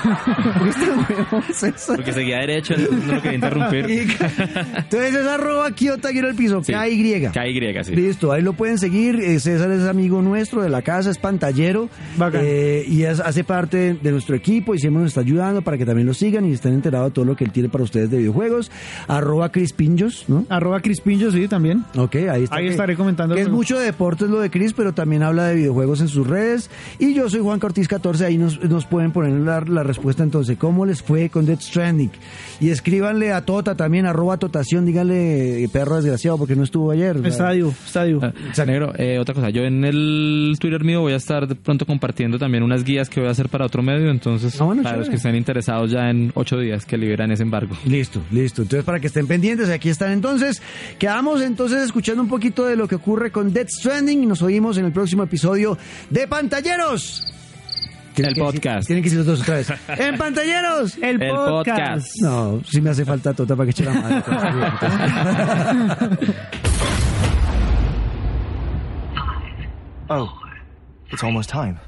Este. 1.49 1.95
Porque 1.95 2.13
seguía 2.13 2.37
derecho, 2.39 2.73
no 2.77 3.13
lo 3.15 3.21
quería 3.21 3.35
interrumpir. 3.35 3.85
Entonces 3.89 5.15
es 5.15 5.27
arroba 5.27 5.71
Kiota 5.71 6.09
guion 6.11 6.25
al 6.25 6.35
piso, 6.35 6.63
Sí. 6.63 6.71
K-Y. 6.73 7.29
KY, 7.31 7.83
sí. 7.83 7.95
Listo, 7.95 8.31
ahí 8.31 8.41
lo 8.41 8.53
pueden 8.53 8.77
seguir. 8.77 9.15
Eh, 9.19 9.39
César 9.39 9.71
es 9.71 9.83
amigo 9.83 10.21
nuestro 10.21 10.61
de 10.61 10.69
la 10.69 10.81
casa, 10.81 11.09
es 11.09 11.17
pantallero. 11.17 11.89
Eh, 12.33 12.85
y 12.87 13.03
es- 13.03 13.19
hace 13.19 13.43
parte 13.43 13.93
de 14.01 14.11
nuestro 14.11 14.35
equipo 14.35 14.75
y 14.75 14.79
siempre 14.79 15.01
nos 15.03 15.09
está 15.11 15.21
ayudando 15.21 15.61
para 15.61 15.77
que 15.77 15.85
también 15.85 16.07
lo 16.07 16.13
sigan 16.13 16.45
y 16.45 16.53
estén 16.53 16.73
enterados 16.73 17.09
de 17.09 17.13
todo 17.13 17.25
lo 17.25 17.35
que 17.35 17.43
él 17.45 17.51
tiene 17.51 17.69
para 17.69 17.83
ustedes 17.83 18.09
de 18.09 18.17
videojuegos. 18.17 18.71
Arroba 19.07 19.51
Crispinjos, 19.51 20.25
¿no? 20.27 20.45
Arroba 20.49 20.79
Crispinjo, 20.81 21.31
sí, 21.31 21.47
también. 21.47 21.83
Ok, 21.97 22.15
ahí 22.29 22.43
está. 22.43 22.55
Ahí 22.57 22.65
que- 22.65 22.71
estaré 22.71 22.95
comentando 22.95 23.35
es 23.35 23.49
mucho 23.49 23.77
de 23.79 23.85
deportes 23.85 24.29
lo 24.29 24.39
de 24.39 24.49
Chris, 24.49 24.73
pero 24.73 24.93
también 24.93 25.23
habla 25.23 25.45
de 25.47 25.55
videojuegos 25.55 26.01
en 26.01 26.07
sus 26.07 26.27
redes. 26.27 26.69
Y 26.99 27.13
yo 27.13 27.29
soy 27.29 27.41
Juan 27.41 27.59
Cortiz 27.59 27.87
14, 27.87 28.25
ahí 28.25 28.37
nos, 28.37 28.61
nos 28.63 28.85
pueden 28.85 29.11
poner 29.11 29.31
la, 29.41 29.61
la 29.61 29.83
respuesta 29.83 30.23
entonces. 30.23 30.57
¿Cómo 30.57 30.85
les 30.85 31.01
fue 31.01 31.29
con 31.29 31.45
Death 31.45 31.61
Stranding? 31.61 32.11
Y 32.59 32.69
escríbanle 32.69 33.31
a 33.33 33.41
Tota 33.45 33.75
también, 33.75 34.05
arroba 34.05 34.37
Totación, 34.37 34.85
díganle 34.85 35.67
perro 35.71 35.95
desgraciado 35.95 36.37
porque 36.37 36.55
no 36.55 36.63
estuvo 36.63 36.91
ayer. 36.91 37.17
Estadio, 37.25 37.73
estadio. 37.85 38.19
Ah, 38.21 38.65
Negro, 38.65 38.93
eh, 38.97 39.17
otra 39.19 39.33
cosa, 39.33 39.49
yo 39.49 39.63
en 39.63 39.83
el 39.83 40.55
Twitter 40.59 40.83
mío 40.83 41.01
voy 41.01 41.13
a 41.13 41.17
estar 41.17 41.47
de 41.47 41.55
pronto 41.55 41.85
compartiendo 41.85 42.37
también 42.39 42.63
unas 42.63 42.83
guías 42.83 43.09
que 43.09 43.19
voy 43.19 43.27
a 43.27 43.31
hacer 43.31 43.49
para 43.49 43.65
otro 43.65 43.81
medio, 43.83 44.09
entonces 44.09 44.59
Ah, 44.61 44.63
bueno, 44.65 44.83
para 44.83 44.97
los 44.97 45.09
que 45.09 45.15
estén 45.15 45.35
interesados 45.35 45.91
ya 45.91 46.09
en 46.09 46.31
ocho 46.35 46.57
días 46.59 46.85
que 46.85 46.97
liberan 46.97 47.31
ese 47.31 47.43
embargo. 47.43 47.75
Listo, 47.85 48.21
listo. 48.31 48.61
Entonces, 48.61 48.85
para 48.85 48.99
que 48.99 49.07
estén 49.07 49.27
pendientes, 49.27 49.69
aquí 49.69 49.89
están 49.89 50.11
entonces. 50.11 50.61
Quedamos 50.99 51.41
entonces 51.41 51.81
escuchando 51.83 52.12
un 52.21 52.27
poquito 52.27 52.65
de 52.65 52.75
lo 52.75 52.87
que 52.87 52.95
ocurre 52.95 53.31
con 53.31 53.51
Death 53.53 53.69
Stranding 53.69 54.23
y 54.23 54.25
nos 54.25 54.41
oímos 54.41 54.77
en 54.77 54.85
el 54.85 54.91
próximo 54.91 55.23
episodio 55.23 55.77
de 56.09 56.27
Pantalleros. 56.27 57.25
Tienen 58.13 58.29
El 58.29 58.35
que 58.35 58.41
decir- 58.41 58.53
podcast. 58.61 58.85
tienen 58.87 59.03
que 59.03 59.09
decir 59.09 59.17
los 59.25 59.27
dos 59.27 59.41
otra 59.41 59.55
vez. 59.55 59.67
¡En 59.99 60.17
Pantalleros! 60.17 60.95
El, 60.97 61.21
El 61.21 61.29
podcast. 61.31 61.79
podcast. 61.79 62.07
No, 62.21 62.61
sí 62.69 62.79
me 62.81 62.91
hace 62.91 63.05
falta 63.05 63.33
Tota 63.33 63.55
para 63.55 63.65
que 63.65 63.71
eche 63.71 63.85
la 63.85 63.93
madre. 63.93 64.23
Oh, 70.09 70.37
it's 71.11 71.23
almost 71.23 71.49
time. 71.49 71.79